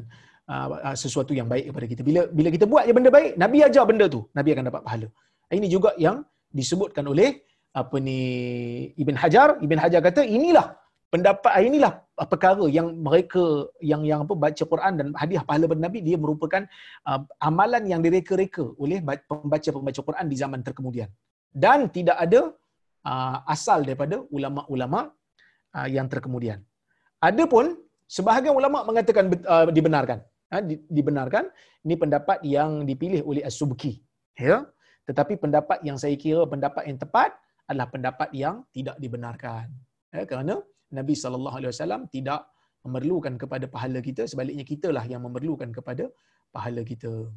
sesuatu 1.02 1.32
yang 1.39 1.48
baik 1.52 1.70
kepada 1.70 1.86
kita. 1.93 2.02
Bila 2.09 2.20
bila 2.39 2.48
kita 2.55 2.66
buat 2.73 2.85
je 2.89 2.93
benda 2.98 3.10
baik, 3.16 3.32
Nabi 3.43 3.59
ajar 3.69 3.85
benda 3.90 4.06
tu, 4.14 4.20
Nabi 4.36 4.51
akan 4.55 4.64
dapat 4.69 4.82
pahala. 4.86 5.09
Ini 5.59 5.66
juga 5.74 5.90
yang 5.97 6.16
disebutkan 6.52 7.05
oleh 7.12 7.40
apa 7.73 7.97
ni 8.06 8.20
Ibn 9.02 9.16
Hajar, 9.23 9.48
Ibn 9.64 9.78
Hajar 9.81 10.01
kata 10.05 10.23
inilah 10.36 10.77
pendapat 11.12 11.52
inilah 11.69 11.93
perkara 12.32 12.64
yang 12.77 12.89
mereka 13.06 13.44
yang 13.90 14.02
yang 14.10 14.20
apa 14.24 14.35
baca 14.44 14.64
Quran 14.73 14.93
dan 14.98 15.06
hadiah 15.23 15.44
pahala 15.48 15.69
pada 15.69 15.81
Nabi 15.86 16.01
dia 16.09 16.16
merupakan 16.24 16.62
uh, 17.09 17.20
amalan 17.48 17.85
yang 17.93 18.01
direka-reka 18.06 18.64
oleh 18.81 18.98
pembaca-pembaca 19.31 20.01
Quran 20.09 20.27
di 20.32 20.36
zaman 20.43 20.60
terkemudian 20.64 21.09
dan 21.52 21.93
tidak 21.97 22.16
ada 22.16 22.40
uh, 23.05 23.36
asal 23.55 23.85
daripada 23.85 24.24
ulama-ulama 24.32 25.12
uh, 25.77 25.89
yang 25.97 26.09
terkemudian. 26.09 26.64
Adapun 27.20 27.77
sebahagian 28.09 28.56
ulama 28.56 28.81
mengatakan 28.89 29.28
uh, 29.44 29.69
dibenarkan. 29.69 30.24
Ha, 30.52 30.60
di, 30.60 30.76
dibenarkan 30.84 31.48
ini 31.88 31.94
pendapat 31.96 32.44
yang 32.44 32.84
dipilih 32.84 33.24
oleh 33.24 33.42
As-Subki. 33.48 34.04
Ya. 34.36 34.68
Tetapi 35.08 35.40
pendapat 35.40 35.80
yang 35.88 35.96
saya 35.96 36.14
kira 36.14 36.44
pendapat 36.44 36.84
yang 36.86 37.00
tepat 37.00 37.32
adalah 37.64 37.88
pendapat 37.88 38.28
yang 38.36 38.60
tidak 38.76 38.96
dibenarkan. 39.00 39.72
Ya, 40.12 40.28
kerana 40.28 40.60
Nabi 40.92 41.14
sallallahu 41.16 41.56
alaihi 41.56 41.72
wasallam 41.72 42.04
tidak 42.12 42.44
memerlukan 42.84 43.34
kepada 43.40 43.64
pahala 43.74 44.04
kita 44.04 44.28
sebaliknya 44.28 44.64
kitalah 44.66 45.04
yang 45.08 45.24
memerlukan 45.24 45.72
kepada 45.72 46.12
pahala 46.52 46.84
kita. 46.84 47.32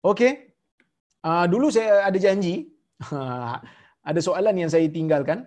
Okey. 0.00 0.32
Uh, 1.20 1.44
dulu 1.52 1.68
saya 1.68 2.08
ada 2.08 2.16
janji 2.16 2.72
ada 4.04 4.20
soalan 4.26 4.56
yang 4.62 4.70
saya 4.74 4.86
tinggalkan 4.96 5.38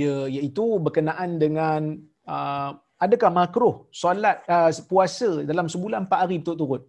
ya 0.00 0.14
iaitu 0.36 0.64
berkenaan 0.86 1.30
dengan 1.44 1.82
uh, 2.28 2.70
adakah 3.04 3.30
makruh 3.38 3.74
solat 4.02 4.40
uh, 4.48 4.70
puasa 4.90 5.44
dalam 5.50 5.66
sebulan 5.72 6.08
4 6.08 6.22
hari 6.22 6.36
berturut-turut 6.40 6.82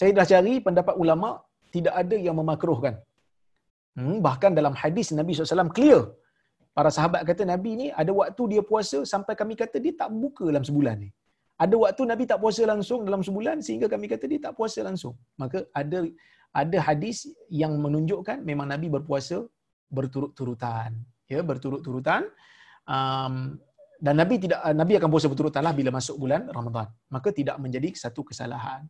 saya 0.00 0.10
dah 0.18 0.26
cari 0.32 0.54
pendapat 0.66 0.94
ulama 1.02 1.30
tidak 1.74 1.94
ada 2.02 2.16
yang 2.26 2.36
memakruhkan. 2.40 2.94
Hmm, 3.98 4.18
bahkan 4.26 4.52
dalam 4.58 4.74
hadis 4.82 5.08
Nabi 5.20 5.34
SAW 5.34 5.74
clear. 5.78 6.00
Para 6.76 6.90
sahabat 6.96 7.22
kata 7.28 7.42
Nabi 7.52 7.70
ni 7.80 7.86
ada 8.00 8.12
waktu 8.20 8.42
dia 8.52 8.62
puasa 8.70 8.98
sampai 9.12 9.34
kami 9.40 9.54
kata 9.62 9.76
dia 9.84 9.94
tak 10.00 10.10
buka 10.22 10.44
dalam 10.52 10.64
sebulan 10.68 10.96
ni. 11.04 11.10
Ada 11.64 11.76
waktu 11.84 12.02
Nabi 12.10 12.24
tak 12.30 12.38
puasa 12.42 12.62
langsung 12.72 13.00
dalam 13.08 13.22
sebulan 13.26 13.56
sehingga 13.66 13.86
kami 13.92 14.06
kata 14.12 14.24
dia 14.30 14.40
tak 14.46 14.54
puasa 14.58 14.80
langsung. 14.88 15.14
Maka 15.36 15.58
ada 15.80 15.98
ada 16.50 16.78
hadis 16.82 17.30
yang 17.46 17.78
menunjukkan 17.78 18.42
memang 18.42 18.66
Nabi 18.66 18.90
berpuasa 18.90 19.46
berturut-turutan. 19.90 20.94
Ya, 21.30 21.42
berturut-turutan. 21.46 22.26
Um, 22.90 23.58
dan 24.00 24.16
Nabi 24.16 24.40
tidak 24.40 24.58
Nabi 24.72 24.96
akan 24.96 25.08
puasa 25.12 25.28
berturut-turutan 25.30 25.62
lah 25.62 25.74
bila 25.76 25.90
masuk 25.94 26.16
bulan 26.18 26.48
Ramadan. 26.50 26.88
Maka 27.12 27.28
tidak 27.30 27.56
menjadi 27.62 27.92
satu 27.94 28.26
kesalahan. 28.26 28.82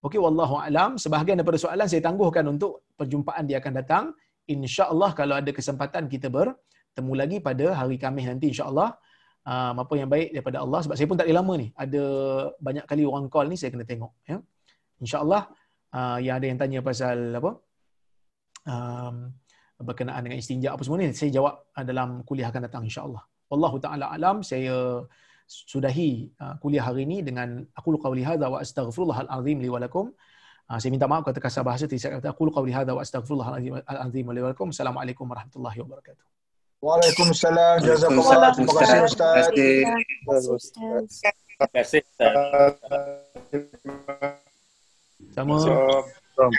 Okey, 0.00 0.20
wallahu 0.22 0.56
alam. 0.62 0.96
Sebahagian 0.96 1.36
daripada 1.40 1.58
soalan 1.58 1.84
saya 1.90 2.00
tangguhkan 2.00 2.46
untuk 2.46 2.86
perjumpaan 2.94 3.44
dia 3.44 3.58
akan 3.58 3.72
datang. 3.82 4.04
Insya-Allah 4.46 5.10
kalau 5.18 5.34
ada 5.40 5.50
kesempatan 5.50 6.06
kita 6.06 6.30
bertemu 6.30 7.12
lagi 7.12 7.36
pada 7.42 7.74
hari 7.74 7.98
Khamis 7.98 8.24
nanti 8.30 8.54
insya-Allah. 8.54 8.94
Uh, 9.46 9.78
apa 9.78 9.94
yang 9.94 10.10
baik 10.10 10.34
daripada 10.34 10.58
Allah 10.58 10.82
sebab 10.82 10.94
saya 10.98 11.06
pun 11.10 11.18
tak 11.18 11.28
lama 11.30 11.54
ni. 11.58 11.68
Ada 11.74 12.02
banyak 12.62 12.84
kali 12.86 13.02
orang 13.02 13.26
call 13.26 13.50
ni 13.50 13.58
saya 13.58 13.74
kena 13.74 13.84
tengok 13.84 14.14
ya. 14.30 14.38
Insya-Allah 15.02 15.50
uh, 15.92 16.18
yang 16.22 16.38
ada 16.38 16.46
yang 16.50 16.58
tanya 16.58 16.80
pasal 16.82 17.18
apa? 17.36 17.50
Um, 18.66 19.30
berkenaan 19.76 20.24
dengan 20.24 20.40
istinja 20.40 20.72
apa 20.72 20.82
semua 20.82 20.98
ni 20.98 21.12
saya 21.12 21.30
jawab 21.30 21.54
uh, 21.76 21.84
dalam 21.84 22.24
kuliah 22.24 22.48
akan 22.48 22.62
datang 22.66 22.82
insya-Allah. 22.88 23.22
Wallahu 23.52 23.76
taala 23.78 24.10
alam 24.10 24.42
saya 24.42 25.04
sudahi 25.46 26.32
uh, 26.42 26.58
kuliah 26.58 26.82
hari 26.82 27.06
ini 27.06 27.22
dengan 27.22 27.62
aku 27.78 27.94
lu 27.94 27.98
qauli 28.02 28.26
hadza 28.26 28.50
wa 28.50 28.58
astaghfirullahal 28.64 29.30
azim 29.30 29.62
li 29.62 29.70
wa 29.70 29.78
lakum. 29.78 30.10
Uh, 30.66 30.78
saya 30.82 30.90
minta 30.90 31.06
maaf 31.06 31.22
kata 31.22 31.38
kasar 31.38 31.62
bahasa 31.62 31.86
tidak 31.86 32.02
saya 32.02 32.12
kata 32.18 32.34
aku 32.34 32.48
lu 32.48 32.50
qauli 32.50 32.74
hadza 32.74 32.96
wa 32.96 33.02
astaghfirullahal 33.04 33.54
azim 33.86 34.26
li 34.26 34.40
wa 34.42 34.50
lakum. 34.50 34.74
Assalamualaikum 34.74 35.30
warahmatullahi 35.30 35.78
wabarakatuh. 35.84 36.26
Waalaikumsalam. 36.82 37.80
Jazakumullah. 37.84 38.52
Terima 38.52 38.72
kasih 38.76 38.98
Ustaz. 39.08 39.48
Terima 39.54 39.96
kasih. 41.72 42.02
Terima 42.18 42.74
kasih. 43.52 44.55
Sama. 45.34 45.56
Waalaikumsalam. 46.36 46.52